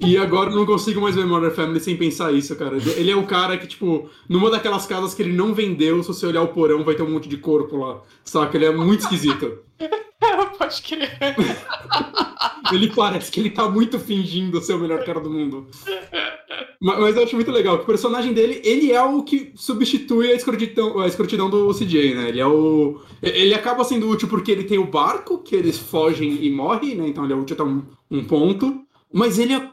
E 0.00 0.16
agora 0.16 0.50
eu 0.50 0.56
não 0.56 0.66
consigo 0.66 1.00
mais 1.00 1.14
ver 1.14 1.24
Modern 1.24 1.52
Family 1.52 1.78
sem 1.78 1.96
pensar 1.96 2.32
isso, 2.32 2.56
cara. 2.56 2.76
Ele 2.96 3.10
é 3.10 3.16
o 3.16 3.26
cara 3.26 3.56
que, 3.56 3.66
tipo, 3.66 4.08
numa 4.28 4.50
daquelas 4.50 4.86
casas 4.86 5.14
que 5.14 5.22
ele 5.22 5.32
não 5.32 5.54
vendeu, 5.54 6.02
se 6.02 6.08
você 6.08 6.26
olhar 6.26 6.42
o 6.42 6.48
porão, 6.48 6.82
vai 6.82 6.94
ter 6.94 7.02
um 7.02 7.10
monte 7.10 7.28
de 7.28 7.36
corpo 7.36 7.76
lá. 7.76 8.00
Saca? 8.24 8.56
Ele 8.56 8.64
é 8.64 8.72
muito 8.72 9.00
esquisito. 9.00 9.58
Pode 10.58 10.82
crer. 10.82 11.16
ele 12.72 12.90
parece 12.94 13.30
que 13.30 13.40
ele 13.40 13.50
tá 13.50 13.68
muito 13.68 13.98
fingindo 13.98 14.60
ser 14.60 14.74
o 14.74 14.78
melhor 14.78 15.04
cara 15.04 15.20
do 15.20 15.30
mundo. 15.30 15.68
Mas, 16.84 16.98
mas 17.00 17.16
eu 17.16 17.22
acho 17.22 17.34
muito 17.34 17.50
legal 17.50 17.78
que 17.78 17.84
o 17.84 17.86
personagem 17.86 18.34
dele, 18.34 18.60
ele 18.62 18.92
é 18.92 19.02
o 19.02 19.22
que 19.22 19.52
substitui 19.56 20.30
a 20.30 20.34
escrotidão, 20.34 21.00
a 21.00 21.06
escrotidão 21.06 21.48
do 21.48 21.72
CJ, 21.72 22.14
né? 22.14 22.28
Ele 22.28 22.40
é 22.40 22.46
o. 22.46 23.00
Ele 23.22 23.54
acaba 23.54 23.82
sendo 23.84 24.06
útil 24.06 24.28
porque 24.28 24.52
ele 24.52 24.64
tem 24.64 24.76
o 24.78 24.86
barco, 24.86 25.38
que 25.38 25.56
eles 25.56 25.78
fogem 25.78 26.44
e 26.44 26.50
morrem, 26.50 26.94
né? 26.94 27.08
Então 27.08 27.24
ele 27.24 27.32
é 27.32 27.36
útil 27.36 27.54
até 27.54 27.64
um, 27.64 27.82
um 28.10 28.22
ponto. 28.22 28.82
Mas 29.10 29.38
ele 29.38 29.54
é 29.54 29.70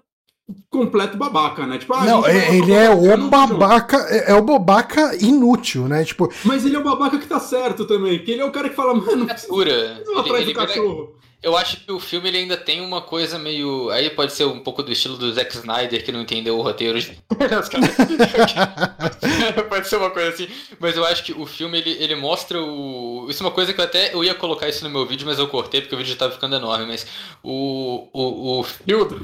completo 0.70 1.18
babaca, 1.18 1.68
né? 1.68 1.80
Tipo, 1.80 1.96
ah, 1.96 2.06
Não, 2.06 2.24
gente 2.24 2.32
vai 2.32 2.58
ele 2.58 2.72
é 2.72 2.90
o 2.90 3.28
babaca, 3.28 3.98
é 4.10 4.32
é 4.32 4.36
o 4.36 4.42
babaca 4.42 5.14
inútil, 5.22 5.90
né? 5.90 6.06
Tipo, 6.06 6.32
Mas 6.46 6.66
ele 6.66 6.78
é 6.78 6.80
o 6.80 6.84
babaca 6.84 7.20
que 7.20 7.28
tá 7.28 7.42
certo 7.42 7.84
também. 7.84 8.20
Que 8.20 8.32
ele 8.32 8.42
é 8.42 8.46
o 8.46 8.52
cara 8.52 8.70
que 8.70 8.76
fala, 8.76 8.94
mano, 8.94 9.18
não 9.18 9.26
precisa 9.26 9.54
ir 9.54 10.18
atrás 10.18 10.46
do 10.46 10.54
cachorro. 10.54 11.21
Eu 11.44 11.58
acho 11.58 11.78
que 11.78 11.92
o 11.92 12.00
filme 12.00 12.30
ele 12.30 12.38
ainda 12.38 12.56
tem 12.56 12.82
uma 12.82 13.02
coisa 13.02 13.40
meio. 13.40 13.90
Aí 13.90 14.12
pode 14.12 14.32
ser 14.32 14.46
um 14.46 14.60
pouco 14.60 14.84
do 14.84 14.92
estilo 14.92 15.18
do 15.18 15.34
Zack 15.34 15.56
Snyder 15.56 16.06
que 16.06 16.12
não 16.12 16.22
entendeu 16.22 16.56
o 16.56 16.62
roteiro. 16.62 17.00
pode 19.68 19.88
ser 19.88 19.96
uma 19.96 20.12
coisa 20.12 20.30
assim. 20.30 20.48
Mas 20.80 20.96
eu 20.96 21.04
acho 21.04 21.24
que 21.24 21.34
o 21.34 21.48
filme 21.48 21.80
ele, 21.80 21.98
ele 22.00 22.14
mostra 22.14 22.62
o. 22.62 23.26
Isso 23.28 23.42
é 23.42 23.46
uma 23.48 23.52
coisa 23.52 23.74
que 23.74 23.82
eu 23.82 23.86
até 23.86 24.14
eu 24.14 24.24
ia 24.24 24.36
colocar 24.36 24.70
isso 24.70 24.84
no 24.84 24.92
meu 24.92 25.04
vídeo, 25.06 25.26
mas 25.26 25.40
eu 25.40 25.48
cortei 25.48 25.82
porque 25.82 25.96
o 25.96 25.98
vídeo 25.98 26.12
já 26.12 26.20
tava 26.20 26.34
ficando 26.34 26.56
enorme. 26.56 26.86
Mas 26.86 27.08
o, 27.44 28.08
o, 28.14 28.60
o 28.60 28.64
fio 28.64 29.06
do 29.10 29.20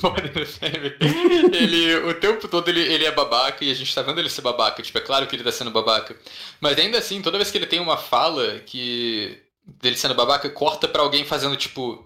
ele 1.55 1.97
o 1.97 2.15
tempo 2.15 2.47
todo 2.47 2.67
ele, 2.69 2.81
ele 2.81 3.05
é 3.05 3.11
babaca 3.11 3.63
e 3.63 3.69
a 3.69 3.75
gente 3.75 3.93
tá 3.93 4.01
vendo 4.01 4.19
ele 4.19 4.29
ser 4.29 4.41
babaca. 4.41 4.81
Tipo, 4.81 4.97
é 4.97 5.01
claro 5.01 5.27
que 5.27 5.35
ele 5.35 5.43
tá 5.43 5.51
sendo 5.51 5.69
babaca. 5.69 6.15
Mas 6.59 6.79
ainda 6.79 6.97
assim, 6.97 7.21
toda 7.21 7.37
vez 7.37 7.51
que 7.51 7.59
ele 7.59 7.67
tem 7.67 7.79
uma 7.79 7.97
fala 7.97 8.59
que. 8.65 9.37
Dele 9.67 9.95
sendo 9.97 10.15
babaca, 10.15 10.49
corta 10.49 10.87
pra 10.87 11.01
alguém 11.01 11.25
fazendo 11.25 11.57
tipo. 11.57 12.05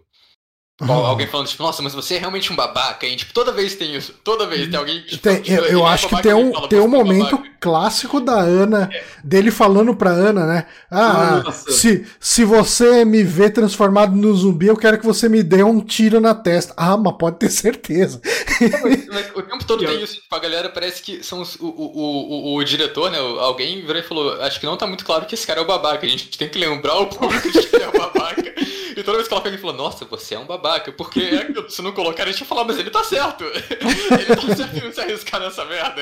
Al- 0.82 1.06
Alguém 1.06 1.28
falando, 1.28 1.48
tipo, 1.48 1.64
nossa, 1.64 1.82
mas 1.82 1.94
você 1.94 2.16
é 2.16 2.20
realmente 2.20 2.52
um 2.52 2.56
babaca, 2.56 3.06
hein? 3.06 3.16
Tipo, 3.16 3.34
toda 3.34 3.52
vez 3.52 3.76
tem 3.76 3.96
isso. 3.96 4.14
Toda 4.24 4.46
vez 4.48 4.68
tem 4.70 4.78
alguém. 4.80 5.02
Tipo, 5.02 5.22
tem- 5.22 5.42
tipo, 5.42 5.58
eu, 5.58 5.66
eu 5.66 5.86
é 5.88 5.90
acho 5.90 6.08
que 6.08 6.22
tem 6.22 6.32
e 6.32 6.36
um, 6.36 6.52
fala, 6.54 6.68
tem 6.68 6.80
um 6.80 6.90
"Você 6.90 6.96
é 6.96 7.04
momento 7.04 7.32
babaca." 7.38 7.52
clássico 7.62 8.20
da 8.20 8.40
Ana, 8.40 8.90
dele 9.24 9.52
falando 9.52 9.96
pra 9.96 10.10
Ana, 10.10 10.46
né? 10.48 10.66
Ah, 10.90 11.44
Nossa. 11.46 11.72
se, 11.72 12.06
se 12.20 12.44
você 12.44 13.06
me 13.06 13.24
vê 13.24 13.50
transformado 13.52 14.16
no 14.16 14.34
zumbi, 14.36 14.68
eu 14.68 14.76
quero 14.78 14.98
que 14.98 15.06
você 15.06 15.30
me 15.30 15.44
dê 15.44 15.64
um 15.64 15.80
tiro 15.80 16.20
na 16.20 16.34
testa. 16.34 16.74
Ah, 16.76 16.98
mas 16.98 17.16
pode 17.18 17.38
ter 17.38 17.50
certeza. 17.52 18.20
Mas, 18.60 19.08
mas 19.08 19.32
o 19.36 19.42
tempo 19.44 19.64
todo 19.66 19.84
E 19.84 19.88
tem 19.88 20.02
isso. 20.04 20.16
Tipo, 20.16 20.36
a 20.36 20.40
galera 20.40 20.70
parece 20.70 21.02
que 21.04 21.24
são 21.24 21.42
os- 21.42 21.56
o, 21.56 21.66
o, 21.68 22.54
o, 22.54 22.56
o 22.58 22.64
diretor, 22.64 23.12
né? 23.12 23.20
Alguém 23.20 23.82
virou 23.86 23.98
e 24.02 24.04
falou: 24.04 24.42
Acho 24.42 24.60
que 24.60 24.66
não 24.66 24.78
tá 24.78 24.88
muito 24.88 25.06
claro 25.06 25.26
que 25.26 25.36
esse 25.36 25.46
cara 25.46 25.60
é 25.60 25.64
o 25.64 25.68
babaca. 25.68 26.06
A 26.06 26.10
gente 26.10 26.36
tem 26.38 26.50
que 26.50 26.58
lembrar 26.58 26.96
o 27.00 27.08
público 27.08 27.52
de 27.52 27.62
que 27.62 27.76
ele 27.76 27.84
é 27.84 27.90
o 27.90 27.92
babaca. 27.98 28.42
E 28.92 29.04
toda 29.04 29.18
vez 29.18 29.28
que 29.28 29.34
ela 29.34 29.42
pega, 29.42 29.56
ele 29.56 29.62
fala: 29.62 29.74
Nossa, 29.74 30.04
você 30.04 30.36
é 30.36 30.40
um 30.40 30.46
babaca. 30.46 30.71
Porque 30.80 31.20
é 31.20 31.38
aquilo, 31.38 31.70
se 31.70 31.82
não 31.82 31.92
colocar, 31.92 32.24
a 32.24 32.28
gente 32.28 32.40
vai 32.40 32.48
falar: 32.48 32.64
Mas 32.66 32.78
ele 32.80 32.90
tá 32.90 33.04
certo. 33.04 33.44
ele 33.46 34.36
tá 34.36 34.56
certo 34.56 34.86
em 34.86 34.92
se 34.92 35.02
arriscar 35.02 35.40
nessa 35.40 35.66
merda. 35.66 36.02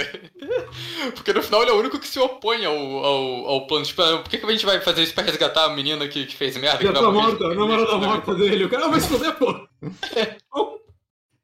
Porque 1.16 1.34
no 1.34 1.42
final 1.44 1.62
ele 1.62 1.72
é 1.72 1.74
o 1.74 1.80
único 1.80 2.00
que 2.00 2.08
se 2.08 2.20
opõe 2.20 2.64
ao, 2.66 2.76
ao, 2.78 3.48
ao 3.48 3.68
plano. 3.68 3.86
Tipo, 3.86 4.02
ah, 4.02 4.20
por 4.20 4.30
que, 4.30 4.38
que 4.38 4.46
a 4.46 4.52
gente 4.52 4.66
vai 4.66 4.80
fazer 4.82 5.04
isso 5.04 5.14
pra 5.14 5.24
resgatar 5.24 5.66
a 5.66 5.76
menina 5.76 6.08
que, 6.08 6.26
que 6.26 6.36
fez 6.36 6.56
merda? 6.58 6.84
Já 6.84 6.90
que 6.90 6.94
tá 6.94 7.02
vai 7.02 7.12
morrer? 7.12 7.28
morta, 7.28 7.46
a 7.46 7.56
namorada 7.56 7.98
morta 7.98 8.36
dele. 8.36 8.66
O 8.70 8.70
cara 8.70 8.88
vai 8.88 9.00
se 9.00 9.08
foder, 9.10 9.36
pô. 9.36 9.54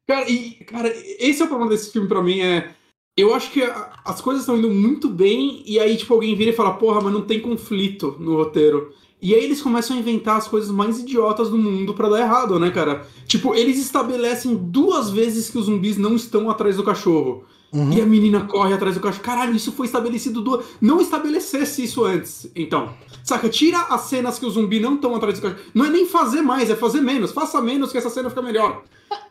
Cara, 0.08 0.30
e, 0.30 0.50
cara, 0.64 0.88
esse 1.18 1.42
é 1.42 1.44
o 1.44 1.48
problema 1.48 1.70
desse 1.70 1.90
filme 1.92 2.06
pra 2.08 2.22
mim, 2.22 2.40
é... 2.40 2.70
Eu 3.18 3.34
acho 3.34 3.50
que 3.50 3.62
a- 3.62 3.98
as 4.04 4.20
coisas 4.20 4.42
estão 4.42 4.58
indo 4.58 4.68
muito 4.70 5.08
bem, 5.08 5.62
e 5.66 5.80
aí, 5.80 5.96
tipo, 5.96 6.12
alguém 6.12 6.36
vira 6.36 6.50
e 6.50 6.54
fala, 6.54 6.74
porra, 6.74 7.00
mas 7.00 7.12
não 7.12 7.22
tem 7.22 7.40
conflito 7.40 8.14
no 8.20 8.36
roteiro. 8.36 8.94
E 9.20 9.34
aí 9.34 9.42
eles 9.42 9.62
começam 9.62 9.96
a 9.96 9.98
inventar 9.98 10.36
as 10.36 10.46
coisas 10.46 10.70
mais 10.70 11.00
idiotas 11.00 11.48
do 11.48 11.56
mundo 11.56 11.94
pra 11.94 12.08
dar 12.08 12.20
errado, 12.20 12.58
né, 12.60 12.70
cara? 12.70 13.06
Tipo, 13.26 13.54
eles 13.54 13.78
estabelecem 13.78 14.54
duas 14.54 15.10
vezes 15.10 15.48
que 15.48 15.58
os 15.58 15.66
zumbis 15.66 15.96
não 15.96 16.14
estão 16.14 16.50
atrás 16.50 16.76
do 16.76 16.84
cachorro. 16.84 17.44
Uhum. 17.72 17.92
E 17.92 18.00
a 18.00 18.06
menina 18.06 18.42
corre 18.42 18.72
atrás 18.72 18.94
do 18.94 19.00
cachorro. 19.00 19.24
Caralho, 19.24 19.54
isso 19.54 19.72
foi 19.72 19.86
estabelecido 19.86 20.40
duas. 20.40 20.64
Não 20.80 21.00
estabelecesse 21.00 21.82
isso 21.82 22.04
antes. 22.04 22.50
Então, 22.54 22.94
saca? 23.24 23.48
Tira 23.48 23.80
as 23.90 24.02
cenas 24.02 24.38
que 24.38 24.46
os 24.46 24.54
zumbis 24.54 24.80
não 24.80 24.94
estão 24.94 25.14
atrás 25.14 25.38
do 25.38 25.42
cachorro. 25.42 25.62
Não 25.74 25.84
é 25.84 25.90
nem 25.90 26.06
fazer 26.06 26.42
mais, 26.42 26.70
é 26.70 26.76
fazer 26.76 27.00
menos. 27.00 27.32
Faça 27.32 27.60
menos 27.60 27.90
que 27.90 27.98
essa 27.98 28.10
cena 28.10 28.28
fica 28.28 28.42
melhor. 28.42 28.84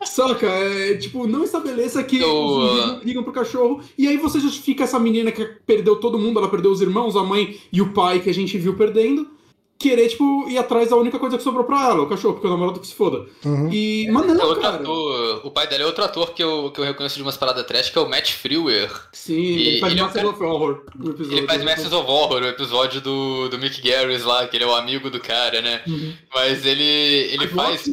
Saca? 0.04 0.46
É, 0.46 0.94
tipo, 0.94 1.26
não 1.26 1.44
estabeleça 1.44 2.02
que 2.02 2.20
Eu, 2.20 2.28
os 2.28 2.68
zumbis 2.68 2.86
não 2.86 3.00
ligam 3.00 3.22
pro 3.22 3.32
cachorro. 3.32 3.80
E 3.96 4.06
aí 4.06 4.16
você 4.16 4.38
justifica 4.38 4.84
essa 4.84 4.98
menina 4.98 5.32
que 5.32 5.44
perdeu 5.66 5.96
todo 5.96 6.18
mundo. 6.18 6.38
Ela 6.38 6.48
perdeu 6.48 6.70
os 6.70 6.80
irmãos, 6.80 7.16
a 7.16 7.22
mãe 7.22 7.58
e 7.72 7.80
o 7.80 7.92
pai 7.92 8.20
que 8.20 8.30
a 8.30 8.34
gente 8.34 8.58
viu 8.58 8.74
perdendo. 8.74 9.35
Querer, 9.78 10.08
tipo, 10.08 10.48
ir 10.48 10.56
atrás 10.56 10.88
da 10.88 10.96
única 10.96 11.18
coisa 11.18 11.36
que 11.36 11.42
sobrou 11.44 11.64
pra 11.64 11.88
ela, 11.90 12.02
o 12.02 12.08
cachorro, 12.08 12.32
porque 12.34 12.46
o 12.46 12.50
namorado 12.50 12.80
que 12.80 12.86
se 12.86 12.94
foda. 12.94 13.26
Uhum. 13.44 13.70
E. 13.70 14.08
Mas 14.10 14.24
É 14.24 14.34
não, 14.34 14.46
outro 14.46 14.62
cara. 14.62 14.76
ator, 14.76 15.40
o 15.44 15.50
pai 15.50 15.66
dela 15.66 15.82
é 15.82 15.86
outro 15.86 16.02
ator 16.02 16.32
que 16.32 16.42
eu, 16.42 16.70
que 16.70 16.80
eu 16.80 16.84
reconheço 16.84 17.16
de 17.16 17.22
umas 17.22 17.36
paradas 17.36 17.66
trash, 17.66 17.90
que 17.90 17.98
é 17.98 18.00
o 18.00 18.08
Matt 18.08 18.32
Frewer. 18.32 18.90
Sim, 19.12 19.34
E 19.34 19.68
ele 19.68 19.80
faz 19.80 19.92
ele 19.92 20.00
é 20.00 20.02
um 20.02 20.06
Master 20.06 20.26
of 20.28 20.42
Horror 20.42 20.82
no 20.98 21.10
episódio. 21.10 21.38
Ele 21.38 21.46
faz 21.46 21.62
Masters 21.64 21.92
of 21.92 22.10
Horror, 22.10 22.42
o 22.42 22.46
episódio 22.48 23.00
do, 23.02 23.48
do 23.50 23.58
Mick 23.58 23.82
Garris 23.82 24.24
lá, 24.24 24.46
que 24.48 24.56
ele 24.56 24.64
é 24.64 24.66
o 24.66 24.74
amigo 24.74 25.10
do 25.10 25.20
cara, 25.20 25.60
né? 25.60 25.82
Uhum. 25.86 26.14
Mas 26.34 26.64
ele, 26.64 26.82
ele 26.82 27.48
faz 27.48 27.84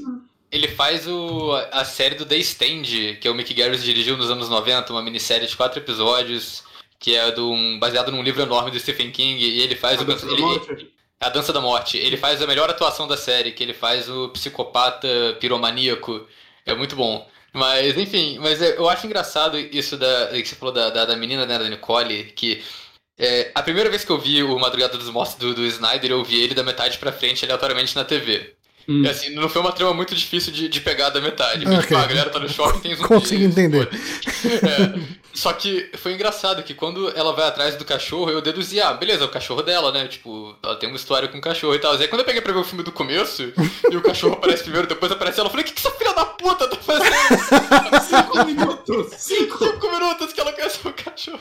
ele 0.52 0.68
faz 0.68 1.08
o, 1.08 1.52
a 1.72 1.84
série 1.84 2.14
do 2.16 2.26
The 2.26 2.38
Stand, 2.38 3.18
que 3.20 3.28
é 3.28 3.32
o 3.32 3.34
Mick 3.36 3.54
Garris 3.56 3.84
dirigiu 3.84 4.16
nos 4.16 4.30
anos 4.30 4.48
90, 4.50 4.94
uma 4.94 5.02
minissérie 5.02 5.48
de 5.48 5.58
quatro 5.58 5.80
episódios, 5.80 6.64
que 7.00 7.16
é 7.16 7.32
do, 7.32 7.50
um- 7.52 7.80
baseado 7.80 8.12
num 8.12 8.22
livro 8.22 8.42
enorme 8.44 8.70
do 8.72 8.80
Stephen 8.80 9.10
King, 9.12 9.44
e 9.44 9.62
ele 9.62 9.76
faz 9.76 10.00
A 10.00 10.04
o... 10.04 10.12
Ele-? 10.12 10.93
A 11.24 11.30
Dança 11.30 11.54
da 11.54 11.62
Morte. 11.62 11.98
Ele 11.98 12.18
faz 12.18 12.42
a 12.42 12.48
melhor 12.48 12.70
atuação 12.70 13.08
da 13.08 13.18
série, 13.18 13.52
que 13.52 13.64
ele 13.64 13.74
faz 13.74 14.10
o 14.10 14.30
psicopata 14.30 15.08
piromaníaco. 15.40 16.28
É 16.66 16.74
muito 16.76 16.96
bom. 16.96 17.28
Mas, 17.54 17.98
enfim, 17.98 18.40
mas 18.40 18.62
é- 18.62 18.78
eu 18.78 18.90
acho 18.90 19.06
engraçado 19.06 19.58
isso 19.60 19.98
da, 19.98 20.30
que 20.30 20.46
você 20.46 20.56
falou 20.56 20.74
da, 20.74 20.90
da, 20.90 21.06
da 21.06 21.16
menina, 21.16 21.46
né, 21.46 21.60
da 21.60 21.70
Nicole, 21.70 22.26
que 22.34 22.64
é, 23.18 23.52
a 23.56 23.62
primeira 23.64 23.90
vez 23.90 24.04
que 24.06 24.12
eu 24.12 24.20
vi 24.20 24.44
o 24.44 24.60
Madrugada 24.60 24.98
dos 24.98 25.10
Mortos 25.10 25.36
do, 25.36 25.54
do 25.54 25.66
Snyder, 25.66 26.12
eu 26.12 26.24
vi 26.24 26.42
ele 26.42 26.56
da 26.56 26.64
metade 26.64 26.98
pra 26.98 27.12
frente 27.12 27.46
aleatoriamente 27.46 27.96
na 27.96 28.04
TV. 28.06 28.56
Hum. 28.88 29.04
E 29.04 29.10
assim, 29.10 29.30
não 29.34 29.48
foi 29.48 29.62
uma 29.62 29.72
trama 29.72 29.94
muito 29.94 30.14
difícil 30.14 30.52
de, 30.52 30.68
de 30.68 30.82
pegar 30.82 31.10
da 31.10 31.22
metade. 31.22 31.62
Porque, 31.66 31.76
Ok. 31.78 31.88
tipo, 31.88 31.98
a 32.00 32.06
galera 32.08 32.30
tá 32.30 32.40
no 32.40 32.50
shopping 32.50 32.80
tem 32.80 32.96
zumbi. 32.96 33.08
Consigo 33.08 33.44
entender. 33.44 33.90
É, 34.46 35.00
só 35.34 35.52
que 35.54 35.90
foi 35.98 36.14
engraçado 36.14 36.62
que 36.64 36.74
quando 36.74 37.10
ela 37.18 37.34
vai 37.34 37.48
atrás 37.48 37.76
do 37.76 37.86
cachorro, 37.86 38.30
eu 38.30 38.42
deduzi, 38.42 38.80
ah, 38.82 38.94
beleza, 38.94 39.24
é 39.24 39.26
o 39.26 39.30
cachorro 39.30 39.62
dela, 39.62 39.92
né? 39.92 40.08
Tipo, 40.08 40.56
ela 40.62 40.76
tem 40.76 40.90
uma 40.90 40.96
história 40.98 41.28
com 41.28 41.38
o 41.38 41.42
cachorro 41.42 41.74
e 41.76 41.80
tal. 41.80 41.94
Aí 41.94 42.08
quando 42.08 42.20
eu 42.22 42.26
peguei 42.26 42.42
pra 42.42 42.54
ver 42.54 42.60
o 42.60 42.64
filme 42.64 42.84
do 42.84 42.92
começo, 42.92 43.52
e 43.90 43.96
o 43.98 44.02
cachorro 44.02 44.34
aparece 44.34 44.64
primeiro, 44.64 44.86
depois 44.88 45.12
aparece 45.12 45.40
ela, 45.40 45.48
eu 45.48 45.52
falei, 45.52 45.66
o 45.66 45.68
que, 45.68 45.74
que 45.74 45.80
essa 45.88 45.96
filha 45.98 46.14
da 46.14 46.26
puta 46.26 46.68
tá 46.68 46.76
fazendo? 46.78 47.14
Cinco 48.04 48.46
minutos! 48.46 49.14
Cinco! 49.18 49.58
Cinco 49.66 49.92
minutos 49.92 50.34
que 50.34 50.40
ela 50.42 50.52
conhece 50.54 50.80
o 50.86 50.94
cachorro. 50.94 51.40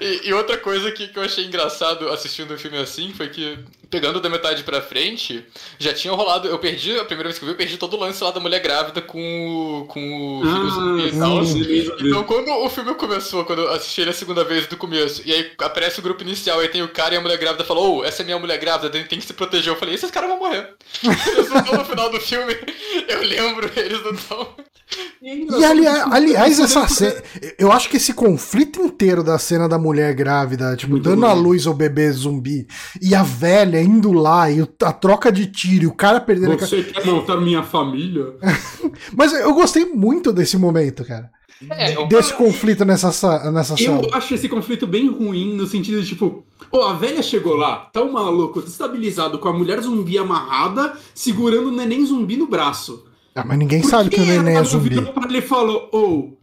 E, 0.00 0.28
e 0.28 0.32
outra 0.32 0.56
coisa 0.56 0.90
que, 0.92 1.08
que 1.08 1.18
eu 1.18 1.22
achei 1.22 1.44
engraçado 1.44 2.08
assistindo 2.10 2.54
o 2.54 2.58
filme 2.58 2.78
assim 2.78 3.12
foi 3.12 3.28
que, 3.28 3.58
pegando 3.90 4.20
da 4.20 4.28
metade 4.28 4.62
pra 4.62 4.80
frente, 4.80 5.44
já 5.78 5.92
tinha 5.92 6.12
rolado. 6.12 6.48
Eu 6.48 6.58
perdi, 6.70 6.98
a 6.98 7.04
primeira 7.04 7.28
vez 7.28 7.38
que 7.38 7.44
eu 7.44 7.46
vi, 7.46 7.52
eu 7.54 7.56
perdi 7.56 7.76
todo 7.76 7.94
o 7.94 8.00
lance 8.00 8.22
lá 8.22 8.30
da 8.30 8.40
mulher 8.40 8.60
grávida 8.60 9.00
com 9.00 9.18
o. 9.20 9.86
com 9.86 10.38
o 10.38 10.42
filho 10.42 10.70
zumbi 10.70 11.08
e 11.08 11.18
tal. 11.18 11.44
sim. 11.44 11.88
Então, 12.00 12.24
quando 12.24 12.50
o 12.50 12.68
filme 12.68 12.94
começou, 12.94 13.44
quando 13.44 13.62
eu 13.62 13.72
assisti 13.72 14.00
ele 14.00 14.10
a 14.10 14.14
segunda 14.14 14.44
vez 14.44 14.66
do 14.66 14.76
começo, 14.76 15.22
e 15.24 15.32
aí 15.32 15.52
aparece 15.58 15.98
o 15.98 16.02
grupo 16.02 16.22
inicial, 16.22 16.60
aí 16.60 16.68
tem 16.68 16.82
o 16.82 16.88
cara 16.88 17.14
e 17.14 17.18
a 17.18 17.20
mulher 17.20 17.38
grávida 17.38 17.64
falou, 17.64 17.98
oh, 17.98 18.04
essa 18.04 18.22
é 18.22 18.24
minha 18.24 18.38
mulher 18.38 18.58
grávida, 18.58 18.90
tem 18.90 19.04
tem 19.04 19.18
que 19.18 19.24
se 19.24 19.34
proteger. 19.34 19.72
Eu 19.72 19.76
falei, 19.76 19.94
esses 19.94 20.10
caras 20.10 20.28
vão 20.28 20.38
morrer. 20.38 20.74
Eles 21.02 21.50
não 21.50 21.58
estão 21.58 21.78
no 21.78 21.84
final 21.84 22.10
do 22.10 22.20
filme, 22.20 22.54
eu 23.08 23.22
lembro, 23.22 23.70
eles 23.76 24.02
não 24.02 24.12
estão. 24.12 24.56
E 25.22 25.64
ali, 25.64 25.86
aliás, 26.10 26.58
essa 26.58 26.86
cena. 26.88 27.14
Eu 27.58 27.70
acho 27.72 27.88
que 27.88 27.96
esse 27.96 28.12
conflito 28.14 28.80
inteiro 28.80 29.22
da 29.22 29.38
cena 29.38 29.68
da 29.68 29.78
mulher 29.78 30.14
grávida, 30.14 30.74
tipo, 30.76 30.92
Muito 30.92 31.04
dando 31.04 31.26
à 31.26 31.30
bonito. 31.30 31.44
luz 31.48 31.66
ao 31.66 31.74
bebê 31.74 32.10
zumbi, 32.12 32.66
e 33.00 33.14
a 33.14 33.22
velha 33.22 33.80
indo 33.80 34.12
lá, 34.12 34.50
e 34.50 34.66
a 34.82 34.92
troca 34.92 35.30
de 35.32 35.46
tiro, 35.46 35.84
e 35.84 35.86
o 35.86 35.94
cara 35.94 36.20
perdendo 36.20 36.52
a 36.52 36.56
ca- 36.56 36.66
Você 36.66 36.82
quer 36.82 37.04
montar 37.04 37.36
minha 37.36 37.62
família? 37.62 38.34
Mas 39.16 39.32
eu 39.32 39.52
gostei 39.54 39.84
muito 39.86 40.32
desse 40.32 40.56
momento, 40.56 41.04
cara. 41.04 41.30
É, 41.72 41.96
eu- 41.96 42.06
Desse 42.06 42.32
conflito 42.34 42.84
nessa, 42.84 43.10
sa- 43.10 43.50
nessa 43.50 43.76
sala. 43.76 44.02
Eu 44.06 44.14
acho 44.14 44.32
esse 44.34 44.48
conflito 44.48 44.86
bem 44.86 45.10
ruim, 45.10 45.54
no 45.54 45.66
sentido 45.66 46.00
de 46.00 46.06
tipo, 46.08 46.44
ó, 46.70 46.90
a 46.90 46.92
velha 46.94 47.20
chegou 47.20 47.56
lá, 47.56 47.88
tá 47.92 48.00
um 48.00 48.12
maluco 48.12 48.62
destabilizado 48.62 49.38
com 49.40 49.48
a 49.48 49.52
mulher 49.52 49.80
zumbi 49.80 50.16
amarrada, 50.16 50.92
segurando 51.12 51.68
o 51.68 51.72
neném 51.72 52.06
zumbi 52.06 52.36
no 52.36 52.46
braço. 52.46 53.07
Ah, 53.40 53.44
mas 53.46 53.58
ninguém 53.58 53.80
Por 53.82 53.90
sabe 53.90 54.10
que 54.10 54.20
o 54.20 54.24
neném 54.26 54.56
é 54.56 54.62
zumbi. 54.64 54.88
virou 54.90 55.12
pra 55.12 55.28
ele 55.28 55.40
falou, 55.42 55.88
ô, 55.92 56.36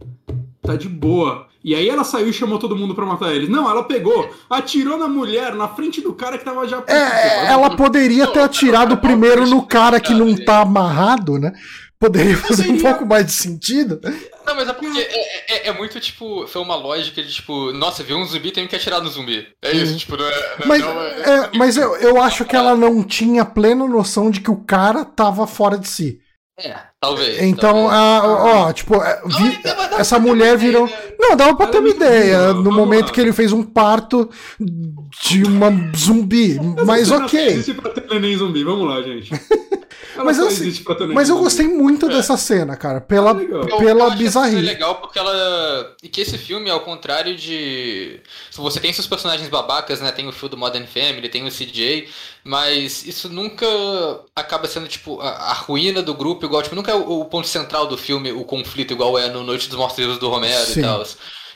tá 0.61 0.75
de 0.75 0.87
boa. 0.87 1.47
E 1.63 1.73
aí 1.73 1.89
ela 1.89 2.03
saiu 2.03 2.29
e 2.29 2.33
chamou 2.33 2.59
todo 2.59 2.75
mundo 2.75 2.93
pra 2.93 3.05
matar 3.07 3.33
eles. 3.33 3.49
Não, 3.49 3.67
ela 3.69 3.83
pegou, 3.83 4.29
atirou 4.49 4.97
na 4.99 5.07
mulher, 5.07 5.55
na 5.55 5.67
frente 5.67 5.99
do 5.99 6.13
cara 6.13 6.37
que 6.37 6.45
tava 6.45 6.67
já... 6.67 6.83
É, 6.87 7.47
ela 7.47 7.75
poderia 7.75 8.27
ter 8.27 8.41
atirado 8.41 8.95
primeiro 8.97 9.47
no 9.47 9.65
cara 9.65 9.99
que 9.99 10.13
não 10.13 10.35
tá 10.35 10.61
amarrado, 10.61 11.39
né? 11.39 11.51
Poderia 11.99 12.37
fazer 12.37 12.69
um 12.69 12.77
pouco 12.77 13.03
mais 13.05 13.25
de 13.25 13.31
sentido. 13.31 13.99
Não, 14.45 14.55
mas 14.55 14.67
é 14.69 14.73
porque 14.73 14.99
é, 14.99 15.67
é- 15.67 15.69
é 15.69 15.73
muito, 15.73 15.99
tipo, 15.99 16.45
foi 16.45 16.61
uma 16.61 16.75
lógica 16.75 17.23
de, 17.23 17.33
tipo, 17.33 17.71
nossa, 17.73 18.03
viu 18.03 18.17
um 18.17 18.25
zumbi, 18.25 18.51
tem 18.51 18.67
que 18.67 18.75
atirar 18.75 19.01
no 19.01 19.09
zumbi. 19.09 19.47
É 19.63 19.71
isso, 19.71 19.97
tipo, 19.97 20.15
não 20.15 20.25
é... 20.27 20.31
não- 20.59 20.67
Mas, 20.67 20.81
não 20.81 21.01
é, 21.01 21.49
mas 21.55 21.77
eu, 21.77 21.95
eu 21.95 22.21
acho 22.21 22.45
que 22.45 22.55
ela 22.55 22.75
não 22.75 23.01
tinha 23.03 23.43
plena 23.43 23.87
noção 23.87 24.29
de 24.29 24.39
que 24.39 24.51
o 24.51 24.57
cara 24.57 25.03
tava 25.03 25.47
fora 25.47 25.79
de 25.79 25.87
si. 25.87 26.19
É, 26.57 26.73
talvez. 27.01 27.41
Então, 27.41 27.73
talvez. 27.89 27.93
a- 27.93 28.27
ó, 28.67 28.71
tipo, 28.73 28.95
é, 28.95 29.21
vi- 29.25 29.59
Não, 29.91 29.99
essa 29.99 30.17
mulher 30.17 30.57
virou. 30.57 30.87
ideia. 30.87 31.15
Não, 31.19 31.35
dava 31.35 31.53
pra 31.55 31.67
ter 31.67 31.79
uma 31.79 31.89
ideia 31.89 32.37
confundiu, 32.37 32.53
no 32.55 32.63
vamos 32.63 32.75
momento 32.77 33.07
lá. 33.07 33.11
que 33.11 33.19
ele 33.21 33.33
fez 33.33 33.51
um 33.51 33.61
parto 33.61 34.29
de 35.21 35.43
uma 35.43 35.69
zumbi. 35.97 36.57
Mas 36.85 37.01
Essa 37.11 37.15
cena 37.15 37.25
ok. 37.25 37.45
Existe 37.47 37.73
pra 37.73 37.91
ter 37.91 38.07
neném 38.09 38.37
zumbi, 38.37 38.63
vamos 38.63 38.87
lá, 38.87 39.01
gente. 39.01 39.31
Ela 40.15 40.23
Mas 40.23 40.39
assim, 40.39 40.83
Mas 41.13 41.29
eu 41.29 41.37
gostei 41.37 41.67
muito 41.67 42.07
dessa 42.07 42.37
cena, 42.37 42.75
cara. 42.75 43.01
Pela, 43.01 43.33
Legal. 43.33 43.61
Eu- 43.63 43.69
eu 43.69 43.77
pela 43.77 44.07
acho 44.07 44.17
bizarrice. 44.17 44.61
legal 44.61 44.95
porque 44.95 45.19
ela. 45.19 45.95
E 46.01 46.07
que 46.09 46.21
esse 46.21 46.37
filme, 46.37 46.69
ao 46.69 46.79
contrário 46.79 47.35
de. 47.35 48.19
Você 48.51 48.79
tem 48.79 48.93
seus 48.93 49.07
personagens 49.07 49.49
babacas, 49.49 49.99
né? 50.01 50.11
Tem 50.11 50.27
o 50.27 50.31
fio 50.31 50.49
do 50.49 50.57
Modern 50.57 50.85
Family, 50.85 51.27
tem 51.29 51.45
o 51.45 51.51
CJ, 51.51 52.07
mas 52.43 53.05
isso 53.05 53.27
nunca 53.29 53.65
acaba 54.35 54.67
sendo, 54.67 54.87
tipo, 54.87 55.19
a, 55.21 55.29
a 55.29 55.53
ruína 55.53 56.01
do 56.01 56.13
grupo, 56.13 56.45
igual, 56.45 56.61
tipo, 56.63 56.75
nunca 56.75 56.91
é 56.91 56.95
o, 56.95 57.21
o 57.21 57.25
ponto 57.25 57.47
central 57.47 57.87
do 57.87 57.97
filme, 57.97 58.31
o 58.31 58.43
conflito, 58.45 58.93
igual 58.93 59.17
é 59.19 59.29
no 59.29 59.43
Noite 59.43 59.67
dos 59.67 59.77
Mortos-Vivos 59.77 60.17
do 60.17 60.29
Romero 60.29 60.65
Sim. 60.65 60.79
e 60.79 60.83
tal. 60.83 61.03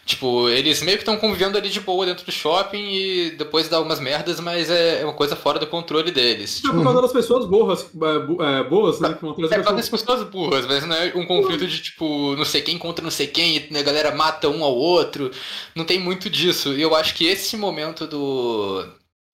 Tipo, 0.09 0.49
eles 0.49 0.81
meio 0.81 0.97
que 0.97 1.03
estão 1.03 1.17
convivendo 1.17 1.55
ali 1.55 1.69
de 1.69 1.79
boa 1.79 2.03
dentro 2.03 2.25
do 2.25 2.31
shopping 2.31 2.83
e 2.83 3.29
depois 3.37 3.69
dá 3.69 3.79
umas 3.79 3.99
merdas, 3.99 4.39
mas 4.39 4.67
é 4.67 5.01
é 5.01 5.03
uma 5.05 5.13
coisa 5.13 5.35
fora 5.35 5.59
do 5.59 5.67
controle 5.67 6.11
deles. 6.11 6.63
É 6.65 6.71
por 6.71 6.81
causa 6.81 6.99
das 6.99 7.13
pessoas 7.13 7.45
boas, 7.45 7.83
é, 7.83 8.59
é, 8.59 8.63
boas, 8.63 8.99
né? 8.99 9.09
Trazer 9.09 9.53
É 9.53 9.57
por 9.57 9.63
causa 9.65 9.75
das 9.75 9.87
pessoas 9.89 10.23
burras, 10.23 10.65
mas 10.65 10.83
não 10.83 10.95
é 10.95 11.13
um 11.15 11.27
conflito 11.27 11.67
de 11.67 11.79
tipo, 11.79 12.35
não 12.35 12.43
sei 12.43 12.63
quem 12.63 12.75
contra 12.79 13.03
não 13.03 13.11
sei 13.11 13.27
quem, 13.27 13.67
e 13.69 13.77
a 13.77 13.83
galera 13.83 14.15
mata 14.15 14.49
um 14.49 14.63
ao 14.63 14.75
outro. 14.75 15.29
Não 15.75 15.85
tem 15.85 15.99
muito 15.99 16.27
disso. 16.27 16.73
E 16.73 16.81
eu 16.81 16.95
acho 16.95 17.13
que 17.13 17.27
esse 17.27 17.55
momento 17.55 18.07
do. 18.07 18.83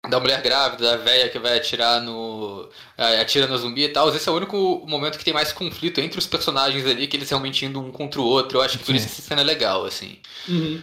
Da 0.08 0.18
mulher 0.18 0.42
grávida, 0.42 0.82
da 0.82 0.96
velha 0.96 1.28
que 1.28 1.38
vai 1.38 1.56
atirar 1.56 2.02
no. 2.02 2.68
eh, 2.98 3.20
atira 3.20 3.46
no 3.46 3.56
zumbi 3.56 3.84
e 3.84 3.88
tal, 3.88 4.08
esse 4.14 4.28
é 4.28 4.32
o 4.32 4.34
único 4.34 4.84
momento 4.86 5.16
que 5.16 5.24
tem 5.24 5.32
mais 5.32 5.52
conflito 5.52 6.00
entre 6.00 6.18
os 6.18 6.26
personagens 6.26 6.84
ali, 6.84 7.06
que 7.06 7.16
eles 7.16 7.30
realmente 7.30 7.64
indo 7.64 7.78
um 7.80 7.92
contra 7.92 8.20
o 8.20 8.24
outro. 8.24 8.58
Eu 8.58 8.62
acho 8.62 8.78
que 8.78 8.84
por 8.84 8.94
isso 8.96 9.06
essa 9.06 9.22
cena 9.22 9.42
é 9.42 9.44
legal, 9.44 9.84
assim. 9.84 10.18
Uhum. 10.48 10.82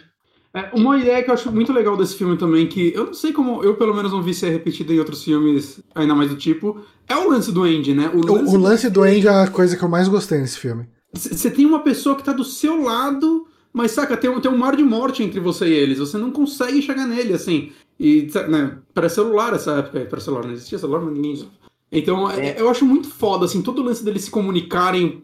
É, 0.53 0.71
uma 0.73 0.97
ideia 0.97 1.21
que 1.21 1.29
eu 1.29 1.33
acho 1.33 1.51
muito 1.51 1.71
legal 1.71 1.95
desse 1.97 2.15
filme 2.15 2.37
também, 2.37 2.65
que 2.67 2.93
eu 2.95 3.07
não 3.07 3.13
sei 3.13 3.31
como 3.31 3.63
eu 3.63 3.75
pelo 3.75 3.93
menos 3.93 4.11
não 4.11 4.23
vi 4.23 4.33
ser 4.33 4.49
repetida 4.49 4.93
em 4.93 4.99
outros 4.99 5.23
filmes, 5.23 5.79
ainda 5.93 6.15
mais 6.15 6.29
do 6.29 6.37
tipo, 6.37 6.81
é 7.07 7.15
o 7.15 7.29
lance 7.29 7.51
do 7.51 7.63
Andy, 7.63 7.93
né? 7.93 8.09
O, 8.13 8.19
o 8.19 8.57
lance 8.57 8.89
do 8.89 9.03
Andy 9.03 9.27
é 9.27 9.31
a 9.31 9.47
coisa 9.47 9.75
que 9.77 9.83
eu 9.83 9.89
mais 9.89 10.07
gostei 10.07 10.39
nesse 10.39 10.57
filme. 10.57 10.87
Você 11.13 11.51
tem 11.51 11.65
uma 11.65 11.83
pessoa 11.83 12.15
que 12.15 12.23
tá 12.23 12.31
do 12.31 12.43
seu 12.43 12.81
lado, 12.83 13.47
mas 13.73 13.91
saca, 13.91 14.15
tem 14.15 14.29
um, 14.29 14.39
tem 14.39 14.49
um 14.49 14.57
mar 14.57 14.75
de 14.75 14.83
morte 14.83 15.23
entre 15.23 15.39
você 15.39 15.67
e 15.67 15.73
eles. 15.73 15.99
Você 15.99 16.17
não 16.17 16.31
consegue 16.31 16.81
chegar 16.81 17.05
nele, 17.05 17.33
assim. 17.33 17.71
E, 17.99 18.29
né, 18.47 18.77
para 18.93 19.09
celular 19.09 19.53
essa 19.53 19.71
época, 19.73 19.99
para 20.05 20.19
celular 20.21 20.45
não 20.45 20.53
existia 20.53 20.79
celular, 20.79 21.01
mas 21.01 21.13
ninguém 21.13 21.33
usava. 21.33 21.51
Então, 21.91 22.29
é- 22.31 22.55
eu 22.59 22.69
acho 22.69 22.85
muito 22.85 23.09
foda, 23.09 23.45
assim, 23.45 23.61
todo 23.61 23.81
o 23.81 23.83
lance 23.85 24.03
deles 24.05 24.23
se 24.23 24.31
comunicarem 24.31 25.23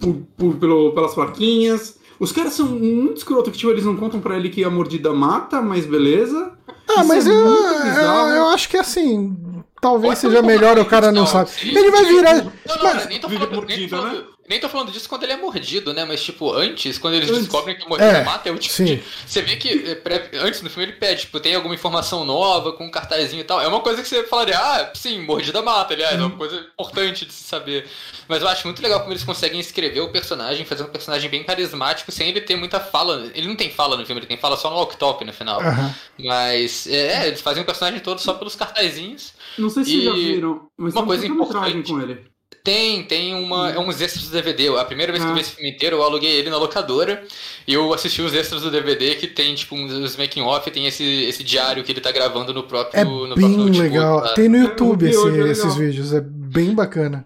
por, 0.00 0.14
por- 0.36 0.54
pelo- 0.56 0.92
pelas 0.92 1.14
plaquinhas. 1.14 1.98
Os 2.18 2.32
caras 2.32 2.54
são 2.54 2.66
muito 2.66 3.18
escroto, 3.18 3.50
que 3.50 3.58
tipo, 3.58 3.70
eles 3.70 3.84
não 3.84 3.96
contam 3.96 4.20
pra 4.20 4.36
ele 4.36 4.48
que 4.48 4.64
a 4.64 4.70
mordida 4.70 5.12
mata, 5.12 5.60
mas 5.60 5.84
beleza. 5.84 6.52
Ah, 6.88 7.00
Isso 7.00 7.08
mas 7.08 7.26
é 7.26 7.30
eu, 7.30 7.34
eu, 7.36 8.28
eu 8.36 8.46
acho 8.48 8.68
que 8.70 8.76
assim. 8.78 9.36
Talvez 9.82 10.18
seja 10.18 10.40
melhor 10.40 10.78
o 10.78 10.86
cara 10.86 11.12
não 11.12 11.20
não, 11.22 11.26
sabe. 11.26 11.50
Ele 11.62 11.90
vai 11.90 12.04
virar. 12.06 12.34
Não, 12.36 12.44
não, 12.76 12.82
Mas- 12.82 13.06
nem 13.08 13.20
tô 13.20 13.28
Vive 13.28 13.46
falando, 13.46 13.66
nem, 13.66 13.88
tô 13.88 13.96
falando, 13.96 14.16
né? 14.18 14.24
Nem 14.48 14.60
tô 14.60 14.68
falando 14.68 14.92
disso 14.92 15.08
quando 15.08 15.24
ele 15.24 15.32
é 15.32 15.36
mordido, 15.36 15.92
né? 15.94 16.04
Mas, 16.04 16.22
tipo, 16.22 16.52
antes, 16.52 16.98
quando 16.98 17.14
eles 17.14 17.28
Antes. 17.30 17.42
descobrem 17.42 17.76
que 17.76 17.88
mordida 17.88 18.18
É, 18.18 18.24
mata, 18.24 18.48
é 18.48 18.52
o 18.52 18.58
tipo 18.58 18.74
sim. 18.74 18.84
de. 18.84 19.02
Você 19.26 19.42
vê 19.42 19.56
que 19.56 19.90
é, 19.90 19.94
pré- 19.94 20.30
antes 20.34 20.62
no 20.62 20.70
filme 20.70 20.84
ele 20.90 20.98
pede, 20.98 21.22
tipo, 21.22 21.40
tem 21.40 21.54
alguma 21.54 21.74
informação 21.74 22.24
nova 22.24 22.72
com 22.72 22.84
um 22.86 22.90
cartazinho 22.90 23.40
e 23.40 23.44
tal. 23.44 23.60
É 23.60 23.66
uma 23.68 23.80
coisa 23.80 24.02
que 24.02 24.08
você 24.08 24.22
falaria, 24.24 24.58
ah, 24.58 24.90
sim, 24.94 25.20
mordida 25.22 25.60
mata, 25.62 25.94
aliás, 25.94 26.14
é 26.14 26.18
Uhum. 26.20 26.26
uma 26.28 26.36
coisa 26.36 26.56
importante 26.60 27.24
de 27.26 27.32
se 27.32 27.44
saber. 27.44 27.86
Mas 28.28 28.42
eu 28.42 28.48
acho 28.48 28.66
muito 28.66 28.82
legal 28.82 29.00
como 29.00 29.12
eles 29.12 29.24
conseguem 29.24 29.58
escrever 29.60 30.00
o 30.00 30.08
personagem, 30.10 30.64
fazer 30.64 30.82
um 30.82 30.88
personagem 30.88 31.28
bem 31.30 31.44
carismático, 31.44 32.10
sem 32.12 32.28
ele 32.28 32.40
ter 32.40 32.56
muita 32.56 32.80
fala. 32.80 33.30
Ele 33.34 33.46
não 33.48 33.56
tem 33.56 33.70
fala 33.70 33.96
no 33.96 34.04
filme, 34.06 34.20
ele 34.20 34.26
tem 34.28 34.36
fala 34.36 34.56
só 34.56 34.70
no 34.70 34.76
walk-talk 34.76 35.24
no 35.24 35.32
final. 35.32 35.60
Aham. 35.60 35.94
Mas, 36.18 36.86
é, 36.86 37.26
eles 37.28 37.40
fazem 37.40 37.62
o 37.62 37.66
personagem 37.66 38.00
todo 38.00 38.20
só 38.20 38.34
pelos 38.34 38.54
cartazinhos. 38.56 39.32
Não 39.58 39.70
sei 39.70 39.84
se 39.84 39.90
vocês 39.92 40.04
já 40.04 40.10
E 40.12 40.34
viram, 40.34 40.68
mas 40.76 40.94
uma 40.94 41.04
coisa 41.06 41.26
importante. 41.26 41.90
com 41.92 42.00
ele. 42.00 42.35
Tem, 42.66 43.04
tem 43.04 43.32
uma, 43.32 43.70
é 43.70 43.78
uns 43.78 44.00
extras 44.00 44.24
do 44.24 44.32
DVD. 44.32 44.76
A 44.76 44.84
primeira 44.84 45.12
vez 45.12 45.22
que 45.22 45.28
eu 45.28 45.32
Ah. 45.32 45.36
vi 45.36 45.40
esse 45.40 45.52
filme 45.52 45.70
inteiro, 45.70 45.96
eu 45.98 46.02
aluguei 46.02 46.32
ele 46.32 46.50
na 46.50 46.56
locadora 46.58 47.22
e 47.64 47.72
eu 47.72 47.94
assisti 47.94 48.20
os 48.22 48.34
extras 48.34 48.60
do 48.62 48.72
DVD 48.72 49.14
que 49.14 49.28
tem, 49.28 49.54
tipo, 49.54 49.76
uns, 49.76 49.92
os 49.92 50.16
making 50.16 50.40
off, 50.40 50.68
tem 50.72 50.84
esse, 50.84 51.04
esse 51.04 51.44
diário 51.44 51.84
que 51.84 51.92
ele 51.92 52.00
tá 52.00 52.10
gravando 52.10 52.52
no 52.52 52.64
próprio, 52.64 52.98
É 53.00 53.04
no 53.04 53.18
próprio 53.26 53.36
bem 53.36 53.56
notebook 53.56 53.78
legal. 53.80 54.16
lá. 54.16 54.34
Tem 54.34 54.48
no 54.48 54.56
É, 54.56 54.60
YouTube 54.62 55.08
esse- 55.08 55.16
é 55.16 55.30
legal. 55.30 55.46
esses 55.48 55.74
vídeos. 55.76 56.12
É 56.12 56.20
bem 56.20 56.74
bacana. 56.74 57.24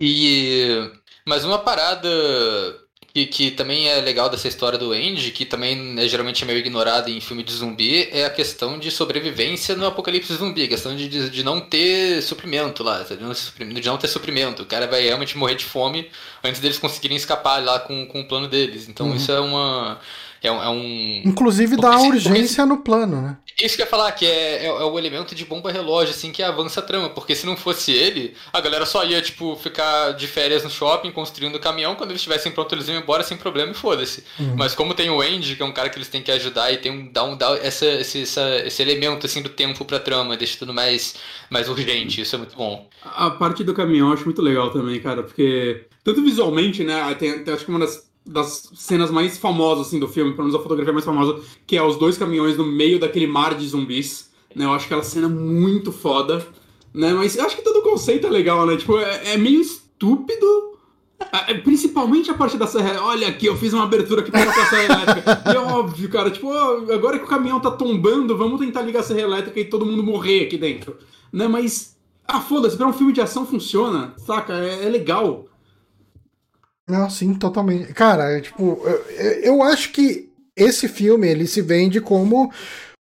E 0.00 0.90
mas 1.26 1.44
uma 1.44 1.58
parada 1.58 2.08
que, 3.12 3.26
que 3.26 3.50
também 3.50 3.88
é 3.88 4.00
legal 4.00 4.28
dessa 4.28 4.46
história 4.48 4.78
do 4.78 4.92
Andy, 4.92 5.30
que 5.32 5.44
também 5.44 5.74
né, 5.76 6.06
geralmente 6.06 6.44
é 6.44 6.46
meio 6.46 6.58
ignorada 6.58 7.10
em 7.10 7.20
filme 7.20 7.42
de 7.42 7.52
zumbi, 7.52 8.08
é 8.12 8.24
a 8.24 8.30
questão 8.30 8.78
de 8.78 8.90
sobrevivência 8.90 9.74
no 9.74 9.86
apocalipse 9.86 10.32
zumbi, 10.34 10.64
a 10.64 10.68
questão 10.68 10.94
de, 10.94 11.08
de, 11.08 11.30
de 11.30 11.42
não 11.42 11.60
ter 11.60 12.22
suprimento 12.22 12.82
lá, 12.84 13.02
de 13.02 13.16
não, 13.16 13.32
de 13.32 13.86
não 13.88 13.96
ter 13.98 14.08
suprimento. 14.08 14.62
O 14.62 14.66
cara 14.66 14.86
vai 14.86 15.02
realmente 15.02 15.36
morrer 15.38 15.54
de 15.56 15.64
fome 15.64 16.10
antes 16.44 16.60
deles 16.60 16.78
conseguirem 16.78 17.16
escapar 17.16 17.64
lá 17.64 17.80
com, 17.80 18.06
com 18.06 18.20
o 18.20 18.28
plano 18.28 18.46
deles. 18.46 18.88
Então 18.88 19.08
Uhum. 19.08 19.16
isso 19.16 19.32
é 19.32 19.40
uma. 19.40 19.98
É 20.42 20.50
um, 20.52 20.62
é 20.62 20.68
um- 20.68 21.22
Inclusive 21.24 21.76
dá 21.76 21.90
Porque 21.92 22.06
urgência 22.08 22.64
no 22.64 22.78
plano, 22.78 23.20
né? 23.20 23.36
Isso 23.60 23.74
que 23.74 23.82
eu 23.82 23.86
ia 23.86 23.90
falar, 23.90 24.12
que 24.12 24.24
é, 24.24 24.64
é, 24.64 24.66
é 24.66 24.70
o 24.84 24.96
elemento 24.96 25.34
de 25.34 25.44
bomba 25.44 25.72
relógio, 25.72 26.14
assim, 26.14 26.30
que 26.30 26.40
avança 26.44 26.78
a 26.78 26.82
trama. 26.82 27.08
Porque 27.10 27.34
se 27.34 27.44
não 27.44 27.56
fosse 27.56 27.90
ele, 27.90 28.34
a 28.52 28.60
galera 28.60 28.86
só 28.86 29.04
ia, 29.04 29.20
tipo, 29.20 29.56
ficar 29.56 30.12
de 30.12 30.28
férias 30.28 30.62
no 30.62 30.70
shopping, 30.70 31.10
construindo 31.10 31.56
o 31.56 31.58
caminhão. 31.58 31.96
Quando 31.96 32.10
eles 32.10 32.20
estivessem 32.20 32.52
prontos, 32.52 32.72
eles 32.74 32.86
iam 32.88 32.98
embora 33.02 33.24
sem 33.24 33.36
problema 33.36 33.72
e 33.72 33.74
foda-se. 33.74 34.22
Uhum. 34.38 34.54
Mas 34.56 34.76
como 34.76 34.94
tem 34.94 35.10
o 35.10 35.20
Andy, 35.20 35.56
que 35.56 35.62
é 35.62 35.66
um 35.66 35.72
cara 35.72 35.88
que 35.88 35.98
eles 35.98 36.06
têm 36.08 36.22
que 36.22 36.30
ajudar 36.30 36.70
e 36.72 36.76
tem 36.76 36.92
um, 36.92 37.10
dá 37.12 37.24
um, 37.24 37.36
dá 37.36 37.58
essa, 37.60 37.84
esse, 37.86 38.22
essa- 38.22 38.58
esse 38.64 38.80
elemento, 38.80 39.26
assim, 39.26 39.42
do 39.42 39.48
tempo 39.48 39.84
pra 39.84 39.98
trama, 39.98 40.36
deixa 40.36 40.56
tudo 40.56 40.72
mais, 40.72 41.16
mais 41.50 41.68
urgente. 41.68 42.20
Isso 42.20 42.36
é 42.36 42.38
muito 42.38 42.54
bom. 42.54 42.88
A 43.02 43.28
parte 43.30 43.64
do 43.64 43.74
caminhão 43.74 44.06
eu 44.08 44.14
acho 44.14 44.24
muito 44.24 44.40
legal 44.40 44.70
também, 44.70 45.00
cara, 45.00 45.24
porque 45.24 45.86
tanto 46.04 46.22
visualmente, 46.22 46.84
né, 46.84 47.12
tem, 47.18 47.42
tem- 47.42 47.52
acho 47.54 47.64
que 47.64 47.70
uma 47.72 47.80
das, 47.80 48.07
das 48.28 48.70
cenas 48.74 49.10
mais 49.10 49.38
famosas 49.38 49.86
assim 49.86 49.98
do 49.98 50.06
filme, 50.06 50.32
pelo 50.32 50.44
menos 50.44 50.58
a 50.58 50.62
fotografia 50.62 50.92
mais 50.92 51.04
famosa, 51.04 51.40
que 51.66 51.76
é 51.76 51.82
os 51.82 51.96
dois 51.96 52.18
caminhões 52.18 52.56
no 52.56 52.64
meio 52.64 53.00
daquele 53.00 53.26
mar 53.26 53.54
de 53.54 53.66
zumbis, 53.66 54.30
né? 54.54 54.64
Eu 54.66 54.72
acho 54.72 54.84
aquela 54.84 55.02
cena 55.02 55.28
muito 55.28 55.90
foda, 55.90 56.46
né? 56.92 57.12
Mas 57.14 57.36
eu 57.36 57.44
acho 57.44 57.56
que 57.56 57.62
todo 57.62 57.78
o 57.78 57.82
conceito 57.82 58.26
é 58.26 58.30
legal, 58.30 58.66
né? 58.66 58.76
Tipo, 58.76 58.98
é, 58.98 59.32
é 59.34 59.36
meio 59.36 59.60
estúpido. 59.60 60.76
é, 61.48 61.54
Principalmente 61.54 62.30
a 62.30 62.34
parte 62.34 62.56
da 62.56 62.66
serra. 62.66 63.02
Olha 63.02 63.28
aqui, 63.28 63.46
eu 63.46 63.56
fiz 63.56 63.72
uma 63.72 63.84
abertura 63.84 64.20
aqui 64.20 64.30
pra 64.30 64.42
a 64.42 64.66
serra 64.66 64.84
elétrica. 64.84 65.42
E 65.46 65.56
é 65.56 65.58
óbvio, 65.58 66.08
cara. 66.10 66.30
Tipo, 66.30 66.52
agora 66.52 67.18
que 67.18 67.24
o 67.24 67.28
caminhão 67.28 67.60
tá 67.60 67.70
tombando, 67.70 68.36
vamos 68.36 68.60
tentar 68.60 68.82
ligar 68.82 69.00
a 69.00 69.02
serra 69.02 69.20
elétrica 69.22 69.58
e 69.58 69.64
todo 69.64 69.86
mundo 69.86 70.02
morrer 70.02 70.44
aqui 70.44 70.56
dentro. 70.58 70.96
Né? 71.32 71.48
Mas 71.48 71.96
ah, 72.26 72.40
foda-se, 72.42 72.76
pra 72.76 72.86
um 72.86 72.92
filme 72.92 73.12
de 73.12 73.22
ação 73.22 73.46
funciona, 73.46 74.12
saca? 74.18 74.52
É, 74.52 74.84
é 74.84 74.88
legal. 74.90 75.46
Não, 76.88 77.08
sim, 77.10 77.34
totalmente. 77.34 77.92
Cara, 77.92 78.32
é, 78.36 78.40
tipo, 78.40 78.80
eu, 78.84 79.32
eu 79.42 79.62
acho 79.62 79.92
que 79.92 80.30
esse 80.56 80.88
filme 80.88 81.28
ele 81.28 81.46
se 81.46 81.60
vende 81.60 82.00
como 82.00 82.50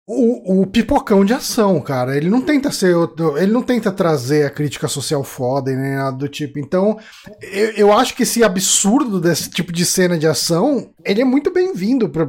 o, 0.09 0.63
o 0.63 0.67
pipocão 0.67 1.25
de 1.25 1.33
ação, 1.33 1.81
cara. 1.81 2.17
Ele 2.17 2.31
não 2.31 2.41
tenta 2.41 2.71
ser. 2.71 2.95
outro- 2.95 3.37
Ele 3.37 3.51
não 3.53 3.63
tenta 3.63 3.91
trazer 3.91 4.47
a 4.47 4.51
crítica 4.51 4.87
social 4.89 5.25
foda 5.25 5.71
e 5.73 5.77
nem 5.77 5.97
nada 5.97 6.17
do 6.17 6.29
tipo. 6.29 6.59
Então, 6.59 6.97
eu, 7.41 7.71
eu 7.73 7.93
acho 7.93 8.15
que 8.15 8.23
esse 8.23 8.43
absurdo 8.45 9.21
desse 9.21 9.51
tipo 9.51 9.73
de 9.73 9.85
cena 9.85 10.17
de 10.19 10.27
ação, 10.27 10.93
ele 11.05 11.21
é 11.21 11.25
muito 11.25 11.53
bem-vindo 11.53 12.09
pro, 12.09 12.27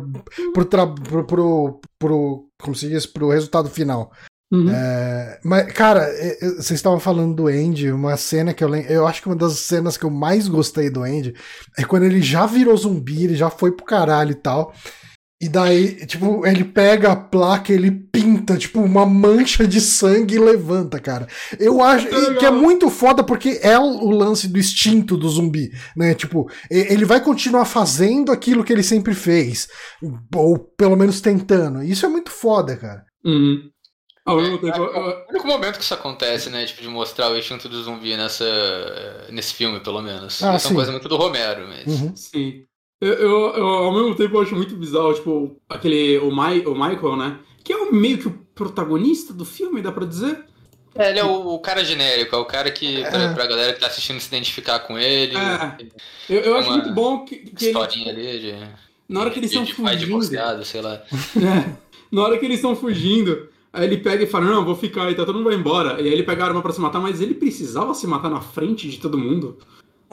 pro, 0.53 0.65
pro, 0.65 1.25
pro, 1.25 1.79
pro- 1.99 2.45
Como 2.61 2.75
se 2.75 2.89
diz? 2.89 3.05
Pro 3.05 3.29
resultado 3.29 3.69
final. 3.69 4.11
É, 4.71 5.39
mas, 5.43 5.71
cara, 5.73 6.03
é, 6.03 6.37
é, 6.39 6.49
vocês 6.49 6.73
estavam 6.73 6.99
falando 6.99 7.35
do 7.35 7.47
Andy, 7.47 7.91
uma 7.91 8.15
cena 8.15 8.53
que 8.53 8.63
eu 8.63 8.67
lembro. 8.67 8.91
Eu 8.91 9.07
acho 9.07 9.21
que 9.21 9.27
uma 9.27 9.35
das 9.35 9.53
cenas 9.53 9.97
que 9.97 10.05
eu 10.05 10.11
mais 10.11 10.47
gostei 10.47 10.91
do 10.91 11.01
Andy 11.01 11.33
é 11.75 11.83
quando 11.83 12.03
ele 12.03 12.21
já 12.21 12.45
virou 12.45 12.77
zumbi, 12.77 13.23
ele 13.23 13.35
já 13.35 13.49
foi 13.49 13.71
pro 13.71 13.85
caralho 13.85 14.31
e 14.31 14.35
tal. 14.35 14.71
E 15.41 15.49
daí, 15.49 16.05
tipo, 16.05 16.47
ele 16.47 16.63
pega 16.63 17.11
a 17.11 17.15
placa, 17.17 17.73
ele 17.73 17.91
pinta, 17.91 18.55
tipo, 18.55 18.79
uma 18.79 19.05
mancha 19.05 19.67
de 19.67 19.81
sangue 19.81 20.35
e 20.35 20.39
levanta, 20.39 21.01
cara. 21.01 21.27
Eu 21.59 21.81
acho 21.81 22.07
que 22.39 22.45
é 22.45 22.51
muito 22.51 22.89
foda 22.89 23.25
porque 23.25 23.59
é 23.61 23.77
o, 23.77 24.09
lance 24.09 24.47
do 24.47 24.57
instinto 24.57 25.17
do 25.17 25.27
zumbi, 25.27 25.69
né? 25.97 26.13
Tipo, 26.13 26.49
ele 26.71 27.03
vai 27.03 27.19
continuar 27.19 27.65
fazendo 27.65 28.31
aquilo 28.31 28.63
que 28.63 28.71
ele 28.71 28.83
sempre 28.83 29.13
fez, 29.13 29.67
ou 30.33 30.57
pelo 30.77 30.95
menos 30.95 31.19
tentando. 31.19 31.83
Isso 31.83 32.05
é 32.05 32.09
muito 32.09 32.31
foda, 32.31 32.77
cara. 32.77 33.03
Uhum. 33.25 33.72
Ao 34.25 34.37
mesmo 34.37 34.55
É, 34.55 34.59
tempo, 34.71 34.77
é 34.77 34.97
eu- 34.97 35.25
o 35.27 35.29
único 35.31 35.47
momento 35.47 35.77
que 35.77 35.83
isso 35.83 35.93
acontece, 35.93 36.49
né? 36.49 36.65
Tipo, 36.65 36.81
de 36.81 36.87
mostrar 36.87 37.29
o 37.29 37.37
instinto 37.37 37.67
do 37.67 37.83
zumbi 37.83 38.15
nessa, 38.15 38.45
nesse 39.29 39.53
filme, 39.53 39.79
pelo 39.81 40.01
menos. 40.01 40.41
Ah, 40.41 40.55
isso 40.55 40.67
é 40.67 40.69
uma 40.71 40.75
coisa 40.75 40.91
muito 40.91 41.09
do 41.09 41.17
Romero, 41.17 41.67
mas. 41.67 41.85
Uhum. 41.87 42.15
Sim. 42.15 42.63
Eu, 43.01 43.13
eu- 43.13 43.53
eu, 43.55 43.65
ao 43.67 43.93
mesmo 43.93 44.15
tempo, 44.15 44.37
eu 44.37 44.41
acho 44.41 44.55
muito 44.55 44.75
bizarro, 44.77 45.13
tipo, 45.13 45.57
aquele. 45.67 46.17
O, 46.19 46.31
Mai, 46.31 46.59
o 46.65 46.73
Michael, 46.73 47.17
né? 47.17 47.37
Que 47.63 47.73
é 47.73 47.77
o, 47.77 47.93
meio 47.93 48.17
que 48.17 48.27
o 48.29 48.31
protagonista 48.55 49.33
do 49.33 49.43
filme, 49.43 49.81
dá 49.81 49.91
pra 49.91 50.05
dizer? 50.05 50.45
É, 50.95 51.09
ele 51.09 51.19
é 51.19 51.23
o, 51.25 51.55
o 51.55 51.59
cara 51.59 51.83
genérico, 51.83 52.35
é 52.35 52.39
o 52.39 52.45
cara 52.45 52.69
que, 52.71 53.01
pra, 53.01 53.21
é. 53.23 53.33
pra 53.33 53.45
galera 53.47 53.73
que 53.73 53.79
tá 53.79 53.87
assistindo 53.87 54.19
se 54.21 54.27
identificar 54.27 54.79
com 54.79 54.97
ele. 54.97 55.35
É. 55.35 55.85
Eu, 56.29 56.39
eu 56.41 56.57
acho 56.57 56.69
muito 56.71 56.93
bom 56.93 57.25
que, 57.25 57.37
que 57.37 57.65
historinha 57.65 58.09
ele... 58.11 58.29
ali 58.29 58.39
de. 58.39 58.55
Na 59.09 59.19
hora 59.21 59.29
que 59.31 59.39
eles 59.39 59.51
estão 59.51 59.65
fugindo. 59.65 60.63
sei 60.63 60.81
lá. 60.81 61.01
É. 61.35 61.83
Na 62.11 62.21
hora 62.21 62.37
que 62.37 62.45
eles 62.45 62.57
estão 62.57 62.75
fugindo, 62.75 63.49
aí 63.73 63.85
ele 63.85 63.97
pega 63.97 64.23
e 64.23 64.27
fala: 64.27 64.45
Não, 64.45 64.63
vou 64.63 64.75
ficar 64.75 65.05
aí, 65.05 65.15
tá 65.15 65.25
todo 65.25 65.35
mundo 65.35 65.49
vai 65.49 65.55
embora. 65.55 65.99
E 65.99 66.07
aí 66.07 66.13
ele 66.13 66.23
pega 66.23 66.43
a 66.43 66.47
arma 66.47 66.61
pra 66.61 66.71
se 66.71 66.79
matar, 66.79 66.99
mas 66.99 67.19
ele 67.19 67.33
precisava 67.33 67.93
se 67.93 68.05
matar 68.07 68.29
na 68.29 68.39
frente 68.39 68.87
de 68.87 68.99
todo 68.99 69.17
mundo. 69.17 69.57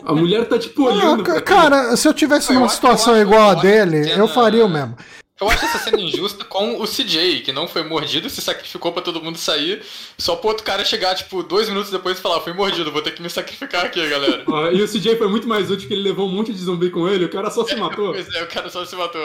A 0.03 0.15
mulher 0.15 0.49
tá 0.49 0.59
tipo 0.59 0.85
olhando. 0.85 1.31
Ah, 1.31 1.41
cara, 1.43 1.95
se 1.97 2.09
eu 2.09 2.15
tivesse 2.15 2.53
numa 2.55 2.69
situação 2.69 3.21
igual 3.21 3.51
a 3.51 3.55
dele, 3.55 4.11
eu 4.11 4.27
faria 4.27 4.65
o 4.65 4.69
mesmo. 4.69 4.97
Eu 5.41 5.49
acho 5.49 5.65
essa 5.65 5.79
cena 5.79 5.99
injusta 5.99 6.45
com 6.45 6.83
o 6.83 6.87
CJ, 6.87 7.41
que 7.41 7.51
não 7.51 7.67
foi 7.67 7.83
mordido, 7.83 8.29
se 8.29 8.43
sacrificou 8.43 8.93
para 8.93 9.01
todo 9.01 9.23
mundo 9.23 9.39
sair, 9.39 9.83
só 10.19 10.37
pro 10.37 10.49
outro 10.49 10.63
cara 10.63 10.85
chegar, 10.85 11.15
tipo, 11.15 11.43
dois 11.43 11.67
minutos 11.67 11.91
depois 11.91 12.19
e 12.19 12.21
falar, 12.21 12.41
fui 12.41 12.53
mordido, 12.53 12.93
vou 12.93 13.01
ter 13.01 13.13
que 13.13 13.23
me 13.23 13.31
sacrificar 13.31 13.87
aqui, 13.87 14.07
galera. 14.07 14.45
Ah, 14.47 14.71
e 14.71 14.83
o 14.83 14.87
CJ 14.87 15.17
foi 15.17 15.29
muito 15.29 15.49
mais 15.49 15.71
útil 15.71 15.89
que 15.89 15.95
ele 15.95 16.03
levou 16.03 16.29
um 16.29 16.33
monte 16.33 16.53
de 16.53 16.59
zumbi 16.59 16.91
com 16.91 17.09
ele, 17.09 17.25
o 17.25 17.31
cara 17.31 17.51
só 17.51 17.65
se 17.65 17.75
matou. 17.81 18.13
pois 18.13 18.29
é, 18.35 18.43
o 18.43 18.49
cara 18.49 18.69
só 18.69 18.85
se 18.85 18.95
matou. 18.95 19.23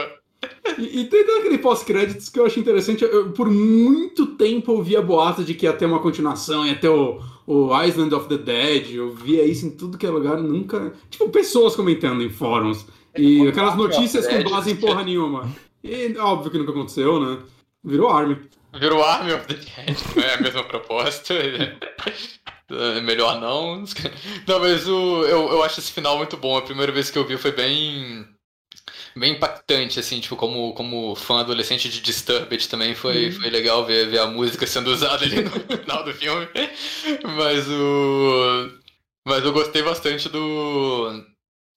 E, 0.78 1.02
e 1.02 1.06
tem 1.06 1.22
aquele 1.22 1.58
pós-créditos 1.58 2.30
que 2.30 2.40
eu 2.40 2.46
acho 2.46 2.60
interessante. 2.60 3.04
Eu, 3.04 3.32
por 3.32 3.50
muito 3.50 4.28
tempo 4.36 4.74
eu 4.74 4.82
via 4.82 5.02
boato 5.02 5.44
de 5.44 5.54
que 5.54 5.66
ia 5.66 5.74
ter 5.74 5.86
uma 5.86 6.00
continuação, 6.00 6.66
ia 6.66 6.76
ter 6.76 6.90
o, 6.90 7.22
o 7.46 7.84
Island 7.84 8.14
of 8.14 8.28
the 8.28 8.38
Dead. 8.38 8.96
Eu 8.96 9.14
via 9.14 9.46
isso 9.46 9.66
em 9.66 9.72
tudo 9.72 9.98
que 9.98 10.06
é 10.06 10.10
lugar, 10.10 10.38
nunca. 10.38 10.94
Tipo, 11.10 11.30
pessoas 11.30 11.76
comentando 11.76 12.22
em 12.24 12.30
fóruns. 12.30 12.86
E 13.18 13.48
aquelas 13.48 13.76
notícias 13.76 14.28
com 14.28 14.44
base 14.50 14.72
em 14.72 14.76
porra 14.76 15.04
nenhuma. 15.04 15.50
E 15.84 16.18
óbvio 16.18 16.52
que 16.52 16.58
nunca 16.58 16.72
aconteceu, 16.72 17.20
né? 17.20 17.40
Virou 17.84 18.10
Army. 18.10 18.38
Virou 18.78 19.02
Army 19.04 19.34
of 19.34 19.48
the 19.48 19.54
Dead, 19.54 19.98
não 20.16 20.24
é 20.24 20.34
a 20.34 20.42
mesma 20.42 20.64
proposta. 20.64 21.34
É 22.68 23.00
melhor 23.02 23.40
não. 23.40 23.84
Não, 24.48 24.60
mas 24.60 24.88
o, 24.88 25.24
eu, 25.24 25.50
eu 25.50 25.64
acho 25.64 25.80
esse 25.80 25.92
final 25.92 26.18
muito 26.18 26.36
bom. 26.36 26.58
A 26.58 26.64
primeira 26.64 26.92
vez 26.92 27.12
que 27.12 27.18
eu 27.18 27.26
vi 27.26 27.38
foi 27.38 27.52
bem 27.52 28.28
bem 29.16 29.34
impactante, 29.34 30.00
assim, 30.00 30.20
tipo, 30.20 30.36
como, 30.36 30.74
como 30.74 31.16
fã 31.16 31.40
adolescente 31.40 31.90
de 31.90 32.02
Disturbed 32.02 32.68
também 32.70 32.94
foi, 32.94 33.28
uhum. 33.28 33.32
foi 33.34 33.50
legal 33.50 33.86
ver, 33.86 34.10
ver 34.10 34.20
a 34.20 34.28
música 34.28 34.68
sendo 34.68 34.92
usada 34.92 35.24
ali 35.26 35.42
no 35.44 35.52
final 35.80 36.04
do 36.04 36.14
filme. 36.14 36.48
Mas 37.24 37.68
o. 37.70 38.72
Mas 39.26 39.44
eu 39.44 39.54
gostei 39.54 39.82
bastante 39.82 40.30
do 40.30 41.26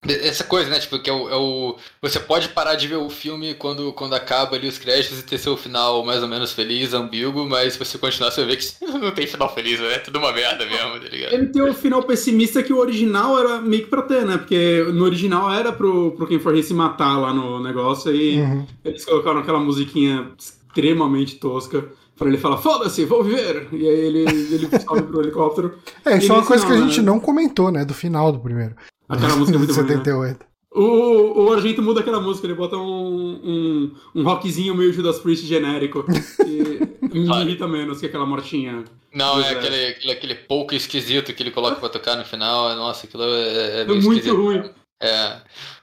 essa 0.06 0.44
coisa, 0.44 0.70
né? 0.70 0.78
Tipo, 0.78 0.98
que 0.98 1.10
é 1.10 1.12
o, 1.12 1.28
é 1.28 1.36
o, 1.36 1.76
Você 2.00 2.20
pode 2.20 2.48
parar 2.50 2.76
de 2.76 2.86
ver 2.86 2.96
o 2.96 3.10
filme 3.10 3.54
quando, 3.54 3.92
quando 3.92 4.14
acaba 4.14 4.54
ali 4.54 4.68
os 4.68 4.78
créditos 4.78 5.18
e 5.18 5.24
ter 5.24 5.38
seu 5.38 5.56
final 5.56 6.04
mais 6.04 6.22
ou 6.22 6.28
menos 6.28 6.52
feliz, 6.52 6.94
ambíguo, 6.94 7.48
mas 7.48 7.72
se 7.72 7.78
você 7.78 7.98
continuar, 7.98 8.30
você 8.30 8.44
vai 8.44 8.50
ver 8.50 8.56
que 8.58 8.84
não 8.98 9.10
tem 9.10 9.26
final 9.26 9.52
feliz, 9.52 9.80
né? 9.80 9.94
É 9.94 9.98
tudo 9.98 10.18
uma 10.18 10.32
merda 10.32 10.64
mesmo, 10.64 11.00
tá 11.00 11.08
ligado? 11.08 11.32
Ele 11.32 11.46
tem 11.46 11.62
o 11.62 11.70
um 11.70 11.74
final 11.74 12.02
pessimista 12.02 12.62
que 12.62 12.72
o 12.72 12.78
original 12.78 13.38
era 13.38 13.60
meio 13.60 13.84
que 13.84 13.90
pra 13.90 14.02
ter, 14.02 14.24
né? 14.24 14.38
Porque 14.38 14.84
no 14.92 15.04
original 15.04 15.52
era 15.52 15.72
pro, 15.72 16.12
pro 16.12 16.26
Ken 16.28 16.38
Forrest 16.38 16.68
se 16.68 16.74
matar 16.74 17.18
lá 17.18 17.34
no 17.34 17.60
negócio 17.60 18.14
e 18.14 18.40
uhum. 18.40 18.66
eles 18.84 19.04
colocaram 19.04 19.40
aquela 19.40 19.58
musiquinha 19.58 20.30
extremamente 20.38 21.36
tosca 21.36 21.84
pra 22.16 22.28
ele 22.28 22.38
falar, 22.38 22.58
foda-se, 22.58 23.04
vou 23.04 23.22
viver! 23.22 23.68
E 23.72 23.88
aí 23.88 24.00
ele, 24.00 24.18
ele 24.22 24.68
sobe 24.80 25.02
pro 25.02 25.22
helicóptero. 25.22 25.78
É, 26.04 26.18
isso 26.18 26.32
é 26.32 26.34
uma 26.36 26.44
coisa 26.44 26.66
que 26.66 26.72
a 26.72 26.76
gente 26.76 27.00
né? 27.00 27.06
não 27.06 27.20
comentou, 27.20 27.70
né? 27.70 27.84
Do 27.84 27.94
final 27.94 28.32
do 28.32 28.40
primeiro. 28.40 28.74
Aquela 29.08 29.36
música 29.36 29.56
é 29.56 29.58
muito 29.58 29.72
78. 29.72 30.16
Ruim, 30.16 30.28
né? 30.30 30.36
O, 30.70 31.44
o 31.44 31.52
Argento 31.52 31.82
muda 31.82 32.00
aquela 32.00 32.20
música, 32.20 32.46
ele 32.46 32.54
bota 32.54 32.76
um, 32.76 33.40
um, 33.42 33.94
um 34.14 34.22
rockzinho 34.22 34.74
meio 34.74 34.92
Judas 34.92 35.18
Priest 35.18 35.46
genérico. 35.46 36.04
E 36.46 37.08
me 37.18 37.42
irrita 37.42 37.66
menos 37.66 37.98
que 38.00 38.06
aquela 38.06 38.26
mortinha. 38.26 38.84
Não, 39.12 39.40
é 39.40 39.50
aquele, 39.50 39.86
aquele, 39.86 40.12
aquele 40.12 40.34
pouco 40.34 40.74
esquisito 40.74 41.32
que 41.32 41.42
ele 41.42 41.50
coloca 41.50 41.76
pra 41.76 41.88
tocar 41.88 42.16
no 42.16 42.24
final. 42.24 42.76
Nossa, 42.76 43.06
aquilo 43.06 43.24
é, 43.24 43.78
é, 43.78 43.80
é 43.80 43.84
muito 43.86 44.12
esquisito. 44.12 44.36
ruim. 44.36 44.70
É. 45.00 45.40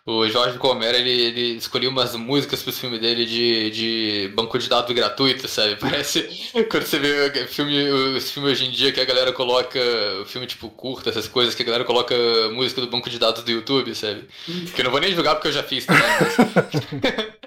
O 0.07 0.27
Jorge 0.27 0.59
Comera, 0.59 0.95
ele, 0.99 1.09
ele 1.09 1.41
escolheu 1.57 1.89
umas 1.89 2.15
músicas 2.15 2.61
pro 2.61 2.71
filme 2.71 2.99
dele 2.99 3.25
de, 3.25 3.71
de 3.71 4.31
banco 4.35 4.59
de 4.59 4.69
dados 4.69 4.95
gratuito, 4.95 5.47
sabe? 5.47 5.77
Parece 5.81 6.29
quando 6.69 6.83
você 6.85 6.99
vê 6.99 7.47
filme, 7.47 7.89
os 7.89 8.29
filmes 8.29 8.51
hoje 8.51 8.65
em 8.65 8.71
dia 8.71 8.91
que 8.91 9.01
a 9.01 9.05
galera 9.05 9.33
coloca, 9.33 9.79
o 10.21 10.25
filme 10.25 10.45
tipo 10.45 10.69
curta, 10.69 11.09
essas 11.09 11.27
coisas, 11.27 11.55
que 11.55 11.63
a 11.63 11.65
galera 11.65 11.83
coloca 11.83 12.13
música 12.53 12.81
do 12.81 12.87
banco 12.87 13.09
de 13.09 13.17
dados 13.17 13.43
do 13.43 13.49
YouTube, 13.49 13.95
sabe? 13.95 14.25
Que 14.75 14.81
eu 14.81 14.85
não 14.85 14.91
vou 14.91 14.99
nem 14.99 15.11
jogar 15.15 15.35
porque 15.35 15.47
eu 15.47 15.53
já 15.53 15.63
fiz 15.63 15.87
também. 15.87 16.03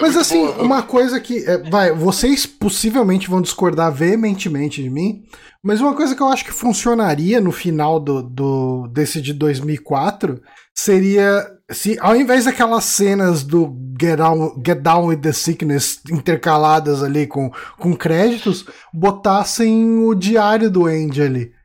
Mas, 0.00 0.14
mas 0.14 0.16
assim, 0.16 0.46
boa. 0.46 0.62
uma 0.62 0.82
coisa 0.82 1.20
que. 1.20 1.44
É, 1.44 1.58
vai, 1.70 1.92
vocês 1.92 2.46
possivelmente 2.46 3.28
vão 3.28 3.40
discordar 3.40 3.92
veementemente 3.92 4.82
de 4.82 4.90
mim, 4.90 5.24
mas 5.62 5.80
uma 5.80 5.94
coisa 5.94 6.14
que 6.14 6.22
eu 6.22 6.28
acho 6.28 6.44
que 6.44 6.52
funcionaria 6.52 7.40
no 7.40 7.52
final 7.52 8.00
do, 8.00 8.22
do 8.22 8.88
desse 8.88 9.20
de 9.20 9.32
2004 9.32 10.40
seria 10.74 11.46
se 11.70 11.96
ao 12.00 12.16
invés 12.16 12.44
daquelas 12.44 12.84
cenas 12.84 13.42
do 13.42 13.76
Get 14.00 14.16
Down, 14.16 14.60
Get 14.64 14.80
Down 14.80 15.06
with 15.06 15.18
the 15.18 15.32
Sickness 15.32 16.00
intercaladas 16.10 17.02
ali 17.02 17.26
com, 17.26 17.50
com 17.78 17.94
créditos, 17.94 18.66
botassem 18.92 19.98
o 19.98 20.14
diário 20.14 20.70
do 20.70 20.86
Andy 20.86 21.22
ali. 21.22 21.59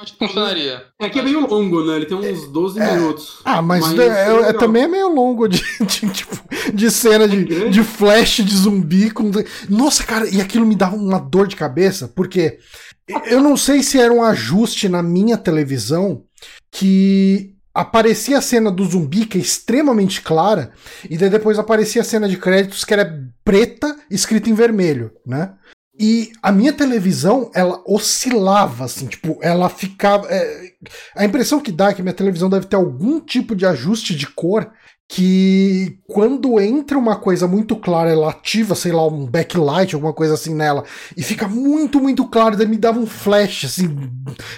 Acho 0.00 0.12
que 0.12 0.26
funcionaria. 0.26 0.84
É 0.98 1.08
que 1.08 1.18
é 1.18 1.22
meio 1.22 1.46
longo, 1.46 1.84
né? 1.84 1.96
Ele 1.96 2.06
tem 2.06 2.16
uns 2.16 2.48
12 2.48 2.80
é, 2.80 2.94
minutos. 2.94 3.40
Ah, 3.44 3.60
mas, 3.60 3.86
mas 3.86 3.98
é, 3.98 4.06
é, 4.06 4.40
é 4.48 4.52
também 4.52 4.84
é 4.84 4.88
meio 4.88 5.08
longo 5.08 5.48
de, 5.48 5.62
de, 5.80 6.08
tipo, 6.10 6.36
de 6.72 6.90
cena 6.90 7.26
de, 7.26 7.68
de 7.68 7.82
flash 7.82 8.36
de 8.36 8.56
zumbi. 8.56 9.10
Com... 9.10 9.30
Nossa, 9.68 10.04
cara, 10.04 10.28
e 10.28 10.40
aquilo 10.40 10.66
me 10.66 10.76
dava 10.76 10.96
uma 10.96 11.18
dor 11.18 11.46
de 11.46 11.56
cabeça, 11.56 12.08
porque 12.08 12.58
eu 13.26 13.40
não 13.40 13.56
sei 13.56 13.82
se 13.82 13.98
era 13.98 14.12
um 14.12 14.22
ajuste 14.22 14.88
na 14.88 15.02
minha 15.02 15.36
televisão 15.36 16.22
que 16.70 17.54
aparecia 17.74 18.38
a 18.38 18.42
cena 18.42 18.70
do 18.70 18.84
zumbi, 18.84 19.24
que 19.24 19.38
é 19.38 19.40
extremamente 19.40 20.20
clara, 20.20 20.72
e 21.08 21.16
daí 21.16 21.30
depois 21.30 21.58
aparecia 21.58 22.02
a 22.02 22.04
cena 22.04 22.28
de 22.28 22.36
créditos 22.36 22.84
que 22.84 22.92
era 22.92 23.24
preta, 23.44 23.96
escrita 24.10 24.50
em 24.50 24.54
vermelho, 24.54 25.12
né? 25.24 25.54
E 25.98 26.30
a 26.40 26.52
minha 26.52 26.72
televisão, 26.72 27.50
ela 27.52 27.82
oscilava, 27.84 28.84
assim, 28.84 29.06
tipo, 29.06 29.38
ela 29.42 29.68
ficava. 29.68 30.28
É, 30.30 30.72
a 31.16 31.24
impressão 31.24 31.60
que 31.60 31.72
dá 31.72 31.88
é 31.88 31.94
que 31.94 32.02
minha 32.02 32.14
televisão 32.14 32.48
deve 32.48 32.66
ter 32.66 32.76
algum 32.76 33.20
tipo 33.20 33.56
de 33.56 33.66
ajuste 33.66 34.14
de 34.14 34.26
cor 34.26 34.70
que 35.10 35.98
quando 36.06 36.60
entra 36.60 36.98
uma 36.98 37.16
coisa 37.16 37.48
muito 37.48 37.74
clara, 37.74 38.10
ela 38.10 38.28
ativa, 38.28 38.74
sei 38.74 38.92
lá, 38.92 39.06
um 39.06 39.24
backlight, 39.24 39.94
alguma 39.94 40.12
coisa 40.12 40.34
assim 40.34 40.54
nela, 40.54 40.84
e 41.16 41.22
fica 41.22 41.48
muito, 41.48 41.98
muito 41.98 42.28
claro, 42.28 42.56
daí 42.56 42.68
me 42.68 42.76
dava 42.76 43.00
um 43.00 43.06
flash, 43.06 43.64
assim, 43.64 43.88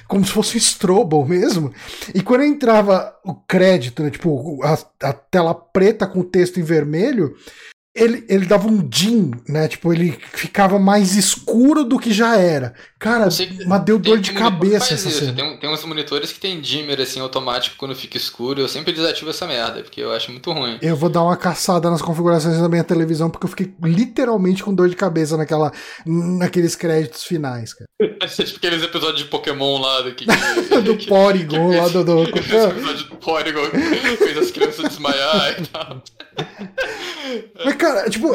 como 0.09 0.25
se 0.25 0.33
fosse 0.33 0.57
um 0.57 0.59
strobo 0.59 1.25
mesmo. 1.25 1.73
E 2.13 2.21
quando 2.21 2.43
entrava 2.43 3.15
o 3.25 3.33
crédito, 3.33 4.03
né, 4.03 4.11
tipo, 4.11 4.61
a, 4.65 4.77
a 5.09 5.13
tela 5.13 5.55
preta 5.55 6.05
com 6.05 6.19
o 6.19 6.25
texto 6.25 6.59
em 6.59 6.65
vermelho, 6.65 7.33
ele, 7.95 8.25
ele 8.29 8.47
dava 8.47 8.69
um 8.69 8.89
dim, 8.89 9.33
né? 9.49 9.67
Tipo, 9.67 9.93
ele 9.93 10.17
ficava 10.33 10.79
mais 10.79 11.17
escuro 11.17 11.83
do 11.83 11.99
que 11.99 12.13
já 12.13 12.37
era. 12.37 12.73
Cara, 13.01 13.29
mas 13.67 13.85
deu 13.85 13.99
dor 13.99 14.21
de 14.21 14.33
cabeça 14.33 14.95
essa 14.95 15.11
cena. 15.11 15.33
Tem, 15.33 15.59
tem 15.59 15.71
uns 15.71 15.85
monitores 15.85 16.33
que 16.33 16.39
tem 16.39 16.61
dimmer 16.61 17.01
assim 17.01 17.19
automático 17.19 17.77
quando 17.77 17.95
fica 17.97 18.17
escuro. 18.17 18.61
Eu 18.61 18.69
sempre 18.69 18.93
desativo 18.93 19.31
essa 19.31 19.47
merda, 19.47 19.83
porque 19.83 20.01
eu 20.01 20.13
acho 20.13 20.31
muito 20.31 20.53
ruim. 20.53 20.79
Eu 20.81 20.95
vou 20.95 21.09
dar 21.09 21.23
uma 21.25 21.37
caçada 21.37 21.91
nas 21.91 22.01
configurações 22.01 22.61
da 22.61 22.69
minha 22.69 22.85
televisão, 22.85 23.29
porque 23.29 23.47
eu 23.47 23.51
fiquei 23.51 23.75
literalmente 23.83 24.63
com 24.63 24.73
dor 24.73 24.89
de 24.89 24.95
cabeça 24.95 25.37
naquela, 25.37 25.73
naqueles 26.07 26.77
créditos 26.77 27.25
finais, 27.25 27.75
cara. 27.75 27.89
tipo 28.29 28.57
aqueles 28.57 28.85
episódios 28.85 29.19
de 29.19 29.25
Pokémon 29.25 29.81
lá 29.81 30.03
do, 30.03 30.15
que, 30.15 30.27
do 30.85 30.97
Porygon, 31.07 31.77
lá 31.77 31.89
do. 31.89 32.05
do... 32.05 32.23
Esse 32.39 32.55
episódio 32.55 33.09
do 33.09 33.17
Porygon 33.17 33.67
fez 34.17 34.39
as 34.39 34.51
crianças 34.53 34.89
desmaiar 34.91 35.61
e 35.61 35.67
tal. 35.67 36.03
Mas, 37.65 37.75
cara, 37.75 38.09
tipo, 38.11 38.29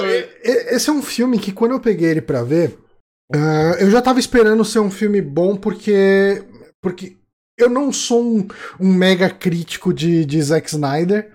esse 0.43 0.89
é 0.89 0.93
um 0.93 1.01
filme 1.01 1.39
que 1.39 1.51
quando 1.51 1.71
eu 1.71 1.79
peguei 1.79 2.09
ele 2.09 2.21
pra 2.21 2.43
ver, 2.43 2.77
uh, 3.33 3.75
eu 3.79 3.89
já 3.89 4.01
tava 4.01 4.19
esperando 4.19 4.63
ser 4.65 4.79
um 4.79 4.91
filme 4.91 5.21
bom 5.21 5.55
porque. 5.55 6.43
Porque 6.81 7.17
eu 7.57 7.69
não 7.69 7.91
sou 7.91 8.23
um, 8.23 8.47
um 8.79 8.93
mega 8.93 9.29
crítico 9.29 9.93
de, 9.93 10.25
de 10.25 10.41
Zack 10.41 10.69
Snyder. 10.69 11.31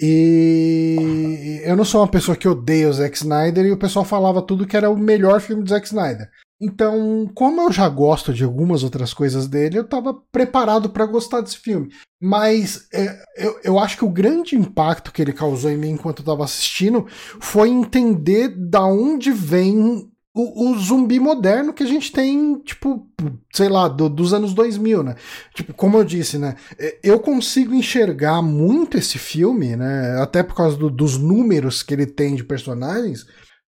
E 0.00 1.60
eu 1.64 1.76
não 1.76 1.84
sou 1.84 2.00
uma 2.00 2.08
pessoa 2.08 2.36
que 2.36 2.48
odeia 2.48 2.88
o 2.88 2.92
Zack 2.92 3.16
Snyder 3.16 3.66
e 3.66 3.72
o 3.72 3.76
pessoal 3.76 4.04
falava 4.04 4.42
tudo 4.42 4.66
que 4.66 4.76
era 4.76 4.90
o 4.90 4.96
melhor 4.96 5.40
filme 5.40 5.62
do 5.62 5.68
Zack 5.68 5.86
Snyder. 5.86 6.28
Então, 6.62 7.28
como 7.34 7.60
eu 7.60 7.72
já 7.72 7.88
gosto 7.88 8.32
de 8.32 8.44
algumas 8.44 8.84
outras 8.84 9.12
coisas 9.12 9.48
dele, 9.48 9.78
eu 9.78 9.82
estava 9.82 10.14
preparado 10.14 10.90
para 10.90 11.06
gostar 11.06 11.40
desse 11.40 11.58
filme. 11.58 11.92
Mas 12.20 12.86
é, 12.94 13.18
eu, 13.36 13.60
eu 13.64 13.78
acho 13.80 13.96
que 13.96 14.04
o 14.04 14.10
grande 14.10 14.54
impacto 14.54 15.10
que 15.10 15.20
ele 15.20 15.32
causou 15.32 15.68
em 15.72 15.76
mim 15.76 15.90
enquanto 15.90 16.20
eu 16.20 16.22
estava 16.22 16.44
assistindo 16.44 17.04
foi 17.40 17.68
entender 17.68 18.48
da 18.48 18.84
onde 18.86 19.32
vem 19.32 20.08
o, 20.32 20.70
o, 20.70 20.78
zumbi 20.78 21.18
moderno 21.18 21.72
que 21.72 21.82
a 21.82 21.86
gente 21.86 22.12
tem, 22.12 22.60
tipo, 22.60 23.08
sei 23.52 23.68
lá, 23.68 23.88
do, 23.88 24.08
dos 24.08 24.32
anos 24.32 24.54
2000, 24.54 25.02
né? 25.02 25.16
Tipo, 25.52 25.74
como 25.74 25.98
eu 25.98 26.04
disse, 26.04 26.38
né? 26.38 26.54
É, 26.78 26.96
eu 27.02 27.18
consigo 27.18 27.74
enxergar 27.74 28.40
muito 28.40 28.96
esse 28.96 29.18
filme, 29.18 29.74
né? 29.74 30.16
Até 30.22 30.44
por 30.44 30.54
causa 30.54 30.76
do, 30.76 30.88
dos 30.88 31.18
números 31.18 31.82
que 31.82 31.92
ele 31.92 32.06
tem 32.06 32.36
de 32.36 32.44
personagens 32.44 33.26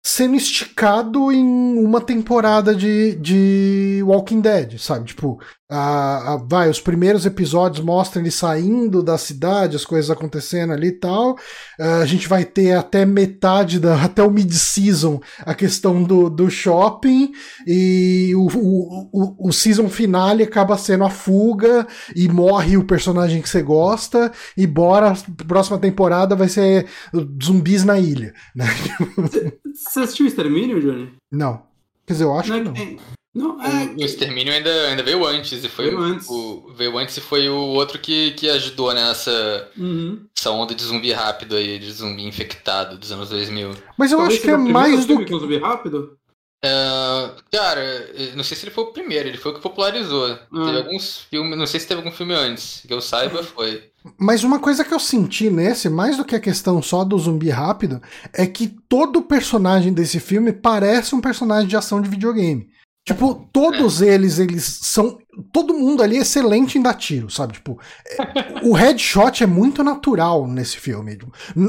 sendo 0.07 0.37
esticado 0.37 1.33
em 1.33 1.43
uma 1.43 1.99
temporada 1.99 2.73
de, 2.73 3.15
de 3.15 4.01
Walking 4.05 4.39
Dead, 4.39 4.77
sabe? 4.79 5.07
Tipo, 5.07 5.37
a, 5.69 6.33
a, 6.33 6.37
vai, 6.37 6.69
os 6.69 6.79
primeiros 6.79 7.25
episódios 7.25 7.83
mostram 7.83 8.21
ele 8.21 8.31
saindo 8.31 9.03
da 9.03 9.17
cidade, 9.17 9.75
as 9.75 9.85
coisas 9.85 10.09
acontecendo 10.09 10.71
ali 10.73 10.87
e 10.87 10.91
tal. 10.99 11.37
a 11.77 12.05
gente 12.05 12.27
vai 12.27 12.45
ter 12.45 12.73
até 12.73 13.05
metade 13.05 13.79
da, 13.79 13.99
até 14.03 14.23
o 14.23 14.31
mid-season, 14.31 15.19
a 15.39 15.53
questão 15.53 16.03
do, 16.03 16.29
do 16.29 16.49
shopping, 16.49 17.31
e 17.65 18.33
o, 18.35 18.47
o, 18.47 19.09
o, 19.11 19.49
o 19.49 19.51
season 19.51 19.89
finale 19.89 20.43
acaba 20.43 20.77
sendo 20.77 21.03
a 21.03 21.09
fuga, 21.09 21.85
e 22.15 22.27
morre 22.27 22.77
o 22.77 22.85
personagem 22.85 23.41
que 23.41 23.49
você 23.49 23.61
gosta, 23.61 24.31
e 24.55 24.65
bora, 24.65 25.13
próxima 25.47 25.77
temporada 25.77 26.35
vai 26.35 26.47
ser 26.47 26.87
zumbis 27.43 27.83
na 27.83 27.99
ilha. 27.99 28.33
Né? 28.55 28.65
Você 29.73 29.99
assistiu 29.99 30.25
o 30.25 30.29
Extermínio, 30.29 30.81
Johnny? 30.81 31.13
Não. 31.31 31.61
Quer 32.05 32.13
dizer, 32.13 32.25
eu 32.25 32.37
acho 32.37 32.49
não, 32.51 32.73
que 32.73 32.95
não. 32.95 33.16
Não, 33.37 33.61
é... 33.61 33.85
O, 33.85 33.97
o 33.97 34.03
Extermínio 34.03 34.51
ainda, 34.51 34.87
ainda 34.87 35.03
veio 35.03 35.23
antes. 35.23 35.63
E 35.63 35.69
foi 35.69 35.85
veio 35.85 35.99
antes. 35.99 36.27
O, 36.27 36.73
veio 36.75 36.97
antes 36.97 37.15
e 37.17 37.21
foi 37.21 37.47
o 37.47 37.55
outro 37.55 37.99
que, 37.99 38.31
que 38.31 38.49
ajudou 38.49 38.91
nessa 38.95 39.69
uhum. 39.77 40.25
essa 40.35 40.49
onda 40.49 40.73
de 40.73 40.83
zumbi 40.83 41.11
rápido 41.11 41.55
aí, 41.55 41.77
de 41.77 41.91
zumbi 41.91 42.25
infectado 42.25 42.97
dos 42.97 43.11
anos 43.11 43.29
2000. 43.29 43.71
Mas 43.95 44.11
eu 44.11 44.17
Talvez 44.17 44.39
acho 44.39 44.43
que 44.43 44.51
é 44.51 44.57
mais 44.57 45.05
do 45.05 45.23
que. 45.23 45.31
zumbi 45.31 45.57
rápido? 45.59 46.17
Uh, 46.65 47.35
cara, 47.51 48.09
não 48.35 48.43
sei 48.43 48.57
se 48.57 48.65
ele 48.65 48.73
foi 48.73 48.85
o 48.85 48.91
primeiro, 48.91 49.29
ele 49.29 49.37
foi 49.37 49.51
o 49.51 49.55
que 49.55 49.61
popularizou. 49.61 50.27
Teve 50.35 50.71
ah. 50.71 50.77
alguns 50.77 51.19
filmes, 51.29 51.55
não 51.55 51.67
sei 51.67 51.79
se 51.79 51.87
teve 51.87 51.99
algum 51.99 52.11
filme 52.11 52.33
antes, 52.33 52.83
que 52.87 52.91
eu 52.91 52.99
saiba 52.99 53.43
foi. 53.45 53.91
Mas 54.17 54.43
uma 54.43 54.57
coisa 54.57 54.83
que 54.83 54.93
eu 54.93 54.99
senti 54.99 55.51
nesse, 55.51 55.89
mais 55.89 56.17
do 56.17 56.25
que 56.25 56.35
a 56.35 56.39
questão 56.39 56.81
só 56.81 57.03
do 57.03 57.19
zumbi 57.19 57.51
rápido, 57.51 58.01
é 58.33 58.47
que 58.47 58.67
todo 58.89 59.21
personagem 59.21 59.93
desse 59.93 60.19
filme 60.19 60.51
parece 60.51 61.13
um 61.13 61.21
personagem 61.21 61.67
de 61.67 61.77
ação 61.77 62.01
de 62.01 62.09
videogame. 62.09 62.67
Tipo, 63.07 63.47
todos 63.53 64.01
é. 64.01 64.13
eles, 64.13 64.37
eles 64.37 64.65
são. 64.81 65.17
Todo 65.53 65.73
mundo 65.73 66.03
ali 66.03 66.17
é 66.17 66.21
excelente 66.21 66.77
em 66.77 66.81
dar 66.81 66.95
tiro, 66.95 67.29
sabe? 67.29 67.53
Tipo, 67.53 67.79
o 68.63 68.73
headshot 68.73 69.43
é 69.43 69.47
muito 69.47 69.81
natural 69.81 70.45
nesse 70.45 70.77
filme. 70.77 71.17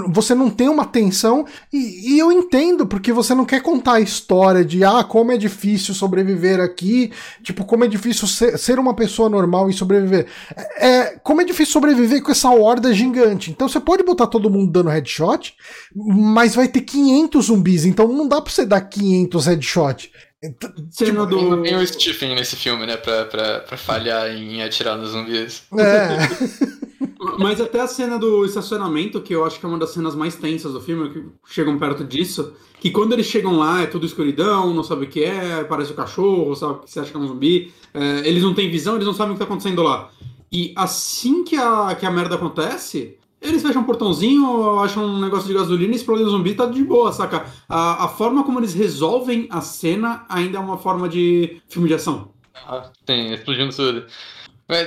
Você 0.09 0.35
não 0.35 0.51
tem 0.51 0.69
uma 0.69 0.86
tensão, 0.86 1.44
e, 1.73 2.15
e, 2.15 2.19
eu 2.19 2.32
entendo, 2.32 2.86
porque 2.86 3.12
você 3.12 3.35
não 3.35 3.44
quer 3.44 3.62
contar 3.62 3.94
a 3.94 4.01
história 4.01 4.65
de 4.65 4.82
ah, 4.82 5.05
como 5.05 5.31
é 5.31 5.36
difícil 5.36 5.94
sobreviver 5.94 6.59
aqui, 6.60 7.12
tipo, 7.43 7.65
como 7.65 7.85
é 7.85 7.89
difícil 7.89 8.27
ser, 8.27 8.59
ser 8.59 8.78
uma 8.81 8.94
pessoa 8.94 9.28
normal 9.28 9.70
e 9.70 9.74
sobreviver. 9.74 10.27
É, 10.56 10.89
é, 10.89 11.05
como 11.23 11.43
é 11.43 11.44
difícil 11.44 11.74
sobreviver 11.74 12.23
com 12.23 12.32
essa 12.32 12.51
horda 12.51 12.93
gigante. 12.93 13.51
Então 13.51 13.69
você 13.69 13.78
pode 13.78 14.02
botar 14.02 14.27
todo 14.27 14.51
mundo 14.51 14.73
dando 14.73 14.89
headshot, 14.89 15.55
mas 15.94 16.56
vai 16.56 16.66
ter 16.66 16.81
500 16.81 17.47
zumbis, 17.47 17.85
então 17.85 18.09
não 18.09 18.27
dá 18.27 18.40
pra 18.40 18.51
você 18.51 18.66
dar 18.66 18.81
500 18.81 19.47
headshot. 19.47 20.10
Cena 20.90 21.27
tipo, 21.27 21.27
do... 21.27 21.62
Tem 21.62 21.77
o 21.77 21.86
Stephen 21.86 22.35
nesse 22.35 22.55
filme, 22.55 22.86
né? 22.86 22.97
Pra, 22.97 23.24
pra, 23.24 23.60
pra 23.60 23.77
falhar 23.77 24.31
em 24.31 24.62
atirar 24.62 24.97
nos 24.97 25.10
zumbis. 25.10 25.65
É. 25.77 26.78
Mas 27.39 27.60
até 27.60 27.81
a 27.81 27.86
cena 27.86 28.19
do 28.19 28.44
estacionamento, 28.44 29.20
que 29.20 29.35
eu 29.35 29.44
acho 29.44 29.59
que 29.59 29.66
é 29.66 29.69
uma 29.69 29.78
das 29.78 29.90
cenas 29.90 30.15
mais 30.15 30.36
tensas 30.36 30.73
do 30.73 30.81
filme, 30.81 31.10
que 31.10 31.24
chegam 31.47 31.78
perto 31.78 32.05
disso, 32.05 32.52
que 32.81 32.90
quando 32.90 33.12
eles 33.12 33.27
chegam 33.27 33.59
lá 33.59 33.82
é 33.82 33.86
tudo 33.86 34.06
escuridão, 34.06 34.73
não 34.73 34.85
sabe 34.85 35.05
o 35.05 35.09
que 35.09 35.24
é, 35.24 35.65
parece 35.65 35.90
o 35.90 35.94
cachorro, 35.94 36.55
sabe 36.55 36.81
que 36.81 36.90
você 36.90 37.01
acha 37.01 37.10
que 37.10 37.16
é 37.16 37.20
um 37.20 37.27
zumbi, 37.27 37.73
é, 37.93 38.28
eles 38.28 38.43
não 38.43 38.55
têm 38.55 38.70
visão, 38.70 38.94
eles 38.94 39.06
não 39.06 39.15
sabem 39.15 39.32
o 39.32 39.35
que 39.35 39.40
tá 39.40 39.44
acontecendo 39.44 39.82
lá. 39.82 40.10
E 40.51 40.73
assim 40.77 41.44
que 41.44 41.56
a, 41.56 41.94
que 41.98 42.06
a 42.06 42.10
merda 42.10 42.36
acontece, 42.36 43.18
eles 43.40 43.62
fecham 43.62 43.82
um 43.82 43.85
portãozinho, 43.85 44.78
acham 44.81 45.05
um 45.05 45.20
negócio 45.20 45.47
de 45.47 45.55
gasolina, 45.55 45.94
explodem 45.94 46.27
o 46.27 46.31
zumbi, 46.31 46.55
tá 46.55 46.66
de 46.66 46.82
boa, 46.82 47.12
saca? 47.12 47.47
A, 47.69 48.05
a 48.05 48.09
forma 48.09 48.43
como 48.44 48.59
eles 48.59 48.74
resolvem 48.74 49.47
a 49.51 49.60
cena 49.60 50.24
ainda 50.28 50.59
é 50.59 50.60
uma 50.60 50.78
forma 50.78 51.09
de 51.09 51.60
filme 51.69 51.89
de 51.89 51.94
ação. 51.94 52.32
Ah, 52.66 52.90
tem, 53.06 53.32
explodindo 53.32 53.74
tudo. 53.74 54.06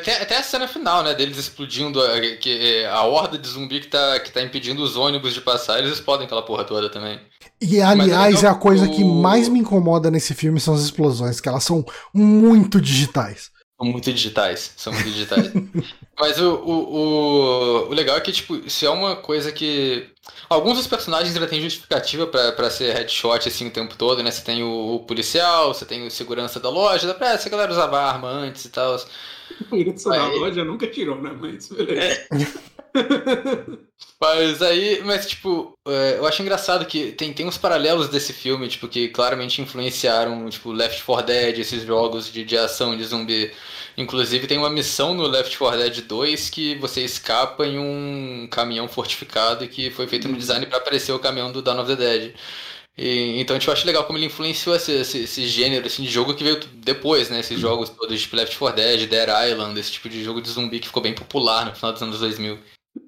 Tem 0.03 0.13
até 0.13 0.37
a 0.37 0.43
cena 0.43 0.67
final, 0.67 1.01
né? 1.01 1.15
Deles 1.15 1.37
explodindo 1.37 1.99
a, 1.99 2.19
que, 2.37 2.51
é, 2.51 2.87
a 2.87 3.01
horda 3.01 3.35
de 3.35 3.47
zumbi 3.47 3.79
que 3.79 3.87
tá, 3.87 4.19
que 4.19 4.31
tá 4.31 4.41
impedindo 4.43 4.83
os 4.83 4.95
ônibus 4.95 5.33
de 5.33 5.41
passar, 5.41 5.79
eles 5.79 5.93
explodem 5.93 6.27
aquela 6.27 6.43
porra 6.43 6.63
toda 6.63 6.87
também. 6.87 7.19
E 7.59 7.77
é 7.77 7.83
aliás, 7.83 8.43
é, 8.43 8.45
é, 8.45 8.49
a 8.49 8.53
coisa 8.53 8.85
o... 8.85 8.91
que 8.91 9.03
mais 9.03 9.47
me 9.47 9.59
incomoda 9.59 10.11
nesse 10.11 10.35
filme 10.35 10.59
são 10.59 10.75
as 10.75 10.81
explosões, 10.81 11.41
que 11.41 11.49
elas 11.49 11.63
são 11.63 11.83
muito 12.13 12.79
digitais. 12.79 13.49
São 13.81 13.91
muito 13.91 14.13
digitais. 14.13 14.73
São 14.77 14.93
muito 14.93 15.09
digitais. 15.09 15.51
Mas 16.19 16.39
o, 16.39 16.53
o, 16.53 16.71
o, 16.71 17.89
o, 17.89 17.93
legal 17.93 18.15
é 18.15 18.21
que, 18.21 18.31
tipo, 18.31 18.69
se 18.69 18.85
é 18.85 18.89
uma 18.91 19.15
coisa 19.15 19.51
que. 19.51 20.07
Alguns 20.47 20.77
dos 20.77 20.85
personagens 20.85 21.33
ainda 21.33 21.47
têm 21.47 21.61
justificativa 21.61 22.27
pra, 22.27 22.69
ser 22.69 22.93
headshot 22.93 23.47
assim 23.47 23.67
o 23.67 23.71
tempo 23.71 23.95
todo, 23.97 24.21
né? 24.21 24.29
Você 24.29 24.43
tem 24.43 24.61
o, 24.61 24.95
o 24.95 24.99
policial, 24.99 25.73
você 25.73 25.83
tem 25.83 26.05
o 26.05 26.11
segurança 26.11 26.59
da 26.59 26.69
loja, 26.69 27.07
dá 27.07 27.15
pra 27.15 27.31
essa 27.31 27.49
galera 27.49 27.71
usava 27.71 27.99
arma 27.99 28.27
antes 28.27 28.65
e 28.65 28.69
tal. 28.69 28.95
O 28.95 28.99
segurança 29.67 30.09
da 30.09 30.27
loja 30.27 30.63
nunca 30.63 30.85
tirou, 30.85 31.19
né? 31.19 31.35
Mas 31.39 31.67
beleza. 31.69 32.01
É. 32.01 32.27
Mas 34.19 34.61
aí, 34.61 35.01
mas 35.03 35.25
tipo, 35.25 35.73
é, 35.87 36.17
eu 36.17 36.27
acho 36.27 36.41
engraçado 36.41 36.85
que 36.85 37.11
tem, 37.13 37.33
tem 37.33 37.47
uns 37.47 37.57
paralelos 37.57 38.07
desse 38.07 38.31
filme, 38.31 38.67
tipo, 38.67 38.87
que 38.87 39.09
claramente 39.09 39.61
influenciaram, 39.61 40.47
tipo, 40.49 40.71
Left 40.71 41.03
4 41.03 41.25
Dead, 41.25 41.59
esses 41.59 41.83
jogos 41.83 42.31
de, 42.31 42.43
de 42.43 42.57
ação 42.57 42.95
de 42.95 43.03
zumbi. 43.03 43.51
Inclusive 43.97 44.47
tem 44.47 44.57
uma 44.57 44.69
missão 44.69 45.13
no 45.13 45.27
Left 45.27 45.57
4 45.57 45.79
Dead 45.79 46.01
2 46.01 46.49
que 46.49 46.75
você 46.75 47.01
escapa 47.03 47.65
em 47.65 47.79
um 47.79 48.47
caminhão 48.49 48.87
fortificado 48.87 49.67
que 49.67 49.89
foi 49.89 50.07
feito 50.07 50.27
no 50.27 50.37
design 50.37 50.65
para 50.65 50.77
aparecer 50.77 51.11
o 51.11 51.19
caminhão 51.19 51.51
do 51.51 51.61
Dawn 51.61 51.79
of 51.79 51.87
the 51.87 51.95
Dead. 51.95 52.35
E, 52.97 53.39
então 53.39 53.57
tipo, 53.57 53.71
eu 53.71 53.73
acho 53.73 53.87
legal 53.87 54.03
como 54.05 54.17
ele 54.17 54.25
influenciou 54.27 54.75
esse, 54.75 54.91
esse, 54.91 55.19
esse, 55.23 55.47
gênero 55.47 55.87
assim, 55.87 56.03
de 56.03 56.09
jogo 56.09 56.35
que 56.35 56.43
veio 56.43 56.59
depois, 56.75 57.29
né? 57.29 57.39
Esses 57.39 57.59
jogos 57.59 57.89
todos 57.89 58.21
tipo 58.21 58.35
Left 58.35 58.57
4 58.57 58.75
Dead, 58.75 59.09
Dead 59.09 59.29
Island, 59.51 59.79
esse 59.79 59.91
tipo 59.93 60.09
de 60.09 60.23
jogo 60.23 60.41
de 60.41 60.49
zumbi 60.49 60.79
que 60.79 60.87
ficou 60.87 61.01
bem 61.01 61.13
popular 61.13 61.65
no 61.65 61.75
final 61.75 61.91
dos 61.93 62.01
anos 62.03 62.19
2000. 62.19 62.59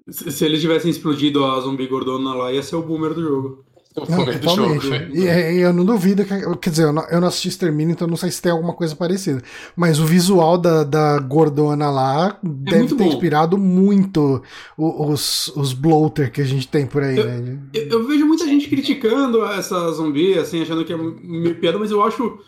Se 0.09 0.45
eles 0.45 0.61
tivessem 0.61 0.91
explodido 0.91 1.43
a 1.45 1.59
zumbi 1.59 1.87
gordona 1.87 2.33
lá, 2.33 2.51
ia 2.51 2.63
ser 2.63 2.75
o 2.75 2.81
boomer 2.81 3.13
do 3.13 3.21
jogo. 3.21 3.65
Não, 3.95 4.25
totalmente. 4.39 4.87
E, 5.13 5.21
e, 5.21 5.59
eu 5.59 5.71
não 5.71 5.85
duvido 5.85 6.25
que. 6.25 6.33
Quer 6.57 6.69
dizer, 6.71 6.83
eu 6.83 6.93
não, 6.93 7.07
eu 7.09 7.21
não 7.21 7.27
assisti 7.27 7.49
Extermínio, 7.49 7.93
então 7.93 8.07
não 8.07 8.17
sei 8.17 8.31
se 8.31 8.41
tem 8.41 8.51
alguma 8.51 8.73
coisa 8.73 8.95
parecida. 8.95 9.41
Mas 9.75 9.99
o 9.99 10.05
visual 10.05 10.57
da, 10.57 10.83
da 10.83 11.19
gordona 11.19 11.91
lá 11.91 12.39
é 12.43 12.47
deve 12.47 12.87
ter 12.87 12.95
bom. 12.95 13.03
inspirado 13.03 13.55
muito 13.55 14.41
os, 14.75 15.49
os 15.55 15.73
bloater 15.73 16.31
que 16.31 16.41
a 16.41 16.45
gente 16.45 16.67
tem 16.67 16.87
por 16.87 17.03
aí, 17.03 17.17
eu, 17.17 17.25
né? 17.25 17.59
Eu, 17.71 17.83
eu, 17.83 18.07
vejo 18.07 18.25
muita 18.25 18.47
gente 18.47 18.67
criticando 18.67 19.45
essa 19.45 19.91
zumbi, 19.91 20.39
assim, 20.39 20.63
achando 20.63 20.83
que 20.83 20.93
é 20.93 20.97
meio 20.97 21.55
piada, 21.59 21.77
mas 21.77 21.91
eu 21.91 22.01
acho 22.01 22.39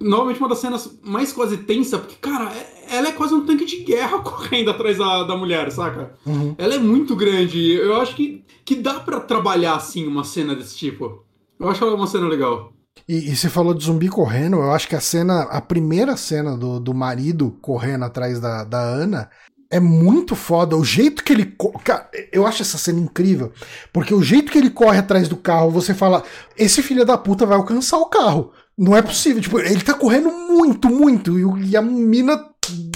novamente 0.00 0.40
uma 0.40 0.48
das 0.48 0.58
cenas 0.58 0.98
mais 1.02 1.32
quase 1.32 1.58
tensa, 1.58 1.98
porque, 1.98 2.16
cara, 2.16 2.52
é, 2.52 2.96
ela 2.96 3.08
é 3.08 3.12
quase 3.12 3.34
um 3.34 3.44
tanque 3.44 3.64
de 3.64 3.84
guerra 3.84 4.18
correndo 4.22 4.70
atrás 4.70 4.98
da, 4.98 5.24
da 5.24 5.36
mulher, 5.36 5.70
saca? 5.70 6.14
Uhum. 6.24 6.54
Ela 6.58 6.74
é 6.74 6.78
muito 6.78 7.14
grande. 7.14 7.72
Eu 7.72 8.00
acho 8.00 8.14
que, 8.14 8.44
que 8.64 8.74
dá 8.76 9.00
para 9.00 9.20
trabalhar 9.20 9.76
assim 9.76 10.06
uma 10.06 10.24
cena 10.24 10.54
desse 10.54 10.76
tipo. 10.76 11.24
Eu 11.58 11.68
acho 11.68 11.82
ela 11.84 11.94
uma 11.94 12.06
cena 12.06 12.26
legal. 12.26 12.72
E, 13.08 13.30
e 13.30 13.36
você 13.36 13.48
falou 13.48 13.74
de 13.74 13.84
zumbi 13.84 14.08
correndo, 14.08 14.56
eu 14.56 14.72
acho 14.72 14.88
que 14.88 14.96
a 14.96 15.00
cena, 15.00 15.42
a 15.42 15.60
primeira 15.60 16.16
cena 16.16 16.56
do, 16.56 16.80
do 16.80 16.94
marido 16.94 17.56
correndo 17.60 18.04
atrás 18.04 18.40
da, 18.40 18.64
da 18.64 18.80
Ana 18.80 19.30
é 19.70 19.80
muito 19.80 20.34
foda. 20.34 20.76
O 20.76 20.84
jeito 20.84 21.22
que 21.22 21.32
ele. 21.32 21.56
Cara, 21.84 22.08
eu 22.32 22.46
acho 22.46 22.62
essa 22.62 22.78
cena 22.78 23.00
incrível. 23.00 23.52
Porque 23.92 24.14
o 24.14 24.22
jeito 24.22 24.50
que 24.50 24.58
ele 24.58 24.70
corre 24.70 24.98
atrás 24.98 25.28
do 25.28 25.36
carro, 25.36 25.70
você 25.70 25.94
fala: 25.94 26.22
esse 26.56 26.82
filho 26.82 27.04
da 27.04 27.18
puta 27.18 27.46
vai 27.46 27.56
alcançar 27.56 27.98
o 27.98 28.06
carro. 28.06 28.52
Não 28.78 28.96
é 28.96 29.02
possível. 29.02 29.40
Tipo, 29.40 29.58
ele 29.58 29.82
tá 29.82 29.94
correndo 29.94 30.30
muito, 30.30 30.88
muito. 30.88 31.38
E 31.58 31.76
a 31.76 31.82
mina 31.82 32.38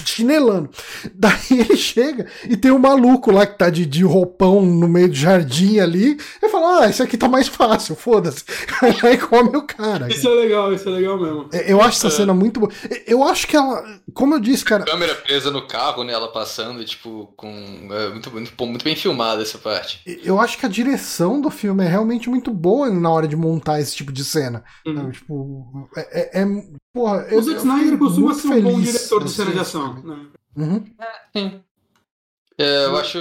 chinelando. 0.05 0.69
Daí 1.13 1.51
ele 1.51 1.77
chega 1.77 2.27
e 2.49 2.55
tem 2.57 2.71
um 2.71 2.79
maluco 2.79 3.31
lá 3.31 3.45
que 3.45 3.57
tá 3.57 3.69
de, 3.69 3.85
de 3.85 4.03
roupão 4.03 4.65
no 4.65 4.87
meio 4.87 5.09
do 5.09 5.15
jardim 5.15 5.79
ali. 5.79 6.17
E 6.41 6.49
fala: 6.49 6.83
Ah, 6.83 6.89
esse 6.89 7.01
aqui 7.01 7.17
tá 7.17 7.27
mais 7.27 7.47
fácil, 7.47 7.95
foda-se. 7.95 8.43
Aí 9.03 9.17
come 9.17 9.55
o 9.57 9.63
cara. 9.63 10.07
Isso 10.11 10.27
é 10.27 10.31
legal, 10.31 10.73
isso 10.73 10.87
é 10.87 10.91
legal 10.91 11.19
mesmo. 11.19 11.49
É, 11.53 11.71
eu 11.71 11.81
acho 11.81 11.97
essa 11.97 12.07
é. 12.07 12.11
cena 12.11 12.33
muito 12.33 12.59
boa. 12.59 12.71
Eu 13.05 13.23
acho 13.23 13.47
que 13.47 13.55
ela, 13.55 13.83
como 14.13 14.35
eu 14.35 14.39
disse, 14.39 14.63
cara. 14.63 14.83
A 14.83 14.87
câmera 14.87 15.15
presa 15.15 15.51
no 15.51 15.67
carro, 15.67 16.03
né? 16.03 16.13
Ela 16.13 16.31
passando, 16.31 16.83
tipo, 16.83 17.33
com. 17.35 17.87
É, 17.91 18.09
muito, 18.09 18.31
muito, 18.31 18.65
muito 18.65 18.83
bem 18.83 18.95
filmada 18.95 19.41
essa 19.41 19.57
parte. 19.57 20.01
Eu 20.23 20.39
acho 20.39 20.57
que 20.57 20.65
a 20.65 20.69
direção 20.69 21.41
do 21.41 21.49
filme 21.49 21.83
é 21.83 21.87
realmente 21.87 22.29
muito 22.29 22.51
boa 22.51 22.89
na 22.89 23.09
hora 23.09 23.27
de 23.27 23.35
montar 23.35 23.79
esse 23.79 23.95
tipo 23.95 24.11
de 24.11 24.23
cena. 24.23 24.63
Uhum. 24.85 25.11
Tipo, 25.11 25.89
é, 25.95 26.39
é, 26.39 26.41
é 26.41 26.45
Porra, 26.93 27.27
o 27.31 27.41
Zack 27.41 27.59
Snyder 27.59 27.97
costuma 27.97 28.33
ser 28.33 28.47
um 28.49 28.61
bom 28.61 28.81
diretor 28.81 29.23
de 29.23 29.31
cena 29.31 29.51
de 29.51 29.59
ação. 29.59 29.93
Né? 30.03 30.25
Uhum. 30.57 30.85
É, 30.99 31.39
sim. 31.39 31.61
É, 32.57 32.85
eu 32.85 32.97
acho. 32.97 33.17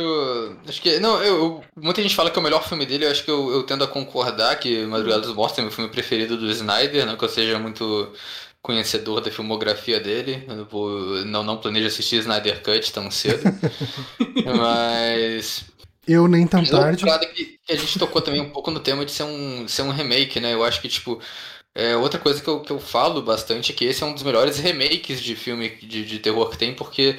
Acho 0.68 0.82
que. 0.82 0.98
Não, 0.98 1.22
eu, 1.22 1.64
muita 1.76 2.02
gente 2.02 2.14
fala 2.16 2.30
que 2.30 2.38
é 2.38 2.40
o 2.40 2.42
melhor 2.42 2.66
filme 2.66 2.84
dele, 2.84 3.06
eu 3.06 3.10
acho 3.10 3.24
que 3.24 3.30
eu, 3.30 3.50
eu 3.52 3.62
tendo 3.62 3.84
a 3.84 3.88
concordar 3.88 4.58
que 4.58 4.84
Madrugada 4.84 5.22
dos 5.22 5.34
Mortos 5.34 5.58
é 5.58 5.62
meu 5.62 5.70
filme 5.70 5.90
preferido 5.90 6.36
do 6.36 6.50
Snyder, 6.50 7.06
não 7.06 7.16
que 7.16 7.24
eu 7.24 7.28
seja 7.28 7.58
muito 7.58 8.12
conhecedor 8.60 9.20
da 9.20 9.30
filmografia 9.30 10.00
dele. 10.00 10.44
Eu 10.48 10.66
vou, 10.66 11.24
não, 11.24 11.42
não 11.42 11.56
planejo 11.56 11.86
assistir 11.86 12.16
Snyder 12.16 12.62
Cut 12.62 12.92
tão 12.92 13.10
cedo. 13.10 13.42
Mas. 14.44 15.64
Eu 16.06 16.26
nem 16.26 16.46
tão 16.46 16.64
tarde. 16.64 17.04
Que, 17.32 17.58
que 17.64 17.72
a 17.72 17.76
gente 17.76 17.98
tocou 17.98 18.20
também 18.20 18.40
um 18.40 18.50
pouco 18.50 18.70
no 18.70 18.80
tema 18.80 19.06
de 19.06 19.12
ser 19.12 19.22
um, 19.22 19.68
ser 19.68 19.82
um 19.82 19.90
remake, 19.90 20.40
né? 20.40 20.52
Eu 20.52 20.64
acho 20.64 20.80
que, 20.80 20.88
tipo, 20.88 21.20
é, 21.74 21.96
outra 21.96 22.18
coisa 22.18 22.42
que 22.42 22.48
eu, 22.48 22.60
que 22.60 22.72
eu 22.72 22.80
falo 22.80 23.22
bastante 23.22 23.72
é 23.72 23.74
que 23.74 23.84
esse 23.84 24.02
é 24.02 24.06
um 24.06 24.14
dos 24.14 24.22
melhores 24.22 24.58
remakes 24.58 25.20
de 25.20 25.36
filme 25.36 25.70
de, 25.76 26.04
de 26.04 26.18
terror 26.18 26.50
que 26.50 26.58
tem, 26.58 26.74
porque 26.74 27.18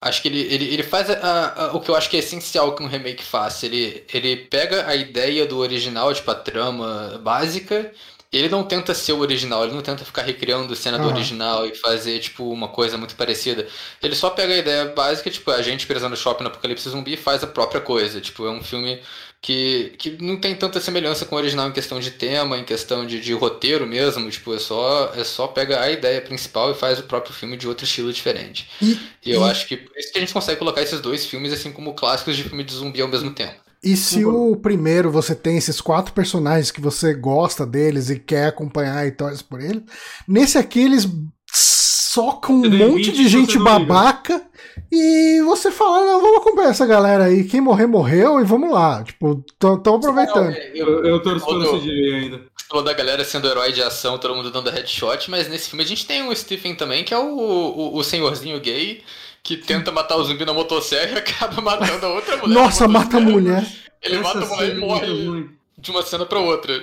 acho 0.00 0.22
que 0.22 0.28
ele, 0.28 0.40
ele, 0.42 0.64
ele 0.74 0.82
faz 0.82 1.10
a, 1.10 1.70
a, 1.70 1.76
o 1.76 1.80
que 1.80 1.90
eu 1.90 1.96
acho 1.96 2.10
que 2.10 2.16
é 2.16 2.20
essencial 2.20 2.74
que 2.74 2.82
um 2.82 2.86
remake 2.86 3.24
faça. 3.24 3.66
Ele, 3.66 4.04
ele 4.12 4.36
pega 4.36 4.86
a 4.86 4.94
ideia 4.94 5.46
do 5.46 5.58
original, 5.58 6.12
tipo 6.14 6.30
a 6.30 6.34
trama 6.34 7.18
básica, 7.22 7.92
ele 8.30 8.48
não 8.48 8.62
tenta 8.62 8.92
ser 8.94 9.12
o 9.14 9.20
original, 9.20 9.64
ele 9.64 9.72
não 9.72 9.82
tenta 9.82 10.04
ficar 10.04 10.22
recriando 10.22 10.76
cena 10.76 10.98
uhum. 10.98 11.04
do 11.04 11.08
original 11.14 11.66
e 11.66 11.74
fazer, 11.74 12.18
tipo, 12.20 12.50
uma 12.50 12.68
coisa 12.68 12.98
muito 12.98 13.16
parecida. 13.16 13.66
Ele 14.02 14.14
só 14.14 14.28
pega 14.30 14.52
a 14.52 14.58
ideia 14.58 14.84
básica, 14.86 15.30
tipo, 15.30 15.50
a 15.50 15.62
gente 15.62 15.86
preso 15.86 16.08
no 16.08 16.16
shopping 16.16 16.44
no 16.44 16.50
Apocalipse 16.50 16.88
Zumbi 16.90 17.14
e 17.14 17.16
faz 17.16 17.42
a 17.42 17.46
própria 17.46 17.80
coisa. 17.80 18.20
Tipo, 18.20 18.46
é 18.46 18.50
um 18.50 18.62
filme 18.62 19.00
que, 19.40 19.92
que 19.98 20.22
não 20.22 20.36
tem 20.36 20.54
tanta 20.54 20.80
semelhança 20.80 21.24
com 21.24 21.36
o 21.36 21.38
original 21.38 21.68
em 21.68 21.72
questão 21.72 22.00
de 22.00 22.10
tema, 22.10 22.58
em 22.58 22.64
questão 22.64 23.06
de, 23.06 23.20
de 23.20 23.32
roteiro 23.32 23.86
mesmo. 23.86 24.28
Tipo, 24.30 24.54
é 24.54 24.58
só, 24.58 25.12
é 25.14 25.24
só 25.24 25.46
pega 25.46 25.80
a 25.80 25.90
ideia 25.90 26.20
principal 26.20 26.72
e 26.72 26.74
faz 26.74 26.98
o 26.98 27.04
próprio 27.04 27.34
filme 27.34 27.56
de 27.56 27.68
outro 27.68 27.84
estilo 27.84 28.12
diferente. 28.12 28.68
E, 28.82 28.98
e 29.24 29.30
eu 29.30 29.42
e... 29.42 29.50
acho 29.50 29.66
que 29.66 29.76
por 29.76 29.96
isso 29.96 30.12
que 30.12 30.18
a 30.18 30.20
gente 30.20 30.32
consegue 30.32 30.58
colocar 30.58 30.82
esses 30.82 31.00
dois 31.00 31.24
filmes 31.24 31.52
assim 31.52 31.70
como 31.70 31.94
clássicos 31.94 32.36
de 32.36 32.44
filme 32.44 32.64
de 32.64 32.74
zumbi 32.74 33.00
ao 33.00 33.08
mesmo 33.08 33.30
tempo. 33.30 33.68
E 33.82 33.96
se 33.96 34.24
o 34.24 34.56
primeiro 34.56 35.08
você 35.08 35.36
tem 35.36 35.56
esses 35.56 35.80
quatro 35.80 36.12
personagens 36.12 36.72
que 36.72 36.80
você 36.80 37.14
gosta 37.14 37.64
deles 37.64 38.10
e 38.10 38.18
quer 38.18 38.48
acompanhar 38.48 39.06
e 39.06 39.12
torce 39.12 39.44
por 39.44 39.60
eles, 39.60 39.82
nesse 40.26 40.58
aqui 40.58 40.80
eles 40.80 41.08
socam 41.54 42.56
um 42.56 42.70
monte 42.70 43.12
de 43.12 43.28
gente 43.28 43.56
babaca 43.56 44.42
e 44.90 45.40
você 45.42 45.70
fala, 45.70 46.04
não, 46.04 46.20
vamos 46.20 46.38
acompanhar 46.38 46.70
essa 46.70 46.86
galera 46.86 47.24
aí, 47.24 47.44
quem 47.44 47.60
morrer, 47.60 47.86
morreu 47.86 48.40
e 48.40 48.44
vamos 48.44 48.70
lá. 48.70 49.02
Tipo, 49.02 49.44
tão 49.58 49.96
aproveitando. 49.96 50.54
Eu, 50.74 51.04
eu 51.04 51.22
torço 51.22 51.46
pelo 51.46 51.78
CGI 51.78 52.14
ainda. 52.14 52.40
Falou 52.68 52.84
da 52.84 52.92
galera 52.92 53.24
sendo 53.24 53.48
herói 53.48 53.72
de 53.72 53.82
ação, 53.82 54.18
todo 54.18 54.34
mundo 54.34 54.50
dando 54.50 54.70
headshot, 54.70 55.30
mas 55.30 55.48
nesse 55.48 55.70
filme 55.70 55.82
a 55.82 55.86
gente 55.86 56.06
tem 56.06 56.22
um 56.22 56.34
Stephen 56.34 56.74
também, 56.74 57.02
que 57.02 57.14
é 57.14 57.18
o, 57.18 57.34
o, 57.34 57.96
o 57.96 58.04
senhorzinho 58.04 58.60
gay 58.60 59.02
que 59.42 59.56
tenta 59.56 59.90
matar 59.90 60.16
o 60.16 60.24
zumbi 60.24 60.44
na 60.44 60.52
motosserra 60.52 61.12
e 61.12 61.16
acaba 61.18 61.62
matando 61.62 62.04
a 62.04 62.10
outra 62.10 62.36
mulher. 62.36 62.54
Nossa, 62.54 62.86
mata 62.86 63.16
a 63.16 63.20
mulher. 63.20 63.66
Ele 64.02 64.16
Essa 64.16 64.22
mata 64.22 64.44
a 64.44 64.46
mulher 64.46 64.68
e 64.68 64.70
é 64.72 64.74
morre 64.74 65.48
de 65.78 65.90
uma 65.90 66.02
cena 66.02 66.26
pra 66.26 66.38
outra. 66.38 66.74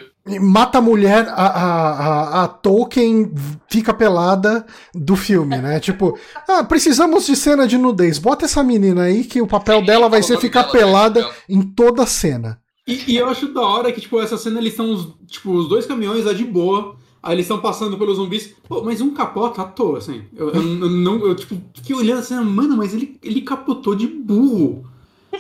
Mata 0.42 0.80
a 0.80 0.82
mulher, 0.82 1.28
a, 1.30 1.46
a, 1.46 1.92
a, 1.92 2.44
a, 2.44 2.48
Tolkien 2.48 3.32
fica 3.70 3.94
pelada 3.94 4.66
do 4.92 5.16
filme, 5.16 5.56
né? 5.58 5.80
Tipo, 5.80 6.18
ah, 6.48 6.64
precisamos 6.64 7.28
de 7.28 7.36
cena 7.36 7.68
de 7.68 7.78
nudez. 7.78 8.18
Bota 8.18 8.46
essa 8.46 8.64
menina 8.64 9.04
aí 9.04 9.24
que 9.24 9.40
o 9.40 9.46
papel 9.46 9.82
Sim, 9.82 9.86
dela 9.86 10.10
vai 10.10 10.24
ser 10.24 10.40
ficar 10.40 10.64
dela, 10.64 10.72
pelada 10.72 11.22
né? 11.22 11.32
em 11.48 11.62
toda 11.62 12.02
a 12.02 12.08
cena. 12.08 12.60
E, 12.88 13.14
e, 13.14 13.18
eu 13.18 13.30
acho 13.30 13.54
da 13.54 13.62
hora 13.62 13.92
que, 13.92 14.02
tipo, 14.02 14.20
essa 14.20 14.36
cena 14.36 14.60
eles 14.60 14.74
estão, 14.74 15.16
tipo, 15.28 15.52
os 15.52 15.70
dois 15.70 15.86
caminhões 15.86 16.26
lá 16.26 16.34
de 16.34 16.44
boa. 16.44 16.96
Aí 17.22 17.36
eles 17.36 17.46
estão 17.46 17.60
passando 17.60 17.96
pelos 17.96 18.18
zumbis. 18.18 18.56
Pô, 18.68 18.84
mas 18.84 19.02
um 19.02 19.14
capota 19.14 19.62
à 19.62 19.66
toa, 19.66 20.00
assim. 20.00 20.24
Eu, 20.36 20.50
eu, 20.50 20.62
eu 20.62 20.90
não. 20.90 21.20
Eu, 21.20 21.36
tipo, 21.36 21.56
fiquei 21.76 21.96
olhando 21.96 22.20
assim, 22.20 22.36
mano, 22.36 22.76
mas 22.78 22.96
ele, 22.96 23.20
ele 23.24 23.42
capotou 23.42 23.94
de 23.94 24.08
burro. 24.08 24.86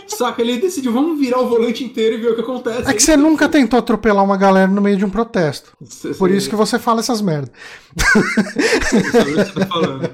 Saca? 0.08 0.42
Ele 0.42 0.58
decidiu, 0.58 0.92
vamos 0.92 1.20
virar 1.20 1.40
o 1.40 1.48
volante 1.48 1.84
inteiro 1.84 2.16
e 2.16 2.18
ver 2.18 2.32
o 2.32 2.36
que 2.36 2.42
acontece. 2.42 2.90
É 2.90 2.94
que 2.94 3.02
você 3.02 3.18
nunca 3.18 3.50
tentou 3.50 3.80
atropelar 3.80 4.24
uma 4.24 4.38
galera 4.38 4.68
no 4.68 4.82
meio 4.82 4.98
de 4.98 5.06
um 5.06 5.10
protesto. 5.10 5.72
Cê, 5.84 6.14
Por 6.14 6.32
isso 6.32 6.50
que 6.50 6.56
você 6.56 6.80
fala 6.80 7.00
essas 7.00 7.22
merdas. 7.22 7.52
Falando. 9.70 10.10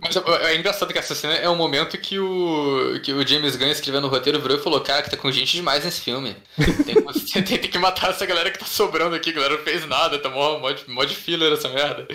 Mas, 0.00 0.16
é, 0.16 0.52
é 0.52 0.56
engraçado 0.58 0.92
que 0.92 0.98
essa 0.98 1.14
cena 1.14 1.34
é 1.34 1.48
um 1.48 1.56
momento 1.56 1.98
que 1.98 2.18
o, 2.18 3.00
que 3.02 3.12
o 3.12 3.26
James 3.26 3.56
Gunn 3.56 3.68
escrevendo 3.68 4.06
o 4.06 4.10
roteiro 4.10 4.40
virou 4.40 4.58
e 4.58 4.62
falou: 4.62 4.80
Cara, 4.80 5.02
que 5.02 5.10
tá 5.10 5.16
com 5.16 5.30
gente 5.30 5.56
demais 5.56 5.84
nesse 5.84 6.00
filme. 6.00 6.36
Tem, 6.84 6.94
tem, 7.42 7.58
tem 7.58 7.70
que 7.70 7.78
matar 7.78 8.10
essa 8.10 8.26
galera 8.26 8.50
que 8.50 8.58
tá 8.58 8.66
sobrando 8.66 9.14
aqui, 9.14 9.30
a 9.30 9.34
galera 9.34 9.56
não 9.56 9.62
fez 9.62 9.86
nada, 9.86 10.18
tá 10.18 10.28
mó, 10.30 10.58
mó, 10.58 10.68
mó 10.88 11.04
de 11.04 11.14
filler 11.14 11.52
essa 11.52 11.68
merda. 11.68 12.06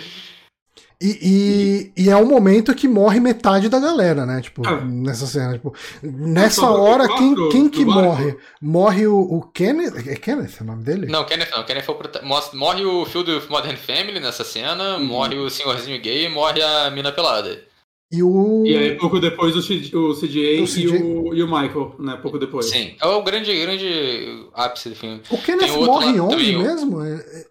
E, 1.00 1.92
e, 1.96 2.04
e, 2.04 2.10
é 2.10 2.16
o 2.16 2.24
momento 2.24 2.74
que 2.74 2.88
morre 2.88 3.20
metade 3.20 3.68
da 3.68 3.78
galera, 3.78 4.24
né? 4.24 4.40
Tipo, 4.40 4.66
ah. 4.66 4.80
nessa 4.80 5.26
cena. 5.26 5.52
Tipo, 5.52 5.74
nessa 6.02 6.70
hora, 6.70 7.06
quem, 7.06 7.48
quem 7.50 7.68
que 7.68 7.84
morre? 7.84 8.34
Morre 8.62 9.06
o, 9.06 9.18
o, 9.18 9.42
Kenneth. 9.42 10.08
É 10.08 10.16
Kenneth 10.16 10.62
o 10.62 10.64
nome 10.64 10.84
dele? 10.84 11.06
Não, 11.06 11.26
Kenneth 11.26 11.50
não. 11.50 11.64
Kenneth 11.64 11.82
foi 11.82 11.94
o 11.94 12.56
Morre 12.56 12.84
o 12.86 13.04
Field 13.04 13.30
of 13.30 13.50
Modern 13.50 13.76
Family 13.76 14.20
nessa 14.20 14.42
cena, 14.42 14.96
uhum. 14.96 15.04
morre 15.04 15.36
o 15.36 15.50
senhorzinho 15.50 16.00
gay 16.00 16.30
morre 16.30 16.62
a 16.62 16.90
mina 16.90 17.12
pelada. 17.12 17.62
E 18.10 18.22
o. 18.22 18.64
E 18.64 18.74
aí, 18.74 18.94
pouco 18.96 19.20
depois, 19.20 19.54
o, 19.54 19.60
C, 19.60 19.74
o 19.94 20.14
CJ, 20.14 20.62
o 20.62 20.64
CJ... 20.64 20.80
E, 20.80 21.02
o, 21.02 21.34
e 21.34 21.42
o 21.42 21.46
Michael, 21.46 21.96
né? 21.98 22.16
Pouco 22.22 22.38
depois. 22.38 22.70
Sim, 22.70 22.96
é 22.98 23.06
o 23.06 23.22
grande, 23.22 23.54
grande 23.60 24.48
ápice 24.54 24.88
do 24.88 24.94
filme. 24.94 25.20
O 25.28 25.36
Kenneth 25.38 25.76
morre 25.76 26.18
onde 26.20 26.56
mesmo? 26.56 27.00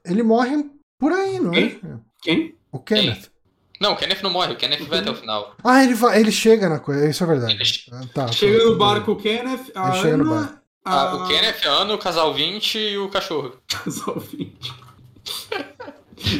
Ele 0.03 0.23
morre 0.23 0.65
por 0.97 1.11
aí, 1.11 1.39
não 1.39 1.53
é? 1.53 1.69
Quem? 1.69 1.79
Quem? 2.23 2.55
O 2.71 2.79
Kenneth. 2.79 3.13
Quem? 3.15 3.34
Não, 3.79 3.93
o 3.93 3.95
Kenneth 3.95 4.21
não 4.23 4.29
morre, 4.29 4.53
o 4.53 4.55
Kenneth 4.55 4.83
vai 4.87 4.99
até 4.99 5.11
o 5.11 5.15
final. 5.15 5.55
Ah, 5.63 5.83
ele, 5.83 5.93
vai, 5.93 6.19
ele 6.19 6.31
chega 6.31 6.69
na 6.69 6.79
coisa, 6.79 7.09
isso 7.09 7.23
é 7.23 7.27
verdade. 7.27 7.53
Ele... 7.53 7.63
Ah, 7.91 8.07
tá, 8.13 8.27
chega 8.27 8.63
no 8.63 8.77
barco 8.77 9.11
o 9.11 9.15
Kenneth, 9.15 9.71
a 9.75 9.89
ele 9.89 10.01
chega 10.01 10.17
no 10.17 10.29
barco. 10.29 10.59
A... 10.85 11.01
Ah, 11.01 11.15
o 11.15 11.27
Kenneth, 11.27 11.65
a 11.65 11.69
Ana, 11.69 11.93
o 11.93 11.97
casal 11.97 12.33
20 12.33 12.77
e 12.77 12.97
o 12.97 13.09
cachorro. 13.09 13.53
Casal 13.67 14.19
20. 14.19 14.73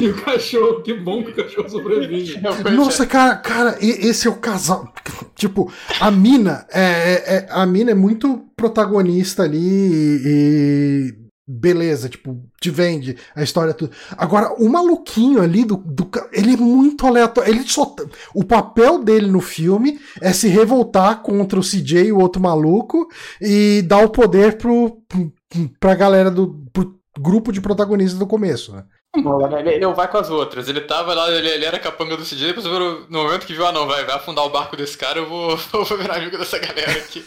e 0.00 0.08
o 0.08 0.22
cachorro, 0.22 0.82
que 0.82 0.94
bom 0.94 1.22
que 1.24 1.32
o 1.32 1.34
cachorro 1.34 1.68
sobrevive. 1.68 2.40
Nossa, 2.70 3.06
cara, 3.06 3.36
cara, 3.36 3.76
esse 3.80 4.28
é 4.28 4.30
o 4.30 4.36
casal. 4.36 4.92
Tipo, 5.34 5.72
a 6.00 6.10
mina 6.10 6.66
é, 6.70 6.82
é, 6.82 7.36
é 7.36 7.48
a 7.50 7.66
mina 7.66 7.90
é 7.90 7.94
muito 7.94 8.46
protagonista 8.56 9.42
ali 9.42 9.58
e 9.60 11.25
beleza, 11.46 12.08
tipo, 12.08 12.42
te 12.60 12.70
vende 12.70 13.16
a 13.34 13.42
história 13.42 13.72
tudo. 13.72 13.92
Agora, 14.16 14.54
o 14.54 14.68
maluquinho 14.68 15.40
ali 15.40 15.64
do, 15.64 15.76
do 15.76 16.10
ele 16.32 16.54
é 16.54 16.56
muito 16.56 17.06
aleatório. 17.06 17.50
Ele 17.50 17.62
só 17.66 17.94
o 18.34 18.44
papel 18.44 19.02
dele 19.02 19.28
no 19.28 19.40
filme 19.40 20.00
é 20.20 20.32
se 20.32 20.48
revoltar 20.48 21.22
contra 21.22 21.58
o 21.58 21.62
CJ, 21.62 22.10
o 22.10 22.18
outro 22.18 22.42
maluco, 22.42 23.06
e 23.40 23.82
dar 23.82 24.04
o 24.04 24.10
poder 24.10 24.58
pro, 24.58 25.02
pro 25.08 25.32
pra 25.78 25.94
galera 25.94 26.30
do 26.30 26.66
pro 26.72 26.96
grupo 27.18 27.52
de 27.52 27.60
protagonistas 27.60 28.18
do 28.18 28.26
começo, 28.26 28.72
né? 28.72 28.84
Ele 29.14 29.78
não 29.78 29.94
vai 29.94 30.08
com 30.08 30.18
as 30.18 30.28
outras. 30.28 30.68
Ele 30.68 30.80
tava 30.80 31.14
lá, 31.14 31.30
ele, 31.30 31.48
ele 31.48 31.64
era 31.64 31.78
capanga 31.78 32.16
do 32.16 32.24
CJ, 32.24 32.48
depois 32.48 32.66
no 32.66 33.22
momento 33.22 33.46
que 33.46 33.54
viu, 33.54 33.66
ah 33.66 33.72
não, 33.72 33.86
vai, 33.86 34.04
vai 34.04 34.16
afundar 34.16 34.44
o 34.44 34.50
barco 34.50 34.76
desse 34.76 34.96
cara, 34.96 35.18
eu 35.18 35.28
vou, 35.28 35.50
eu 35.72 35.84
vou 35.84 35.98
virar 35.98 36.16
amigo 36.16 36.36
dessa 36.36 36.58
galera 36.58 36.92
aqui. 36.92 37.24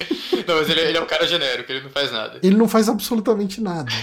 não, 0.48 0.56
mas 0.56 0.70
ele, 0.70 0.82
ele 0.82 0.98
é 0.98 1.02
um 1.02 1.07
cara 1.07 1.26
genérico, 1.26 1.72
ele 1.72 1.82
não 1.82 1.90
faz 1.90 2.11
nada. 2.11 2.40
Ele 2.44 2.56
não 2.56 2.68
faz 2.68 2.88
absolutamente 2.90 3.60
nada. 3.61 3.91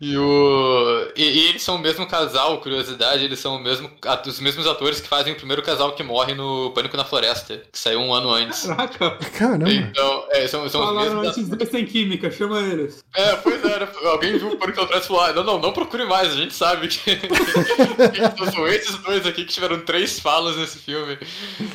E, 0.00 0.16
o... 0.16 1.12
E, 1.14 1.22
e, 1.22 1.48
eles 1.48 1.62
são 1.62 1.76
o 1.76 1.78
mesmo 1.78 2.06
casal, 2.06 2.58
curiosidade, 2.60 3.22
eles 3.22 3.38
são 3.38 3.56
o 3.56 3.58
mesmo, 3.58 3.90
os 4.26 4.40
mesmos 4.40 4.66
atores 4.66 4.98
que 4.98 5.06
fazem 5.06 5.34
o 5.34 5.36
primeiro 5.36 5.62
casal 5.62 5.92
que 5.92 6.02
morre 6.02 6.34
no 6.34 6.70
Pânico 6.70 6.96
na 6.96 7.04
Floresta, 7.04 7.58
que 7.70 7.78
saiu 7.78 8.00
um 8.00 8.14
ano 8.14 8.30
antes. 8.30 8.62
Caraca! 8.66 9.10
Caramba! 9.36 9.70
Então, 9.70 10.24
é, 10.30 10.48
são, 10.48 10.66
são 10.70 10.82
Falaram, 10.82 11.08
os 11.08 11.14
mesmos. 11.14 11.36
Esses 11.36 11.48
dois 11.50 11.68
têm 11.68 11.84
química, 11.84 12.30
chama 12.30 12.60
eles. 12.60 13.04
É, 13.14 13.36
pois 13.36 13.62
é, 13.62 13.88
alguém 14.06 14.38
viu 14.38 14.52
o 14.52 14.56
Pânico 14.56 14.80
na 14.80 14.86
Floresta 14.86 15.04
e 15.04 15.08
falou: 15.08 15.22
ah, 15.22 15.32
não, 15.34 15.44
não, 15.44 15.58
não 15.58 15.72
procure 15.72 16.06
mais, 16.06 16.32
a 16.32 16.36
gente 16.36 16.54
sabe 16.54 16.88
que 16.88 17.20
são 18.54 18.66
esses 18.68 18.96
dois 18.98 19.26
aqui 19.26 19.44
que 19.44 19.52
tiveram 19.52 19.80
três 19.80 20.18
falas 20.18 20.56
nesse 20.56 20.78
filme. 20.78 21.18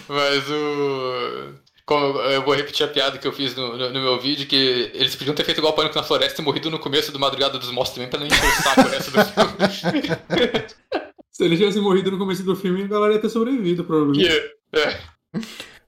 Mas 0.08 0.50
o. 0.50 1.65
Como 1.86 2.20
eu 2.20 2.44
vou 2.44 2.56
repetir 2.56 2.84
a 2.84 2.90
piada 2.90 3.18
que 3.20 3.28
eu 3.28 3.32
fiz 3.32 3.56
no, 3.56 3.78
no, 3.78 3.91
no, 3.91 4.02
meu 4.02 4.20
vídeo, 4.20 4.48
que 4.48 4.91
eles 4.94 5.16
podiam 5.16 5.36
ter 5.36 5.44
feito 5.44 5.60
igual 5.60 5.72
o 5.72 5.76
Pânico 5.76 5.95
na 5.95 6.03
Floresta 6.03 6.41
e 6.41 6.44
morrido 6.44 6.72
no 6.72 6.80
começo 6.80 7.12
do 7.12 7.20
Madrugada 7.20 7.60
dos 7.60 7.70
Mortos 7.70 7.94
também, 7.94 8.10
pra 8.10 8.20
não 8.20 8.26
encher 8.26 8.44
o 8.44 8.64
saco 8.64 8.90
nessa 8.90 9.12
do 9.12 9.26
filme. 9.26 10.66
Se 11.32 11.44
eles 11.44 11.60
tivessem 11.60 11.82
morrido 11.82 12.10
no 12.10 12.18
começo 12.18 12.44
do 12.44 12.56
filme, 12.56 12.84
a 12.84 12.88
galera 12.88 13.14
ia 13.14 13.20
ter 13.20 13.30
sobrevivido, 13.30 13.84
provavelmente. 13.84 14.26
Yeah. 14.26 14.52
É. 14.74 14.99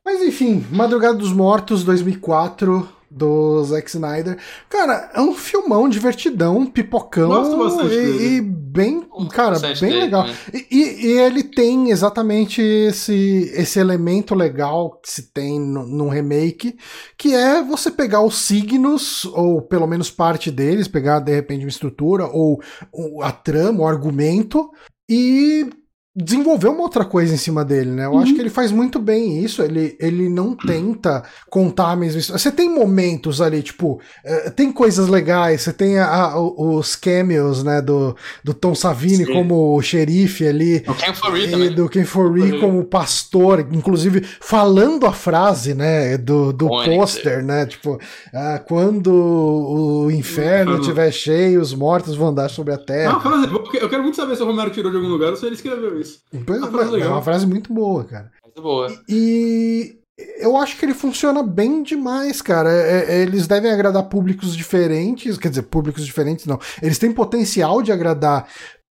Mas 0.05 0.21
enfim, 0.21 0.65
Madrugada 0.69 1.17
dos 1.17 1.33
Mortos 1.33 1.83
2004 1.83 2.96
do 3.09 3.63
Zack 3.63 3.89
Snyder. 3.89 4.37
Cara, 4.69 5.11
é 5.13 5.21
um 5.21 5.33
filmão 5.33 5.87
divertidão, 5.87 6.65
pipocão 6.65 7.89
e, 7.89 8.37
e, 8.37 8.41
bem, 8.41 9.07
cara, 9.31 9.57
bem 9.59 9.73
dele, 9.75 9.99
legal. 9.99 10.27
Né? 10.27 10.35
E, 10.53 11.07
e, 11.07 11.11
ele 11.19 11.43
tem 11.43 11.89
exatamente 11.89 12.61
esse, 12.61 13.51
esse 13.55 13.79
elemento 13.79 14.35
legal 14.35 14.99
que 15.01 15.09
se 15.09 15.31
tem 15.31 15.59
no, 15.59 15.85
no 15.85 16.09
remake, 16.09 16.77
que 17.17 17.33
é 17.33 17.61
você 17.63 17.89
pegar 17.89 18.21
os 18.21 18.37
signos, 18.39 19.25
ou 19.25 19.61
pelo 19.61 19.87
menos 19.87 20.11
parte 20.11 20.51
deles, 20.51 20.87
pegar 20.87 21.19
de 21.19 21.33
repente 21.33 21.63
uma 21.63 21.69
estrutura, 21.69 22.25
ou, 22.25 22.61
ou 22.91 23.23
a 23.23 23.31
trama, 23.31 23.83
o 23.83 23.87
argumento, 23.87 24.69
e 25.09 25.69
desenvolver 26.17 26.67
uma 26.69 26.81
outra 26.81 27.05
coisa 27.05 27.33
em 27.33 27.37
cima 27.37 27.63
dele, 27.63 27.91
né? 27.91 28.05
Eu 28.05 28.11
Uhum. 28.13 28.19
acho 28.19 28.33
que 28.33 28.41
ele 28.41 28.49
faz 28.49 28.71
muito 28.71 28.97
bem 28.99 29.43
isso. 29.43 29.61
Ele, 29.61 29.95
ele 29.99 30.27
não 30.27 30.55
tenta 30.55 31.23
contar 31.49 31.91
a 31.91 31.95
mesma 31.95 32.19
história. 32.19 32.39
Você 32.39 32.51
tem 32.51 32.67
momentos 32.73 33.39
ali, 33.39 33.61
tipo, 33.61 34.01
eh, 34.25 34.49
tem 34.49 34.71
coisas 34.71 35.07
legais. 35.07 35.61
Você 35.61 35.71
tem 35.71 35.99
a- 35.99 36.07
a- 36.07 36.39
os 36.41 36.95
cameos, 36.95 37.63
né, 37.63 37.81
do, 37.81 38.15
do 38.43 38.53
Tom 38.53 38.73
Savini 38.73 39.25
Sim. 39.25 39.33
como 39.33 39.75
o 39.77 39.81
xerife 39.81 40.47
ali. 40.47 40.83
O 40.87 40.93
Ken 40.95 41.13
For 41.13 41.37
E 41.37 41.47
também. 41.51 41.75
do 41.75 41.87
Ken 41.87 42.03
Foree 42.05 42.53
Uhum. 42.53 42.59
como 42.61 42.83
pastor, 42.85 43.59
inclusive 43.71 44.21
falando 44.41 45.05
a 45.05 45.13
frase, 45.13 45.73
né, 45.75 46.17
do, 46.17 46.51
do 46.51 46.67
pôster, 46.67 47.43
né, 47.45 47.65
tipo, 47.67 47.99
ah, 48.33 48.59
quando 48.67 49.13
o 49.13 50.09
inferno 50.11 50.79
estiver 50.79 51.11
cheio, 51.11 51.61
os 51.61 51.73
mortos 51.73 52.15
vão 52.15 52.29
andar 52.29 52.49
sobre 52.49 52.73
a 52.73 52.77
terra. 52.77 53.19
porque 53.49 53.77
eu 53.77 53.89
quero 53.89 54.01
muito 54.01 54.15
saber 54.15 54.35
se 54.35 54.41
o 54.41 54.45
Romero 54.45 54.69
tirou 54.71 54.89
de 54.91 54.97
algum 54.97 55.09
lugar 55.09 55.29
ou 55.31 55.35
se 55.35 55.45
ele 55.45 55.55
escreveu 55.55 55.99
isso. 55.99 56.06
Pois- 56.45 56.61
uma 56.61 56.71
frase 56.71 57.01
é 57.01 57.07
uma 57.07 57.21
frase 57.21 57.47
muito 57.47 57.73
boa, 57.73 58.03
cara. 58.05 58.31
Muito 58.43 58.61
boa. 58.61 58.87
E 59.07 59.97
eu 60.39 60.57
acho 60.57 60.77
que 60.77 60.85
ele 60.85 60.93
funciona 60.95 61.43
bem 61.43 61.83
demais, 61.83 62.41
cara. 62.41 62.71
É- 62.71 63.05
é- 63.17 63.21
eles 63.21 63.45
devem 63.45 63.71
agradar 63.71 64.03
públicos 64.09 64.55
diferentes, 64.55 65.37
quer 65.37 65.49
dizer, 65.49 65.63
públicos 65.63 66.05
diferentes 66.05 66.45
não. 66.45 66.59
Eles 66.81 66.97
têm 66.97 67.11
potencial 67.11 67.81
de 67.83 67.91
agradar 67.91 68.47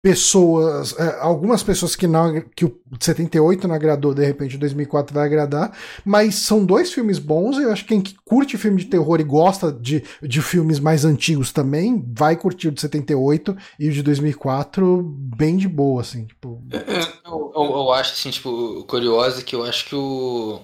pessoas, 0.05 0.94
é, 0.98 1.18
algumas 1.18 1.62
pessoas 1.62 1.97
que 1.97 2.06
não 2.06 2.39
que 2.55 2.66
o 2.66 2.78
78 3.01 3.66
não 3.66 3.74
agradou, 3.74 4.12
de 4.12 4.22
repente 4.22 4.56
o 4.56 4.59
2004 4.59 5.14
vai 5.14 5.24
agradar, 5.24 5.74
mas 6.05 6.35
são 6.35 6.62
dois 6.62 6.93
filmes 6.93 7.18
bons, 7.18 7.56
e 7.56 7.62
eu 7.62 7.72
acho 7.72 7.85
que 7.85 7.89
quem 7.89 8.02
que 8.02 8.14
curte 8.22 8.59
filme 8.59 8.82
de 8.82 8.85
terror 8.85 9.18
e 9.18 9.24
gosta 9.24 9.72
de, 9.72 10.05
de 10.22 10.43
filmes 10.43 10.78
mais 10.78 11.06
antigos 11.06 11.52
também, 11.52 12.05
vai 12.14 12.36
curtir 12.36 12.68
o 12.68 12.72
de 12.72 12.82
78 12.82 13.56
e 13.81 13.89
o 13.89 13.93
de 13.93 14.02
2004 14.02 15.02
bem 15.02 15.56
de 15.56 15.66
boa, 15.68 16.02
assim, 16.02 16.26
tipo... 16.26 16.62
Eu, 16.70 17.52
eu, 17.56 17.64
eu 17.70 17.93
acho, 17.93 18.12
assim, 18.12 18.31
tipo, 18.31 18.85
curioso 18.85 19.43
que 19.43 19.56
eu 19.56 19.64
acho 19.64 19.86
que 19.86 19.94
o. 19.94 20.60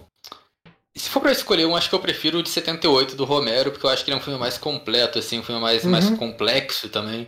Se 0.95 1.09
for 1.09 1.21
pra 1.21 1.33
escolher 1.33 1.65
um, 1.67 1.75
acho 1.75 1.89
que 1.89 1.95
eu 1.95 2.01
prefiro 2.01 2.41
o 2.41 2.43
de 2.43 2.51
78 2.51 3.17
do 3.17 3.25
Romero, 3.25 3.71
porque 3.71 3.87
eu 3.87 3.91
acho 3.91 4.05
que 4.05 4.11
ele 4.11 4.19
é 4.19 4.21
um 4.21 4.23
filme 4.23 4.39
mais 4.39 4.59
completo, 4.59 5.19
assim, 5.19 5.39
um 5.39 5.43
filme 5.43 5.61
mais, 5.63 5.87
mais 5.87 6.11
Uhum. 6.11 6.17
complexo 6.17 6.91
também. 6.91 7.27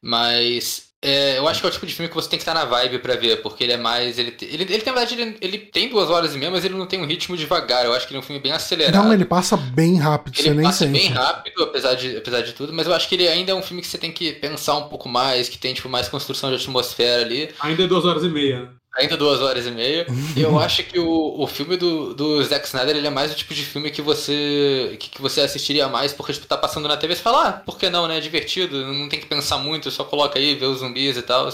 Mas 0.00 0.91
é, 1.02 1.38
eu 1.38 1.48
acho 1.48 1.60
que 1.60 1.66
é 1.66 1.68
o 1.68 1.72
tipo 1.72 1.86
de 1.86 1.94
filme 1.94 2.08
que 2.08 2.14
você 2.14 2.28
tem 2.30 2.38
que 2.38 2.42
estar 2.42 2.54
na 2.54 2.64
vibe 2.64 3.00
pra 3.00 3.16
ver, 3.16 3.42
porque 3.42 3.64
ele 3.64 3.72
é 3.72 3.76
mais. 3.76 4.18
Ele, 4.18 4.36
ele, 4.40 4.62
ele, 4.62 4.78
na 4.78 4.92
verdade, 4.92 5.14
ele, 5.20 5.36
ele 5.40 5.58
tem 5.58 5.88
duas 5.88 6.08
horas 6.08 6.34
e 6.34 6.38
meia, 6.38 6.50
mas 6.50 6.64
ele 6.64 6.74
não 6.74 6.86
tem 6.86 7.00
um 7.00 7.06
ritmo 7.06 7.36
devagar. 7.36 7.84
Eu 7.84 7.92
acho 7.92 8.06
que 8.06 8.12
ele 8.12 8.18
é 8.18 8.20
um 8.20 8.24
filme 8.26 8.40
bem 8.40 8.52
acelerado. 8.52 9.04
Não, 9.04 9.12
ele 9.12 9.24
passa 9.24 9.56
bem 9.56 9.98
rápido, 9.98 10.36
você 10.36 10.48
Ele 10.48 10.54
nem 10.56 10.64
passa 10.66 10.78
sente. 10.86 10.92
bem 10.92 11.08
rápido, 11.08 11.62
apesar 11.64 11.94
de, 11.94 12.16
apesar 12.16 12.40
de 12.42 12.52
tudo, 12.52 12.72
mas 12.72 12.86
eu 12.86 12.94
acho 12.94 13.08
que 13.08 13.14
ele 13.16 13.28
ainda 13.28 13.52
é 13.52 13.54
um 13.54 13.62
filme 13.62 13.82
que 13.82 13.88
você 13.88 13.98
tem 13.98 14.12
que 14.12 14.32
pensar 14.34 14.76
um 14.76 14.88
pouco 14.88 15.08
mais, 15.08 15.48
que 15.48 15.58
tem 15.58 15.74
tipo, 15.74 15.88
mais 15.88 16.08
construção 16.08 16.50
de 16.50 16.56
atmosfera 16.56 17.22
ali. 17.22 17.52
Ainda 17.60 17.84
é 17.84 17.86
duas 17.86 18.04
horas 18.04 18.22
e 18.24 18.28
meia. 18.28 18.70
Ainda 18.94 19.16
duas 19.16 19.40
horas 19.40 19.66
e 19.66 19.70
meia. 19.70 20.06
E 20.36 20.42
eu 20.42 20.58
acho 20.58 20.84
que 20.84 20.98
o, 20.98 21.40
o 21.40 21.46
filme 21.46 21.76
do, 21.76 22.12
do 22.12 22.42
Zack 22.44 22.66
Snyder 22.66 22.96
ele 22.96 23.06
é 23.06 23.10
mais 23.10 23.32
o 23.32 23.34
tipo 23.34 23.54
de 23.54 23.64
filme 23.64 23.90
que 23.90 24.02
você 24.02 24.96
que, 25.00 25.08
que 25.10 25.22
você 25.22 25.40
assistiria 25.40 25.88
mais 25.88 26.12
porque 26.12 26.32
tipo, 26.34 26.46
tá 26.46 26.58
passando 26.58 26.88
na 26.88 26.96
TV 26.96 27.14
e 27.14 27.16
você 27.16 27.22
fala, 27.22 27.48
ah, 27.48 27.52
por 27.52 27.78
que 27.78 27.88
não, 27.88 28.06
né? 28.06 28.18
É 28.18 28.20
divertido, 28.20 28.86
não 28.92 29.08
tem 29.08 29.18
que 29.20 29.26
pensar 29.26 29.58
muito, 29.58 29.90
só 29.90 30.04
coloca 30.04 30.38
aí, 30.38 30.54
vê 30.54 30.66
os 30.66 30.80
zumbis 30.80 31.16
e 31.16 31.22
tal. 31.22 31.48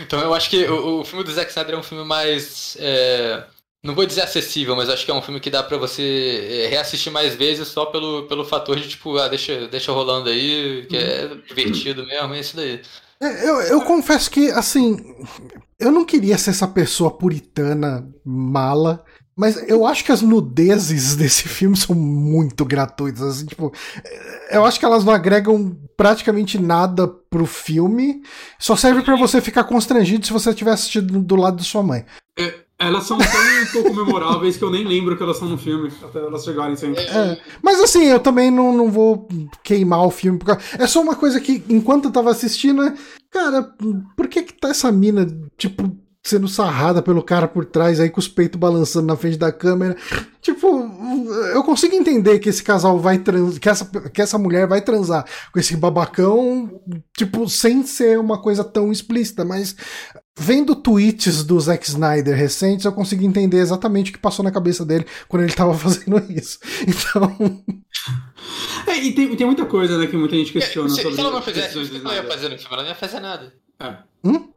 Então 0.00 0.20
eu 0.20 0.34
acho 0.34 0.50
que 0.50 0.64
o, 0.64 1.00
o 1.00 1.04
filme 1.04 1.24
do 1.24 1.32
Zack 1.32 1.50
Snyder 1.50 1.74
é 1.74 1.78
um 1.78 1.82
filme 1.82 2.04
mais. 2.04 2.76
é, 2.80 3.44
não 3.82 3.94
vou 3.94 4.04
dizer 4.04 4.22
acessível, 4.22 4.76
mas 4.76 4.90
acho 4.90 5.04
que 5.04 5.10
é 5.10 5.14
um 5.14 5.22
filme 5.22 5.40
que 5.40 5.48
dá 5.50 5.62
pra 5.62 5.78
você 5.78 6.64
é, 6.66 6.68
reassistir 6.68 7.10
mais 7.12 7.34
vezes 7.34 7.68
só 7.68 7.86
pelo, 7.86 8.26
pelo 8.26 8.44
fator 8.44 8.78
de 8.78 8.88
tipo, 8.88 9.16
ah, 9.18 9.28
deixa, 9.28 9.68
deixa 9.68 9.92
rolando 9.92 10.28
aí, 10.28 10.86
que 10.88 10.96
é 10.96 11.28
divertido 11.48 12.04
mesmo, 12.06 12.34
é 12.34 12.40
isso 12.40 12.56
daí. 12.56 12.82
É, 13.22 13.48
Eu, 13.48 13.60
eu 13.62 13.80
confesso 13.82 14.30
que, 14.30 14.50
assim, 14.50 14.96
eu 15.78 15.90
não 15.90 16.04
queria 16.04 16.38
ser 16.38 16.50
essa 16.50 16.66
pessoa 16.66 17.10
puritana, 17.10 18.08
mala, 18.24 19.04
mas 19.36 19.56
eu 19.68 19.86
acho 19.86 20.04
que 20.04 20.12
as 20.12 20.22
nudezes 20.22 21.16
desse 21.16 21.48
filme 21.48 21.76
são 21.76 21.94
muito 21.94 22.64
gratuitas, 22.64 23.22
assim, 23.22 23.46
tipo, 23.46 23.72
é, 24.04 24.56
eu 24.56 24.64
acho 24.64 24.78
que 24.78 24.84
elas 24.84 25.04
não 25.04 25.12
agregam 25.12 25.76
praticamente 25.96 26.58
nada 26.58 27.06
pro 27.06 27.46
filme, 27.46 28.22
só 28.58 28.74
serve 28.74 29.02
pra 29.02 29.16
você 29.16 29.40
ficar 29.40 29.64
constrangido 29.64 30.26
se 30.26 30.32
você 30.32 30.52
tiver 30.54 30.72
assistido 30.72 31.20
do 31.20 31.36
lado 31.36 31.58
da 31.58 31.62
sua 31.62 31.82
mãe. 31.82 32.04
Elas 32.80 33.04
são 33.04 33.18
tão 33.18 33.26
um 33.28 33.66
pouco 33.72 33.94
memoráveis 33.94 34.56
que 34.56 34.64
eu 34.64 34.70
nem 34.70 34.84
lembro 34.84 35.14
que 35.14 35.22
elas 35.22 35.36
são 35.36 35.46
no 35.46 35.58
filme, 35.58 35.92
até 36.02 36.18
elas 36.18 36.42
chegarem 36.42 36.74
sempre. 36.74 37.02
É, 37.02 37.38
mas 37.62 37.78
assim, 37.78 38.04
eu 38.04 38.18
também 38.18 38.50
não, 38.50 38.72
não 38.72 38.90
vou 38.90 39.28
queimar 39.62 40.06
o 40.06 40.10
filme. 40.10 40.38
Porque 40.38 40.56
é 40.78 40.86
só 40.86 41.02
uma 41.02 41.14
coisa 41.14 41.38
que, 41.38 41.62
enquanto 41.68 42.06
eu 42.06 42.10
tava 42.10 42.30
assistindo, 42.30 42.82
é, 42.82 42.94
cara, 43.30 43.70
por 44.16 44.28
que 44.28 44.42
que 44.44 44.54
tá 44.54 44.70
essa 44.70 44.90
mina, 44.90 45.26
tipo, 45.58 45.94
sendo 46.22 46.48
sarrada 46.48 47.02
pelo 47.02 47.22
cara 47.22 47.46
por 47.46 47.66
trás, 47.66 48.00
aí 48.00 48.08
com 48.08 48.20
os 48.20 48.28
peitos 48.28 48.58
balançando 48.58 49.06
na 49.06 49.16
frente 49.16 49.36
da 49.36 49.52
câmera? 49.52 49.94
Tipo, 50.40 50.90
eu 51.52 51.62
consigo 51.62 51.94
entender 51.94 52.38
que 52.38 52.48
esse 52.48 52.62
casal 52.62 52.98
vai 52.98 53.22
que 53.60 53.68
essa, 53.68 53.84
que 53.84 54.22
essa 54.22 54.38
mulher 54.38 54.66
vai 54.66 54.80
transar 54.80 55.26
com 55.52 55.60
esse 55.60 55.76
babacão, 55.76 56.80
tipo, 57.14 57.46
sem 57.46 57.82
ser 57.82 58.18
uma 58.18 58.40
coisa 58.40 58.64
tão 58.64 58.90
explícita, 58.90 59.44
mas 59.44 59.76
vendo 60.40 60.74
tweets 60.74 61.44
do 61.44 61.60
Zack 61.60 61.86
Snyder 61.88 62.34
recentes, 62.34 62.84
eu 62.86 62.92
consigo 62.92 63.24
entender 63.24 63.58
exatamente 63.58 64.10
o 64.10 64.14
que 64.14 64.18
passou 64.18 64.42
na 64.44 64.50
cabeça 64.50 64.84
dele 64.84 65.06
quando 65.28 65.42
ele 65.44 65.52
tava 65.52 65.74
fazendo 65.78 66.18
isso. 66.30 66.58
Então, 66.82 67.62
É, 68.86 68.96
e 68.96 69.12
tem, 69.12 69.36
tem 69.36 69.46
muita 69.46 69.66
coisa, 69.66 69.98
né, 69.98 70.06
que 70.06 70.16
muita 70.16 70.34
gente 70.36 70.52
questiona 70.52 70.88
Se, 70.88 70.96
sobre 71.02 71.14
se 71.14 71.20
ela 71.20 71.30
não 71.30 71.42
fizesse 71.42 71.78
o 71.78 71.88
que 71.88 71.96
ela 71.96 72.14
ia 72.14 72.24
fazer 72.24 72.48
no 72.48 72.58
filme? 72.58 72.72
Ela 72.72 72.82
não 72.82 72.88
ia 72.88 72.94
fazer 72.94 73.20
nada. 73.20 73.52
É. 73.78 73.94
Hum? 74.24 74.48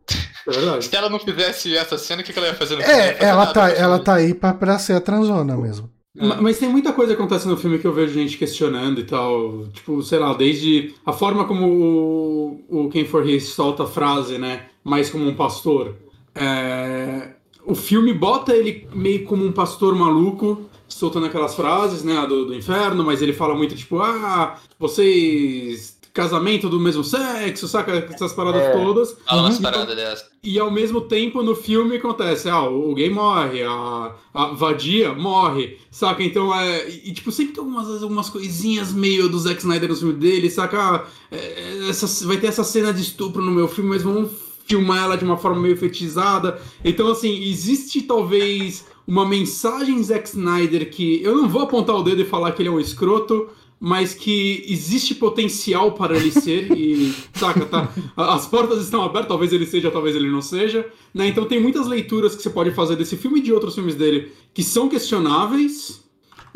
É 0.48 0.52
verdade. 0.52 0.86
Se 0.86 0.96
ela 0.96 1.10
não 1.10 1.20
fizesse 1.20 1.76
essa 1.78 1.98
cena, 1.98 2.22
o 2.22 2.26
que 2.26 2.34
que 2.34 2.40
ela 2.40 2.48
ia 2.50 2.54
fazer 2.56 2.76
no 2.76 2.82
filme? 2.82 2.94
Ela 2.94 3.04
ia 3.06 3.10
é, 3.12 3.14
fazer 3.14 3.26
ela 3.30 3.40
nada 3.46 3.54
tá, 3.54 3.66
filme. 3.68 3.82
ela 3.82 4.00
tá 4.00 4.14
aí 4.16 4.34
pra, 4.34 4.54
pra 4.54 4.80
ser 4.80 4.94
a 4.94 5.02
transona 5.02 5.56
mesmo. 5.58 5.90
Ma- 6.16 6.42
Mas 6.42 6.60
tem 6.60 6.70
muita 6.70 6.94
coisa 6.94 7.16
que 7.16 7.22
acontece 7.22 7.48
no 7.48 7.58
filme 7.58 7.80
que 7.80 7.88
eu 7.88 7.94
vejo 7.94 8.14
gente 8.14 8.38
questionando 8.38 9.00
e 9.00 9.04
tal. 9.04 9.68
Tipo, 9.70 10.02
sei 10.04 10.20
lá, 10.20 10.34
desde 10.34 10.94
a 11.06 11.12
forma 11.14 11.46
como 11.46 11.66
o, 11.68 12.86
o 12.86 12.90
Ken 12.90 13.06
Forrest 13.06 13.48
solta 13.54 13.84
a 13.84 13.88
frase, 13.88 14.38
né? 14.38 14.66
Mais 14.84 15.10
como 15.10 15.28
um 15.28 15.36
pastor. 15.36 15.96
É, 16.36 17.30
o 17.66 17.76
filme 17.76 18.14
bota 18.14 18.56
ele 18.56 18.88
meio 18.94 19.24
como 19.26 19.46
um 19.46 19.52
pastor 19.52 19.96
maluco, 19.96 20.70
soltando 20.88 21.26
aquelas 21.28 21.56
frases, 21.56 22.04
né? 22.04 22.26
Do, 22.28 22.46
do 22.48 22.54
inferno, 22.56 23.04
mas 23.04 23.22
ele 23.22 23.34
fala 23.34 23.56
muito 23.56 23.76
tipo, 23.76 24.00
ah, 24.00 24.60
vocês. 24.80 25.94
Casamento 26.14 26.70
do 26.70 26.80
mesmo 26.80 27.04
sexo, 27.04 27.68
saca? 27.68 27.92
Essas 28.14 28.34
paradas 28.34 28.62
É. 28.62 28.72
todas. 28.72 29.18
Fala 29.28 29.42
umas 29.42 29.56
Uhum. 29.56 29.62
paradas 29.64 29.96
dessas. 29.96 30.26
E 30.44 30.60
ao 30.60 30.70
mesmo 30.70 31.02
tempo 31.02 31.42
no 31.42 31.56
filme 31.56 31.96
acontece, 31.96 32.48
ah, 32.48 32.62
o 32.70 32.94
gay 32.94 33.10
morre, 33.10 33.64
a, 33.64 34.12
a 34.32 34.46
vadia 34.54 35.12
morre, 35.12 35.80
saca? 35.90 36.22
Então 36.24 36.54
é. 36.54 36.88
E 36.88 37.12
tipo, 37.14 37.32
sempre 37.32 37.56
tem 37.56 37.64
algumas, 37.64 38.04
algumas 38.04 38.30
coisinhas 38.30 38.94
meio 38.94 39.28
do 39.28 39.40
Zack 39.40 39.60
Snyder 39.62 39.90
no 39.90 39.96
filme 39.96 40.14
dele, 40.14 40.52
saca? 40.52 40.78
Ah, 40.80 41.04
é, 41.32 41.90
essa, 41.90 42.28
vai 42.28 42.38
ter 42.38 42.46
essa 42.46 42.64
cena 42.64 42.94
de 42.94 43.02
estupro 43.02 43.42
no 43.44 43.50
meu 43.50 43.68
filme, 43.68 43.90
mas 43.90 44.04
vamos 44.04 44.30
filmar 44.65 45.03
ela 45.03 45.18
de 45.18 45.23
uma 45.23 45.38
forma 45.38 45.61
meio 45.61 45.77
fetizada. 45.77 46.60
Então, 46.84 47.07
assim, 47.07 47.44
existe 47.44 48.02
talvez 48.02 48.85
uma 49.06 49.26
mensagem 49.26 50.02
Zack 50.02 50.30
Snyder 50.30 50.90
que 50.90 51.22
eu 51.22 51.35
não 51.35 51.48
vou 51.48 51.61
apontar 51.61 51.95
o 51.95 52.03
dedo 52.03 52.22
e 52.22 52.26
falar 52.26 52.52
que 52.53 52.61
ele 52.61 52.69
é 52.69 52.72
um 52.72 52.80
escroto, 52.80 53.49
mas 53.80 54.14
que 54.14 54.64
existe 54.65 55.14
potencial 55.14 55.91
para 55.91 56.15
ele 56.15 56.31
ser 56.31 56.72
e 56.72 57.14
saca, 57.35 57.65
tá? 57.65 57.94
As 58.15 58.48
portas 58.48 58.81
estão 58.81 59.03
abertas, 59.03 59.27
talvez 59.27 59.52
ele 59.52 59.65
seja, 59.65 59.91
talvez 59.91 60.15
ele 60.15 60.30
não 60.30 60.41
seja, 60.41 60.88
né? 61.14 61.27
Então 61.27 61.44
tem 61.45 61.61
muitas 61.61 61.85
leituras 61.85 62.34
que 62.34 62.41
você 62.41 62.49
pode 62.49 62.72
fazer 62.72 62.95
desse 62.95 63.18
filme 63.18 63.40
e 63.40 63.44
de 63.44 63.52
outros 63.52 63.76
filmes 63.76 63.95
dele 63.95 64.31
que 64.53 64.64
são 64.64 64.88
questionáveis, 64.88 66.02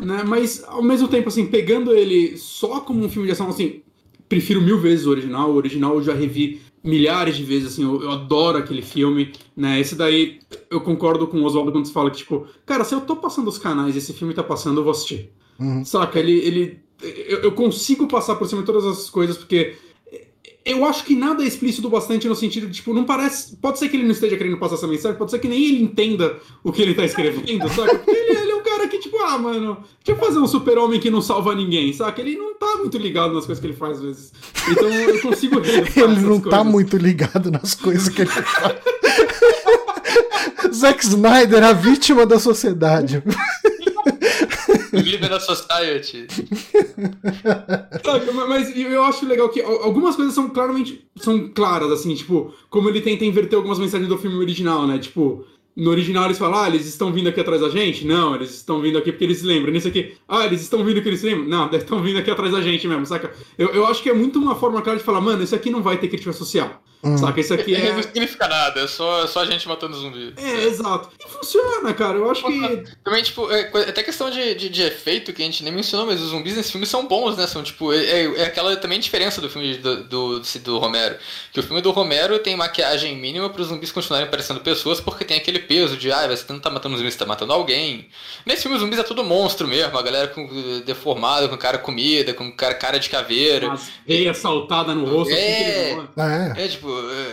né? 0.00 0.24
Mas 0.26 0.64
ao 0.66 0.82
mesmo 0.82 1.06
tempo 1.06 1.28
assim, 1.28 1.44
pegando 1.44 1.94
ele 1.94 2.38
só 2.38 2.80
como 2.80 3.04
um 3.04 3.10
filme 3.10 3.26
de 3.26 3.32
ação, 3.32 3.48
assim, 3.50 3.82
prefiro 4.26 4.62
mil 4.62 4.78
vezes 4.78 5.04
o 5.04 5.10
original. 5.10 5.50
O 5.50 5.56
original 5.56 5.96
eu 5.96 6.02
já 6.02 6.14
revi 6.14 6.62
milhares 6.82 7.36
de 7.36 7.44
vezes, 7.44 7.72
assim, 7.72 7.82
eu, 7.82 8.02
eu 8.02 8.10
adoro 8.10 8.58
aquele 8.58 8.82
filme, 8.82 9.32
né? 9.56 9.80
Esse 9.80 9.94
daí 9.94 10.40
eu 10.70 10.80
concordo 10.80 11.26
com 11.26 11.38
o 11.38 11.44
Oswaldo 11.44 11.72
quando 11.72 11.86
você 11.86 11.92
fala 11.92 12.10
que, 12.10 12.18
tipo, 12.18 12.46
cara, 12.64 12.84
se 12.84 12.94
eu 12.94 13.00
tô 13.00 13.16
passando 13.16 13.48
os 13.48 13.58
canais 13.58 13.94
e 13.94 13.98
esse 13.98 14.12
filme 14.12 14.34
tá 14.34 14.42
passando, 14.42 14.80
eu 14.80 14.84
vou 14.84 14.92
assistir. 14.92 15.30
Uhum. 15.58 15.84
Saca? 15.84 16.18
Ele. 16.18 16.32
ele 16.32 16.80
eu, 17.00 17.40
eu 17.42 17.52
consigo 17.52 18.08
passar 18.08 18.36
por 18.36 18.48
cima 18.48 18.62
de 18.62 18.66
todas 18.66 18.84
as 18.84 19.10
coisas, 19.10 19.36
porque. 19.36 19.76
Eu 20.64 20.84
acho 20.84 21.04
que 21.06 21.14
nada 21.14 21.42
é 21.42 21.46
explícito 21.46 21.88
bastante 21.88 22.28
no 22.28 22.36
sentido 22.36 22.66
de, 22.66 22.74
tipo, 22.74 22.92
não 22.92 23.04
parece. 23.04 23.56
Pode 23.56 23.78
ser 23.78 23.88
que 23.88 23.96
ele 23.96 24.04
não 24.04 24.10
esteja 24.10 24.36
querendo 24.36 24.58
passar 24.58 24.74
essa 24.74 24.86
mensagem, 24.86 25.16
pode 25.16 25.30
ser 25.30 25.38
que 25.38 25.48
nem 25.48 25.64
ele 25.64 25.82
entenda 25.82 26.38
o 26.62 26.70
que 26.70 26.82
ele 26.82 26.94
tá 26.94 27.06
escrevendo, 27.06 27.66
saca? 27.70 27.98
Porque 27.98 28.10
ele, 28.10 28.47
que, 28.88 28.98
tipo, 28.98 29.16
ah, 29.18 29.38
mano, 29.38 29.78
deixa 30.04 30.20
eu 30.20 30.26
fazer 30.26 30.38
um 30.38 30.46
super-homem 30.46 30.98
que 31.00 31.10
não 31.10 31.20
salva 31.22 31.54
ninguém, 31.54 31.92
saca? 31.92 32.20
Ele 32.20 32.36
não 32.36 32.54
tá 32.54 32.76
muito 32.78 32.96
ligado 32.98 33.34
nas 33.34 33.46
coisas 33.46 33.60
que 33.60 33.66
ele 33.66 33.76
faz 33.76 33.98
às 33.98 34.02
vezes. 34.04 34.32
Então 34.70 34.88
eu 34.88 35.20
consigo 35.20 35.60
relevar 35.62 35.98
Ele 36.12 36.20
não 36.20 36.40
tá 36.40 36.50
coisas. 36.50 36.66
muito 36.66 36.96
ligado 36.96 37.50
nas 37.50 37.74
coisas 37.74 38.08
que 38.08 38.22
ele 38.22 38.30
faz. 38.30 38.76
Zack 40.74 41.04
Snyder, 41.04 41.62
a 41.64 41.72
vítima 41.72 42.26
da 42.26 42.38
sociedade. 42.38 43.22
Líder 44.92 45.28
da 45.28 45.40
Society. 45.40 46.26
Sabe, 48.04 48.32
mas 48.48 48.76
eu 48.76 49.02
acho 49.04 49.26
legal 49.26 49.48
que 49.48 49.60
algumas 49.60 50.16
coisas 50.16 50.34
são 50.34 50.48
claramente 50.48 51.06
são 51.16 51.48
claras, 51.48 51.90
assim, 51.92 52.14
tipo, 52.14 52.52
como 52.70 52.88
ele 52.88 53.00
tenta 53.00 53.24
inverter 53.24 53.56
algumas 53.56 53.78
mensagens 53.78 54.08
do 54.08 54.18
filme 54.18 54.36
original, 54.36 54.86
né? 54.86 54.98
Tipo, 54.98 55.44
no 55.78 55.90
original 55.90 56.24
eles 56.24 56.38
falam, 56.38 56.60
ah, 56.60 56.66
eles 56.66 56.84
estão 56.86 57.12
vindo 57.12 57.28
aqui 57.28 57.40
atrás 57.40 57.60
da 57.60 57.68
gente? 57.68 58.04
Não, 58.04 58.34
eles 58.34 58.50
estão 58.50 58.80
vindo 58.80 58.98
aqui 58.98 59.12
porque 59.12 59.24
eles 59.24 59.42
lembram. 59.44 59.72
Nesse 59.72 59.86
aqui, 59.86 60.12
ah, 60.28 60.44
eles 60.44 60.60
estão 60.60 60.84
vindo 60.84 61.00
que 61.00 61.08
eles 61.08 61.22
lembram? 61.22 61.46
Não, 61.46 61.68
eles 61.68 61.84
estão 61.84 62.02
vindo 62.02 62.18
aqui 62.18 62.28
atrás 62.28 62.50
da 62.50 62.60
gente 62.60 62.88
mesmo, 62.88 63.06
saca? 63.06 63.32
Eu, 63.56 63.68
eu 63.68 63.86
acho 63.86 64.02
que 64.02 64.10
é 64.10 64.12
muito 64.12 64.40
uma 64.40 64.56
forma 64.56 64.82
clara 64.82 64.98
de 64.98 65.04
falar, 65.04 65.20
mano, 65.20 65.40
isso 65.40 65.54
aqui 65.54 65.70
não 65.70 65.80
vai 65.80 65.96
ter 65.96 66.08
crítica 66.08 66.32
social. 66.32 66.82
Hum. 67.02 67.16
Saca? 67.16 67.40
Isso 67.40 67.54
aqui 67.54 67.74
é. 67.74 67.92
Não 67.92 68.02
significa 68.02 68.48
nada, 68.48 68.80
é 68.80 68.86
só, 68.88 69.26
só 69.26 69.40
a 69.40 69.46
gente 69.46 69.68
matando 69.68 69.96
zumbi. 69.96 70.34
É, 70.36 70.64
exato. 70.64 71.08
E 71.24 71.30
funciona, 71.30 71.94
cara. 71.94 72.18
Eu 72.18 72.30
acho 72.30 72.44
que. 72.44 72.84
Também, 73.04 73.22
tipo, 73.22 73.50
é, 73.52 73.70
até 73.88 74.02
questão 74.02 74.28
de, 74.30 74.54
de, 74.56 74.68
de, 74.68 74.82
efeito 74.82 75.32
que 75.32 75.40
a 75.40 75.44
gente 75.44 75.62
nem 75.62 75.72
mencionou, 75.72 76.06
mas 76.06 76.20
os 76.20 76.30
zumbis 76.30 76.56
nesse 76.56 76.72
filme 76.72 76.86
são 76.86 77.06
bons, 77.06 77.36
né? 77.36 77.46
São, 77.46 77.62
tipo, 77.62 77.92
é, 77.92 77.98
é, 77.98 78.40
é 78.40 78.44
aquela 78.46 78.76
também 78.76 78.98
diferença 78.98 79.40
do 79.40 79.48
filme 79.48 79.76
do, 79.76 80.04
do, 80.04 80.40
do, 80.40 80.78
Romero. 80.78 81.16
Que 81.52 81.60
o 81.60 81.62
filme 81.62 81.80
do 81.80 81.92
Romero 81.92 82.38
tem 82.40 82.56
maquiagem 82.56 83.16
mínima 83.16 83.48
para 83.48 83.62
os 83.62 83.68
zumbis 83.68 83.92
continuarem 83.92 84.28
parecendo 84.28 84.60
pessoas, 84.60 85.00
porque 85.00 85.24
tem 85.24 85.36
aquele 85.36 85.60
peso 85.60 85.96
de, 85.96 86.10
ah, 86.10 86.26
você 86.26 86.52
não 86.52 86.58
tá 86.58 86.68
matando 86.68 86.96
zumbis, 86.96 87.14
você 87.14 87.20
tá 87.20 87.26
matando 87.26 87.52
alguém. 87.52 88.08
Nesse 88.44 88.62
filme, 88.62 88.76
os 88.76 88.82
zumbis 88.82 88.98
é 88.98 89.04
tudo 89.04 89.22
monstro 89.22 89.68
mesmo, 89.68 89.96
a 89.96 90.02
galera 90.02 90.28
com, 90.28 90.48
deformada, 90.84 91.48
com 91.48 91.56
cara 91.56 91.78
comida, 91.78 92.34
com 92.34 92.50
cara, 92.50 92.74
cara 92.74 92.98
de 92.98 93.08
caveira. 93.08 93.72
As 93.72 93.88
veia 94.06 94.34
saltada 94.34 94.94
no 94.94 95.04
rosto. 95.04 95.32
É, 95.32 95.92
assim, 95.92 96.60
é, 96.60 96.64
é, 96.64 96.68
tipo, 96.68 96.87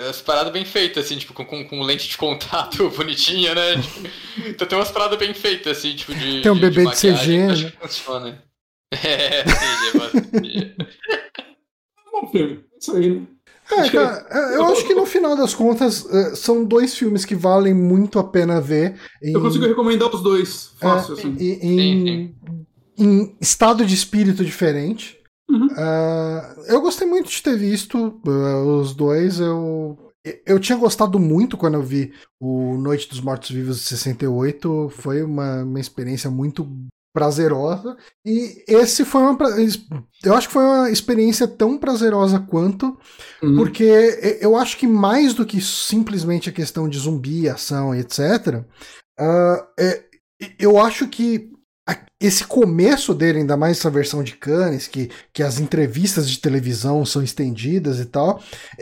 as 0.09 0.21
paradas 0.21 0.51
bem 0.51 0.65
feitas, 0.65 1.05
assim, 1.05 1.17
tipo, 1.17 1.33
com, 1.33 1.45
com, 1.45 1.67
com 1.67 1.81
lente 1.81 2.07
de 2.07 2.17
contato 2.17 2.89
bonitinha, 2.95 3.53
né? 3.55 3.81
Tipo, 3.81 4.07
então 4.47 4.67
tem 4.67 4.77
umas 4.77 4.91
paradas 4.91 5.17
bem 5.17 5.33
feitas, 5.33 5.77
assim, 5.77 5.95
tipo, 5.95 6.13
de. 6.13 6.41
Tem 6.41 6.51
um 6.51 6.55
de, 6.55 6.61
bebê 6.61 6.85
de, 6.85 6.91
de 6.91 6.95
CG, 6.95 7.37
né? 7.37 7.73
funciona. 7.79 8.43
É, 8.91 9.43
CG. 9.43 10.75
Bom 12.11 12.27
filme, 12.31 12.63
isso 12.79 12.95
aí, 12.95 13.09
né? 13.09 13.27
É, 13.71 13.89
cara, 13.89 14.27
é, 14.29 14.57
eu 14.57 14.65
acho 14.65 14.85
que 14.85 14.93
no 14.93 15.05
final 15.05 15.35
das 15.35 15.55
contas 15.55 16.05
é, 16.07 16.35
são 16.35 16.63
dois 16.63 16.95
filmes 16.95 17.25
que 17.25 17.33
valem 17.35 17.73
muito 17.73 18.19
a 18.19 18.23
pena 18.23 18.61
ver. 18.61 18.95
Em... 19.21 19.33
Eu 19.33 19.41
consigo 19.41 19.65
recomendar 19.65 20.13
os 20.13 20.21
dois, 20.21 20.71
fácil, 20.79 21.15
é, 21.15 21.19
assim. 21.19 21.35
Em, 21.39 21.79
em, 21.79 22.35
em, 22.97 23.37
estado 23.41 23.83
de 23.83 23.95
espírito 23.95 24.45
diferente. 24.45 25.14
Uhum. 25.55 25.67
Uh, 25.67 26.65
eu 26.67 26.81
gostei 26.81 27.07
muito 27.07 27.29
de 27.29 27.41
ter 27.41 27.57
visto 27.57 28.19
uh, 28.25 28.79
os 28.79 28.93
dois. 28.93 29.39
Eu, 29.39 29.97
eu 30.45 30.59
tinha 30.59 30.77
gostado 30.77 31.17
muito 31.17 31.57
quando 31.57 31.75
eu 31.75 31.83
vi 31.83 32.13
o 32.39 32.77
Noite 32.77 33.07
dos 33.07 33.21
Mortos 33.21 33.49
Vivos 33.49 33.79
de 33.79 33.85
68. 33.85 34.89
Foi 34.89 35.23
uma, 35.23 35.63
uma 35.63 35.79
experiência 35.79 36.29
muito 36.29 36.67
prazerosa. 37.13 37.95
E 38.25 38.63
esse 38.67 39.05
foi 39.05 39.21
uma. 39.21 39.37
Eu 40.21 40.33
acho 40.33 40.47
que 40.47 40.53
foi 40.53 40.63
uma 40.65 40.91
experiência 40.91 41.47
tão 41.47 41.77
prazerosa 41.77 42.39
quanto, 42.39 42.97
uhum. 43.41 43.55
porque 43.55 44.37
eu 44.41 44.57
acho 44.57 44.77
que 44.77 44.85
mais 44.85 45.33
do 45.33 45.45
que 45.45 45.61
simplesmente 45.61 46.49
a 46.49 46.53
questão 46.53 46.89
de 46.89 46.99
zumbi, 46.99 47.47
ação, 47.47 47.95
etc., 47.95 48.65
uh, 49.17 49.65
é, 49.79 50.03
eu 50.59 50.77
acho 50.77 51.07
que 51.07 51.54
esse 52.19 52.45
começo 52.45 53.13
dele, 53.13 53.39
ainda 53.39 53.57
mais 53.57 53.77
essa 53.77 53.89
versão 53.89 54.23
de 54.23 54.33
Cannes, 54.33 54.87
que, 54.87 55.11
que 55.33 55.43
as 55.43 55.59
entrevistas 55.59 56.29
de 56.29 56.39
televisão 56.39 57.05
são 57.05 57.21
estendidas 57.21 57.99
e 57.99 58.05
tal, 58.05 58.41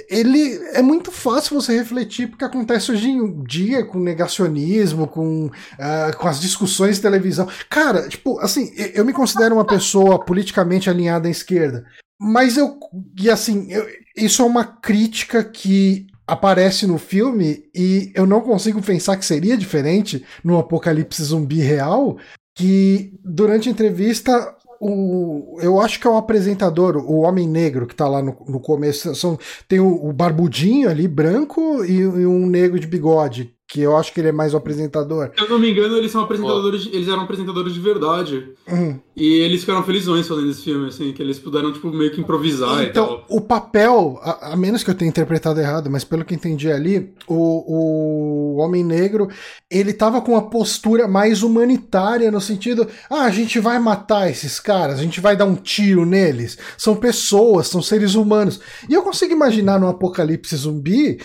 ele 0.10 0.56
é 0.74 0.82
muito 0.82 1.12
fácil 1.12 1.60
você 1.60 1.76
refletir 1.76 2.28
porque 2.28 2.46
acontece 2.46 2.92
hoje 2.92 3.10
em 3.10 3.44
dia 3.44 3.84
com 3.84 4.00
negacionismo, 4.00 5.08
com, 5.08 5.48
uh, 5.48 6.18
com 6.18 6.28
as 6.28 6.40
discussões 6.40 6.98
de 6.98 7.02
televisão. 7.02 7.48
Cara, 7.70 8.08
tipo, 8.08 8.40
assim, 8.40 8.72
eu 8.94 9.04
me 9.04 9.14
considero 9.14 9.56
uma 9.56 9.66
pessoa 9.66 10.24
politicamente 10.24 10.90
alinhada 10.90 11.28
à 11.28 11.32
esquerda, 11.32 11.86
mas 12.20 12.56
eu, 12.56 12.80
e 13.20 13.30
assim, 13.30 13.72
eu, 13.72 13.86
isso 14.16 14.42
é 14.42 14.46
uma 14.46 14.64
crítica 14.64 15.44
que 15.44 16.08
aparece 16.26 16.88
no 16.88 16.98
filme 16.98 17.66
e 17.76 18.12
eu 18.16 18.26
não 18.26 18.40
consigo 18.40 18.82
pensar 18.82 19.18
que 19.18 19.26
seria 19.26 19.58
diferente 19.58 20.24
no 20.44 20.58
apocalipse 20.58 21.22
zumbi 21.22 21.60
real, 21.60 22.18
que 22.56 23.14
durante 23.24 23.68
a 23.68 23.72
entrevista 23.72 24.56
o, 24.86 25.58
eu 25.62 25.80
acho 25.80 26.00
que 26.00 26.06
é 26.06 26.10
o 26.10 26.18
apresentador, 26.18 26.98
o 26.98 27.22
homem 27.22 27.48
negro 27.48 27.88
que 27.88 27.96
tá 27.96 28.08
lá 28.08 28.22
no, 28.22 28.36
no 28.48 28.60
começo, 28.60 29.16
são, 29.16 29.40
tem 29.68 29.80
o, 29.80 30.10
o 30.10 30.12
barbudinho 30.12 30.90
ali, 30.90 31.08
branco, 31.08 31.86
e, 31.86 32.00
e, 32.00 32.26
um 32.26 32.46
negro 32.46 32.78
de 32.78 32.86
bigode, 32.86 33.53
que 33.68 33.82
eu 33.82 33.96
acho 33.98 34.14
que 34.14 34.20
ele 34.20 34.30
é 34.30 34.32
mais 34.32 34.54
o 34.54 34.58
apresentador. 34.58 35.32
Se 35.36 35.44
eu 35.44 35.50
não 35.50 35.58
me 35.58 35.72
engano, 35.72 35.98
eles 35.98 36.12
são 36.12 36.22
apresentadores, 36.22 36.88
eles 36.92 37.08
eram 37.08 37.22
apresentadores 37.22 37.74
de 37.74 37.80
verdade. 37.80 38.54
Uhum. 38.68 39.00
E 39.16 39.40
eles 39.40 39.62
ficaram 39.62 39.84
felizões 39.84 40.28
fazendo 40.28 40.50
esse 40.50 40.64
filme, 40.64 40.88
assim, 40.88 41.12
que 41.12 41.22
eles 41.22 41.40
puderam, 41.40 41.72
tipo, 41.72 41.92
meio 41.92 42.12
que 42.12 42.22
improvisar 42.22 42.84
então, 42.84 43.24
o 43.30 43.42
papel, 43.42 44.20
a, 44.22 44.54
a, 44.54 44.56
menos 44.56 44.84
que 44.84 44.90
eu 44.90 44.96
tenha 44.96 45.10
interpretado 45.10 45.60
errado, 45.60 45.90
mas 45.90 46.04
pelo 46.04 46.26
que 46.26 46.36
entendi 46.36 46.72
ali, 46.72 47.14
o, 47.28 48.56
o 48.56 48.58
Homem 48.58 48.84
Negro, 48.84 49.28
ele 49.70 49.94
tava 49.94 50.22
com 50.22 50.34
uma 50.34 50.50
postura 50.50 51.08
mais 51.08 51.44
humanitária, 51.44 52.32
no 52.32 52.42
sentido, 52.42 52.88
ah, 53.10 53.24
a 53.24 53.32
gente 53.32 53.60
vai 53.60 53.80
matar 53.80 54.30
esses 54.30 54.60
caras, 54.60 55.00
a 55.00 55.04
gente 55.04 55.22
vai 55.22 55.36
dar 55.36 55.46
um 55.46 55.56
tiro 55.56 56.06
neles. 56.06 56.58
São 56.78 56.96
pessoas, 56.96 57.68
são 57.68 57.82
seres 57.82 58.16
humanos. 58.16 58.60
E 58.90 58.94
eu 58.94 59.04
consigo 59.04 59.34
imaginar 59.34 59.80
no 59.80 59.88
apocalipse 59.88 60.56
zumbi 60.56 61.20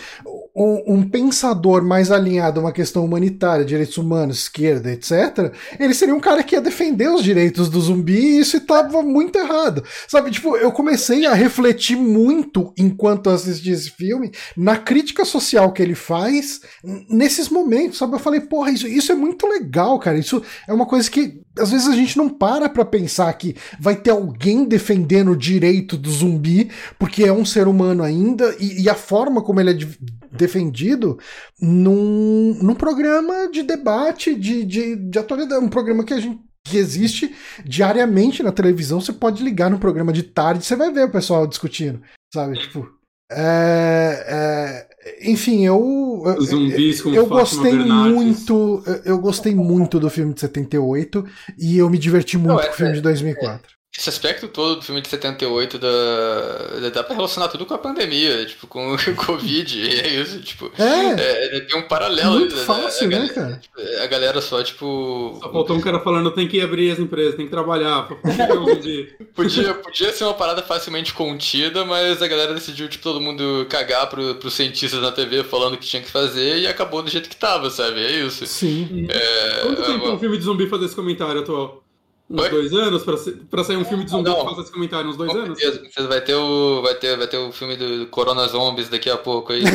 um, 0.55 0.95
um, 0.95 1.09
pensador 1.09 1.83
mais 1.83 2.11
alinhado 2.11 2.59
a 2.59 2.63
uma 2.63 2.71
questão 2.71 3.05
humanitária, 3.05 3.65
direitos 3.65 3.97
humanos, 3.97 4.39
esquerda, 4.39 4.91
etc., 4.91 5.53
ele 5.79 5.93
seria 5.93 6.15
um 6.15 6.19
cara 6.19 6.43
que 6.43 6.55
ia 6.55 6.61
defender 6.61 7.09
os 7.09 7.23
direitos 7.23 7.69
do 7.69 7.79
zumbi 7.79 8.19
e 8.19 8.39
isso 8.39 8.57
estava 8.57 9.01
muito 9.01 9.37
errado. 9.37 9.83
Sabe, 10.07 10.31
tipo, 10.31 10.55
eu 10.57 10.71
comecei 10.71 11.25
a 11.25 11.33
refletir 11.33 11.95
muito 11.95 12.73
enquanto 12.77 13.29
assisti 13.29 13.71
esse 13.71 13.91
filme 13.91 14.31
na 14.55 14.77
crítica 14.77 15.23
social 15.25 15.71
que 15.71 15.81
ele 15.81 15.95
faz 15.95 16.61
nesses 17.09 17.49
momentos, 17.49 17.97
sabe? 17.97 18.15
Eu 18.15 18.19
falei, 18.19 18.41
porra, 18.41 18.71
isso, 18.71 18.87
isso 18.87 19.11
é 19.11 19.15
muito 19.15 19.47
legal, 19.47 19.99
cara. 19.99 20.17
Isso 20.17 20.41
é 20.67 20.73
uma 20.73 20.85
coisa 20.85 21.09
que 21.09 21.41
às 21.59 21.71
vezes 21.71 21.87
a 21.87 21.95
gente 21.95 22.17
não 22.17 22.29
para 22.29 22.69
pra 22.69 22.85
pensar 22.85 23.31
que 23.33 23.55
vai 23.79 23.95
ter 23.95 24.11
alguém 24.11 24.65
defendendo 24.65 25.31
o 25.31 25.37
direito 25.37 25.97
do 25.97 26.09
zumbi, 26.09 26.71
porque 26.97 27.23
é 27.23 27.33
um 27.33 27.45
ser 27.45 27.67
humano 27.67 28.03
ainda, 28.03 28.55
e, 28.59 28.83
e 28.83 28.89
a 28.89 28.95
forma 28.95 29.41
como 29.41 29.59
ele 29.59 29.71
é 29.71 29.87
defendido 30.31 31.19
num, 31.61 32.57
num 32.61 32.75
programa 32.75 33.49
de 33.51 33.63
debate, 33.63 34.35
de, 34.35 34.63
de, 34.63 34.95
de 34.95 35.19
atualidade, 35.19 35.63
um 35.63 35.69
programa 35.69 36.03
que 36.03 36.13
a 36.13 36.19
gente 36.19 36.39
que 36.63 36.77
existe 36.77 37.33
diariamente 37.65 38.43
na 38.43 38.51
televisão, 38.51 39.01
você 39.01 39.13
pode 39.13 39.43
ligar 39.43 39.71
no 39.71 39.79
programa 39.79 40.13
de 40.13 40.23
tarde, 40.23 40.63
você 40.63 40.75
vai 40.75 40.91
ver 40.91 41.05
o 41.05 41.11
pessoal 41.11 41.47
discutindo, 41.47 42.01
sabe? 42.33 42.59
Tipo, 42.59 42.87
é, 43.31 44.25
é, 44.27 44.88
enfim, 45.21 45.65
eu 45.65 46.23
Zumbis 46.41 46.99
eu, 47.05 47.13
eu 47.13 47.27
gostei 47.27 47.73
muito, 47.73 48.83
eu 49.05 49.17
gostei 49.19 49.55
muito 49.55 49.99
do 49.99 50.09
filme 50.09 50.33
de 50.33 50.41
78 50.41 51.25
e 51.57 51.77
eu 51.77 51.89
me 51.89 51.97
diverti 51.97 52.37
muito 52.37 52.49
Não, 52.49 52.59
é, 52.59 52.67
com 52.67 52.73
o 52.73 52.75
filme 52.75 52.93
de 52.93 53.01
2004. 53.01 53.78
Esse 53.97 54.07
aspecto 54.07 54.47
todo 54.47 54.77
do 54.77 54.81
filme 54.83 55.01
de 55.01 55.09
78 55.09 55.79
da, 55.79 56.89
dá 56.93 57.03
pra 57.03 57.15
relacionar 57.15 57.47
tudo 57.47 57.65
com 57.65 57.73
a 57.73 57.77
pandemia, 57.77 58.45
tipo, 58.45 58.67
com 58.67 58.93
o 58.93 59.15
Covid, 59.15 59.99
é 59.99 60.07
isso, 60.21 60.39
tipo. 60.41 60.71
É, 60.77 61.57
é 61.57 61.59
tem 61.61 61.77
um 61.77 61.87
paralelo 61.87 62.39
muito 62.39 62.55
ali, 62.55 62.65
fácil, 62.65 63.11
a, 63.11 63.15
a, 63.17 63.19
né, 63.19 63.27
galera, 63.33 63.61
cara? 63.75 64.03
A 64.03 64.07
galera 64.07 64.41
só, 64.41 64.63
tipo. 64.63 65.39
Só 65.41 65.51
faltou 65.51 65.75
um 65.75 65.81
cara 65.81 65.99
falando, 65.99 66.29
tem 66.29 66.47
que 66.47 66.61
abrir 66.61 66.91
as 66.91 66.99
empresas, 66.99 67.35
tem 67.35 67.45
que 67.45 67.51
trabalhar. 67.51 68.07
podia, 69.33 69.73
podia 69.73 70.13
ser 70.13 70.23
uma 70.23 70.35
parada 70.35 70.61
facilmente 70.61 71.11
contida, 71.11 71.83
mas 71.83 72.21
a 72.21 72.27
galera 72.27 72.53
decidiu, 72.53 72.87
tipo, 72.87 73.03
todo 73.03 73.19
mundo 73.19 73.65
cagar 73.69 74.07
pro, 74.07 74.35
pros 74.35 74.53
cientistas 74.53 75.01
na 75.01 75.11
TV 75.11 75.43
falando 75.43 75.73
o 75.73 75.77
que 75.77 75.87
tinha 75.87 76.01
que 76.01 76.11
fazer 76.11 76.59
e 76.59 76.67
acabou 76.67 77.01
do 77.01 77.09
jeito 77.09 77.27
que 77.27 77.35
tava, 77.35 77.71
sabe? 77.71 78.05
É 78.05 78.11
isso. 78.11 78.45
Sim. 78.45 79.07
É, 79.09 79.61
Quanto 79.63 79.81
tempo 79.81 80.05
é 80.05 80.11
um 80.11 80.19
filme 80.19 80.37
de 80.37 80.43
zumbi 80.43 80.67
fazer 80.67 80.85
esse 80.85 80.95
comentário 80.95 81.41
atual? 81.41 81.83
Uns 82.29 82.41
Oi? 82.41 82.49
dois 82.49 82.73
anos 82.73 83.03
pra, 83.03 83.15
pra 83.49 83.63
sair 83.63 83.77
um 83.77 83.85
filme 83.85 84.03
de 84.03 84.11
zumbi 84.11 84.29
não, 84.29 84.41
que 84.41 84.45
faça 84.45 84.61
esse 84.61 84.71
comentário? 84.71 85.09
Uns 85.09 85.17
dois 85.17 85.35
anos? 85.35 85.57
Certeza. 85.57 86.07
Vai 86.07 86.21
ter, 86.21 86.35
o, 86.35 86.81
vai, 86.83 86.93
ter, 86.93 87.17
vai 87.17 87.27
ter 87.27 87.37
o 87.37 87.51
filme 87.51 87.75
do 87.75 88.05
Corona 88.07 88.47
Zombies 88.47 88.87
daqui 88.87 89.09
a 89.09 89.17
pouco 89.17 89.51
aí. 89.51 89.63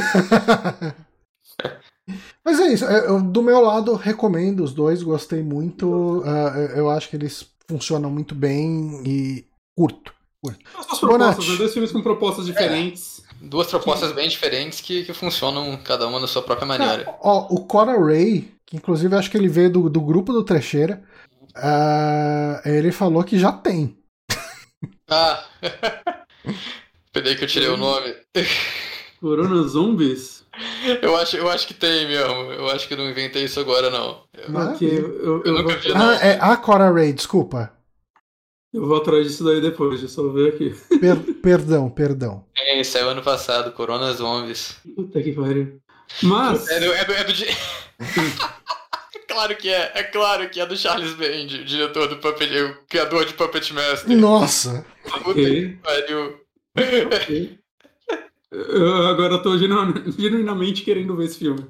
Mas 2.44 2.60
é 2.60 2.72
isso. 2.72 2.84
Eu, 2.84 3.20
do 3.20 3.42
meu 3.42 3.60
lado, 3.60 3.94
recomendo 3.94 4.62
os 4.62 4.72
dois. 4.72 5.02
Gostei 5.02 5.42
muito. 5.42 6.20
Uh, 6.20 6.76
eu 6.76 6.88
acho 6.90 7.08
que 7.08 7.16
eles 7.16 7.44
funcionam 7.66 8.08
muito 8.10 8.36
bem 8.36 9.02
e 9.04 9.44
curto. 9.76 10.12
curto. 10.40 10.60
As 10.78 10.86
duas 10.86 11.00
propostas, 11.00 11.48
né? 11.48 11.56
dois 11.56 11.72
filmes 11.72 11.90
com 11.90 12.02
propostas 12.02 12.46
diferentes. 12.46 13.22
É, 13.42 13.46
duas 13.46 13.66
propostas 13.66 14.12
bem 14.12 14.28
diferentes 14.28 14.80
que, 14.80 15.02
que 15.02 15.12
funcionam 15.12 15.76
cada 15.78 16.06
uma 16.06 16.20
na 16.20 16.28
sua 16.28 16.42
própria 16.42 16.66
maneira. 16.68 17.16
ó, 17.20 17.48
o 17.50 17.64
Cora 17.64 17.98
Ray, 17.98 18.52
que 18.64 18.76
inclusive 18.76 19.16
acho 19.16 19.30
que 19.30 19.36
ele 19.36 19.48
veio 19.48 19.70
do, 19.70 19.90
do 19.90 20.00
grupo 20.00 20.32
do 20.32 20.44
Trecheira. 20.44 21.02
Uh, 21.56 22.68
ele 22.68 22.90
falou 22.92 23.22
que 23.24 23.38
já 23.38 23.52
tem. 23.52 23.96
Ah! 25.08 25.44
Peraí 27.12 27.36
que 27.36 27.44
eu 27.44 27.48
tirei 27.48 27.68
o 27.68 27.76
nome. 27.76 28.14
Corona 29.20 29.62
Zombies? 29.68 30.44
Eu 31.00 31.16
acho, 31.16 31.36
eu 31.36 31.48
acho 31.50 31.66
que 31.66 31.74
tem 31.74 32.06
mesmo. 32.08 32.34
Eu 32.52 32.68
acho 32.70 32.86
que 32.88 32.96
não 32.96 33.08
inventei 33.08 33.44
isso 33.44 33.58
agora, 33.60 33.88
não. 33.90 34.24
Eu, 34.36 34.52
eu, 34.80 34.98
Eu 35.22 35.42
eu 35.44 35.52
nunca 35.52 35.72
vou, 35.74 35.80
vi, 35.80 35.88
não. 35.94 36.10
Ah, 36.10 36.14
é 36.16 36.38
a 36.40 36.56
Cora 36.56 36.90
Ray, 36.92 37.12
desculpa. 37.12 37.72
eu 38.72 38.86
vou 38.86 38.96
atrás 38.98 39.26
disso 39.26 39.44
daí 39.44 39.60
depois, 39.60 39.90
deixa 40.00 40.04
eu 40.06 40.08
só 40.08 40.28
ver 40.28 40.54
aqui. 40.54 40.74
Per- 40.98 41.34
perdão, 41.40 41.88
perdão. 41.88 42.44
É, 42.56 42.82
saiu 42.84 43.08
ano 43.10 43.22
passado, 43.22 43.72
Corona 43.72 44.12
Zombies. 44.12 44.76
Puta 44.96 45.22
que 45.22 45.32
pariu. 45.32 45.78
Mas, 46.22 46.68
É 46.68 46.80
do, 46.80 46.92
é 46.92 47.04
do, 47.04 47.12
é 47.12 47.24
do 47.24 47.32
claro 49.34 49.56
que 49.56 49.68
é, 49.68 49.92
é 49.94 50.02
claro 50.04 50.48
que 50.48 50.60
é 50.60 50.66
do 50.66 50.76
Charles 50.76 51.12
Band, 51.14 51.60
o 51.60 51.64
diretor 51.64 52.08
do 52.08 52.16
Puppet, 52.16 52.50
o 52.62 52.86
criador 52.88 53.24
de 53.26 53.34
Puppet 53.34 53.72
Master. 53.74 54.16
Nossa. 54.16 54.86
Puta 55.04 55.30
Ok. 55.30 55.44
que 55.44 55.76
pariu. 55.82 56.38
eu 58.50 59.06
agora 59.06 59.38
tô 59.42 59.56
genuin- 59.58 60.12
genuinamente 60.16 60.82
querendo 60.82 61.16
ver 61.16 61.24
esse 61.26 61.38
filme. 61.38 61.66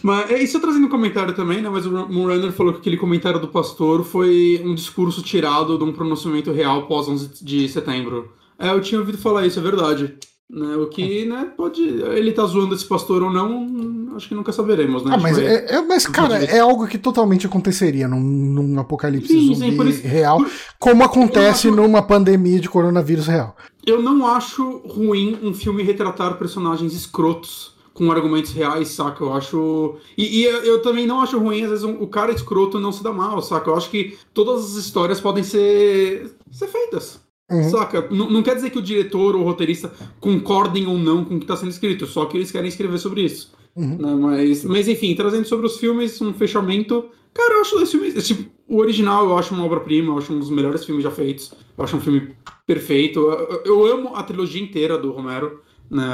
Mas 0.00 0.30
é 0.30 0.40
isso 0.40 0.56
eu 0.56 0.60
trazendo 0.60 0.86
um 0.86 0.90
comentário 0.90 1.34
também, 1.34 1.60
né? 1.60 1.68
Mas 1.68 1.84
o 1.86 1.90
Moonrunner 1.90 2.52
falou 2.52 2.72
que 2.72 2.78
aquele 2.80 2.96
comentário 2.96 3.40
do 3.40 3.48
pastor 3.48 4.04
foi 4.04 4.60
um 4.64 4.74
discurso 4.76 5.22
tirado 5.22 5.76
de 5.76 5.82
um 5.82 5.92
pronunciamento 5.92 6.52
real 6.52 6.86
pós 6.86 7.08
11 7.08 7.44
de 7.44 7.68
setembro. 7.68 8.32
É, 8.58 8.70
eu 8.70 8.80
tinha 8.80 9.00
ouvido 9.00 9.18
falar 9.18 9.44
isso, 9.44 9.58
é 9.58 9.62
verdade. 9.62 10.16
Né? 10.52 10.76
O 10.76 10.86
que, 10.86 11.24
né, 11.24 11.50
pode. 11.56 11.80
Ele 11.82 12.30
tá 12.30 12.44
zoando 12.44 12.74
esse 12.74 12.84
pastor 12.84 13.22
ou 13.22 13.32
não, 13.32 14.12
acho 14.14 14.28
que 14.28 14.34
nunca 14.34 14.52
saberemos, 14.52 15.02
né? 15.02 15.12
Ah, 15.14 15.18
mas, 15.18 15.36
Tipo, 15.38 15.48
é, 15.48 15.76
é- 15.76 15.80
mas, 15.80 16.06
cara, 16.06 16.44
é 16.44 16.58
algo 16.58 16.86
que 16.86 16.98
totalmente 16.98 17.46
aconteceria 17.46 18.06
num, 18.06 18.20
num 18.20 18.78
apocalipse 18.78 19.32
Sim, 19.32 19.54
zumbi 19.54 19.92
sim, 19.94 20.06
real, 20.06 20.36
por- 20.36 20.50
como 20.78 21.04
acontece 21.04 21.68
acho- 21.68 21.74
numa 21.74 22.02
pandemia 22.02 22.60
de 22.60 22.68
coronavírus 22.68 23.26
real. 23.26 23.56
Eu 23.86 24.02
não 24.02 24.26
acho 24.26 24.82
ruim 24.86 25.38
um 25.42 25.54
filme 25.54 25.82
retratar 25.82 26.36
personagens 26.36 26.92
escrotos 26.92 27.72
com 27.94 28.12
argumentos 28.12 28.52
reais, 28.52 28.88
saca? 28.88 29.24
Eu 29.24 29.32
acho. 29.32 29.94
E, 30.18 30.40
e 30.40 30.44
eu, 30.44 30.64
eu 30.64 30.82
também 30.82 31.06
não 31.06 31.22
acho 31.22 31.38
ruim, 31.38 31.62
às 31.62 31.70
vezes, 31.70 31.84
um- 31.84 31.96
o 32.02 32.06
cara 32.08 32.30
escroto 32.30 32.78
não 32.78 32.92
se 32.92 33.02
dá 33.02 33.10
mal, 33.10 33.40
saca? 33.40 33.70
Eu 33.70 33.74
acho 33.76 33.88
que 33.88 34.18
todas 34.34 34.64
as 34.66 34.72
histórias 34.76 35.18
podem 35.18 35.42
ser, 35.42 36.30
ser 36.50 36.66
feitas. 36.66 37.21
Uhum. 37.52 37.70
Saca? 37.70 38.08
N- 38.10 38.30
não 38.32 38.42
quer 38.42 38.54
dizer 38.56 38.70
que 38.70 38.78
o 38.78 38.82
diretor 38.82 39.34
ou 39.36 39.42
o 39.42 39.44
roteirista 39.44 39.92
concordem 40.20 40.86
ou 40.86 40.96
não 40.98 41.24
com 41.24 41.34
o 41.36 41.38
que 41.38 41.44
está 41.44 41.56
sendo 41.56 41.70
escrito, 41.70 42.06
só 42.06 42.24
que 42.24 42.36
eles 42.36 42.50
querem 42.50 42.68
escrever 42.68 42.98
sobre 42.98 43.22
isso. 43.22 43.52
Uhum. 43.76 43.96
Né? 43.98 44.14
Mas, 44.14 44.64
mas 44.64 44.88
enfim, 44.88 45.14
trazendo 45.14 45.46
sobre 45.46 45.66
os 45.66 45.76
filmes, 45.78 46.20
um 46.20 46.32
fechamento. 46.32 47.06
Cara, 47.34 47.54
eu 47.54 47.60
acho 47.62 47.78
esse 47.80 47.92
filme. 47.92 48.08
esse 48.08 48.34
tipo, 48.34 48.50
o 48.68 48.78
original 48.78 49.24
eu 49.24 49.38
acho 49.38 49.54
uma 49.54 49.64
obra-prima, 49.64 50.12
eu 50.12 50.18
acho 50.18 50.32
um 50.32 50.38
dos 50.38 50.50
melhores 50.50 50.84
filmes 50.84 51.02
já 51.04 51.10
feitos. 51.10 51.52
Eu 51.76 51.84
acho 51.84 51.96
um 51.96 52.00
filme 52.00 52.28
perfeito. 52.66 53.20
Eu, 53.20 53.30
eu- 53.30 53.62
eu 53.64 53.86
amo 53.92 54.14
a 54.14 54.22
trilogia 54.22 54.62
inteira 54.62 54.98
do 54.98 55.10
Romero, 55.12 55.60
né? 55.90 56.04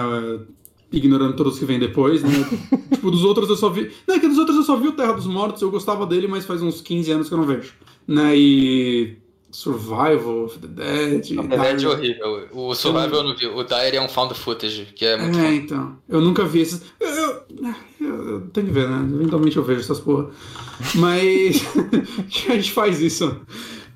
Ignorando 0.91 1.37
todos 1.37 1.59
que 1.59 1.65
vêm 1.67 1.79
depois, 1.79 2.23
né? 2.23 2.31
tipo, 2.95 3.11
dos 3.11 3.23
outros 3.25 3.49
eu 3.51 3.57
só 3.57 3.69
vi. 3.69 3.91
Não, 4.07 4.15
é 4.15 4.19
que 4.19 4.27
dos 4.29 4.39
outros 4.39 4.57
eu 4.57 4.63
só 4.63 4.75
vi 4.77 4.89
o 4.89 4.93
Terra 4.93 5.13
dos 5.13 5.27
Mortos, 5.27 5.61
eu 5.61 5.71
gostava 5.71 6.07
dele, 6.07 6.27
mas 6.27 6.47
faz 6.47 6.63
uns 6.63 6.81
15 6.81 7.11
anos 7.11 7.29
que 7.29 7.35
eu 7.35 7.39
não 7.39 7.45
vejo. 7.47 7.75
Né? 8.07 8.33
E. 8.39 9.17
Survival 9.51 10.45
of 10.45 10.59
the 10.59 10.67
Dead. 10.67 11.31
Na 11.31 11.43
verdade 11.43 11.85
é 11.85 11.89
horrível. 11.89 12.49
O 12.53 12.75
Survival 12.75 13.21
eu 13.21 13.23
não 13.25 13.37
vi. 13.37 13.47
O 13.47 13.63
Dire 13.65 13.97
é 13.97 14.01
um 14.01 14.09
found 14.09 14.35
footage, 14.35 14.87
que 14.95 15.05
é 15.07 15.17
muito 15.17 15.39
É, 15.39 15.43
foda. 15.43 15.55
então. 15.55 15.97
Eu 16.09 16.21
nunca 16.21 16.45
vi 16.45 16.61
esses. 16.61 16.83
Eu, 17.01 17.09
eu, 17.09 17.45
eu- 18.01 18.29
eu 18.31 18.41
tenho 18.53 18.67
que 18.67 18.73
ver, 18.73 18.89
né? 18.89 19.09
Eventualmente 19.15 19.57
eu 19.57 19.65
vejo 19.65 19.81
essas 19.81 20.01
porra. 20.01 20.29
Mas. 20.95 21.63
a 22.49 22.55
gente 22.55 22.73
faz 22.73 23.01
isso. 23.01 23.41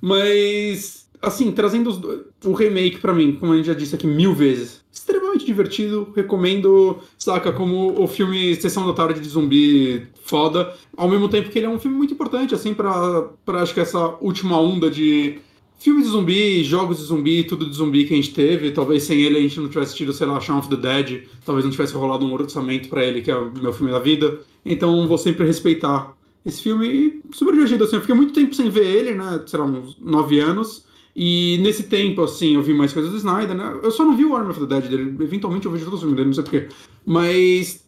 Mas. 0.00 1.01
Assim, 1.22 1.52
trazendo 1.52 1.88
os 1.88 2.00
o 2.44 2.52
remake 2.52 2.98
pra 2.98 3.14
mim, 3.14 3.36
como 3.38 3.52
a 3.52 3.56
gente 3.56 3.66
já 3.66 3.74
disse 3.74 3.94
aqui 3.94 4.06
mil 4.06 4.34
vezes. 4.34 4.82
Extremamente 4.92 5.46
divertido. 5.46 6.12
Recomendo, 6.14 6.98
saca, 7.16 7.52
como 7.52 8.02
o 8.02 8.08
filme 8.08 8.56
Sessão 8.56 8.86
da 8.86 8.92
Tarde 8.92 9.20
de 9.20 9.28
Zumbi 9.28 10.08
foda. 10.24 10.74
Ao 10.96 11.08
mesmo 11.08 11.28
tempo 11.28 11.48
que 11.48 11.58
ele 11.58 11.66
é 11.66 11.70
um 11.70 11.78
filme 11.78 11.96
muito 11.96 12.12
importante, 12.12 12.54
assim, 12.54 12.74
pra, 12.74 13.22
pra 13.44 13.62
acho 13.62 13.72
que 13.72 13.80
essa 13.80 14.16
última 14.20 14.60
onda 14.60 14.90
de 14.90 15.40
Filmes 15.82 16.04
de 16.04 16.12
zumbi, 16.12 16.62
jogos 16.62 16.98
de 16.98 17.02
zumbi, 17.02 17.42
tudo 17.42 17.68
de 17.68 17.74
zumbi 17.74 18.04
que 18.04 18.14
a 18.14 18.16
gente 18.16 18.32
teve. 18.32 18.70
Talvez 18.70 19.02
sem 19.02 19.20
ele 19.20 19.36
a 19.36 19.40
gente 19.40 19.58
não 19.58 19.68
tivesse 19.68 19.96
tido, 19.96 20.12
sei 20.12 20.28
lá, 20.28 20.40
Shaun 20.40 20.58
of 20.58 20.68
the 20.68 20.76
Dead. 20.76 21.24
Talvez 21.44 21.64
não 21.64 21.72
tivesse 21.72 21.92
rolado 21.92 22.24
um 22.24 22.32
orçamento 22.32 22.88
pra 22.88 23.04
ele, 23.04 23.20
que 23.20 23.32
é 23.32 23.36
o 23.36 23.52
meu 23.52 23.72
filme 23.72 23.90
da 23.90 23.98
vida. 23.98 24.38
Então 24.64 25.08
vou 25.08 25.18
sempre 25.18 25.44
respeitar 25.44 26.16
esse 26.46 26.62
filme. 26.62 26.86
E 26.86 27.20
super 27.32 27.52
divertido, 27.52 27.82
assim. 27.82 27.96
Eu 27.96 28.00
fiquei 28.00 28.14
muito 28.14 28.32
tempo 28.32 28.54
sem 28.54 28.70
ver 28.70 28.86
ele, 28.86 29.14
né? 29.14 29.42
Sei 29.44 29.58
lá, 29.58 29.66
uns 29.66 29.98
nove 29.98 30.38
anos. 30.38 30.86
E 31.14 31.58
nesse 31.62 31.84
tempo, 31.84 32.22
assim, 32.22 32.54
eu 32.54 32.62
vi 32.62 32.72
mais 32.72 32.92
coisas 32.92 33.10
do 33.12 33.18
Snyder, 33.18 33.54
né? 33.54 33.80
Eu 33.82 33.90
só 33.90 34.04
não 34.04 34.16
vi 34.16 34.24
o 34.24 34.34
Army 34.34 34.50
of 34.50 34.60
the 34.60 34.66
Dead 34.66 34.88
dele. 34.90 35.16
Eventualmente 35.22 35.66
eu 35.66 35.72
vejo 35.72 35.84
todos 35.84 35.98
os 35.98 36.02
filmes 36.02 36.16
dele, 36.16 36.28
não 36.28 36.34
sei 36.34 36.42
porquê. 36.42 36.68
Mas 37.04 37.84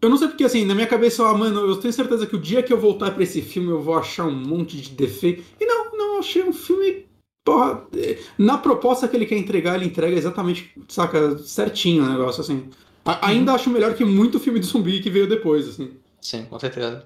eu 0.00 0.08
não 0.10 0.16
sei 0.16 0.28
porque, 0.28 0.44
assim, 0.44 0.64
na 0.64 0.74
minha 0.74 0.86
cabeça, 0.86 1.26
ah, 1.26 1.34
mano, 1.36 1.60
eu 1.60 1.76
tenho 1.76 1.92
certeza 1.92 2.26
que 2.26 2.36
o 2.36 2.40
dia 2.40 2.62
que 2.62 2.72
eu 2.72 2.78
voltar 2.78 3.10
pra 3.12 3.22
esse 3.22 3.40
filme 3.42 3.70
eu 3.70 3.80
vou 3.82 3.94
achar 3.96 4.26
um 4.26 4.34
monte 4.36 4.76
de 4.80 4.90
defeito. 4.90 5.42
E 5.60 5.66
não, 5.66 5.92
não, 5.96 6.12
eu 6.14 6.18
achei 6.20 6.42
um 6.42 6.52
filme. 6.52 7.06
Porra, 7.44 7.86
eh, 7.96 8.18
na 8.38 8.56
proposta 8.58 9.08
que 9.08 9.16
ele 9.16 9.26
quer 9.26 9.36
entregar, 9.36 9.76
ele 9.76 9.86
entrega 9.86 10.16
exatamente, 10.16 10.70
saca, 10.88 11.36
certinho 11.38 12.04
o 12.04 12.08
negócio, 12.08 12.40
assim. 12.42 12.68
A- 13.04 13.28
ainda 13.28 13.52
acho 13.52 13.68
melhor 13.70 13.94
que 13.94 14.04
muito 14.04 14.40
filme 14.40 14.58
de 14.60 14.66
zumbi 14.66 15.00
que 15.00 15.10
veio 15.10 15.28
depois, 15.28 15.68
assim. 15.68 15.90
Sim, 16.20 16.46
com 16.46 16.58
certeza. 16.58 17.04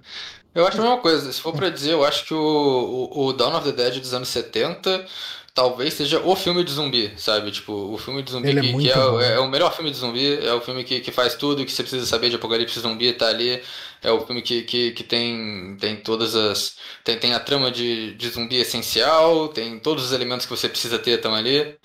Eu 0.59 0.67
acho 0.67 0.79
a 0.79 0.83
mesma 0.83 0.99
coisa. 0.99 1.33
Se 1.33 1.41
for 1.41 1.53
pra 1.53 1.71
dizer, 1.71 1.93
eu 1.93 2.05
acho 2.05 2.25
que 2.25 2.35
o, 2.35 3.09
o, 3.13 3.27
o 3.27 3.33
Dawn 3.33 3.57
of 3.57 3.65
the 3.65 3.73
Dead 3.73 4.01
dos 4.01 4.13
anos 4.13 4.29
70 4.29 5.07
talvez 5.55 5.95
seja 5.95 6.21
o 6.21 6.37
filme 6.37 6.63
de 6.63 6.71
zumbi, 6.73 7.13
sabe? 7.17 7.51
Tipo, 7.51 7.73
o 7.73 7.99
filme 7.99 8.23
de 8.23 8.31
zumbi 8.31 8.49
Ele 8.49 8.59
é 8.61 8.63
que, 8.63 8.79
que 8.79 8.91
é, 8.91 8.97
o- 8.99 9.11
bom. 9.13 9.21
é 9.21 9.39
o 9.41 9.49
melhor 9.49 9.75
filme 9.75 9.91
de 9.91 9.97
zumbi, 9.97 10.39
é 10.47 10.53
o 10.55 10.61
filme 10.61 10.85
que, 10.85 11.01
que 11.01 11.11
faz 11.11 11.35
tudo 11.35 11.65
que 11.65 11.73
você 11.73 11.83
precisa 11.83 12.07
saber 12.07 12.31
de 12.31 12.37
apocalipse 12.37 12.79
zumbi, 12.79 13.13
tá 13.13 13.29
ali. 13.29 13.61
É 14.03 14.11
o 14.13 14.25
filme 14.25 14.41
que, 14.43 14.63
que, 14.63 14.93
que 14.93 15.03
tem, 15.03 15.77
tem 15.81 15.97
todas 15.97 16.37
as. 16.37 16.77
Tem, 17.03 17.19
tem 17.19 17.35
a 17.35 17.41
trama 17.41 17.71
de, 17.73 18.15
de 18.15 18.29
zumbi 18.29 18.57
essencial, 18.57 19.49
tem 19.49 19.79
todos 19.81 20.05
os 20.05 20.13
elementos 20.13 20.47
que 20.47 20.51
você 20.57 20.69
precisa 20.69 20.99
ter 20.99 21.13
estão 21.13 21.35
ali. 21.35 21.77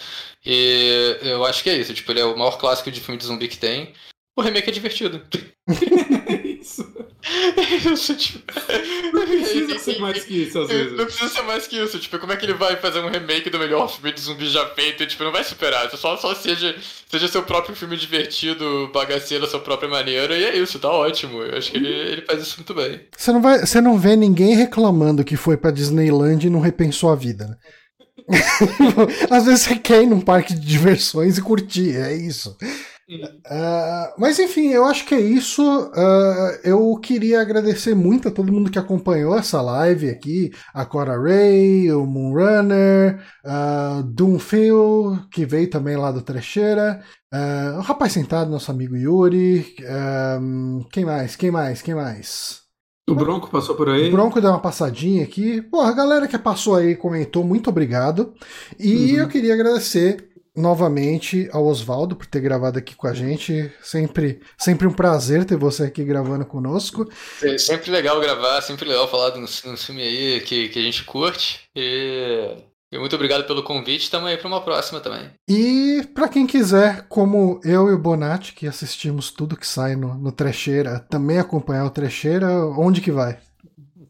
E 0.45 1.17
eu 1.23 1.45
acho 1.45 1.63
que 1.63 1.69
é 1.69 1.77
isso. 1.77 1.93
Tipo, 1.93 2.11
ele 2.11 2.19
é 2.21 2.25
o 2.25 2.37
maior 2.37 2.57
clássico 2.59 2.91
de 2.91 2.99
filme 2.99 3.17
de 3.19 3.25
zumbi 3.25 3.47
que 3.47 3.57
tem. 3.57 3.93
O 4.35 4.41
remake 4.41 4.69
é 4.69 4.73
divertido. 4.73 5.21
Tipo. 8.17 8.43
Não 9.13 9.25
precisa 9.25 9.79
ser 9.79 9.99
mais 9.99 10.23
que 10.23 10.43
isso, 10.43 10.59
às 10.59 10.69
Não 10.69 10.75
vezes. 10.75 10.93
precisa 10.93 11.29
ser 11.29 11.41
mais 11.43 11.67
que 11.67 11.77
isso, 11.77 11.99
tipo, 11.99 12.19
como 12.19 12.33
é 12.33 12.37
que 12.37 12.45
ele 12.45 12.53
vai 12.53 12.75
fazer 12.77 12.99
um 12.99 13.09
remake 13.09 13.49
do 13.49 13.59
melhor 13.59 13.87
filme 13.87 14.11
de 14.11 14.21
zumbi 14.21 14.47
já 14.49 14.65
feito? 14.69 15.05
Tipo, 15.05 15.23
não 15.23 15.31
vai 15.31 15.43
superar, 15.43 15.89
só, 15.91 16.17
só 16.17 16.35
seja, 16.35 16.75
seja 17.09 17.27
seu 17.27 17.43
próprio 17.43 17.75
filme 17.75 17.97
divertido, 17.97 18.89
bagaceiro, 18.93 19.45
a 19.45 19.47
sua 19.47 19.59
própria 19.59 19.89
maneira, 19.89 20.37
e 20.37 20.43
é 20.43 20.55
isso, 20.57 20.79
tá 20.79 20.89
ótimo. 20.89 21.41
Eu 21.41 21.57
acho 21.57 21.71
que 21.71 21.77
ele, 21.77 21.87
ele 21.87 22.21
faz 22.21 22.41
isso 22.41 22.57
muito 22.57 22.73
bem. 22.73 23.01
Você 23.15 23.31
não, 23.31 23.41
vai, 23.41 23.59
você 23.59 23.81
não 23.81 23.97
vê 23.97 24.15
ninguém 24.15 24.55
reclamando 24.55 25.23
que 25.23 25.35
foi 25.35 25.57
pra 25.57 25.71
Disneyland 25.71 26.45
e 26.45 26.49
não 26.49 26.59
repensou 26.59 27.11
a 27.11 27.15
vida, 27.15 27.47
né? 27.47 27.55
Às 29.29 29.45
vezes 29.45 29.61
você 29.61 29.75
quer 29.75 30.03
ir 30.03 30.07
num 30.07 30.21
parque 30.21 30.53
de 30.53 30.65
diversões 30.65 31.37
e 31.37 31.41
curtir, 31.41 31.95
é 31.97 32.15
isso. 32.15 32.55
Ah, 33.45 34.13
mas 34.17 34.39
enfim, 34.39 34.69
eu 34.69 34.85
acho 34.85 35.05
que 35.05 35.13
é 35.13 35.19
isso. 35.19 35.61
Ah, 35.95 36.59
eu 36.63 36.97
queria 36.99 37.41
agradecer 37.41 37.93
muito 37.95 38.27
a 38.27 38.31
todo 38.31 38.51
mundo 38.51 38.71
que 38.71 38.79
acompanhou 38.79 39.37
essa 39.37 39.61
live 39.61 40.09
aqui: 40.09 40.51
a 40.73 40.85
Cora 40.85 41.19
Ray, 41.21 41.91
o 41.91 42.05
Moonrunner, 42.05 43.21
uh, 43.45 44.03
Doomphil, 44.03 45.19
que 45.31 45.45
veio 45.45 45.69
também 45.69 45.97
lá 45.97 46.11
do 46.11 46.21
Trecheira, 46.21 47.03
ah, 47.31 47.75
o 47.79 47.81
rapaz 47.81 48.13
sentado, 48.13 48.49
nosso 48.49 48.71
amigo 48.71 48.95
Yuri. 48.95 49.75
ah, 49.87 50.39
quem 50.91 51.05
mais? 51.05 51.35
Quem 51.35 51.51
mais? 51.51 51.81
Quem 51.81 51.95
mais? 51.95 52.61
O 53.09 53.13
Bronco 53.15 53.49
passou 53.49 53.75
por 53.75 53.89
aí. 53.89 54.07
O 54.07 54.11
Bronco 54.11 54.39
deu 54.39 54.49
uma 54.49 54.61
passadinha 54.61 55.25
aqui. 55.25 55.61
Pô, 55.61 55.81
a 55.81 55.91
galera 55.91 56.25
que 56.25 56.37
passou 56.37 56.75
aí 56.75 56.95
comentou, 56.95 57.43
muito 57.43 57.69
obrigado. 57.69 58.33
E 58.79 59.11
Uhum. 59.13 59.19
eu 59.19 59.27
queria 59.27 59.53
agradecer 59.53 60.29
novamente 60.55 61.49
ao 61.51 61.65
Oswaldo 61.65 62.15
por 62.15 62.25
ter 62.25 62.39
gravado 62.39 62.77
aqui 62.77 62.95
com 62.95 63.07
a 63.07 63.13
gente. 63.13 63.71
Sempre, 63.81 64.39
sempre 64.57 64.87
um 64.87 64.93
prazer 64.93 65.45
ter 65.45 65.57
você 65.57 65.83
aqui 65.83 66.03
gravando 66.03 66.45
conosco. 66.45 67.09
É 67.41 67.57
sempre 67.57 67.91
legal 67.91 68.19
gravar, 68.19 68.61
sempre 68.61 68.87
legal 68.87 69.09
falar 69.09 69.31
de 69.31 69.39
uns 69.39 69.59
filmes 69.59 70.05
aí 70.05 70.41
que, 70.41 70.69
que 70.69 70.79
a 70.79 70.81
gente 70.81 71.03
curte. 71.03 71.61
E, 71.75 72.55
e 72.91 72.97
muito 72.99 73.15
obrigado 73.15 73.45
pelo 73.45 73.63
convite, 73.63 74.11
tamo 74.11 74.27
aí 74.27 74.37
pra 74.37 74.47
uma 74.47 74.61
próxima 74.61 74.99
também. 74.99 75.31
E 75.49 76.07
pra 76.13 76.29
quem 76.29 76.45
quiser, 76.45 77.07
como 77.09 77.59
eu 77.63 77.89
e 77.89 77.93
o 77.93 77.97
Bonatti, 77.97 78.53
que 78.53 78.67
assistimos 78.67 79.31
tudo 79.31 79.57
que 79.57 79.67
sai 79.67 79.95
no, 79.95 80.13
no 80.13 80.31
Trecheira, 80.31 80.99
também 80.99 81.39
acompanhar 81.39 81.85
o 81.85 81.89
Trecheira, 81.89 82.47
onde 82.77 83.01
que 83.01 83.11
vai? 83.11 83.39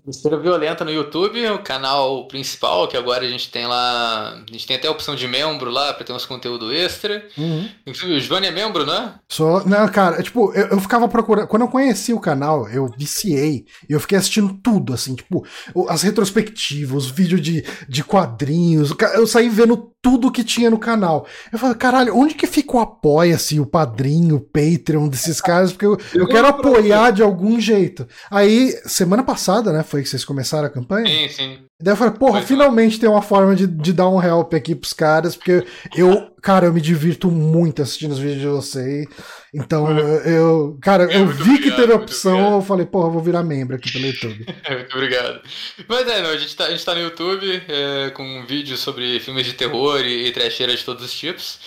Besteira 0.05 0.37
Violenta 0.37 0.83
no 0.83 0.91
YouTube, 0.91 1.45
o 1.47 1.59
canal 1.59 2.27
principal, 2.27 2.89
que 2.89 2.97
agora 2.97 3.25
a 3.25 3.29
gente 3.29 3.49
tem 3.49 3.65
lá. 3.65 4.33
A 4.33 4.51
gente 4.51 4.67
tem 4.67 4.75
até 4.75 4.89
a 4.89 4.91
opção 4.91 5.15
de 5.15 5.27
membro 5.29 5.71
lá 5.71 5.93
pra 5.93 6.03
ter 6.03 6.11
uns 6.11 6.25
conteúdo 6.25 6.73
extra. 6.73 7.25
Uhum. 7.37 7.69
Inclusive, 7.87 8.17
o 8.17 8.21
Johnny 8.21 8.47
é 8.47 8.51
membro, 8.51 8.85
né? 8.85 9.15
Só, 9.29 9.65
não, 9.65 9.87
cara, 9.87 10.21
tipo, 10.21 10.51
eu, 10.53 10.67
eu 10.67 10.79
ficava 10.81 11.07
procurando. 11.07 11.47
Quando 11.47 11.61
eu 11.61 11.69
conheci 11.69 12.11
o 12.11 12.19
canal, 12.19 12.67
eu 12.69 12.87
viciei. 12.97 13.65
E 13.89 13.93
eu 13.93 13.99
fiquei 13.99 14.17
assistindo 14.17 14.53
tudo, 14.61 14.93
assim, 14.93 15.15
tipo, 15.15 15.45
as 15.87 16.01
retrospectivas, 16.01 17.05
os 17.05 17.09
vídeos 17.09 17.41
de, 17.41 17.63
de 17.87 18.03
quadrinhos. 18.03 18.93
Eu 19.13 19.25
saí 19.25 19.47
vendo 19.47 19.92
tudo 20.03 20.29
que 20.29 20.43
tinha 20.43 20.69
no 20.69 20.77
canal. 20.77 21.25
Eu 21.51 21.57
falei, 21.57 21.77
caralho, 21.77 22.15
onde 22.15 22.35
que 22.35 22.45
fica 22.45 22.75
o 22.75 22.79
apoia-se, 22.81 23.57
o 23.57 23.65
padrinho, 23.65 24.35
o 24.35 24.41
Patreon 24.41 25.07
desses 25.07 25.39
caras? 25.41 25.71
Porque 25.71 25.85
eu, 25.85 25.97
eu 26.13 26.27
quero 26.27 26.45
apoiar 26.45 27.11
de 27.11 27.23
algum 27.23 27.57
jeito. 27.57 28.05
Aí, 28.29 28.73
semana 28.85 29.23
passada, 29.23 29.71
né, 29.71 29.81
foi 29.81 30.03
que 30.03 30.09
vocês 30.09 30.25
começaram 30.25 30.67
a 30.67 30.69
campanha? 30.69 31.07
Sim, 31.07 31.29
sim. 31.29 31.59
Daí 31.83 31.91
eu 31.91 31.97
falei, 31.97 32.13
porra, 32.13 32.39
Foi, 32.39 32.47
finalmente 32.47 32.97
tem 32.97 33.09
uma 33.09 33.21
forma 33.21 33.53
de, 33.55 33.67
de 33.67 33.91
dar 33.91 34.07
um 34.07 34.23
help 34.23 34.53
aqui 34.53 34.73
pros 34.73 34.93
caras, 34.93 35.35
porque 35.35 35.65
eu, 35.97 36.31
cara, 36.41 36.65
eu 36.67 36.73
me 36.73 36.79
divirto 36.79 37.29
muito 37.29 37.81
assistindo 37.81 38.13
os 38.13 38.19
vídeos 38.19 38.39
de 38.39 38.47
vocês. 38.47 39.05
Então, 39.53 39.89
eu, 40.25 40.77
cara, 40.81 41.11
É, 41.11 41.17
eu 41.17 41.27
vi 41.27 41.43
que 41.43 41.51
obrigado, 41.69 41.75
teve 41.75 41.91
a 41.91 41.97
muito 41.97 42.09
opção, 42.09 42.53
eu 42.55 42.61
falei, 42.61 42.85
porra, 42.85 43.07
eu 43.07 43.11
vou 43.11 43.21
virar 43.21 43.43
membro 43.43 43.75
aqui 43.75 43.91
pelo 43.91 44.05
YouTube. 44.05 44.45
Muito 44.69 44.93
obrigado. 44.95 45.41
Mas 45.89 46.07
é, 46.07 46.21
não, 46.21 46.29
a, 46.29 46.37
gente 46.37 46.55
tá, 46.55 46.65
a 46.67 46.69
gente 46.71 46.85
tá 46.85 46.95
no 46.95 47.01
YouTube 47.01 47.61
é, 47.67 48.09
com 48.11 48.45
vídeos 48.47 48.79
sobre 48.79 49.19
filmes 49.19 49.45
de 49.45 49.51
terror 49.53 49.99
e, 50.05 50.27
e 50.27 50.31
trecheira 50.31 50.73
de 50.73 50.83
todos 50.85 51.03
os 51.03 51.13
tipos. 51.13 51.59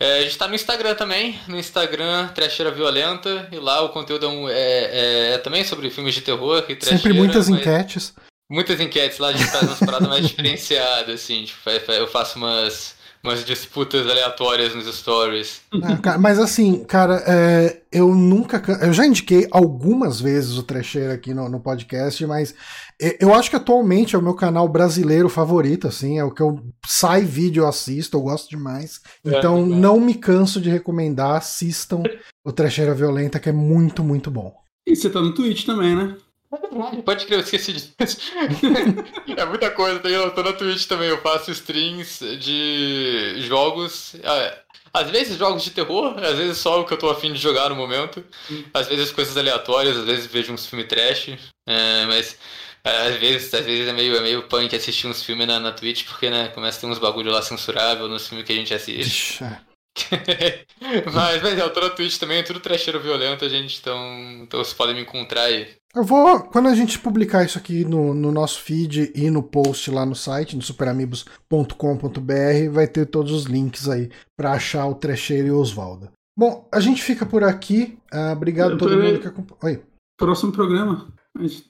É, 0.00 0.18
a 0.20 0.22
gente 0.22 0.38
tá 0.38 0.46
no 0.46 0.54
Instagram 0.54 0.94
também, 0.94 1.36
no 1.48 1.58
Instagram 1.58 2.28
Trecheira 2.28 2.70
Violenta, 2.70 3.48
e 3.50 3.56
lá 3.56 3.82
o 3.82 3.88
conteúdo 3.88 4.24
é, 4.24 4.28
um- 4.28 4.48
é- 4.48 4.54
é- 4.54 5.32
é 5.34 5.38
também 5.38 5.64
sobre 5.64 5.90
filmes 5.90 6.14
de 6.14 6.20
terror 6.20 6.58
e 6.68 6.76
trecheira. 6.76 6.96
Sempre 6.98 7.12
muitas 7.14 7.48
mas- 7.48 7.58
enquetes. 7.60 8.14
Muitas 8.50 8.80
enquetes 8.80 9.18
lá, 9.18 9.28
a 9.28 9.32
gente 9.32 9.50
faz 9.50 9.62
umas 9.64 9.78
paradas 9.78 10.08
mais 10.08 10.26
diferenciadas, 10.28 11.22
assim, 11.22 11.44
tipo, 11.44 11.60
eu 11.68 12.06
faço 12.06 12.38
umas, 12.38 12.94
umas 13.22 13.44
disputas 13.44 14.08
aleatórias 14.08 14.74
nos 14.74 14.86
stories. 14.96 15.60
Ah, 15.82 15.98
cara, 15.98 16.18
Mas 16.18 16.38
assim, 16.38 16.82
cara, 16.84 17.22
é, 17.26 17.82
eu 17.92 18.14
nunca. 18.14 18.62
Eu 18.80 18.92
já 18.92 19.04
indiquei 19.04 19.46
algumas 19.50 20.18
vezes 20.18 20.56
o 20.56 20.62
Trecheiro 20.62 21.12
aqui 21.12 21.34
no, 21.34 21.48
no 21.48 21.60
podcast, 21.60 22.24
mas 22.26 22.54
eu 23.20 23.34
acho 23.34 23.50
que 23.50 23.56
atualmente 23.56 24.16
é 24.16 24.18
o 24.18 24.22
meu 24.22 24.34
canal 24.34 24.66
brasileiro 24.66 25.28
favorito, 25.28 25.86
assim, 25.86 26.18
é 26.18 26.24
o 26.24 26.30
que 26.30 26.42
eu 26.42 26.58
sai 26.86 27.22
vídeo 27.22 27.64
eu 27.64 27.68
assisto, 27.68 28.16
eu 28.16 28.22
gosto 28.22 28.48
demais. 28.48 29.00
Então 29.22 29.58
É, 29.58 29.60
é. 29.60 29.64
não 29.64 30.00
me 30.00 30.14
canso 30.14 30.58
de 30.58 30.70
recomendar, 30.70 31.36
assistam 31.36 32.02
o 32.44 32.50
Trecheira 32.50 32.94
Violenta, 32.94 33.38
que 33.38 33.50
é 33.50 33.52
muito, 33.52 34.02
muito 34.02 34.30
bom. 34.30 34.54
E 34.86 34.96
você 34.96 35.10
tá 35.10 35.20
no 35.20 35.34
Twitch 35.34 35.66
também, 35.66 35.94
né? 35.94 36.16
Pode 37.04 37.26
crer, 37.26 37.38
eu 37.38 37.44
esqueci 37.44 37.72
disso. 37.72 37.92
é 39.36 39.44
muita 39.44 39.70
coisa, 39.70 40.00
tem- 40.00 40.12
eu 40.12 40.30
tô 40.34 40.42
na 40.42 40.52
Twitch 40.52 40.86
também, 40.86 41.08
eu 41.08 41.20
faço 41.20 41.50
streams 41.50 42.20
de 42.38 43.34
jogos. 43.40 44.14
ah, 44.24 44.62
Às 44.92 45.10
vezes 45.10 45.36
jogos 45.38 45.62
de 45.62 45.70
terror, 45.70 46.16
às 46.18 46.36
vezes 46.38 46.58
só 46.58 46.80
o 46.80 46.84
que 46.86 46.94
eu 46.94 46.98
tô 46.98 47.10
afim 47.10 47.32
de 47.32 47.38
jogar 47.38 47.68
no 47.68 47.76
momento. 47.76 48.24
Às 48.72 48.88
vezes 48.88 49.12
coisas 49.12 49.36
aleatórias, 49.36 49.96
às 49.96 50.04
vezes 50.06 50.26
vejo 50.26 50.52
uns 50.52 50.66
filmes 50.66 50.88
trash. 50.88 51.28
é, 51.66 52.06
mas 52.06 52.38
é, 52.84 53.08
às 53.08 53.16
vezes, 53.16 53.52
às 53.52 53.64
vezes 53.66 53.88
é 53.88 53.92
meio, 53.92 54.16
é 54.16 54.20
meio 54.20 54.48
punk 54.48 54.74
assistir 54.74 55.06
uns 55.06 55.22
filmes 55.22 55.46
na, 55.46 55.60
na 55.60 55.72
Twitch, 55.72 56.04
porque 56.06 56.30
né, 56.30 56.48
começa 56.48 56.78
a 56.78 56.80
ter 56.82 56.86
uns 56.86 56.98
bagulho 56.98 57.30
lá 57.30 57.42
censurável 57.42 58.08
nos 58.08 58.26
filmes 58.28 58.46
que 58.46 58.52
a 58.52 58.56
gente 58.56 58.72
assiste. 58.74 59.44
É. 59.44 59.60
mas, 61.12 61.42
mas 61.42 61.58
é, 61.58 61.62
eu 61.62 61.72
tô 61.72 61.80
na 61.80 61.90
Twitch 61.90 62.18
também, 62.18 62.38
é 62.38 62.42
tudo 62.42 62.60
trecheiro 62.60 63.00
violento, 63.00 63.48
gente, 63.48 63.78
então, 63.80 63.98
então 64.42 64.62
vocês 64.62 64.74
podem 64.74 64.94
me 64.94 65.02
encontrar 65.02 65.44
aí. 65.44 65.77
Eu 65.94 66.04
vou, 66.04 66.40
quando 66.40 66.68
a 66.68 66.74
gente 66.74 66.98
publicar 66.98 67.44
isso 67.44 67.58
aqui 67.58 67.84
no, 67.84 68.12
no 68.12 68.30
nosso 68.30 68.60
feed 68.60 69.10
e 69.14 69.30
no 69.30 69.42
post 69.42 69.90
lá 69.90 70.04
no 70.04 70.14
site, 70.14 70.54
no 70.54 70.62
superamigos.com.br, 70.62 72.70
vai 72.70 72.86
ter 72.86 73.06
todos 73.06 73.32
os 73.32 73.44
links 73.44 73.88
aí 73.88 74.10
pra 74.36 74.52
achar 74.52 74.86
o 74.86 74.94
Trecheiro 74.94 75.48
e 75.48 75.50
o 75.50 75.58
Oswaldo. 75.58 76.10
Bom, 76.36 76.68
a 76.72 76.78
gente 76.78 77.02
fica 77.02 77.26
por 77.26 77.42
aqui. 77.42 77.98
Ah, 78.12 78.32
obrigado 78.32 78.74
a 78.74 78.76
todo 78.76 78.96
mundo 78.96 79.18
que 79.18 79.26
acompanhou. 79.26 79.58
Oi. 79.64 79.82
Próximo 80.18 80.52
programa. 80.52 81.08
A 81.36 81.42
gente 81.42 81.64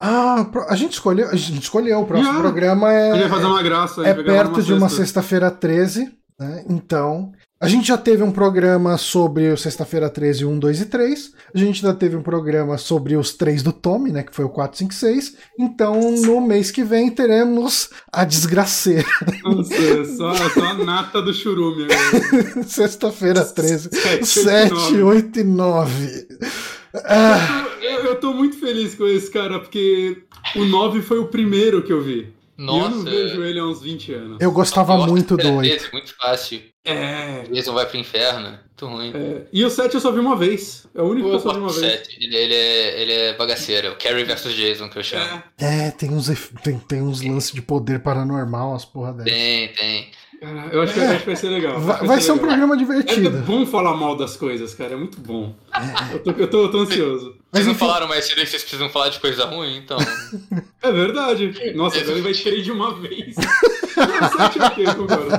Ah, 0.00 0.46
a 0.68 0.74
gente 0.74 0.94
escolheu, 0.94 1.28
a 1.28 1.36
gente 1.36 1.62
escolheu. 1.62 2.00
O 2.00 2.06
próximo 2.06 2.40
programa 2.40 2.92
é, 2.92 3.28
fazer 3.28 3.46
uma 3.46 3.62
graça. 3.62 4.00
é 4.00 4.14
vai 4.14 4.24
gravar 4.24 4.44
perto 4.44 4.62
de 4.62 4.72
uma 4.72 4.88
sexta. 4.88 5.04
sexta-feira 5.04 5.50
13, 5.50 6.16
né? 6.40 6.64
Então, 6.68 7.32
a 7.60 7.66
gente 7.66 7.88
já 7.88 7.98
teve 7.98 8.22
um 8.22 8.30
programa 8.30 8.96
sobre 8.96 9.50
o 9.50 9.56
sexta-feira 9.56 10.08
13, 10.08 10.44
1, 10.44 10.58
2 10.60 10.80
e 10.82 10.86
3. 10.86 11.32
A 11.52 11.58
gente 11.58 11.82
já 11.82 11.92
teve 11.92 12.14
um 12.14 12.22
programa 12.22 12.78
sobre 12.78 13.16
os 13.16 13.32
três 13.32 13.64
do 13.64 13.72
Tommy, 13.72 14.12
né? 14.12 14.22
Que 14.22 14.34
foi 14.34 14.44
o 14.44 14.48
4, 14.48 14.78
5, 14.78 14.94
6. 14.94 15.36
Então, 15.58 15.98
no 16.22 16.40
mês 16.40 16.70
que 16.70 16.84
vem, 16.84 17.10
teremos 17.10 17.90
a 18.12 18.24
desgraceira. 18.24 19.04
Nossa, 19.42 19.74
é 19.74 20.04
só, 20.04 20.34
só 20.34 20.66
a 20.66 20.74
nata 20.74 21.20
do 21.20 21.34
churume. 21.34 21.88
Sexta-feira 22.64 23.44
13. 23.44 23.90
Sete, 23.92 24.26
7, 24.26 24.72
nove. 24.72 25.02
8 25.02 25.40
e 25.40 25.44
9. 25.44 26.28
Ah, 26.94 27.66
Eu, 27.82 28.04
eu 28.04 28.20
tô 28.20 28.32
muito 28.32 28.58
feliz 28.60 28.94
com 28.94 29.06
esse 29.06 29.30
cara, 29.30 29.58
porque 29.58 30.22
o 30.54 30.64
9 30.64 31.02
foi 31.02 31.18
o 31.18 31.26
primeiro 31.26 31.82
que 31.82 31.92
eu 31.92 32.00
vi. 32.00 32.37
E 32.58 32.62
eu 32.62 32.66
não 32.66 32.90
Nossa, 32.90 33.04
vejo 33.08 33.42
ele 33.44 33.60
há 33.60 33.64
uns 33.64 33.80
20 33.80 34.12
anos. 34.14 34.38
eu 34.40 34.50
gostava 34.50 34.96
gosto 34.96 35.10
muito 35.10 35.36
do 35.36 35.52
8. 35.54 35.58
três, 35.78 35.92
Muito 35.92 36.14
fácil. 36.16 36.60
É, 36.84 37.42
Jason 37.52 37.72
vai 37.72 37.86
pro 37.86 37.96
inferno. 37.98 38.48
Muito 38.50 38.86
ruim. 38.86 39.12
é. 39.14 39.42
E 39.52 39.64
o 39.64 39.70
7 39.70 39.94
eu 39.94 40.00
só 40.00 40.10
vi 40.10 40.18
uma 40.18 40.34
vez. 40.34 40.86
É 40.94 41.00
o 41.00 41.04
único 41.04 41.28
que 41.28 41.34
eu 41.36 41.40
só 41.40 41.52
vi 41.52 41.58
uma 41.60 41.68
vez. 41.72 41.78
Sete. 41.80 42.16
Ele, 42.20 42.34
ele 42.36 42.54
é, 42.54 43.02
ele 43.02 43.12
é 43.12 43.36
bagaceiro. 43.36 43.88
É 43.88 43.90
o 43.90 43.96
Carrie 43.96 44.24
vs 44.24 44.54
Jason 44.54 44.88
que 44.88 44.98
eu 44.98 45.04
chamo. 45.04 45.42
É. 45.58 45.86
É, 45.86 45.90
tem 45.92 46.10
uns, 46.10 46.26
tem, 46.64 46.78
tem 46.78 47.00
uns 47.02 47.20
lances 47.22 47.52
de 47.52 47.62
poder 47.62 48.00
paranormal, 48.02 48.74
as 48.74 48.84
porra 48.84 49.12
dessa. 49.12 49.30
Tem, 49.30 49.68
tem. 49.74 50.10
Cara, 50.40 50.68
eu 50.72 50.82
acho, 50.82 50.94
que, 50.94 51.00
acho 51.00 51.18
que 51.20 51.26
vai 51.26 51.36
ser 51.36 51.48
legal. 51.48 51.80
Vai, 51.80 52.06
vai 52.06 52.20
ser 52.20 52.30
um 52.30 52.34
legal. 52.34 52.48
programa 52.48 52.74
É 52.74 52.78
divertido. 52.78 53.30
bom 53.40 53.66
falar 53.66 53.94
mal 53.96 54.14
das 54.16 54.36
coisas, 54.36 54.72
cara. 54.72 54.92
É 54.92 54.96
muito 54.96 55.20
bom. 55.20 55.52
Eu, 56.12 56.18
tô, 56.20 56.30
eu, 56.30 56.48
tô, 56.48 56.62
eu 56.62 56.70
tô 56.70 56.78
ansioso. 56.78 57.34
Mas 57.50 57.64
Vocês 57.64 57.66
não 57.66 57.72
enfim- 57.72 57.80
falaram 57.86 58.06
mais 58.06 58.24
cedo 58.26 58.40
que 58.40 58.46
vocês 58.46 58.62
precisam 58.62 58.88
falar 58.88 59.08
de 59.08 59.18
coisa 59.18 59.44
ruim, 59.46 59.76
então. 59.78 59.98
É 60.80 60.92
verdade. 60.92 61.72
Nossa, 61.74 61.98
agora 61.98 62.12
ele 62.12 62.22
vai 62.22 62.32
querer 62.32 62.62
de 62.62 62.70
uma 62.70 62.94
vez. 62.94 63.34
O 63.36 64.36
7 64.36 64.58
é 64.60 64.64
ok, 64.64 64.86
eu 64.86 64.94
concordo. 64.94 65.32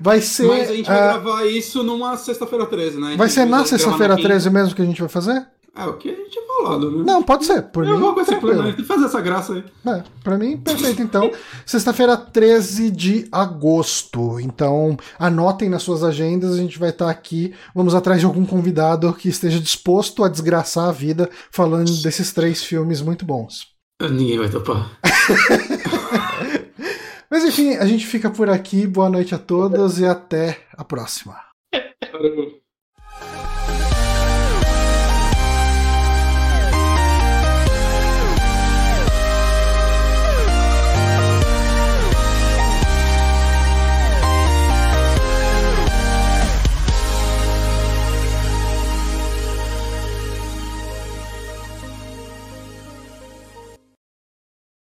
Vai 0.00 0.20
ser. 0.22 0.46
Mas 0.46 0.70
a 0.70 0.74
gente 0.74 0.86
vai 0.86 0.98
ah, 0.98 1.12
gravar 1.12 1.44
isso 1.46 1.82
numa 1.82 2.16
sexta-feira 2.16 2.64
13, 2.64 2.98
né? 2.98 3.14
Vai 3.18 3.28
ser 3.28 3.44
na 3.44 3.66
sexta-feira 3.66 4.16
quinta. 4.16 4.28
13 4.28 4.48
mesmo 4.50 4.74
que 4.74 4.80
a 4.80 4.84
gente 4.86 5.00
vai 5.00 5.10
fazer? 5.10 5.46
É, 5.78 5.84
o 5.84 5.92
que 5.92 6.10
a 6.10 6.12
gente 6.12 6.30
tinha 6.30 6.44
falado, 6.44 6.90
né? 6.90 7.04
Não, 7.06 7.22
pode 7.22 7.46
ser. 7.46 7.62
Por 7.62 7.86
eu 7.86 7.94
mim, 7.94 8.00
vou 8.00 8.12
com 8.12 8.20
esse 8.20 8.34
plano, 8.34 8.84
fazer 8.84 9.04
essa 9.04 9.20
graça 9.20 9.54
aí. 9.54 9.64
É, 9.86 10.02
pra 10.24 10.36
mim, 10.36 10.56
perfeito. 10.56 11.00
Então, 11.00 11.30
sexta-feira 11.64 12.16
13 12.16 12.90
de 12.90 13.28
agosto. 13.30 14.40
Então, 14.40 14.96
anotem 15.20 15.68
nas 15.68 15.84
suas 15.84 16.02
agendas, 16.02 16.52
a 16.52 16.56
gente 16.56 16.80
vai 16.80 16.90
estar 16.90 17.08
aqui. 17.08 17.54
Vamos 17.72 17.94
atrás 17.94 18.18
de 18.18 18.26
algum 18.26 18.44
convidado 18.44 19.14
que 19.14 19.28
esteja 19.28 19.60
disposto 19.60 20.24
a 20.24 20.28
desgraçar 20.28 20.88
a 20.88 20.92
vida 20.92 21.30
falando 21.52 21.92
desses 22.02 22.32
três 22.32 22.64
filmes 22.64 23.00
muito 23.00 23.24
bons. 23.24 23.68
Ninguém 24.02 24.36
vai 24.36 24.48
topar. 24.48 24.98
Mas 27.30 27.44
enfim, 27.44 27.76
a 27.76 27.86
gente 27.86 28.04
fica 28.04 28.28
por 28.28 28.50
aqui. 28.50 28.84
Boa 28.84 29.08
noite 29.08 29.32
a 29.32 29.38
todos 29.38 30.00
e 30.00 30.04
até 30.04 30.60
a 30.76 30.82
próxima. 30.82 31.36
Caramba. 32.00 32.57